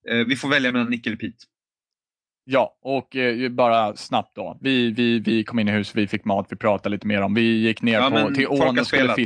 Eh, 0.09 0.27
vi 0.27 0.36
får 0.36 0.49
välja 0.49 0.71
mellan 0.71 0.89
Nick 0.89 1.07
eller 1.07 1.17
Pete. 1.17 1.38
Ja, 2.43 2.77
och 2.82 3.15
eh, 3.15 3.49
bara 3.49 3.95
snabbt 3.95 4.36
då. 4.36 4.57
Vi, 4.61 4.91
vi, 4.91 5.19
vi 5.19 5.43
kom 5.43 5.59
in 5.59 5.67
i 5.67 5.71
huset, 5.71 5.95
vi 5.95 6.07
fick 6.07 6.25
mat, 6.25 6.47
vi 6.49 6.55
pratade 6.55 6.89
lite 6.95 7.07
mer 7.07 7.21
om. 7.21 7.34
Vi 7.34 7.41
gick 7.41 7.82
ner 7.82 7.93
Ja, 7.93 8.09
på, 8.27 8.36
till 8.36 8.47
ån 8.47 8.79
och 8.79 8.88
skulle. 8.88 9.11
Och, 9.13 9.17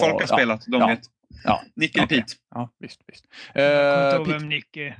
Folk 0.00 0.20
har 0.20 0.26
spelat, 0.26 0.64
de 0.66 0.80
ja. 0.80 0.86
vet. 0.86 1.00
Ja. 1.44 1.62
Nick 1.76 1.96
eller 1.96 2.06
Okej. 2.06 2.18
Pete? 2.20 2.32
Ja, 2.54 2.70
visst, 2.78 3.00
visst. 3.06 3.24
Jag 3.54 3.64
kommer 3.64 4.04
inte 4.04 4.30
Eh, 4.30 4.32
ihåg 4.34 4.40
vem 4.40 4.48
Nick 4.48 4.76
är. 4.76 4.96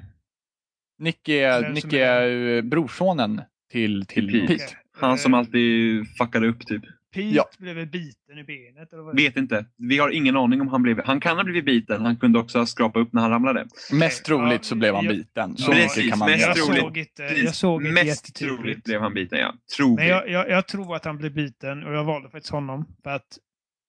Nick 0.99 1.29
är, 1.29 1.63
är 1.93 2.63
brorsonen 2.63 3.43
till, 3.73 4.07
till 4.07 4.33
Pete. 4.33 4.47
Pete. 4.47 4.77
Han 4.93 5.19
som 5.19 5.35
Eh, 5.35 5.39
alltid 5.39 6.07
fuckade 6.19 6.49
upp 6.49 6.67
typ. 6.67 6.83
Pete 7.15 7.29
Ja. 7.37 7.45
blev 7.59 7.91
biten 7.91 8.39
i 8.39 8.45
benet? 8.45 8.93
Eller 8.93 9.03
vad 9.03 9.17
Vet 9.17 9.37
inte. 9.37 9.65
Vi 9.77 9.99
har 9.99 10.11
ingen 10.11 10.37
aning 10.37 10.61
om 10.61 10.69
han 10.69 10.83
blev... 10.83 11.05
Han 11.05 11.21
kan 11.21 11.37
ha 11.37 11.45
blivit 11.45 11.65
biten. 11.65 12.03
Han 12.03 12.17
kunde 12.17 12.39
också 12.39 12.59
ha 12.59 12.67
skrapat 12.67 13.01
upp 13.03 13.13
när 13.13 13.23
han 13.23 13.31
ramlade. 13.31 13.67
Mest 13.93 14.25
troligt 14.25 14.65
så 14.65 14.75
blev 14.75 14.95
han 14.95 15.05
Ja, 15.05 15.11
biten. 15.11 15.57
Så 15.57 15.73
Precis, 15.73 15.97
mycket 15.97 16.11
kan 16.11 16.19
man 16.19 16.31
mest 16.31 16.47
jag 16.47 16.57
troligt. 16.57 16.81
såg 16.83 16.99
inte, 16.99 17.23
jag 17.23 17.55
såg 17.55 17.87
inte 17.87 18.05
Mest 18.05 18.35
troligt 18.35 18.85
blev 18.85 19.01
han 19.01 19.15
biten, 19.15 19.39
ja. 19.39 19.55
Men 19.97 20.07
jag, 20.07 20.29
jag, 20.31 20.51
jag 20.51 20.67
tror 20.69 20.97
att 20.97 21.05
han 21.05 21.19
blev 21.19 21.33
biten 21.33 21.85
och 21.85 21.95
jag 21.95 22.05
valde 22.05 22.31
faktiskt 22.31 22.53
honom. 22.53 22.85
För 23.03 23.11
att, 23.11 23.39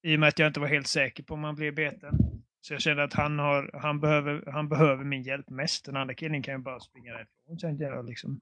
I 0.03 0.15
och 0.15 0.19
med 0.19 0.29
att 0.29 0.39
jag 0.39 0.47
inte 0.47 0.59
var 0.59 0.67
helt 0.67 0.87
säker 0.87 1.23
på 1.23 1.33
om 1.33 1.43
han 1.43 1.55
blev 1.55 1.75
beten. 1.75 2.17
Så 2.61 2.73
jag 2.73 2.81
kände 2.81 3.03
att 3.03 3.13
han, 3.13 3.39
har, 3.39 3.79
han, 3.81 3.99
behöver, 3.99 4.51
han 4.51 4.69
behöver 4.69 5.03
min 5.03 5.23
hjälp 5.23 5.49
mest. 5.49 5.85
Den 5.85 5.95
andra 5.97 6.13
killen 6.13 6.43
kan 6.43 6.53
ju 6.53 6.57
bara 6.57 6.79
springa 6.79 7.13
därifrån. 7.13 7.59
Sen 7.59 7.77
jag 7.77 8.05
liksom. 8.05 8.39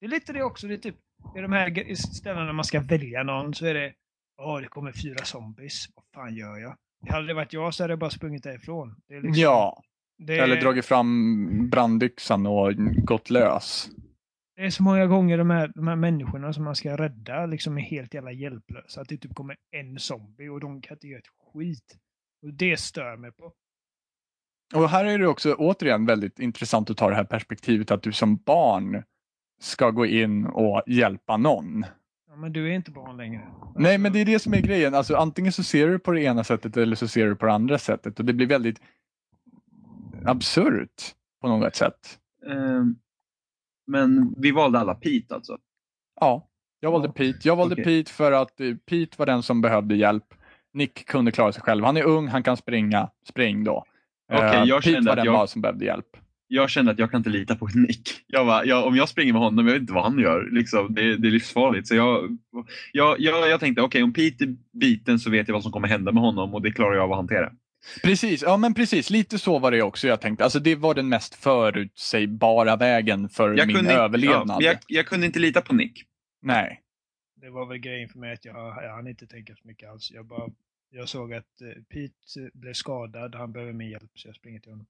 Det 0.00 0.06
är 0.06 0.10
lite 0.10 0.32
det 0.32 0.42
också. 0.42 0.66
Det 0.66 0.74
är 0.74 0.78
typ, 0.78 0.96
i 1.36 1.40
de 1.40 1.52
här 1.52 1.94
ställena 1.94 2.44
när 2.44 2.52
man 2.52 2.64
ska 2.64 2.80
välja 2.80 3.22
någon 3.22 3.54
så 3.54 3.66
är 3.66 3.74
det 3.74 3.92
Åh, 4.40 4.60
det 4.60 4.68
kommer 4.68 4.92
fyra 4.92 5.24
zombies. 5.24 5.86
Vad 5.94 6.04
fan 6.14 6.34
gör 6.34 6.58
jag? 6.58 6.76
Hade 7.08 7.26
det 7.26 7.34
varit 7.34 7.52
jag 7.52 7.74
så 7.74 7.82
hade 7.82 7.92
jag 7.92 7.98
bara 7.98 8.10
sprungit 8.10 8.42
därifrån. 8.42 8.96
Liksom, 9.08 9.32
Ja, 9.34 9.82
Det, 10.18 10.38
Eller 10.38 10.60
dragit 10.60 10.86
fram 10.86 11.70
brandyxan 11.70 12.46
och 12.46 12.74
gått 13.04 13.30
lös. 13.30 13.90
Det 14.58 14.66
är 14.66 14.70
så 14.70 14.82
många 14.82 15.06
gånger 15.06 15.38
de 15.38 15.50
här, 15.50 15.72
de 15.74 15.88
här 15.88 15.96
människorna 15.96 16.52
som 16.52 16.64
man 16.64 16.76
ska 16.76 16.96
rädda 16.96 17.46
liksom 17.46 17.78
är 17.78 17.82
helt 17.82 18.14
jävla 18.14 18.32
hjälplösa. 18.32 19.00
Att 19.00 19.08
det 19.08 19.16
typ 19.16 19.34
kommer 19.34 19.56
en 19.70 19.98
zombie 19.98 20.48
och 20.48 20.60
de 20.60 20.80
kan 20.80 20.94
inte 20.94 21.06
göra 21.06 21.18
ett 21.18 21.52
skit. 21.52 21.96
Och 22.42 22.54
det 22.54 22.76
stör 22.76 23.16
mig 23.16 23.32
på. 23.32 23.52
Och 24.74 24.88
här 24.88 25.04
är 25.04 25.18
det 25.18 25.26
också 25.26 25.54
återigen 25.54 26.06
väldigt 26.06 26.38
intressant 26.38 26.90
att 26.90 26.96
ta 26.96 27.08
det 27.08 27.14
här 27.14 27.24
perspektivet 27.24 27.90
att 27.90 28.02
du 28.02 28.12
som 28.12 28.36
barn 28.36 29.02
ska 29.60 29.90
gå 29.90 30.06
in 30.06 30.46
och 30.46 30.82
hjälpa 30.86 31.36
någon. 31.36 31.84
Ja, 32.28 32.36
men 32.36 32.52
du 32.52 32.68
är 32.70 32.72
inte 32.74 32.90
barn 32.90 33.16
längre. 33.16 33.40
Nej, 33.76 33.92
Alltså, 33.92 34.00
men 34.00 34.12
det 34.12 34.20
är 34.20 34.24
det 34.24 34.38
som 34.38 34.54
är 34.54 34.60
grejen. 34.60 34.94
Alltså, 34.94 35.16
antingen 35.16 35.52
så 35.52 35.62
ser 35.62 35.88
du 35.88 35.98
på 35.98 36.12
det 36.12 36.22
ena 36.22 36.44
sättet 36.44 36.76
eller 36.76 36.96
så 36.96 37.08
ser 37.08 37.26
du 37.26 37.36
på 37.36 37.46
det 37.46 37.52
andra 37.52 37.78
sättet. 37.78 38.18
Och 38.18 38.24
det 38.24 38.32
blir 38.32 38.46
väldigt 38.46 38.80
absurt 40.24 41.02
på 41.40 41.48
något 41.48 41.76
sätt. 41.76 42.18
Ehm, 42.50 42.96
men 43.88 44.34
vi 44.38 44.50
valde 44.50 44.78
alla 44.78 44.94
Pete 44.94 45.34
alltså. 45.34 45.58
Ja, 46.20 46.48
jag 46.80 46.90
valde 46.92 47.08
Ja. 47.08 47.12
Pete. 47.12 47.38
Jag 47.48 47.56
valde 47.56 47.74
Okej. 47.74 47.84
Pete 47.84 48.12
för 48.12 48.32
att 48.32 48.60
eh, 48.60 48.74
Pete 48.90 49.14
var 49.18 49.26
den 49.26 49.42
som 49.42 49.60
behövde 49.60 49.96
hjälp. 49.96 50.24
Nick 50.72 51.06
kunde 51.06 51.30
klara 51.32 51.52
sig 51.52 51.62
själv. 51.62 51.84
Han 51.84 51.96
är 51.96 52.04
ung, 52.04 52.28
han 52.28 52.42
kan 52.42 52.56
springa. 52.56 53.08
Spring 53.28 53.64
då. 53.64 53.84
Okej, 54.32 54.44
Eh, 54.58 54.64
jag 54.64 54.82
Pete 54.82 54.92
kände 54.94 55.08
var 55.08 55.12
att 55.12 55.16
den 55.16 55.24
jag- 55.26 55.34
bara 55.34 55.46
som 55.46 55.62
behövde 55.62 55.84
hjälp. 55.84 56.06
Jag 56.50 56.70
kände 56.70 56.92
att 56.92 56.98
jag 56.98 57.10
kan 57.10 57.18
inte 57.20 57.30
lita 57.30 57.56
på 57.56 57.68
Nick. 57.74 58.08
Jag 58.26 58.44
var, 58.44 58.64
jag, 58.64 58.86
om 58.86 58.96
jag 58.96 59.08
springer 59.08 59.32
med 59.32 59.42
honom, 59.42 59.66
jag 59.66 59.72
vet 59.72 59.80
inte 59.80 59.92
vad 59.92 60.04
han 60.04 60.18
gör. 60.18 60.48
Liksom, 60.52 60.94
det, 60.94 61.16
det 61.16 61.28
är 61.28 61.32
livsfarligt. 61.32 61.88
Så 61.88 61.94
jag, 61.94 62.38
jag, 62.92 63.20
jag, 63.20 63.48
jag 63.50 63.60
tänkte, 63.60 63.82
okej 63.82 64.02
om 64.02 64.12
Pete 64.12 64.44
är 64.44 64.56
biten 64.80 65.18
så 65.18 65.30
vet 65.30 65.48
jag 65.48 65.52
vad 65.52 65.62
som 65.62 65.72
kommer 65.72 65.88
hända 65.88 66.12
med 66.12 66.22
honom 66.22 66.54
och 66.54 66.62
det 66.62 66.70
klarar 66.72 66.94
jag 66.94 67.04
av 67.04 67.10
att 67.12 67.16
hantera. 67.18 67.52
Precis, 68.02 68.42
ja 68.42 68.56
men 68.56 68.74
precis. 68.74 69.10
Lite 69.10 69.38
så 69.38 69.58
var 69.58 69.70
det 69.70 69.82
också 69.82 70.08
jag 70.08 70.20
tänkte. 70.20 70.44
Alltså 70.44 70.58
det 70.60 70.74
var 70.74 70.94
den 70.94 71.08
mest 71.08 71.34
förutsägbara 71.34 72.76
vägen 72.76 73.28
för 73.28 73.54
Jag 73.54 73.66
min 73.66 73.76
kunde, 73.76 73.92
överlevnad. 73.94 74.62
Ja, 74.62 74.70
jag, 74.70 74.78
jag 74.88 75.06
kunde 75.06 75.26
inte 75.26 75.38
lita 75.38 75.60
på 75.60 75.74
Nick. 75.74 76.04
Nej. 76.42 76.82
Det 77.40 77.50
var 77.50 77.66
väl 77.66 77.78
grejen 77.78 78.08
för 78.08 78.18
mig 78.18 78.32
att 78.32 78.44
jag, 78.44 78.56
jag 78.84 78.94
hann 78.94 79.06
inte 79.08 79.26
tänka 79.26 79.54
så 79.54 79.66
mycket 79.68 79.90
alls. 79.90 80.10
Jag, 80.10 80.26
bara, 80.26 80.48
jag 80.90 81.08
såg 81.08 81.34
att 81.34 81.60
eh, 81.60 81.82
Pete 81.82 82.50
blev 82.54 82.72
skadad, 82.72 83.34
han 83.34 83.52
behöver 83.52 83.72
min 83.72 83.90
hjälp 83.90 84.10
så 84.14 84.28
jag 84.28 84.34
springer 84.34 84.60
till 84.60 84.70
honom. 84.72 84.86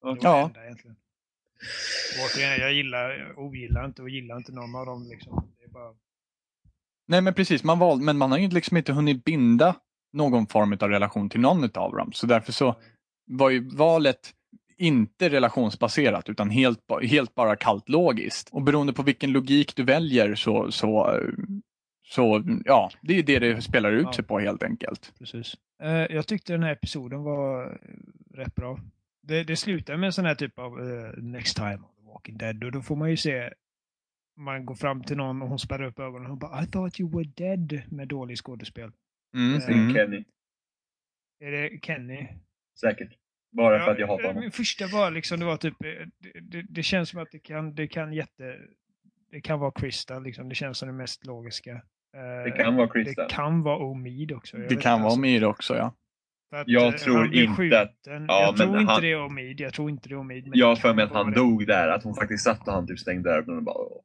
Det 0.00 0.06
var 0.06 0.12
Okej. 0.12 0.22
det 0.22 0.28
Ja. 0.28 0.46
enda 0.46 0.64
egentligen. 0.64 0.96
Återigen, 2.24 2.58
jag 2.60 2.72
gillar, 2.72 3.38
ogillar 3.38 3.84
inte 3.84 4.02
och 4.02 4.10
gillar 4.10 4.36
inte 4.36 4.52
någon 4.52 4.74
av 4.74 4.86
dem. 4.86 5.08
Liksom. 5.10 5.52
Det 5.58 5.64
är 5.64 5.68
bara, 5.68 5.94
Nej 7.06 7.20
men 7.20 7.34
precis, 7.34 7.64
man 7.64 7.78
val, 7.78 8.00
men 8.00 8.18
man 8.18 8.30
har 8.30 8.38
ju 8.38 8.48
liksom 8.48 8.76
inte 8.76 8.92
hunnit 8.92 9.24
binda 9.24 9.76
någon 10.12 10.46
form 10.46 10.72
av 10.80 10.88
relation 10.88 11.28
till 11.30 11.40
någon 11.40 11.64
av 11.74 11.92
dem. 11.92 12.12
Så 12.12 12.26
därför 12.26 12.52
så 12.52 12.74
var 13.30 13.50
ju 13.50 13.68
valet 13.76 14.34
inte 14.76 15.28
relationsbaserat 15.28 16.28
utan 16.28 16.50
helt, 16.50 16.80
helt 17.02 17.34
bara 17.34 17.56
kallt 17.56 17.88
logiskt. 17.88 18.48
Och 18.52 18.62
beroende 18.62 18.92
på 18.92 19.02
vilken 19.02 19.32
logik 19.32 19.76
du 19.76 19.84
väljer 19.84 20.34
så, 20.34 20.70
så, 20.72 21.20
så 22.04 22.44
ja, 22.64 22.90
det 23.02 23.14
är 23.18 23.22
det 23.22 23.38
det 23.38 23.62
spelar 23.62 23.92
ut 23.92 24.04
Ja. 24.06 24.12
sig 24.12 24.24
på 24.24 24.38
helt 24.38 24.62
enkelt. 24.62 25.12
precis. 25.18 25.54
Eh, 25.82 25.90
jag 25.90 26.26
tyckte 26.26 26.52
den 26.52 26.62
här 26.62 26.72
episoden 26.72 27.22
var 27.22 27.66
eh, 27.66 28.36
rätt 28.36 28.54
bra. 28.54 28.80
Det, 29.22 29.44
det 29.44 29.56
slutar 29.56 29.96
med 29.96 30.06
en 30.06 30.12
sån 30.12 30.24
här 30.24 30.34
typ 30.34 30.58
av 30.58 30.80
eh, 30.90 31.22
Next 31.22 31.56
time 31.56 31.74
on 31.76 31.94
the 31.96 32.06
Walking 32.12 32.38
Dead 32.38 32.64
och 32.64 32.72
då 32.72 32.82
får 32.82 32.96
man 32.96 33.10
ju 33.10 33.16
se 33.16 33.50
man 34.36 34.66
går 34.66 34.74
fram 34.74 35.02
till 35.04 35.16
någon 35.16 35.42
och 35.42 35.48
hon 35.48 35.58
spärrar 35.58 35.84
upp 35.86 35.98
ögonen 35.98 36.22
och 36.22 36.28
hon 36.30 36.38
bara 36.38 36.62
I 36.62 36.66
thought 36.66 37.00
you 37.00 37.10
were 37.10 37.24
dead 37.36 37.82
med 37.88 38.08
dålig 38.08 38.38
skådespel. 38.38 38.92
Mm, 39.34 39.54
Eh, 39.54 39.60
Säger 39.60 39.78
mm. 39.78 39.94
Kenny. 39.94 40.24
Är 41.40 41.50
det 41.52 41.78
Kenny? 41.82 42.28
Säkert. 42.80 43.12
Bara 43.52 43.84
för 43.84 43.90
att 43.92 43.98
jag 43.98 44.06
hatar 44.06 44.22
eh, 44.24 44.28
honom. 44.28 44.40
Min 44.40 44.50
första 44.50 44.86
var 44.86 45.10
liksom, 45.10 45.40
det 45.40 45.46
var 45.46 45.56
typ, 45.56 45.84
eh, 45.84 45.90
det, 46.18 46.40
det, 46.40 46.62
det 46.68 46.82
känns 46.82 47.08
som 47.08 47.20
att 47.22 47.30
det 47.32 47.38
kan, 47.38 47.74
det 47.74 47.86
kan 47.88 48.12
jätte, 48.12 48.56
det 49.30 49.40
kan 49.40 49.60
vara 49.60 49.70
Krista 49.70 50.18
liksom, 50.18 50.48
det 50.48 50.54
känns 50.54 50.78
som 50.78 50.88
det 50.88 50.94
mest 50.94 51.26
logiska. 51.26 51.70
Eh, 52.16 52.44
Det 52.44 52.50
kan 52.50 52.76
vara 52.76 52.88
Krista. 52.88 53.22
Det 53.22 53.28
kan 53.30 53.62
vara 53.62 53.76
Omid 53.78 54.32
också. 54.32 54.56
jag 54.58 54.68
Det 54.68 54.68
kan 54.68 54.76
inte, 54.76 54.88
vara 54.88 55.02
alltså, 55.04 55.18
Omid 55.18 55.44
också 55.44 55.76
ja. 55.76 55.94
att, 56.56 56.68
Jag 56.68 56.86
eh, 56.86 56.92
tror 56.92 57.18
han 57.18 57.32
inte 57.32 57.80
att-. 57.80 57.96
Ja, 58.04 58.24
jag 58.28 58.56
tror 58.56 58.72
men 58.72 58.80
inte 58.80 58.92
han- 58.92 59.02
det 59.02 59.10
är 59.12 59.20
Omid, 59.24 59.60
jag 59.60 59.74
tror 59.74 59.90
inte 59.90 60.08
det 60.08 60.14
är 60.14 60.18
Omid. 60.18 60.46
men 60.48 60.58
Jag 60.58 60.78
för 60.78 60.94
mig 60.94 61.04
att 61.04 61.12
han 61.12 61.30
det. 61.30 61.36
dog 61.36 61.66
där, 61.66 61.88
att 61.88 62.04
hon 62.04 62.14
faktiskt 62.14 62.44
satt 62.44 62.68
och 62.68 62.74
han 62.74 62.86
typ 62.86 62.98
stängde 62.98 63.30
ögonen 63.30 63.56
och 63.56 63.62
bara... 63.64 63.78
åh. 63.78 64.02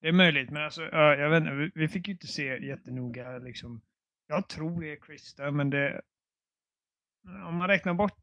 Det 0.00 0.08
är 0.08 0.12
möjligt, 0.12 0.50
men 0.50 0.62
alltså, 0.64 0.82
ja, 0.92 1.14
jag 1.16 1.30
vet 1.30 1.40
inte, 1.40 1.52
vi, 1.54 1.70
vi 1.74 1.88
fick 1.88 2.08
ju 2.08 2.12
inte 2.14 2.26
se 2.26 2.66
jättenoga 2.66 3.38
liksom. 3.38 3.80
Jag 4.30 4.48
tror 4.48 4.80
det 4.80 4.92
är 4.92 4.96
Krista, 4.96 5.50
men 5.50 5.70
det... 5.70 6.00
Om 7.48 7.56
man 7.56 7.68
räknar 7.68 7.94
bort, 7.94 8.18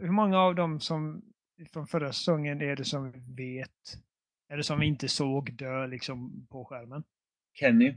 hur 0.00 0.10
många 0.10 0.38
av 0.38 0.54
dem 0.54 0.80
som 0.80 1.22
från 1.72 1.86
förra 1.86 2.12
säsongen 2.12 2.62
är 2.62 2.76
det 2.76 2.84
som 2.84 3.12
vi 3.12 3.20
vet, 3.20 3.98
eller 4.52 4.62
som 4.62 4.80
vi 4.80 4.86
inte 4.86 5.08
såg 5.08 5.52
dö 5.52 5.86
liksom 5.86 6.46
på 6.50 6.64
skärmen? 6.64 7.02
Kenny. 7.58 7.88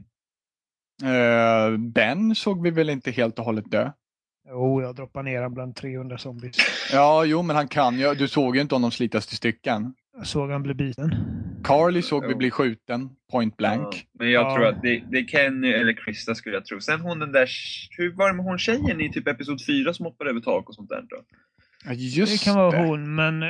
Eh, 1.02 1.76
ben 1.76 2.34
såg 2.34 2.62
vi 2.62 2.70
väl 2.70 2.90
inte 2.90 3.10
helt 3.10 3.38
och 3.38 3.44
hållet 3.44 3.70
dö. 3.70 3.92
Jo, 4.48 4.82
jag 4.82 4.94
droppar 4.94 5.22
ner 5.22 5.42
han 5.42 5.54
bland 5.54 5.76
300 5.76 6.18
zombies. 6.18 6.56
Ja, 6.92 7.24
jo 7.24 7.42
men 7.42 7.56
han 7.56 7.68
kan 7.68 7.98
ju. 7.98 8.14
Du 8.14 8.28
såg 8.28 8.56
ju 8.56 8.62
inte 8.62 8.74
honom 8.74 8.90
slitas 8.90 9.26
till 9.26 9.36
stycken. 9.36 9.94
Jag 10.16 10.26
såg 10.26 10.50
han 10.50 10.62
bli 10.62 10.74
biten. 10.74 11.14
Carly 11.64 12.02
såg 12.02 12.26
vi 12.26 12.34
bli 12.34 12.50
skjuten, 12.50 13.08
point 13.32 13.56
blank. 13.56 13.88
Ja, 13.94 14.00
men 14.18 14.30
jag 14.30 14.44
Ja. 14.50 14.54
tror 14.56 14.66
att 14.66 14.82
det, 14.82 15.02
det 15.10 15.18
är 15.18 15.26
Kenny 15.26 15.68
eller 15.72 15.92
Krista 15.92 16.34
skulle 16.34 16.54
jag 16.56 16.64
tro. 16.64 16.80
Sen 16.80 17.00
hon 17.00 17.18
den 17.18 17.32
där, 17.32 17.48
hur 17.98 18.12
var 18.12 18.28
det 18.28 18.34
med 18.34 18.44
hon 18.44 18.58
tjejen 18.58 19.00
i 19.00 19.12
typ 19.12 19.28
episod 19.28 19.64
4 19.66 19.94
som 19.94 20.04
hoppade 20.06 20.30
över 20.30 20.40
tak 20.40 20.68
och 20.68 20.74
sånt 20.74 20.88
där 20.88 21.02
då? 21.10 21.16
Ja, 21.84 21.92
just 21.92 22.32
det 22.32 22.44
kan 22.50 22.56
vara 22.56 22.86
hon, 22.86 23.14
men 23.14 23.42
eh, 23.42 23.48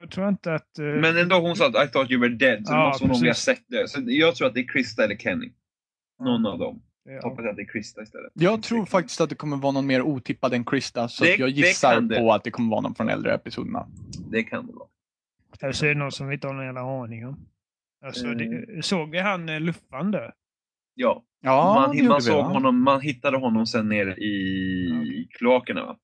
jag 0.00 0.10
tror 0.10 0.28
inte 0.28 0.54
att... 0.54 0.78
eh, 0.78 0.84
Men 0.84 1.16
ändå 1.18 1.36
hon 1.40 1.56
sa 1.56 1.66
att 1.68 1.88
I 1.88 1.92
thought 1.92 2.10
you 2.10 2.20
were 2.20 2.34
dead, 2.34 2.66
så 2.66 2.72
det 2.72 2.78
Ja, 2.78 2.86
måste 2.88 3.04
hon 3.04 3.08
nog 3.08 3.16
ha 3.18 3.24
precis. 3.24 3.44
sett 3.44 3.62
det. 3.68 3.88
Så 3.88 4.00
jag 4.06 4.34
tror 4.36 4.48
att 4.48 4.54
det 4.54 4.60
är 4.60 4.68
Krista 4.72 5.04
eller 5.04 5.16
Kenny. 5.16 5.52
Någon 6.24 6.46
av 6.46 6.58
dem. 6.58 6.82
ja. 7.04 7.20
Hoppas 7.28 7.44
att 7.46 7.56
det 7.56 7.62
är 7.62 7.72
Krista 7.72 8.02
istället. 8.02 8.32
Jag 8.34 8.62
tror 8.62 8.86
faktiskt 8.86 9.20
att 9.20 9.28
det 9.28 9.34
kommer 9.34 9.56
vara 9.56 9.72
någon 9.72 9.86
mer 9.86 10.02
otippad 10.02 10.54
än 10.54 10.64
Krista. 10.64 11.08
Så 11.08 11.24
Det- 11.24 11.36
jag 11.38 11.48
det 11.48 11.52
gissar 11.52 12.00
det. 12.00 12.16
på 12.16 12.32
att 12.32 12.44
det 12.44 12.50
kommer 12.50 12.70
vara 12.70 12.80
någon 12.80 12.94
från 12.94 13.08
äldre 13.08 13.34
episoderna. 13.34 13.86
Det 14.30 14.42
kan 14.42 14.66
det 14.66 14.72
vara. 14.72 14.88
Eller 15.60 15.72
så 15.72 15.84
är 15.86 15.88
det 15.88 15.98
någon 16.00 16.12
som 16.12 16.28
vi 16.28 16.34
inte 16.34 16.46
har 16.46 16.54
någon 16.54 16.64
jävla 16.64 16.80
aning 17.02 17.26
om. 17.26 17.46
Alltså, 18.04 18.26
Mm. 18.26 18.38
det, 18.76 18.82
såg 18.82 19.10
vi 19.10 19.18
han 19.20 19.48
eh, 19.48 19.60
Luffan 19.60 20.10
dö? 20.10 20.30
Ja, 20.94 21.24
Ja, 21.40 21.74
man, 21.74 21.96
det 21.96 22.02
man 22.02 22.16
vi, 22.16 22.20
såg 22.22 22.44
honom, 22.44 22.82
man 22.82 23.00
hittade 23.00 23.36
honom 23.36 23.66
sen 23.66 23.88
nere 23.88 24.16
i 24.16 24.88
Okej. 25.02 25.28
kloakerna 25.30 25.86
va? 25.86 25.98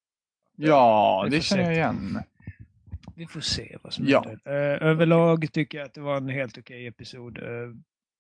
Ja, 0.57 1.28
det 1.30 1.40
känner 1.40 1.62
jag 1.62 1.72
igen. 1.72 2.18
Vi 3.16 3.26
får 3.26 3.40
se 3.40 3.76
vad 3.82 3.92
som 3.92 4.05
Ja. 4.09 4.20
händer. 4.26 4.40
Eh, 4.44 4.88
överlag 4.88 5.53
tycker 5.53 5.78
jag 5.78 5.84
att 5.86 5.94
det 5.94 6.01
var 6.01 6.16
en 6.16 6.28
helt 6.28 6.59
okej 6.59 6.86
episod. 6.86 7.38
Eh, 7.38 7.74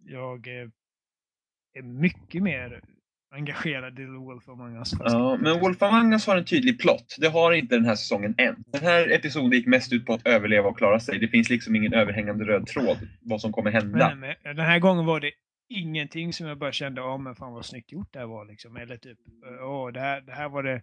jag 0.04 0.46
är 0.46 1.82
mycket 1.82 2.42
mer 2.42 2.82
engagerad 3.30 3.98
i 3.98 4.04
Wolf 4.04 4.48
Among 4.48 4.76
Us. 4.76 4.92
Ja, 4.98 5.38
men 5.40 5.60
Wolf 5.60 5.82
Among 5.82 6.12
Us 6.12 6.26
har 6.26 6.36
en 6.36 6.44
tydlig 6.44 6.80
plott. 6.80 7.16
Det 7.18 7.28
har 7.28 7.52
inte 7.52 7.74
den 7.74 7.84
här 7.84 7.94
säsongen 7.94 8.34
än. 8.38 8.64
Den 8.66 8.82
här 8.82 9.10
episoden 9.12 9.50
gick 9.52 9.66
mest 9.66 9.92
ut 9.92 10.06
på 10.06 10.12
att 10.14 10.26
överleva 10.26 10.68
och 10.68 10.78
klara 10.78 11.00
sig. 11.00 11.18
Det 11.18 11.28
finns 11.28 11.50
liksom 11.50 11.76
ingen 11.76 11.94
överhängande 11.94 12.44
röd 12.44 12.66
tråd 12.66 12.96
vad 13.20 13.40
som 13.40 13.52
kommer 13.52 13.70
hända. 13.70 14.14
Men, 14.14 14.20
men, 14.20 14.56
den 14.56 14.66
här 14.66 14.78
gången 14.78 15.06
var 15.06 15.20
det 15.20 15.30
ingenting 15.68 16.32
som 16.32 16.46
jag 16.46 16.58
bara 16.58 16.72
kände, 16.72 17.00
ja 17.00 17.18
men 17.18 17.34
fan 17.34 17.52
vad 17.52 17.64
snyggt 17.64 17.92
gjort 17.92 18.08
det 18.12 18.18
här 18.18 18.26
var 18.26 18.44
liksom. 18.44 18.76
Eller 18.76 18.96
typ, 18.96 19.18
åh 19.62 19.92
det 19.92 20.00
här, 20.00 20.20
det 20.20 20.32
här 20.32 20.48
var 20.48 20.62
det. 20.62 20.82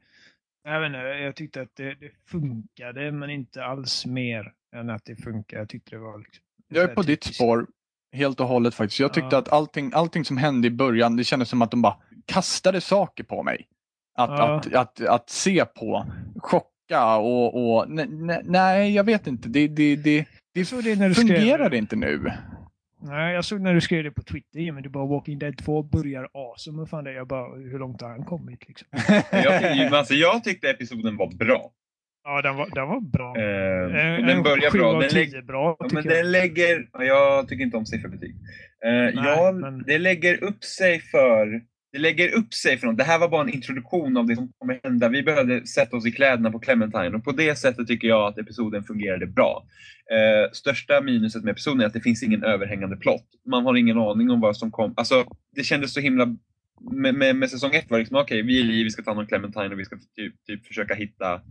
Jag 0.63 0.79
vet 0.79 0.87
inte, 0.87 0.97
jag 0.99 1.35
tyckte 1.35 1.61
att 1.61 1.75
det, 1.75 1.95
det 1.95 2.11
funkade 2.29 3.11
men 3.11 3.29
inte 3.29 3.63
alls 3.65 4.05
mer 4.05 4.51
än 4.75 4.89
att 4.89 5.05
det 5.05 5.15
funkar. 5.15 5.57
Jag 5.57 5.69
tyckte 5.69 5.95
det 5.95 5.99
var 5.99 6.17
liksom. 6.19 6.43
Jag 6.67 6.83
är 6.83 6.87
på 6.87 7.01
här 7.01 7.07
ditt 7.07 7.21
typiskt. 7.21 7.35
spår 7.35 7.67
helt 8.11 8.39
och 8.39 8.47
hållet 8.47 8.75
faktiskt. 8.75 8.99
Jag 8.99 9.13
tyckte 9.13 9.35
Ja. 9.35 9.37
att 9.39 9.49
allting, 9.49 9.91
allting 9.93 10.25
som 10.25 10.37
hände 10.37 10.67
i 10.67 10.71
början, 10.71 11.15
det 11.15 11.23
kändes 11.23 11.49
som 11.49 11.61
att 11.61 11.71
de 11.71 11.81
bara 11.81 11.97
kastade 12.27 12.81
saker 12.81 13.23
på 13.23 13.43
mig. 13.43 13.67
Att, 14.17 14.29
Ja. 14.29 14.55
att, 14.55 14.73
att, 14.73 15.01
att 15.01 15.29
se 15.29 15.65
på, 15.65 16.05
chocka 16.39 17.15
och, 17.17 17.75
och 17.77 17.89
ne, 17.89 18.05
ne, 18.05 18.41
nej, 18.43 18.95
jag 18.95 19.03
vet 19.03 19.27
inte. 19.27 19.49
Det, 19.49 19.67
det, 19.67 19.95
det, 19.95 20.25
det 20.53 20.71
det 20.83 20.99
när 20.99 21.07
du 21.09 21.15
skrev 21.15 21.27
fungerar 21.27 21.73
inte 21.73 21.95
nu. 21.95 22.31
Nej, 23.01 23.33
jag 23.33 23.45
såg 23.45 23.61
när 23.61 23.73
du 23.73 23.81
skrev 23.81 24.03
det 24.03 24.11
på 24.11 24.23
Twitter, 24.23 24.59
ja, 24.59 24.73
men 24.73 24.83
du 24.83 24.89
bara 24.89 25.05
Walking 25.05 25.39
Dead 25.39 25.57
2 25.57 25.83
börjar 25.83 26.27
awesome. 26.33 26.81
Och 26.81 26.89
fan 26.89 27.03
det, 27.03 27.13
jag 27.13 27.27
bara, 27.27 27.55
hur 27.55 27.79
långt 27.79 28.01
har 28.01 28.09
han 28.09 28.25
kommit 28.25 28.67
liksom? 28.67 28.87
Jag, 29.31 29.93
alltså, 29.93 30.13
jag 30.13 30.43
tyckte 30.43 30.69
episoden 30.69 31.17
var 31.17 31.27
bra. 31.37 31.71
Ja, 32.23 32.41
den 32.41 32.55
var, 32.55 32.69
den 32.75 32.87
var 32.87 33.01
bra. 33.01 33.37
Eh, 33.37 34.05
En- 34.15 34.21
den 34.27 34.37
en 34.37 34.43
börjar 34.43 34.71
bra. 34.71 34.91
Den, 35.01 35.09
lägg, 35.13 35.31
tio 35.31 35.41
bra, 35.41 35.75
ja, 35.79 35.87
men 35.93 36.03
jag. 36.05 36.13
den 36.13 36.31
lägger... 36.31 36.89
ja, 36.93 37.03
Jag 37.03 37.47
tycker 37.47 37.63
inte 37.63 37.77
om 37.77 37.85
sifferbetyg. 37.85 38.35
Eh, 38.85 38.91
ja, 39.25 39.51
men- 39.51 39.83
Det 39.83 39.97
lägger 39.97 40.43
upp 40.43 40.63
sig 40.63 40.99
för... 41.01 41.61
Det 41.91 41.99
lägger 41.99 42.35
upp 42.35 42.53
sig 42.53 42.77
för 42.77 42.87
något. 42.87 42.97
Det 42.97 43.03
här 43.03 43.19
var 43.19 43.29
bara 43.29 43.41
en 43.41 43.53
introduktion 43.53 44.17
av 44.17 44.25
det 44.25 44.35
som 44.35 44.51
kommer 44.57 44.79
hända. 44.83 45.09
Vi 45.09 45.23
behövde 45.23 45.67
sätta 45.67 45.97
oss 45.97 46.05
i 46.05 46.11
kläderna 46.11 46.51
på 46.51 46.59
Clementine 46.59 47.17
och 47.17 47.23
på 47.23 47.31
det 47.31 47.55
sättet 47.55 47.87
tycker 47.87 48.07
jag 48.07 48.27
att 48.27 48.37
episoden 48.37 48.83
fungerade 48.83 49.25
bra. 49.27 49.65
Eh, 50.11 50.51
största 50.51 51.01
minuset 51.01 51.43
med 51.43 51.51
episoden 51.51 51.81
är 51.81 51.85
att 51.85 51.93
det 51.93 52.01
finns 52.01 52.23
ingen 52.23 52.43
överhängande 52.43 52.97
plott. 52.97 53.25
Man 53.45 53.65
har 53.65 53.75
ingen 53.75 53.97
aning 53.97 54.29
om 54.29 54.39
vad 54.39 54.57
som 54.57 54.71
kom. 54.71 54.93
Alltså, 54.97 55.25
det 55.55 55.63
kändes 55.63 55.93
så 55.93 55.99
himla... 55.99 56.35
Med, 56.91 57.15
med, 57.15 57.35
med 57.35 57.49
säsong 57.49 57.75
ett 57.75 57.89
var 57.89 57.97
det 57.97 58.01
liksom, 58.01 58.17
okej, 58.17 58.41
vi 58.41 58.59
är 58.59 58.63
liv, 58.63 58.83
vi 58.83 58.89
ska 58.89 59.03
ta 59.03 59.11
hand 59.11 59.19
om 59.19 59.27
Clementine 59.27 59.69
och 59.69 59.79
vi 59.79 59.85
ska 59.85 59.95
typ, 60.15 60.45
typ 60.47 60.67
försöka 60.67 60.93
hitta 60.93 61.41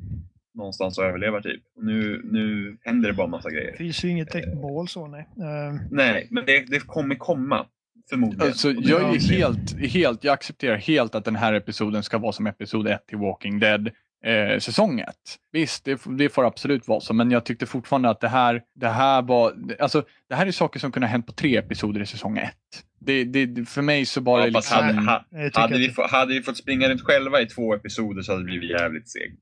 någonstans 0.55 0.99
och 0.99 1.05
överleva 1.05 1.41
typ. 1.41 1.63
Nu, 1.77 2.21
nu 2.25 2.77
händer 2.83 3.09
det 3.09 3.15
bara 3.15 3.27
massa 3.27 3.51
grejer. 3.51 3.71
Det 3.71 3.77
finns 3.77 4.05
ju 4.05 4.09
inget 4.09 4.31
täckt 4.31 4.55
mål 4.55 4.89
så 4.89 5.07
nej. 5.07 5.29
Eh, 5.39 5.81
Nej, 5.91 6.29
men 6.31 6.45
det, 6.47 6.65
det 6.69 6.81
kommer 6.81 7.15
komma. 7.15 7.67
Förmodligen. 8.11 8.47
Alltså, 8.47 8.71
jag 8.71 9.15
är 9.15 9.31
helt, 9.31 9.79
helt, 9.93 10.25
jag 10.25 10.33
accepterar 10.33 10.77
helt 10.77 11.15
att 11.15 11.25
den 11.25 11.37
här 11.37 11.53
episoden 11.53 12.03
ska 12.03 12.19
vara 12.19 12.33
som 12.33 12.47
episod 12.47 12.89
1 12.89 13.07
till 13.07 13.19
Walking 13.19 13.59
Dead 13.59 13.91
eh, 14.25 14.59
säsong 14.59 15.01
1. 15.01 15.09
Visst, 15.53 15.85
det, 15.85 16.01
det 16.19 16.29
får 16.29 16.47
absolut 16.47 16.89
vara 16.89 17.01
så, 17.01 17.15
men 17.15 17.31
jag 17.31 17.45
tyckte 17.45 17.67
fortfarande 17.67 18.11
att 18.11 18.21
det 18.21 18.29
här, 18.29 18.63
det 18.75 18.89
här 18.89 19.23
var, 19.23 19.55
alltså 19.81 20.05
det 20.29 20.35
här 20.35 20.47
är 20.47 20.53
saker 20.53 20.81
som 20.81 20.93
kunde 20.93 21.07
ha 21.07 21.13
hänt 21.13 21.27
på 21.27 21.33
tre 21.33 21.57
episoder 21.57 22.01
i 22.01 22.07
säsong 22.07 22.39
1. 22.39 22.53
Det, 23.01 23.25
det, 23.25 23.65
för 23.69 23.83
mig 23.83 24.07
så 24.07 24.21
bara 24.21 24.41
ja, 24.41 24.47
liksom... 24.47 24.77
hade, 24.77 25.01
ha, 25.01 25.25
hade, 25.55 25.79
vi 25.79 25.89
att- 25.89 25.95
få, 25.95 26.07
hade 26.07 26.35
vi 26.35 26.43
fått 26.43 26.57
springa 26.57 26.89
runt 26.89 27.03
själva 27.03 27.41
i 27.41 27.47
två 27.47 27.75
episoder 27.75 28.23
så 28.23 28.33
hade 28.33 28.43
det 28.45 28.47
blivit 28.47 28.71
jävligt 28.71 29.09
segt. 29.09 29.41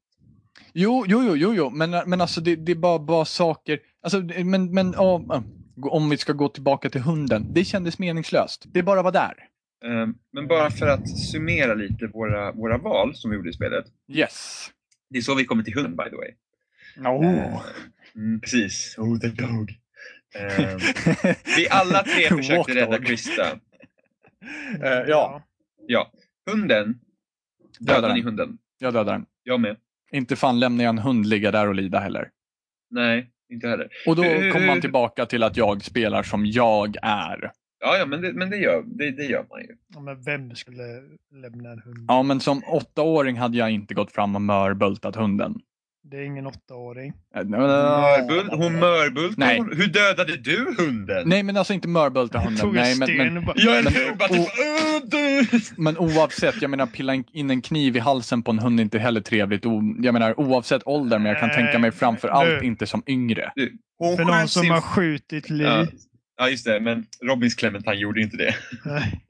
Jo, 0.73 1.05
jo, 1.09 1.23
jo, 1.27 1.37
jo, 1.37 1.55
jo. 1.55 1.71
Men, 1.71 1.91
men 2.07 2.21
alltså 2.21 2.41
det, 2.41 2.57
det 2.57 2.73
är 2.73 2.77
bara, 2.77 2.99
bara 2.99 3.25
saker. 3.25 3.79
Alltså, 4.03 4.21
men, 4.45 4.75
men 4.75 4.93
ja, 4.97 5.43
om 5.83 6.11
vi 6.11 6.17
ska 6.17 6.33
gå 6.33 6.49
tillbaka 6.49 6.91
till 6.91 7.01
hunden. 7.01 7.47
Det 7.53 7.65
kändes 7.65 7.99
meningslöst. 7.99 8.65
Det 8.73 8.83
bara 8.83 9.03
var 9.03 9.13
där. 9.13 9.35
Ehm, 9.85 10.15
Men 10.33 10.47
bara 10.47 10.71
för 10.71 10.87
att 10.87 11.09
summera 11.19 11.75
lite 11.75 12.07
våra, 12.07 12.53
våra 12.53 12.79
val 12.79 13.15
som 13.15 13.31
vi 13.31 13.37
gjorde 13.37 13.51
i 13.51 13.53
spelet. 13.53 13.85
Yes. 14.13 14.67
Det 15.11 15.19
är 15.19 15.23
så 15.23 15.35
vi 15.35 15.45
kommer 15.45 15.63
till 15.63 15.75
hunden 15.75 15.97
by 15.97 16.05
the 16.11 16.17
way. 16.17 16.31
Oh. 17.17 17.63
Mm, 18.15 18.41
precis. 18.41 18.95
Oh, 18.99 19.19
the 19.19 19.29
dog. 19.29 19.71
Ehm, 20.39 20.79
vi 21.57 21.69
alla 21.71 22.03
tre 22.03 22.29
försökte 22.37 22.75
rädda. 22.75 22.99
Krista. 22.99 23.47
Eh, 24.83 24.89
ja. 25.09 25.43
Ja, 25.87 26.13
hunden. 26.51 27.01
Döda 27.81 27.95
Dödade 27.95 28.15
ni 28.15 28.21
den. 28.21 28.27
hunden? 28.29 28.59
Jag 28.79 28.93
dödar 28.95 29.13
den. 29.13 29.27
Jag 29.43 29.61
med. 29.61 29.77
Inte 30.13 30.37
fan 30.37 30.61
lämnar 30.61 30.85
jag 30.85 30.89
en 30.91 30.99
hund 30.99 31.27
ligga 31.27 31.51
där 31.51 31.69
och 31.69 31.75
lida 31.75 31.99
heller. 31.99 32.31
Nej, 32.91 33.31
inte 33.53 33.69
heller. 33.69 33.89
Och 34.07 34.17
då 34.17 34.25
Eh, 34.25 34.53
kommer 34.53 34.67
man 34.67 34.81
tillbaka 34.81 35.27
till 35.27 35.43
att 35.43 35.57
jag 35.57 35.85
spelar 35.85 36.23
som 36.23 36.47
jag 36.47 36.97
är. 37.03 37.51
Ja, 37.81 37.97
ja 37.99 38.07
men, 38.07 38.21
det, 38.23 38.33
men 38.33 38.51
det, 38.51 38.57
gör, 38.57 38.83
det, 38.87 39.11
det 39.11 39.25
gör 39.25 39.47
man 39.51 39.61
ju. 39.61 39.69
Ja, 39.95 40.01
men 40.01 40.23
vem 40.23 40.55
skulle 40.55 40.83
lämna 41.43 41.71
en 41.71 41.79
hund? 41.79 42.05
Ja, 42.09 42.23
men 42.23 42.41
som 42.41 42.63
åttaåring 42.67 43.37
hade 43.37 43.59
jag 43.59 43.71
inte 43.71 43.95
gått 43.95 44.13
fram 44.13 44.35
och 44.35 44.43
mörbultat 44.43 45.17
hunden. 45.17 45.55
Det 46.11 46.17
är 46.17 46.23
ingen 46.23 46.47
åttaåring. 46.47 47.13
Eh, 47.37 47.45
Mörbult, 47.45 48.53
hon 48.53 48.73
mörbultade 48.79 49.47
Nej. 49.47 49.59
hon. 49.59 49.77
Hur 49.77 49.87
dödade 49.87 50.37
du 50.37 50.75
hunden? 50.79 51.23
Nej, 51.29 51.43
men 51.43 51.57
alltså 51.57 51.73
inte 51.73 51.89
mörbulta 51.89 52.39
hunden. 52.39 52.61
Tog 52.61 52.77
en 52.77 52.83
Nej, 52.83 52.99
men, 52.99 53.07
sten 53.09 53.17
men, 53.17 53.37
och 53.37 53.43
bara... 53.45 53.55
Jag 53.57 53.77
är 53.79 53.83
Men- 53.83 53.93
typ, 53.93 54.31
"Åh, 54.31 55.01
du!" 55.11 55.61
Men 55.77 55.99
oavsett, 55.99 56.63
jag 56.63 56.71
menar 56.71 56.87
pilla 56.87 57.15
in- 57.15 57.51
en 57.51 57.63
kniv 57.63 57.97
i 57.97 57.99
halsen 57.99 58.43
på 58.43 58.51
en 58.51 58.59
hund 58.59 58.81
är 58.81 58.83
inte 58.83 58.99
heller 58.99 59.21
trevligt. 59.21 59.67
O- 59.67 59.95
Jag 59.99 60.13
menar 60.13 60.41
oavsett 60.41 60.83
ålder, 60.87 61.19
men 61.19 61.27
jag 61.33 61.41
kan 61.41 61.51
tänka 61.51 61.79
mig 61.79 61.93
framför 61.93 62.29
allt 62.29 62.63
inte 62.63 62.87
som 62.87 63.03
yngre. 63.07 63.53
Hon 63.99 64.17
För 64.17 64.25
någon 64.25 64.49
som 64.49 64.63
sin- 64.63 64.73
har 64.73 64.81
skjutit 64.81 65.51
Li. 65.51 65.65
Ja. 65.65 65.87
Ja, 66.39 66.49
just 66.49 66.65
det. 66.65 66.81
Men 66.81 67.05
Robins 67.25 67.55
Clementine 67.55 67.97
gjorde 67.97 68.21
inte 68.21 68.37
det. 68.37 68.55
Nej. 68.85 69.21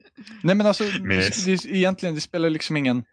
Nej 0.43 0.55
men 0.55 0.67
alltså, 0.67 0.83
det, 0.83 1.45
det, 1.45 1.65
egentligen 1.65 2.15
det 2.15 2.21
spelar 2.21 2.49
liksom 2.49 2.77
ingen 2.77 3.03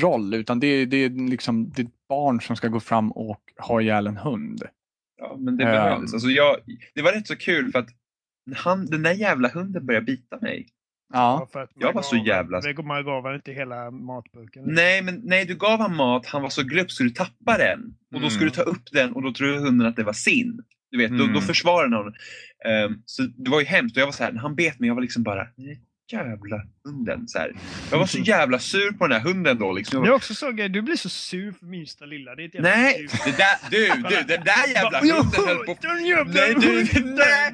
roll, 0.00 0.34
utan 0.34 0.60
det, 0.60 0.66
är- 0.66 0.86
det 0.86 0.96
är 0.96 1.28
liksom 1.30 1.70
det 1.70 1.82
är 1.82 1.86
ett 1.86 2.08
barn 2.08 2.40
som 2.40 2.56
ska 2.56 2.68
gå 2.68 2.80
fram 2.80 3.12
och 3.12 3.40
ha 3.58 3.80
ihjäl 3.80 4.06
en 4.06 4.16
hund. 4.16 4.62
Ja, 5.18 5.36
men 5.38 5.56
det 5.56 5.64
Ehm. 5.64 5.70
behövdes. 5.72 6.12
Alltså, 6.14 6.28
jag, 6.28 6.56
det 6.94 7.02
var 7.02 7.12
rätt 7.12 7.26
så 7.26 7.36
kul 7.36 7.72
för 7.72 7.78
att 7.78 7.88
han, 8.56 8.86
den 8.86 9.02
där 9.02 9.12
jävla 9.14 9.48
hunden 9.48 9.86
började 9.86 10.06
bita 10.06 10.38
mig. 10.40 10.68
Ja, 11.12 11.48
för 11.52 11.60
att 11.62 11.70
Jag 11.74 11.92
var 11.92 12.02
så 12.02 12.16
jävla- 12.16 12.60
Man 12.84 13.04
gav 13.04 13.22
väl 13.22 13.34
inte 13.34 13.52
hela 13.52 13.90
matburken? 13.90 14.62
Nej, 14.66 15.02
men 15.02 15.20
nej, 15.24 15.44
du 15.44 15.54
gav 15.56 15.80
han 15.80 15.96
mat, 15.96 16.26
han 16.26 16.42
var 16.42 16.48
så 16.48 16.62
glupsk 16.62 16.96
så 16.96 17.02
du 17.02 17.10
tappade 17.10 17.64
den. 17.64 17.80
Och 17.84 17.94
då 18.12 18.18
Mm. 18.18 18.30
skulle 18.30 18.50
du 18.50 18.54
ta 18.54 18.62
upp 18.62 18.92
den 18.92 19.12
och 19.12 19.22
då 19.22 19.32
trodde 19.32 19.58
hunden 19.58 19.86
att 19.86 19.96
det 19.96 20.04
var 20.04 20.12
sin. 20.12 20.62
Du 20.90 20.98
vet, 20.98 21.10
då, 21.10 21.22
Mm. 21.24 21.34
då 21.34 21.40
försvarade 21.40 21.96
han 21.96 22.04
honom. 22.04 22.12
Ehm, 22.68 23.02
så 23.06 23.22
det 23.22 23.50
var 23.50 23.60
ju 23.60 23.66
hemskt 23.66 23.96
och 23.96 24.00
jag 24.00 24.06
var 24.06 24.12
så 24.12 24.24
här, 24.24 24.32
när 24.32 24.40
han 24.40 24.54
bet 24.54 24.78
mig, 24.80 24.86
jag 24.88 24.94
var 24.94 25.02
liksom 25.02 25.22
bara, 25.22 25.46
"Nej, 25.56 25.80
jävla 26.12 26.62
hunden. 26.84 27.28
Så 27.28 27.38
här. 27.38 27.52
Jag 27.90 27.98
var 27.98 28.06
så 28.06 28.18
jävla 28.18 28.58
sur 28.58 28.92
på 28.92 29.06
den 29.06 29.20
här 29.20 29.28
hunden 29.28 29.58
då. 29.58 29.72
Liksom. 29.72 30.04
Jag 30.04 30.14
också 30.14 30.34
så 30.34 30.52
grej, 30.52 30.68
du 30.68 30.82
blir 30.82 30.96
så 30.96 31.08
sur 31.08 31.52
för 31.52 31.66
minsta 31.66 32.04
lilla. 32.04 32.34
Det 32.34 32.42
är 32.42 32.46
ett 32.46 32.54
jävla 32.54 32.70
nej, 32.70 33.08
det 33.24 33.36
där, 33.36 33.56
du, 33.70 33.86
du, 34.08 34.22
den 34.22 34.44
där 34.44 34.72
jävla 34.74 35.00
hunden 35.00 35.44
höll 35.46 35.64
på 35.66 35.76
Nej, 36.26 36.54
du, 36.54 36.60
den 36.60 36.86
hunden! 36.86 37.16
där, 37.16 37.52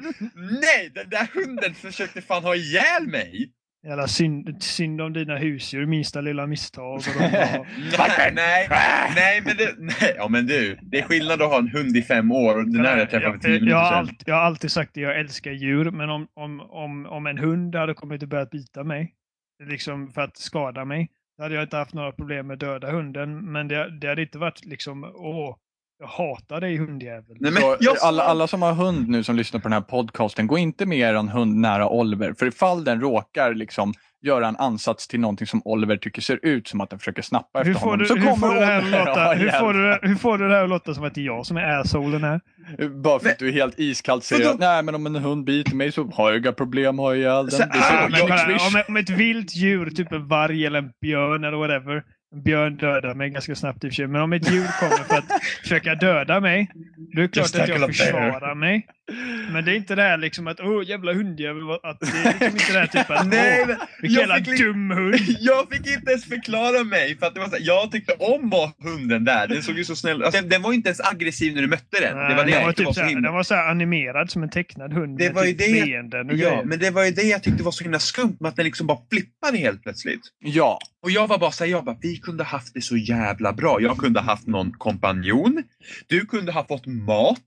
nej, 0.61 0.91
den 0.95 1.09
där 1.09 1.27
hunden 1.33 1.75
försökte 1.75 2.21
fan 2.21 2.43
ha 2.43 2.55
ihjäl 2.55 3.07
mig. 3.07 3.51
Jävla 3.87 4.07
synd, 4.07 4.63
synd 4.63 5.01
om 5.01 5.13
dina 5.13 5.37
husdjur, 5.37 5.85
minsta 5.85 6.21
lilla 6.21 6.47
misstag. 6.47 6.95
Och 6.95 7.03
de 7.03 7.19
bara, 7.97 8.31
Nej, 8.33 8.67
nej, 9.15 9.41
men 9.45 9.57
det, 9.57 9.75
nej, 9.77 10.13
ja 10.17 10.27
men 10.27 10.45
du, 10.45 10.77
det 10.81 10.99
är 10.99 11.03
skillnad 11.03 11.41
att 11.41 11.49
ha 11.49 11.57
en 11.57 11.67
hund 11.67 11.97
i 11.97 12.01
fem 12.01 12.31
år 12.31 12.57
och 12.57 12.67
den 12.67 12.85
här 12.85 12.97
jag 12.97 13.09
träffade 13.09 13.33
för 13.33 13.39
tio 13.39 13.51
jag, 13.51 13.55
jag, 13.55 13.61
minuter 13.61 13.79
har 13.79 13.91
alltid, 13.91 14.23
jag 14.25 14.35
har 14.35 14.41
alltid 14.41 14.71
sagt 14.71 14.89
att 14.89 15.01
jag 15.01 15.19
älskar 15.19 15.51
djur, 15.51 15.91
men 15.91 16.09
om, 16.09 16.27
om, 16.33 16.61
om, 16.61 17.05
om 17.05 17.27
en 17.27 17.37
hund 17.37 17.75
hade 17.75 17.93
kommit 17.93 18.23
och 18.23 18.29
börjat 18.29 18.49
bita 18.49 18.83
mig, 18.83 19.13
liksom 19.63 20.11
för 20.11 20.21
att 20.21 20.37
skada 20.37 20.85
mig, 20.85 21.09
då 21.37 21.43
hade 21.43 21.55
jag 21.55 21.63
inte 21.63 21.77
haft 21.77 21.93
några 21.93 22.11
problem 22.11 22.47
med 22.47 22.59
döda 22.59 22.91
hunden. 22.91 23.51
Men 23.51 23.67
det, 23.67 23.99
det 23.99 24.07
hade 24.07 24.21
inte 24.21 24.37
varit 24.37 24.65
liksom, 24.65 25.03
åh, 25.03 25.55
jag 25.99 26.07
hatar 26.07 26.61
dig 26.61 26.77
hundjävel. 26.77 27.37
Nej, 27.39 27.51
men 27.51 27.63
jag 27.79 27.95
alla, 28.01 28.23
alla 28.23 28.47
som 28.47 28.61
har 28.61 28.73
hund 28.73 29.09
nu 29.09 29.23
som 29.23 29.35
lyssnar 29.35 29.59
på 29.59 29.67
den 29.67 29.73
här 29.73 29.81
podcasten, 29.81 30.47
gå 30.47 30.57
inte 30.57 30.85
med 30.85 30.97
er 30.97 31.13
hund 31.13 31.55
nära 31.55 31.89
Oliver. 31.89 32.33
För 32.39 32.45
ifall 32.45 32.83
den 32.83 33.01
råkar 33.01 33.53
liksom 33.53 33.93
göra 34.21 34.47
en 34.47 34.55
ansats 34.55 35.07
till 35.07 35.19
någonting 35.19 35.47
som 35.47 35.61
Oliver 35.65 35.97
tycker 35.97 36.21
ser 36.21 36.39
ut 36.41 36.67
som 36.67 36.81
att 36.81 36.89
den 36.89 36.99
försöker 36.99 37.21
snappa 37.21 37.59
Hur 37.59 37.71
efter 37.71 37.81
honom, 37.85 37.99
du, 37.99 38.05
så 38.05 38.15
hur, 38.15 38.21
kommer 38.27 38.47
får 38.47 38.53
du 38.53 38.59
det 38.59 38.65
här 38.65 38.77
att 38.77 38.83
Oliver 38.83 39.05
låta, 39.05 39.33
hur, 39.33 39.49
får 39.49 39.73
du, 39.73 39.99
hur 40.07 40.15
får 40.15 40.37
du 40.37 40.47
det 40.47 40.55
här 40.55 40.63
att 40.63 40.69
låta 40.69 40.93
som 40.93 41.03
att 41.03 41.15
det 41.15 41.21
är 41.21 41.25
jag 41.25 41.45
som 41.45 41.57
är 41.57 41.79
assholen 41.79 42.23
här? 42.23 42.41
Bara 43.03 43.19
för 43.19 43.29
att 43.29 43.39
du 43.39 43.47
är 43.47 43.51
helt 43.53 43.79
iskallt 43.79 44.23
säger 44.23 44.43
Vadå? 44.43 44.53
att 44.53 44.59
nej 44.59 44.83
men 44.83 44.95
om 44.95 45.05
en 45.05 45.15
hund 45.15 45.45
biter 45.45 45.75
mig 45.75 45.91
så 45.91 46.03
har 46.03 46.29
jag 46.31 46.39
inga 46.39 46.51
problem 46.51 46.99
att 46.99 47.05
ha 47.05 47.15
ihjäl 47.15 47.45
den. 47.45 47.51
Så- 47.51 47.63
Det 47.63 47.69
Ah, 47.91 48.07
men 48.09 48.51
om, 48.75 48.83
om 48.87 48.97
ett 48.97 49.09
vilt 49.09 49.55
djur, 49.55 49.89
typ 49.89 50.11
en 50.11 50.27
varg 50.27 50.65
eller 50.65 50.79
en 50.79 50.89
björn 51.01 51.43
eller 51.43 51.57
whatever. 51.57 52.03
Björn 52.35 52.77
dödar 52.77 53.15
mig 53.15 53.29
ganska 53.29 53.55
snabbt 53.55 53.83
i 53.83 53.87
och 53.87 53.91
för 53.91 53.95
sig. 53.95 54.07
Men 54.07 54.21
om 54.21 54.33
ett 54.33 54.51
djur 54.51 54.67
kommer 54.79 55.03
för 55.03 55.17
att 55.17 55.43
försöka 55.61 55.95
döda 55.95 56.39
mig, 56.39 56.71
då 57.15 57.21
är 57.21 57.23
det 57.23 57.27
klart 57.27 57.43
Just 57.45 57.55
att 57.59 57.67
jag 57.67 57.87
försvarar 57.87 58.55
mig. 58.55 58.87
Men 59.51 59.65
det 59.65 59.71
är 59.71 59.75
inte 59.75 59.95
det 59.95 60.01
här 60.01 60.17
liksom 60.17 60.47
att 60.47 60.59
åh 60.59 60.83
jävla 60.89 61.13
hundjävel. 61.13 61.63
Att 61.83 61.99
det 61.99 62.07
är 62.07 62.23
liksom 62.39 62.47
inte 62.47 62.73
det 62.73 62.79
här 62.79 62.87
typ 62.87 63.09
att 63.09 63.27
Nej, 63.31 63.61
åh 63.61 63.67
men 63.67 63.77
vilken 64.01 64.19
jag 64.21 64.29
jävla 64.29 64.45
fick 64.45 64.59
dum 64.59 64.91
hund. 64.91 65.15
Jag 65.39 65.69
fick 65.71 65.87
inte 65.87 66.11
ens 66.11 66.25
förklara 66.25 66.83
mig 66.83 67.17
för 67.17 67.25
att 67.25 67.33
det 67.33 67.39
var 67.39 67.47
så 67.47 67.55
här, 67.55 67.63
jag 67.65 67.91
tyckte 67.91 68.13
om 68.13 68.71
hunden 68.83 69.23
där. 69.25 69.47
Den 69.47 69.63
såg 69.63 69.77
ju 69.77 69.83
så 69.83 69.95
snäll 69.95 70.23
alltså, 70.23 70.41
den, 70.41 70.49
den 70.49 70.61
var 70.61 70.73
inte 70.73 70.89
ens 70.89 71.01
aggressiv 71.01 71.55
när 71.55 71.61
du 71.61 71.67
mötte 71.67 71.99
den. 72.01 72.17
det 72.17 72.23
var 72.23 72.29
det 72.29 72.43
den 72.43 72.49
jag 72.59 72.65
var, 72.65 72.71
typ 72.73 72.85
var 72.85 72.93
så 72.93 72.99
såhär, 72.99 73.09
himla... 73.09 73.27
den 73.27 73.33
var 73.35 73.43
så 73.43 73.55
animerad 73.55 74.31
som 74.31 74.43
en 74.43 74.49
tecknad 74.49 74.93
hund 74.93 75.17
Det 75.17 75.25
med 75.25 75.33
var 75.35 75.43
ju 75.43 75.51
typ 75.53 75.59
det- 75.59 75.85
leenden 75.85 76.29
och 76.29 76.35
Ja, 76.35 76.49
grejer. 76.49 76.63
men 76.63 76.79
det 76.79 76.89
var 76.91 77.03
ju 77.05 77.11
det 77.11 77.21
jag 77.23 77.43
tyckte 77.43 77.63
var 77.63 77.71
så 77.71 77.83
himla 77.83 77.99
skumt 77.99 78.37
med 78.39 78.49
att 78.49 78.55
den 78.55 78.65
liksom 78.65 78.87
bara 78.87 78.99
flippade 79.11 79.57
helt 79.57 79.83
plötsligt. 79.83 80.21
Ja, 80.39 80.79
Och 81.03 81.11
jag 81.11 81.27
var 81.27 81.37
bara 81.37 81.51
såhär, 81.51 81.71
jag 81.71 81.85
bara, 81.85 81.97
vi 82.01 82.17
kunde 82.17 82.43
haft 82.43 82.73
det 82.73 82.81
så 82.81 82.97
jävla 82.97 83.53
bra. 83.53 83.81
Jag 83.81 83.97
kunde 83.97 84.19
haft 84.21 84.47
någon 84.47 84.71
kompanjon. 84.71 85.63
Du 86.07 86.25
kunde 86.25 86.51
ha 86.51 86.67
fått 86.67 86.85
mat. 86.85 87.39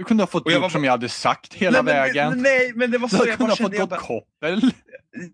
Du 0.00 0.04
kunde 0.04 0.22
ha 0.22 0.26
fått 0.28 0.44
Och 0.46 0.50
jag 0.50 0.54
gjort 0.56 0.62
var- 0.62 0.68
som 0.68 0.84
jag 0.84 0.90
hade 0.90 1.08
sagt 1.08 1.54
hela 1.54 1.82
nej, 1.82 1.94
men, 1.94 1.94
vägen. 1.94 2.42
Nej, 2.42 2.72
men 2.74 2.90
det 2.90 2.98
var 2.98 3.08
Du 3.08 3.16
så 3.16 3.24
jag 3.26 3.36
kunde 3.36 3.52
ha 3.52 3.56
fått 3.56 3.74
jag, 3.74 3.88
bara, 3.88 4.00
koppel. 4.00 4.60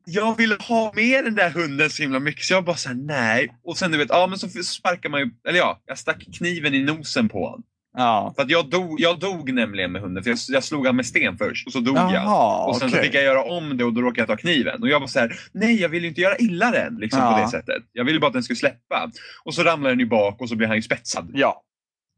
jag 0.04 0.36
ville 0.36 0.56
ha 0.60 0.92
med 0.94 1.24
den 1.24 1.34
där 1.34 1.50
hunden 1.50 1.90
så 1.90 2.02
himla 2.02 2.18
mycket 2.18 2.44
så 2.44 2.52
jag 2.54 2.64
bara 2.64 2.76
såhär, 2.76 2.96
nej. 2.96 3.56
Och 3.64 3.78
sen 3.78 3.90
du 3.92 3.98
vet, 3.98 4.08
ja 4.08 4.26
men 4.26 4.38
så 4.38 4.48
sparkar 4.48 5.08
man 5.08 5.20
ju, 5.20 5.30
eller 5.48 5.58
ja, 5.58 5.80
jag 5.86 5.98
stack 5.98 6.26
kniven 6.38 6.74
i 6.74 6.82
nosen 6.82 7.28
på 7.28 7.44
honom. 7.44 7.62
Ja. 7.98 8.32
För 8.36 8.42
att 8.42 8.50
jag 8.50 8.70
dog, 8.70 9.00
jag 9.00 9.18
dog 9.20 9.52
nämligen 9.52 9.92
med 9.92 10.02
hunden, 10.02 10.22
för 10.22 10.30
jag, 10.30 10.38
jag 10.48 10.64
slog 10.64 10.86
han 10.86 10.96
med 10.96 11.06
sten 11.06 11.38
först 11.38 11.66
och 11.66 11.72
så 11.72 11.80
dog 11.80 11.96
jag. 11.96 12.12
Jaha, 12.12 12.66
Och 12.66 12.76
sen 12.76 12.90
så 12.90 12.96
okej. 12.96 13.06
fick 13.06 13.14
jag 13.16 13.24
göra 13.24 13.42
om 13.42 13.76
det 13.76 13.84
och 13.84 13.92
då 13.92 14.00
råkade 14.02 14.20
jag 14.20 14.28
ta 14.28 14.36
kniven. 14.36 14.82
Och 14.82 14.88
jag 14.88 15.00
var 15.00 15.06
så 15.06 15.18
här: 15.18 15.38
nej 15.52 15.80
jag 15.80 15.88
vill 15.88 16.02
ju 16.02 16.08
inte 16.08 16.20
göra 16.20 16.36
illa 16.36 16.70
den 16.70 16.96
liksom, 16.96 17.20
på 17.20 17.26
Ja. 17.26 17.42
det 17.44 17.48
sättet. 17.50 17.82
Jag 17.92 18.04
ville 18.04 18.20
bara 18.20 18.26
att 18.26 18.32
den 18.32 18.42
skulle 18.42 18.56
släppa. 18.56 19.10
Och 19.44 19.54
så 19.54 19.62
ramlade 19.62 19.92
den 19.94 20.00
ju 20.00 20.06
bak 20.06 20.40
och 20.40 20.48
så 20.48 20.56
blev 20.56 20.68
han 20.68 20.76
ju 20.76 20.82
spetsad. 20.82 21.30
Ja. 21.34 21.62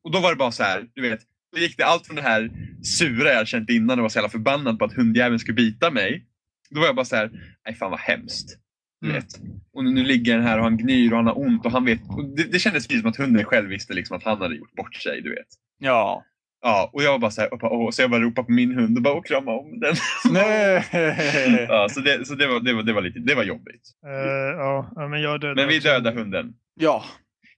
Och 0.05 0.11
då 0.13 0.21
var 0.21 0.31
det 0.31 0.37
bara 0.37 0.53
så 0.53 0.63
här, 0.63 0.85
du 0.95 1.03
vet. 1.11 1.21
Gick 1.57 1.77
det 1.77 1.87
allt 1.87 2.07
från 2.07 2.17
det 2.17 2.23
här 2.23 2.51
sura 2.83 3.33
jag 3.33 3.49
känt 3.49 3.71
innan 3.71 3.99
och 3.99 4.03
var 4.03 4.09
så 4.09 4.19
jävla 4.19 4.29
förbannad 4.29 4.79
på 4.79 4.85
att 4.85 4.93
hundjäveln 4.93 5.39
skulle 5.39 5.55
bita 5.55 5.91
mig. 5.91 6.25
Då 6.71 6.81
var 6.81 6.87
jag 6.87 6.97
bara 6.97 7.05
så 7.05 7.17
här, 7.17 7.31
nej 7.65 7.75
fan 7.75 7.91
vad 7.91 8.01
hemskt. 8.01 8.59
Mm. 9.05 9.15
vet. 9.15 9.27
Och 9.73 9.85
nu, 9.85 9.91
nu 9.91 10.03
ligger 10.05 10.37
den 10.37 10.47
här 10.47 10.59
och 10.59 10.65
han 10.65 10.77
gnyr 10.77 11.11
och 11.11 11.17
han 11.17 11.27
har 11.27 11.39
ont 11.39 11.67
och 11.67 11.73
han 11.73 11.85
vet. 11.85 12.01
Och 12.09 12.25
det, 12.37 12.53
det 12.53 12.59
kändes 12.59 12.87
precis 12.89 13.01
som 13.01 13.11
att 13.11 13.17
hunden 13.17 13.45
själv 13.45 13.69
visste 13.69 13.95
liksom 13.95 14.17
att 14.17 14.23
han 14.23 14.41
hade 14.41 14.57
gjort 14.57 14.75
bort 14.75 14.95
sig, 14.95 15.21
du 15.23 15.31
vet. 15.31 15.47
Ja. 15.79 16.25
Ja, 16.63 16.91
och 16.93 17.03
jag 17.03 17.13
var 17.13 17.19
bara 17.19 17.31
så 17.31 17.41
här, 17.41 17.53
och 17.53 17.59
bara, 17.59 17.73
åh, 17.73 17.91
så 17.91 18.03
jag 18.03 18.11
bara 18.11 18.21
ropade 18.21 18.47
på 18.47 18.53
min 18.53 18.75
hund 18.75 18.97
och 18.97 19.03
bara 19.03 19.15
och 19.15 19.27
krama 19.27 19.51
om 19.51 19.81
den. 19.81 19.95
Nej. 20.33 20.85
ja, 21.69 21.89
så 21.91 22.01
det, 22.01 22.27
så 22.27 22.35
det, 22.35 22.47
var, 22.47 22.61
det, 22.61 22.73
var, 22.75 22.83
det, 22.83 22.93
var 22.93 23.03
lite, 23.03 23.19
det 23.19 23.35
var 23.35 23.45
jobbigt. 23.45 23.83
Eh, 24.07 24.57
ja, 24.57 25.09
men 25.11 25.23
jag 25.23 25.41
dödade 25.41 25.61
Men 25.61 25.69
vi 25.69 25.79
dödade 25.79 26.11
hunden. 26.11 26.45
hunden. 26.45 26.55
Ja. 26.81 27.05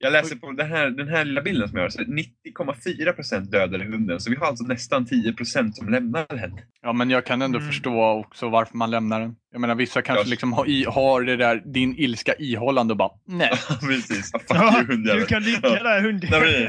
Jag 0.02 0.12
läser 0.12 0.36
på 0.36 0.52
den 0.52 0.70
här, 0.70 0.90
den 0.90 1.08
här 1.08 1.24
lilla 1.24 1.42
bilden 1.42 1.68
som 1.68 1.76
jag 1.78 1.84
har. 1.84 1.90
så 1.90 2.00
90,4% 2.02 3.40
dödade 3.40 3.84
hunden. 3.84 4.20
Så 4.20 4.30
vi 4.30 4.36
har 4.36 4.46
alltså 4.46 4.64
nästan 4.64 5.06
10% 5.06 5.72
som 5.72 5.88
lämnar 5.88 6.26
den. 6.28 6.58
Ja, 6.82 6.92
men 6.92 7.10
jag 7.10 7.26
kan 7.26 7.42
ändå 7.42 7.58
Mm. 7.58 7.70
förstå 7.70 8.02
också 8.10 8.48
varför 8.48 8.76
man 8.76 8.90
lämnar 8.90 9.20
den. 9.20 9.36
Jag 9.52 9.60
menar, 9.60 9.74
vissa 9.74 10.02
kanske 10.02 10.24
Ja. 10.24 10.30
liksom 10.30 10.52
har, 10.52 10.68
i, 10.68 10.84
har 10.88 11.22
det 11.22 11.36
där, 11.36 11.62
din 11.74 11.94
ilska 11.98 12.34
ihållande 12.38 12.92
och 12.92 12.96
bara, 12.98 13.10
nej, 13.26 13.50
Precis. 13.80 14.32
Fuck 14.32 14.42
Ja, 14.48 14.78
you 14.78 14.86
hundjävel. 14.86 15.20
du 15.20 15.26
kan 15.26 15.42
ligga 15.42 15.60
Ja. 15.62 15.82
där 15.82 16.00
hundjävel. 16.00 16.64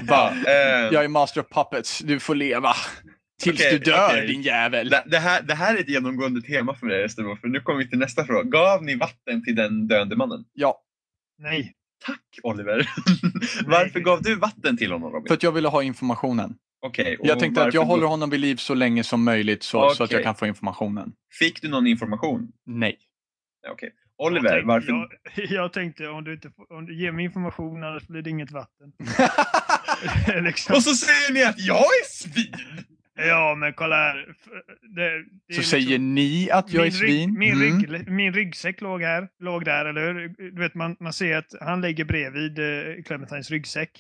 Eh, 0.48 0.94
jag 0.94 1.04
är 1.04 1.08
master 1.08 1.42
of 1.42 1.48
puppets, 1.50 2.00
du 2.00 2.20
får 2.20 2.36
leva. 2.36 2.74
Tills 3.44 3.60
Okej, 3.60 3.72
du 3.72 3.92
dör, 3.92 4.08
okej. 4.10 4.28
din 4.28 4.42
jävel. 4.42 4.90
det, 4.90 5.04
det, 5.06 5.18
här, 5.20 5.42
det 5.42 5.54
här 5.56 5.76
är 5.76 5.80
ett 5.80 5.90
genomgående 5.90 6.42
tema 6.42 6.76
för 6.76 6.86
mig, 6.86 7.10
för 7.10 7.48
nu 7.48 7.60
kommer 7.60 7.80
vi 7.80 7.90
till 7.90 8.00
nästa 8.00 8.26
fråga. 8.26 8.44
Gav 8.44 8.84
ni 8.84 8.96
vatten 8.96 9.44
till 9.44 9.56
den 9.56 9.88
döende 9.88 10.16
mannen? 10.16 10.44
Ja, 10.54 10.82
Nej. 11.40 11.74
Tack 12.06 12.40
Oliver! 12.44 12.90
Varför 13.66 14.00
gav 14.00 14.22
du 14.22 14.36
vatten 14.36 14.78
till 14.78 14.92
honom 14.92 15.12
Robin? 15.12 15.28
för 15.28 15.34
att 15.34 15.44
jag 15.44 15.52
ville 15.52 15.68
ha 15.68 15.84
informationen. 15.84 16.56
Okej, 16.86 17.18
och 17.18 17.26
Jag 17.26 17.40
tänkte 17.40 17.64
att 17.64 17.74
jag 17.74 17.86
håller 17.86 18.08
honom 18.08 18.30
vid 18.30 18.40
liv 18.40 18.56
så 18.56 18.74
länge 18.74 19.04
som 19.04 19.24
möjligt 19.24 19.64
så, 19.64 19.90
så 19.90 20.04
att 20.04 20.12
jag 20.12 20.24
kan 20.24 20.36
få 20.36 20.48
informationen. 20.48 21.14
Fick 21.40 21.62
du 21.62 21.70
någon 21.70 21.88
information? 21.88 22.52
Nej. 22.66 22.98
Okej. 23.72 23.90
Oliver, 24.18 24.58
jag, 24.58 24.66
varför? 24.66 24.92
Jag, 24.92 25.46
jag 25.50 25.74
tänkte 25.74 26.08
om 26.08 26.24
du, 26.24 26.34
inte 26.34 26.52
om 26.70 26.86
du 26.86 26.96
ger 27.02 27.12
mig 27.12 27.26
information 27.26 27.84
annars 27.84 28.08
blir 28.08 28.22
det 28.22 28.30
inget 28.30 28.52
vatten. 28.52 28.92
liksom. 30.44 30.76
Och 30.76 30.84
så 30.84 30.94
säger 30.96 31.34
ni 31.34 31.44
att 31.44 31.60
jag 31.60 31.78
är 31.78 32.10
svin! 32.10 32.86
Ja, 33.28 33.56
men 33.56 33.74
kolla 33.74 33.96
här. 33.96 34.16
Det, 34.96 35.18
det 35.18 35.24
Så 35.24 35.28
liksom- 35.48 35.64
säger 35.64 36.00
ni 36.00 36.50
att 36.52 36.74
jag 36.74 36.82
är 36.82 36.86
min, 36.86 36.92
svin? 36.92 37.30
Rygg, 37.30 37.38
min, 37.40 37.54
Mm. 37.54 37.84
rygg, 37.92 38.10
min 38.12 38.34
ryggsäck 38.34 38.82
låg 38.82 39.02
här, 39.02 39.28
låg 39.40 39.66
där, 39.66 39.86
eller 39.86 40.14
hur? 40.14 40.28
Du 40.52 40.62
vet, 40.62 40.76
man, 40.76 40.96
man 41.00 41.14
ser 41.14 41.38
att 41.38 41.56
han 41.62 41.82
ligger 41.82 42.06
bredvid 42.06 42.60
eh, 42.60 43.04
Clementines 43.04 43.52
ryggsäck. 43.52 43.92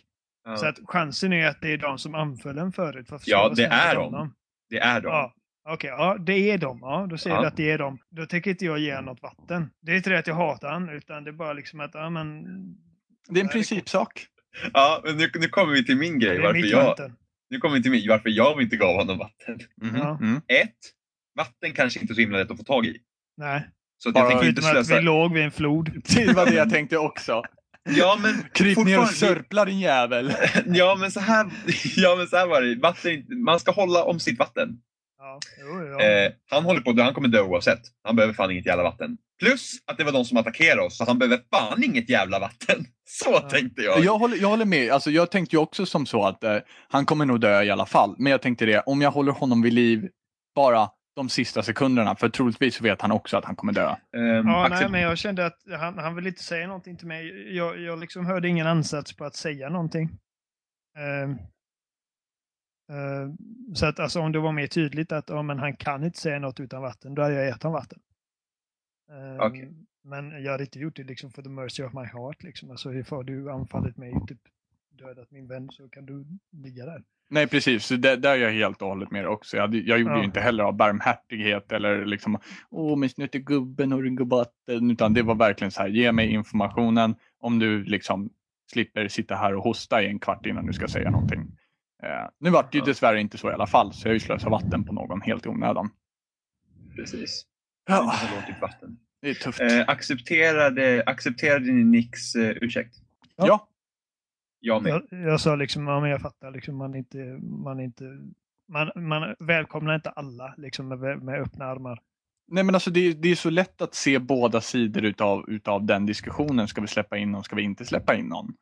Ja, 0.45 0.55
Så 0.57 0.65
att 0.67 0.77
chansen 0.85 1.33
är 1.33 1.47
att 1.47 1.61
det 1.61 1.73
är 1.73 1.77
de 1.77 1.97
som 1.97 2.15
anföll 2.15 2.57
en 2.57 2.71
förut. 2.71 3.07
för 3.09 3.15
att 3.15 3.27
Ja, 3.27 3.53
det 3.55 3.65
är 3.65 3.95
de. 3.95 4.03
honom. 4.03 4.33
det 4.69 4.77
är 4.79 5.01
de. 5.01 5.07
Ja, 5.09 5.33
okej. 5.69 5.89
ja, 5.89 6.17
det 6.19 6.51
är 6.51 6.57
de. 6.57 6.79
Ja, 6.81 7.07
då 7.09 7.17
säger 7.17 7.35
Ja. 7.35 7.41
du 7.41 7.47
att 7.47 7.57
det 7.57 7.71
är 7.71 7.77
de. 7.77 7.97
Då 8.09 8.25
tänker 8.25 8.51
inte 8.51 8.65
jag 8.65 8.79
ge 8.79 8.91
honom 8.95 9.05
något 9.05 9.21
vatten. 9.21 9.69
Det 9.81 9.91
är 9.91 9.95
inte 9.95 10.09
det 10.09 10.19
att 10.19 10.27
jag 10.27 10.35
hatar 10.35 10.71
han, 10.71 10.89
utan 10.89 11.23
det 11.23 11.29
är 11.29 11.33
bara 11.33 11.53
liksom 11.53 11.79
att, 11.79 11.91
ja 11.93 12.09
men... 12.09 12.43
Det 13.29 13.39
är 13.39 13.43
en 13.43 13.49
principsak. 13.49 14.25
Ja, 14.73 15.01
men 15.05 15.17
nu, 15.17 15.31
nu 15.39 15.47
kommer 15.47 15.73
vi 15.73 15.85
till 15.85 15.97
min 15.97 16.19
Det 16.19 16.25
grej. 16.25 16.37
är 16.37 16.41
Varför 16.41 16.53
mitt 16.61 16.71
jag, 16.71 16.83
vatten. 16.85 17.15
Nu 17.51 17.57
kommer 17.59 17.75
vi 17.75 17.81
till 17.81 17.91
min, 17.91 18.09
varför 18.09 18.29
jag 18.29 18.61
inte 18.61 18.75
gav 18.75 18.95
honom 18.95 19.17
vatten. 19.17 19.59
Mhm, 19.81 19.95
Ja. 19.95 20.17
mm. 20.21 20.37
Ett, 20.47 20.77
vatten 21.37 21.73
kanske 21.73 21.99
inte 21.99 22.13
är 22.13 22.15
så 22.15 22.21
himla 22.21 22.37
lätt 22.37 22.51
att 22.51 22.57
få 22.57 22.63
tag 22.63 22.85
i. 22.85 22.97
Nej, 23.37 23.67
Så 23.97 24.09
att 24.09 24.13
Bara 24.15 24.23
jag 24.23 24.31
tänker 24.31 24.49
inte 24.49 24.61
slösa. 24.61 24.95
vi 24.95 25.01
låg 25.01 25.33
vid 25.33 25.43
en 25.43 25.51
flod. 25.51 25.91
Det 26.15 26.33
var 26.33 26.45
det 26.45 26.53
jag 26.55 26.69
tänkte 26.69 26.97
också. 26.97 27.41
Ja, 27.89 28.19
men 28.21 28.33
Kryp 28.53 28.77
ner 28.77 28.81
och 28.81 28.85
fortfarande- 29.07 29.13
sörpla 29.13 29.65
din 29.65 29.79
jävel. 29.79 30.33
Ja, 30.65 30.95
men 30.99 31.11
så 31.11 31.19
här, 31.19 31.49
ja, 31.95 32.15
men 32.17 32.27
så 32.27 32.37
här 32.37 32.47
var 32.47 32.61
det. 32.61 32.75
Vatten, 32.75 33.43
man 33.43 33.59
ska 33.59 33.71
hålla 33.71 34.03
om 34.03 34.19
sitt 34.19 34.39
vatten. 34.39 34.69
Ja, 35.23 35.39
jo, 35.59 35.87
ja. 35.87 36.01
Eh, 36.05 36.31
han 36.49 36.63
håller 36.63 36.81
på 36.81 37.01
han 37.01 37.13
kommer 37.13 37.27
dö 37.27 37.41
oavsett. 37.41 37.79
Han 38.03 38.15
behöver 38.15 38.33
fan 38.33 38.51
inget 38.51 38.65
jävla 38.65 38.83
vatten. 38.83 39.17
Plus 39.39 39.71
att 39.85 39.97
det 39.97 40.03
var 40.03 40.11
de 40.11 40.25
som 40.25 40.37
attackerade 40.37 40.81
oss, 40.81 40.97
så 40.97 41.05
han 41.05 41.19
behöver 41.19 41.39
fan 41.55 41.83
inget 41.83 42.09
jävla 42.09 42.39
vatten. 42.39 42.85
Så 43.09 43.29
Ja. 43.31 43.39
tänkte 43.49 43.81
jag. 43.81 43.99
Jag 44.03 44.17
håller, 44.17 44.37
jag 44.37 44.47
håller 44.47 44.65
med. 44.65 44.91
Alltså, 44.91 45.11
jag 45.11 45.31
tänkte 45.31 45.55
ju 45.55 45.59
också 45.61 45.85
som 45.85 46.05
så 46.05 46.25
att 46.25 46.43
eh, 46.43 46.57
han 46.87 47.05
kommer 47.05 47.25
nog 47.25 47.39
dö 47.41 47.63
i 47.63 47.69
alla 47.71 47.85
fall. 47.85 48.15
Men 48.17 48.31
jag 48.31 48.41
tänkte 48.41 48.65
det, 48.65 48.79
om 48.79 49.01
jag 49.01 49.11
håller 49.11 49.31
honom 49.31 49.61
vid 49.61 49.73
liv 49.73 50.09
bara 50.55 50.89
de 51.15 51.29
sista 51.29 51.63
sekunderna, 51.63 52.15
för 52.15 52.29
troligtvis 52.29 52.81
vet 52.81 53.01
han 53.01 53.11
också 53.11 53.37
att 53.37 53.45
han 53.45 53.55
kommer 53.55 53.73
dö. 53.73 53.89
Ehm, 54.17 54.47
Ja, 54.47 54.65
Axel, 54.65 54.79
nej, 54.81 54.91
men 54.91 55.01
jag 55.01 55.17
kände 55.17 55.45
att 55.45 55.57
han, 55.79 55.97
han 55.97 56.15
ville 56.15 56.29
inte 56.29 56.43
säga 56.43 56.67
någonting 56.67 56.97
till 56.97 57.07
mig. 57.07 57.55
Jag, 57.57 57.79
jag 57.81 57.99
liksom 57.99 58.25
hörde 58.25 58.47
ingen 58.47 58.67
ansats 58.67 59.15
på 59.15 59.25
att 59.25 59.35
säga 59.35 59.69
någonting. 59.69 60.09
Ehm, 62.91 63.37
så 63.75 63.85
att 63.85 63.99
alltså, 63.99 64.19
om 64.19 64.31
det 64.31 64.39
var 64.39 64.51
mer 64.51 64.67
tydligt 64.67 65.11
att 65.11 65.29
ja, 65.29 65.41
men 65.41 65.59
han 65.59 65.75
kan 65.75 66.03
inte 66.03 66.19
säga 66.19 66.39
något 66.39 66.59
utan 66.59 66.81
vatten, 66.81 67.15
då 67.15 67.21
hade 67.21 67.35
jag 67.35 67.45
gett 67.45 67.63
honom 67.63 67.73
vatten. 67.73 67.99
Ehm, 69.11 69.39
Okej. 69.39 69.71
Men 70.03 70.43
jag 70.43 70.51
hade 70.51 70.63
inte 70.63 70.79
gjort 70.79 70.95
det 70.95 71.03
liksom 71.03 71.31
for 71.31 71.41
the 71.41 71.49
mercy 71.49 71.83
of 71.83 71.93
my 71.93 72.05
heart. 72.05 72.43
Liksom. 72.43 72.71
Alltså, 72.71 72.93
ifall 72.93 73.25
du 73.25 73.51
anfallit 73.51 73.97
mig 73.97 74.13
typ 74.27 74.39
dödat 74.99 75.31
min 75.31 75.47
vän 75.47 75.69
så 75.71 75.89
kan 75.89 76.05
du 76.05 76.25
ligga 76.51 76.85
där. 76.85 77.03
Nej 77.29 77.47
precis, 77.47 77.85
så 77.85 77.95
där, 77.95 78.25
är 78.27 78.35
jag 78.35 78.51
helt 78.51 78.81
och 78.81 78.87
hållet 78.87 79.11
med 79.11 79.27
också. 79.27 79.57
Jag, 79.57 79.63
hade, 79.63 79.77
jag 79.77 79.99
gjorde 79.99 80.13
Ja. 80.13 80.19
ju 80.19 80.25
inte 80.25 80.39
heller 80.39 80.63
av 80.63 80.73
barmhärtighet 80.73 81.71
eller 81.71 82.05
liksom 82.05 82.39
åh 82.69 82.97
men 82.97 83.09
snute 83.09 83.39
gubben 83.39 83.93
och 83.93 84.29
vatten. 84.29 84.91
Utan 84.91 85.13
det 85.13 85.21
var 85.21 85.35
verkligen 85.35 85.71
så 85.71 85.81
här, 85.81 85.89
ge 85.89 86.11
mig 86.11 86.27
informationen 86.29 87.15
om 87.39 87.59
du 87.59 87.83
liksom 87.83 88.29
slipper 88.71 89.07
sitta 89.07 89.35
här 89.35 89.55
och 89.55 89.63
hosta 89.63 90.03
i 90.03 90.07
en 90.07 90.19
kvart 90.19 90.45
innan 90.45 90.65
du 90.65 90.73
ska 90.73 90.87
säga 90.87 91.11
någonting. 91.11 91.57
Eh, 92.03 92.29
nu 92.39 92.49
vart 92.49 92.71
det 92.71 92.77
ju 92.77 92.81
Ja. 92.81 92.85
dessvärre 92.85 93.21
inte 93.21 93.37
så 93.37 93.49
i 93.49 93.53
alla 93.53 93.67
fall, 93.67 93.93
så 93.93 94.07
jag 94.07 94.09
har 94.09 94.13
ju 94.13 94.19
slösat 94.19 94.51
vatten 94.51 94.83
på 94.83 94.93
någon 94.93 95.21
helt 95.21 95.45
i 95.45 95.49
onödan. 95.49 95.89
Precis. 96.95 97.45
Ja, 97.87 98.13
låtit 98.35 98.61
vatten. 98.61 98.97
det 99.21 99.29
är 99.29 99.33
tufft. 99.33 99.61
Eh, 99.61 99.83
accepterade, 99.87 101.03
accepterade 101.05 101.71
ni 101.71 101.83
Nicks 101.83 102.35
eh, 102.35 102.49
ursäkt? 102.61 102.95
ja. 103.35 103.67
Jag 104.63 104.83
med. 104.83 105.01
Jag, 105.09 105.21
jag 105.21 105.39
sa 105.41 105.55
liksom, 105.55 105.87
ja 105.87 105.99
men 105.99 106.09
jag 106.09 106.21
fattar 106.21 106.51
liksom, 106.51 106.75
man 106.77 106.95
inte, 106.95 107.17
man 107.41 107.79
inte, 107.79 108.03
man, 108.67 108.91
man 108.95 109.35
välkomnar 109.39 109.95
inte 109.95 110.09
alla 110.09 110.53
liksom 110.57 110.87
med, 110.87 110.99
med 111.23 111.41
öppna 111.41 111.65
armar. 111.65 111.99
Nej 112.47 112.63
men 112.63 112.75
alltså 112.75 112.91
det, 112.91 112.99
är- 112.99 113.13
det 113.13 113.29
är 113.29 113.35
så 113.35 113.49
lätt 113.49 113.81
att 113.81 113.95
se 113.95 114.19
båda 114.19 114.61
sidor 114.61 115.05
utav, 115.05 115.49
utav 115.49 115.85
den 115.85 116.05
diskussionen. 116.05 116.67
Ska 116.67 116.81
vi 116.81 116.87
släppa 116.87 117.17
in 117.17 117.31
någon? 117.31 117.43
Ska 117.43 117.55
vi 117.55 117.61
inte 117.61 117.85
släppa 117.85 118.15
in 118.15 118.25
någon? 118.25 118.53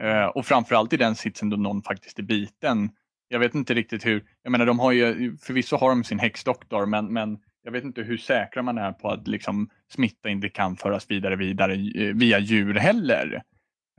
Eh, 0.00 0.24
och 0.26 0.46
framförallt 0.46 0.92
i 0.92 0.96
den 0.96 1.14
sitsen 1.14 1.50
då 1.50 1.56
någon 1.56 1.82
faktiskt 1.82 2.18
är 2.18 2.22
biten. 2.22 2.90
Jag 3.28 3.38
vet 3.38 3.54
inte 3.54 3.74
riktigt 3.74 4.06
hur, 4.06 4.24
jag 4.42 4.50
menar 4.52 4.66
de 4.66 4.78
har 4.78 4.92
ju, 4.92 5.36
förvisso 5.36 5.76
har 5.76 5.88
de 5.88 6.04
sin 6.04 6.18
häxdoktor 6.18 6.86
men, 6.86 7.12
men 7.12 7.38
jag 7.62 7.72
vet 7.72 7.84
inte 7.84 8.02
hur 8.02 8.16
säkra 8.16 8.62
man 8.62 8.78
är 8.78 8.92
på 8.92 9.08
att 9.08 9.28
liksom 9.28 9.68
smitta 9.92 10.28
inte 10.28 10.48
kan 10.48 10.76
föras 10.76 11.10
vidare 11.10 11.36
vidare 11.36 11.74
eh, 11.74 12.14
via 12.14 12.38
djur 12.38 12.74
heller. 12.74 13.42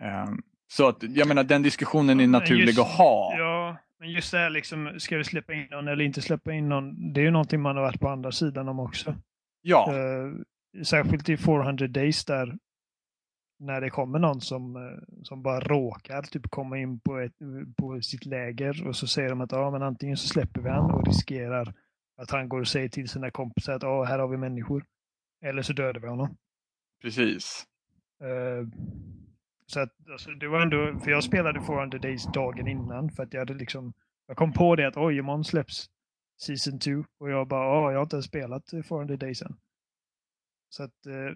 Eh, 0.02 0.26
så 0.74 0.88
att 0.88 1.04
jag 1.04 1.28
menar 1.28 1.44
den 1.44 1.62
diskussionen 1.64 2.20
är 2.20 2.28
naturlig 2.28 2.68
just- 2.68 2.80
att 2.80 2.88
ha. 2.88 3.36
Ja, 3.38 3.78
men 4.00 4.12
just 4.12 4.32
det 4.32 4.38
här 4.38 4.50
liksom, 4.50 4.94
ska 4.98 5.18
vi 5.18 5.24
släppa 5.24 5.54
in 5.54 5.68
någon 5.72 5.88
eller 5.88 6.06
inte 6.06 6.22
släppa 6.22 6.54
in 6.54 6.70
någon? 6.70 7.14
Det 7.14 7.22
är 7.22 7.26
ju 7.26 7.32
någonting 7.32 7.62
man 7.62 7.76
har 7.76 7.84
varit 7.84 8.00
på 8.00 8.10
andra 8.10 8.32
sidan 8.32 8.68
om 8.70 8.80
också. 8.80 9.16
Ja, 9.62 9.94
Eh, 9.94 10.84
särskilt 10.84 11.30
i 11.30 11.38
400 11.38 11.88
days 11.88 12.26
där 12.26 12.56
när 13.60 13.82
det 13.82 13.90
kommer 13.90 14.20
någon 14.20 14.42
som, 14.42 14.76
eh, 14.76 15.24
som 15.24 15.42
bara 15.42 15.60
råkar 15.60 16.22
typ 16.22 16.50
komma 16.50 16.78
in 16.78 17.00
på, 17.00 17.18
ett, 17.18 17.36
på 17.78 18.02
sitt 18.02 18.26
läger 18.26 18.88
och 18.88 18.96
så 18.96 19.08
säger 19.08 19.30
de 19.30 19.42
att 19.42 19.52
ja, 19.52 19.72
men 19.72 19.84
antingen 19.84 20.18
så 20.18 20.28
släpper 20.28 20.62
vi 20.62 20.70
han 20.70 20.92
och 20.92 21.08
riskerar 21.08 21.74
att 22.18 22.32
han 22.32 22.50
går 22.50 22.60
och 22.60 22.68
säger 22.68 22.90
till 22.90 23.10
sina 23.10 23.32
kompisar 23.32 23.74
att 23.74 23.84
ja, 23.84 24.04
här 24.04 24.20
har 24.20 24.28
vi 24.28 24.38
människor. 24.38 24.86
Eller 25.42 25.62
så 25.62 25.74
dödar 25.74 26.00
vi 26.00 26.08
honom. 26.08 26.38
precis. 27.02 27.66
Eh, 28.22 28.68
så 29.66 29.80
att, 29.80 30.10
alltså, 30.12 30.32
det 30.32 30.48
var 30.48 30.62
ändå, 30.62 31.00
för 31.00 31.12
jag 31.12 31.24
spelade 31.24 31.62
400 31.62 31.98
Days 31.98 32.26
dagen 32.34 32.68
innan 32.68 33.10
för 33.10 33.24
att 33.24 33.34
jag 33.34 33.42
hade 33.42 33.54
liksom, 33.54 33.94
jag 34.28 34.38
kom 34.38 34.54
på 34.54 34.76
det 34.76 34.88
att 34.88 34.98
oj, 34.98 35.18
imorgon 35.18 35.44
släpps 35.44 35.90
Season 36.38 36.80
2 36.80 36.92
och 37.20 37.30
jag 37.30 37.48
bara, 37.48 37.66
ja, 37.66 37.92
jag 37.92 37.98
har 37.98 38.04
inte 38.04 38.16
ens 38.16 38.26
spelat 38.26 38.70
400 38.90 39.18
Days 39.18 39.42
än. 39.42 39.58
Så 40.70 40.84
att 40.84 41.06
eh, 41.06 41.32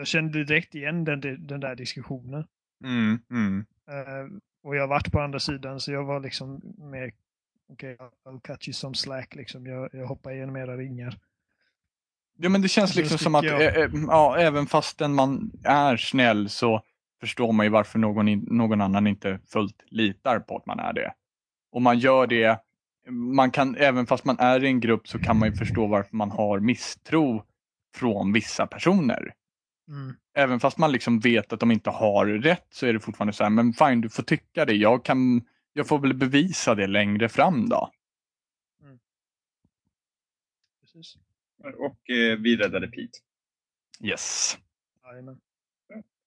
jag 0.00 0.06
kände 0.06 0.44
direkt 0.44 0.74
igen 0.74 1.04
den, 1.04 1.20
den 1.46 1.60
där 1.60 1.76
diskussionen. 1.76 2.44
Mm, 2.84 3.18
mm. 3.30 3.66
Eh, 3.88 4.40
och 4.62 4.76
jag 4.76 4.80
har 4.82 4.88
varit 4.88 5.12
på 5.12 5.20
andra 5.20 5.40
sidan 5.40 5.80
så 5.80 5.92
jag 5.92 6.04
var 6.04 6.20
liksom 6.20 6.60
med, 6.78 7.12
okej, 7.72 7.94
okay, 7.94 8.06
I'll 8.26 8.40
cut 8.40 8.68
you 8.68 8.72
some 8.72 8.94
slack 8.94 9.34
liksom. 9.34 9.66
Jag, 9.66 9.88
jag 9.92 10.06
hoppar 10.06 10.32
igenom 10.32 10.56
era 10.56 10.76
ringar. 10.76 11.18
Ja 12.38 12.48
men 12.48 12.62
det 12.62 12.68
känns 12.68 12.94
liksom 12.94 13.18
som 13.18 13.34
att 13.34 13.44
jag. 13.44 13.62
eh, 13.62 13.82
eh, 13.82 13.90
ja, 14.06 14.36
även 14.38 14.66
fastän 14.66 15.14
man 15.14 15.50
är 15.64 15.96
snäll 15.96 16.48
så 16.48 16.82
förstår 17.20 17.52
man 17.52 17.66
ju 17.66 17.70
varför 17.70 17.98
någon, 17.98 18.28
in, 18.28 18.46
någon 18.50 18.80
annan 18.80 19.06
inte 19.06 19.38
fullt 19.46 19.84
litar 19.86 20.38
på 20.40 20.56
att 20.56 20.66
man 20.66 20.78
är 20.78 20.92
det. 20.92 21.12
Och 21.72 21.82
man 21.82 21.98
gör 21.98 22.26
det, 22.26 22.60
man 23.08 23.50
kan, 23.50 23.76
även 23.76 24.06
fast 24.06 24.24
man 24.24 24.38
är 24.38 24.64
i 24.64 24.66
en 24.66 24.80
grupp 24.80 25.08
så 25.08 25.18
kan 25.18 25.38
man 25.38 25.48
ju 25.50 25.54
förstå 25.54 25.86
varför 25.86 26.16
man 26.16 26.30
har 26.30 26.60
misstro 26.60 27.44
från 27.94 28.32
vissa 28.32 28.66
personer. 28.66 29.34
Mm. 29.90 30.16
Även 30.34 30.60
fast 30.60 30.78
man 30.78 30.92
liksom 30.92 31.20
vet 31.20 31.52
att 31.52 31.60
de 31.60 31.70
inte 31.70 31.90
har 31.90 32.26
rätt 32.26 32.66
så 32.70 32.86
är 32.86 32.92
det 32.92 33.00
fortfarande 33.00 33.32
så 33.32 33.42
här, 33.42 33.50
men 33.50 33.72
fine 33.72 34.00
du 34.00 34.08
får 34.08 34.22
tycka 34.22 34.64
det, 34.64 34.74
jag, 34.74 35.04
kan, 35.04 35.42
jag 35.72 35.88
får 35.88 35.98
väl 35.98 36.14
bevisa 36.14 36.74
det 36.74 36.86
längre 36.86 37.28
fram 37.28 37.68
då. 37.68 37.90
Precis. 40.80 41.16
Och 41.78 42.10
eh, 42.10 42.38
vi 42.38 42.56
räddade 42.56 42.86
Pete. 42.88 43.18
Yes. 44.04 44.58
Jajamän. 45.04 45.40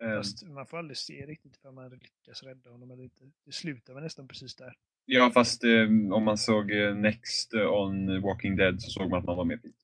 Eh, 0.03 0.17
Fast 0.17 0.43
man 0.43 0.65
får 0.65 0.77
aldrig 0.77 0.97
se 0.97 1.25
riktigt 1.25 1.57
för 1.57 1.71
man 1.71 1.89
lyckas 1.89 2.43
rädda 2.43 2.69
honom 2.69 2.91
eller 2.91 3.03
inte. 3.03 3.31
Det 3.45 3.51
slutar 3.51 3.93
väl 3.93 4.03
nästan 4.03 4.27
precis 4.27 4.55
där. 4.55 4.73
ja, 5.05 5.31
fast 5.33 5.63
eh, 5.63 5.83
om 6.11 6.23
man 6.23 6.37
såg 6.37 6.71
eh, 6.71 6.95
Next 6.95 7.53
on 7.53 8.21
Walking 8.21 8.55
Dead 8.55 8.81
så 8.81 8.89
såg 8.89 9.09
man 9.09 9.19
att 9.19 9.25
man 9.25 9.37
var 9.37 9.45
med 9.45 9.61
Pete. 9.61 9.75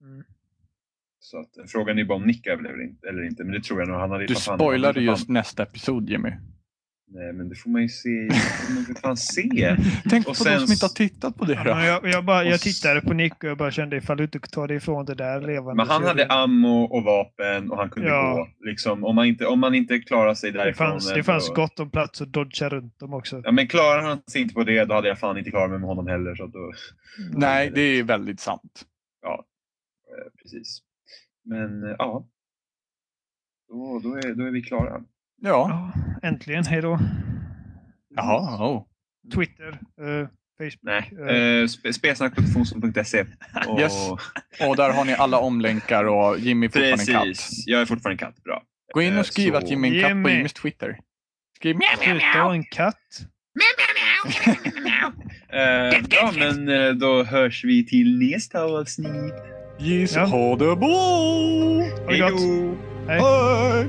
Mm. 0.00 0.24
Så 1.24 1.40
att, 1.40 1.56
eh, 1.56 1.64
frågan 1.66 1.98
är 1.98 2.04
bara 2.04 2.14
om 2.18 2.26
Nick 2.26 2.46
överlever 2.46 2.78
eller 3.08 3.22
inte, 3.24 3.44
men 3.44 3.52
det 3.52 3.60
tror 3.60 3.80
jag 3.80 3.88
nog. 3.88 3.98
Han 3.98 4.10
hade 4.10 4.26
Du 4.26 4.34
spoilade 4.34 5.00
just 5.00 5.28
nästa 5.28 5.62
episod 5.62 6.10
Jimmy. 6.10 6.30
Nej, 7.08 7.32
men 7.32 7.48
det 7.48 7.54
får 7.54 7.70
man 7.70 7.82
ju 7.82 7.88
se. 7.88 8.08
Det 8.08 8.34
får 8.34 8.74
man 8.74 8.84
för 8.84 8.94
fan 8.94 9.16
se. 9.16 9.76
Tänk 10.10 10.26
Och 10.26 10.36
på 10.36 10.44
sen 10.44 10.52
de 10.60 10.66
som 10.66 10.72
inte 10.72 10.84
har 10.84 10.94
tittat 10.94 11.36
på 11.36 11.44
det 11.44 11.52
Ja, 11.52 11.64
då. 11.64 11.74
men 11.74 11.84
jag, 11.86 12.06
jag, 12.06 12.24
bara, 12.24 12.40
Och 12.40 12.46
jag 12.46 12.60
tittade 12.60 13.00
på 13.00 13.12
Nick 13.12 13.32
och 13.44 13.50
jag 13.50 13.58
bara 13.58 13.70
kände 13.70 13.96
ifall 13.96 14.16
du 14.16 14.24
inte 14.24 14.38
tar 14.40 14.68
det 14.68 14.74
ifrån 14.74 15.04
det 15.04 15.14
där 15.14 15.40
levande. 15.40 15.74
Men 15.74 15.88
han 15.88 16.04
hade 16.04 16.26
ammo 16.26 16.82
och 16.84 17.02
vapen 17.04 17.70
och 17.70 17.76
han 17.78 17.90
kunde 17.90 18.08
Ja. 18.08 18.34
gå. 18.60 18.66
Liksom, 18.66 19.04
om, 19.04 19.16
man 19.16 19.26
inte, 19.26 19.46
om 19.46 19.60
man 19.60 19.74
inte 19.74 19.98
klarar 19.98 20.34
sig 20.34 20.52
det 20.52 20.58
därifrån. 20.58 20.86
fanns, 20.88 21.12
det 21.14 21.22
fanns 21.22 21.48
gott 21.48 21.80
om 21.80 21.90
plats 21.90 22.22
att 22.22 22.32
dodga 22.32 22.68
runt 22.68 22.98
dem 22.98 23.14
också. 23.14 23.40
Ja, 23.44 23.52
men 23.52 23.68
klarar 23.68 24.02
han 24.02 24.22
sig 24.30 24.42
inte 24.42 24.54
på 24.54 24.64
det, 24.64 24.84
då 24.84 24.94
hade 24.94 25.08
jag 25.08 25.18
fan 25.18 25.38
inte 25.38 25.50
klarat 25.50 25.70
mig 25.70 25.78
med 25.78 25.88
honom 25.88 26.06
heller. 26.06 26.34
Så 26.34 26.44
att 26.44 26.52
då, 26.52 26.72
Nej, 27.32 27.70
det 27.74 27.80
är 27.80 28.02
väldigt 28.02 28.40
sant. 28.40 28.84
eh, 29.26 30.42
precis. 30.42 30.80
Men 31.44 31.84
eh, 31.84 31.94
ja. 31.98 32.26
Då, 33.68 34.00
då, 34.02 34.14
är, 34.14 34.34
då 34.34 34.44
är 34.46 34.50
vi 34.50 34.62
klara. 34.62 35.00
Ja. 35.42 35.48
Ja, 35.68 35.92
äntligen. 36.28 36.64
Hej 36.64 36.82
då. 36.82 36.98
Jaha. 38.16 38.68
Oh. 38.72 38.84
Twitter, 39.34 39.68
eh, 40.00 40.28
Facebook. 40.58 40.78
Nej. 40.82 41.12
Eh. 41.18 41.26
Eh, 41.26 41.64
sp- 41.64 41.92
Spelsnack.fonson.se. 41.92 43.24
Och... 43.68 43.80
Yes. 43.80 44.10
Och 44.68 44.76
där 44.76 44.92
har 44.92 45.04
ni 45.04 45.14
alla 45.14 45.38
omlänkar 45.38 46.04
och 46.04 46.38
Jimmy 46.38 46.66
är 46.66 46.70
fortfarande 46.70 47.02
en 47.02 47.06
katt. 47.06 47.22
Precis. 47.24 47.66
Jag 47.66 47.80
är 47.80 47.86
fortfarande 47.86 48.18
katt. 48.18 48.42
Bra. 48.42 48.62
Gå 48.94 49.02
in 49.02 49.12
Eh, 49.12 49.18
och 49.18 49.26
skriv 49.26 49.50
så- 49.50 49.56
att 49.56 49.70
Jimmy 49.70 49.88
är 49.88 49.94
en 49.94 50.00
katt 50.00 50.10
på 50.10 50.16
Jimmy. 50.16 50.30
Jimmys 50.32 50.52
Twitter. 50.52 50.98
Skriv 51.56 51.78
Sluta 51.98 52.52
en 52.54 52.64
katt. 52.64 52.96
Eh, 55.48 56.02
bra, 56.08 56.32
men 56.38 56.68
eh, 56.68 56.90
då 56.92 57.24
hörs 57.24 57.64
vi 57.64 57.86
till 57.86 58.18
nästa 58.18 58.62
avsnitt. 58.62 59.34
Yes, 59.80 60.14
Ja. 60.16 60.24
ha 60.26 60.56
det 60.56 60.76
bra! 60.78 60.96
Ha 62.06 62.12
det 62.12 62.18
gott. 62.18 62.40
Hej. 63.08 63.20
Hej! 63.20 63.88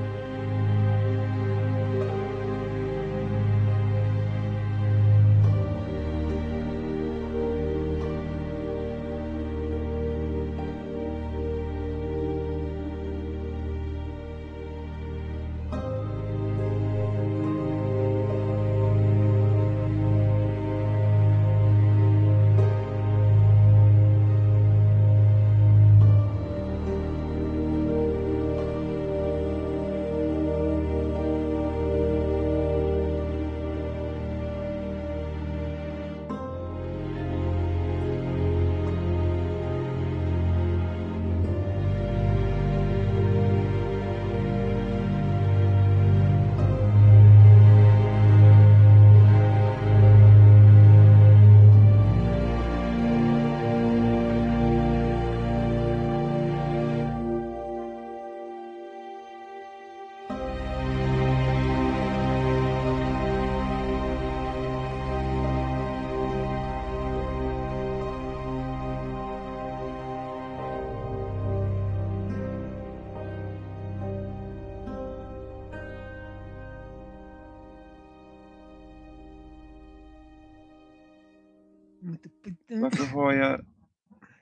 Varför 82.69 83.05
har 83.05 83.33
jag... 83.33 83.65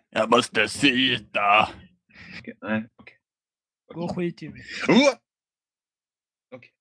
Jag 0.09 0.29
måste 0.29 0.67
sitta. 0.67 1.69
Okej, 2.39 2.53
Nej, 2.61 2.85
okej. 2.95 3.17
Gå 3.93 4.01
och 4.03 4.15
skit 4.15 4.41
Jimmy. 4.41 4.59
Oh! 4.87 5.13
Okej. 6.55 6.71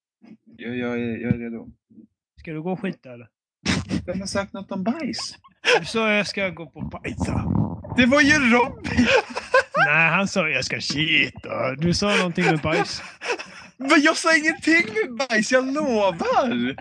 Jag, 0.56 0.76
jag, 0.76 0.92
är, 1.00 1.16
jag 1.16 1.34
är 1.34 1.38
redo. 1.38 1.68
Ska 2.40 2.52
du 2.52 2.62
gå 2.62 2.72
och 2.72 2.80
skita 2.80 3.12
eller? 3.12 3.28
Vem 4.06 4.20
har 4.20 4.26
sagt 4.26 4.52
något 4.52 4.72
om 4.72 4.84
bajs? 4.84 5.38
Du 5.78 5.84
sa 5.84 6.12
jag 6.12 6.26
ska 6.26 6.48
gå 6.48 6.66
på 6.66 6.80
bajsa. 6.80 7.44
Det 7.96 8.06
var 8.06 8.20
ju 8.20 8.32
Robin! 8.32 9.06
Nej, 9.86 10.10
han 10.10 10.28
sa 10.28 10.48
jag 10.48 10.64
ska 10.64 10.80
skita. 10.80 11.74
Du 11.74 11.94
sa 11.94 12.16
någonting 12.16 12.44
med 12.44 12.60
bajs. 12.60 13.02
Men 13.76 14.00
jag 14.02 14.16
sa 14.16 14.36
ingenting 14.36 14.84
med 14.94 15.28
bajs, 15.28 15.52
jag 15.52 15.74
lovar! 15.74 16.76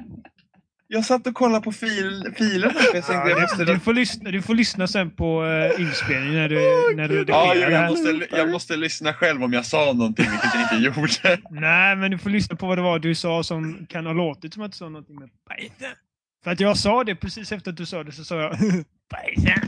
Jag 0.94 1.06
satt 1.06 1.28
och 1.28 1.34
kollade 1.34 1.64
på 1.64 1.72
fil, 1.72 2.34
jag 2.40 3.42
måste... 3.42 3.66
du, 3.66 3.80
får 3.80 3.94
lyssna, 3.94 4.32
du 4.32 4.42
får 4.42 4.54
lyssna 4.54 4.88
sen 4.88 5.12
på 5.12 5.44
uh, 5.44 5.82
inspelningen 5.82 6.36
när 6.36 6.50
du, 6.50 6.96
när 6.96 7.08
du 7.08 7.26
Ja, 7.28 7.54
redigerar 7.54 7.70
det 7.70 7.76
jag, 7.76 7.90
måste, 7.90 8.28
jag 8.38 8.50
måste 8.50 8.76
lyssna 8.76 9.14
själv 9.14 9.44
om 9.44 9.54
jag 9.54 9.66
sa 9.66 9.94
någonting, 9.94 10.26
vilket 10.32 10.54
jag 10.54 10.64
inte 10.64 10.76
gjorde. 11.02 11.42
Nej, 11.62 11.96
men 11.96 12.12
du 12.12 12.18
får 12.18 12.30
lyssna 12.30 12.56
på 12.56 12.68
vad 12.68 12.78
det 12.78 12.82
var 12.82 13.00
du 13.00 13.16
sa 13.16 13.44
som 13.44 13.86
kan 13.90 14.06
ha 14.06 14.14
låtit 14.14 14.54
som 14.54 14.64
att 14.64 14.72
du 14.72 14.78
sa 14.78 14.90
någonting 14.90 15.20
med 15.20 15.30
bajsa. 15.50 15.96
För 16.44 16.52
att 16.52 16.60
jag 16.60 16.78
sa 16.78 17.04
det 17.04 17.16
precis 17.16 17.52
efter 17.52 17.72
att 17.72 17.78
du 17.78 17.86
sa 17.86 18.04
det 18.04 18.12
så 18.12 18.24
sa 18.24 18.42
jag 18.42 18.52
bajsa. 19.12 19.62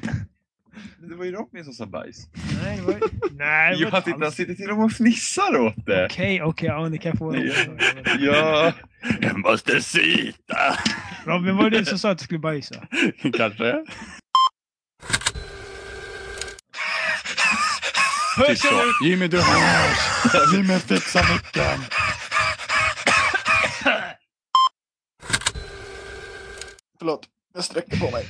Det 1.10 1.16
var 1.16 1.26
ju 1.26 1.32
Robin 1.32 1.64
som 1.64 1.74
sa 1.74 1.86
bajs. 1.86 2.18
Nej, 2.64 2.78
det 2.78 2.84
var 2.84 3.00
Nej, 3.32 3.80
det 3.80 3.90
var 3.90 4.02
titta, 4.02 4.12
han 4.12 4.24
alls. 4.24 4.36
sitter 4.36 4.54
till 4.54 4.70
och 4.70 4.78
med 4.78 4.86
och 4.86 4.92
fnissar 4.92 5.58
åt 5.60 5.86
det. 5.86 6.06
Okej, 6.06 6.42
okej, 6.44 6.68
ja, 6.68 6.90
ni 6.90 6.98
kan 6.98 7.18
få 7.18 7.36
Ja, 8.20 8.72
Jag 9.22 9.38
måste 9.40 9.82
sitta. 9.82 10.78
Robin, 11.26 11.56
var 11.58 11.70
det 11.70 11.80
du 11.80 11.86
som 11.86 12.00
sa 12.00 12.10
att 12.12 12.18
du 12.18 12.24
skulle 12.24 12.40
bajsa? 12.40 12.76
Kanske. 13.38 13.86
typ 18.48 18.58
så. 18.58 18.82
Jimmy, 19.06 19.28
du 19.28 19.38
hörs. 19.38 20.54
Jimmy, 20.54 20.80
fixa 20.80 21.20
micken. 21.34 21.80
Förlåt, 27.00 27.28
jag 27.54 27.64
sträcker 27.64 27.98
på 27.98 28.12
mig. 28.12 28.26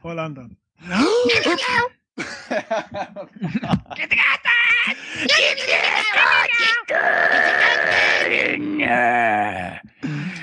Håll 0.02 0.18
andan. 0.18 0.56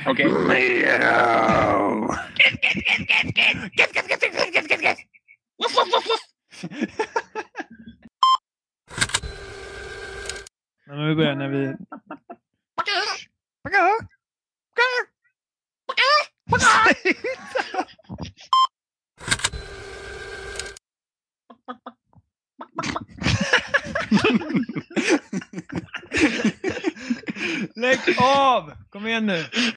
okej. 0.06 0.26
Men 10.86 11.08
vi 11.08 11.16
börjar 11.16 11.36
när 11.36 11.48
vi... 11.48 11.76
Lägg 27.76 28.00
av! 28.18 28.72
Kom 28.90 29.08
igen 29.08 29.26
nu. 29.26 29.46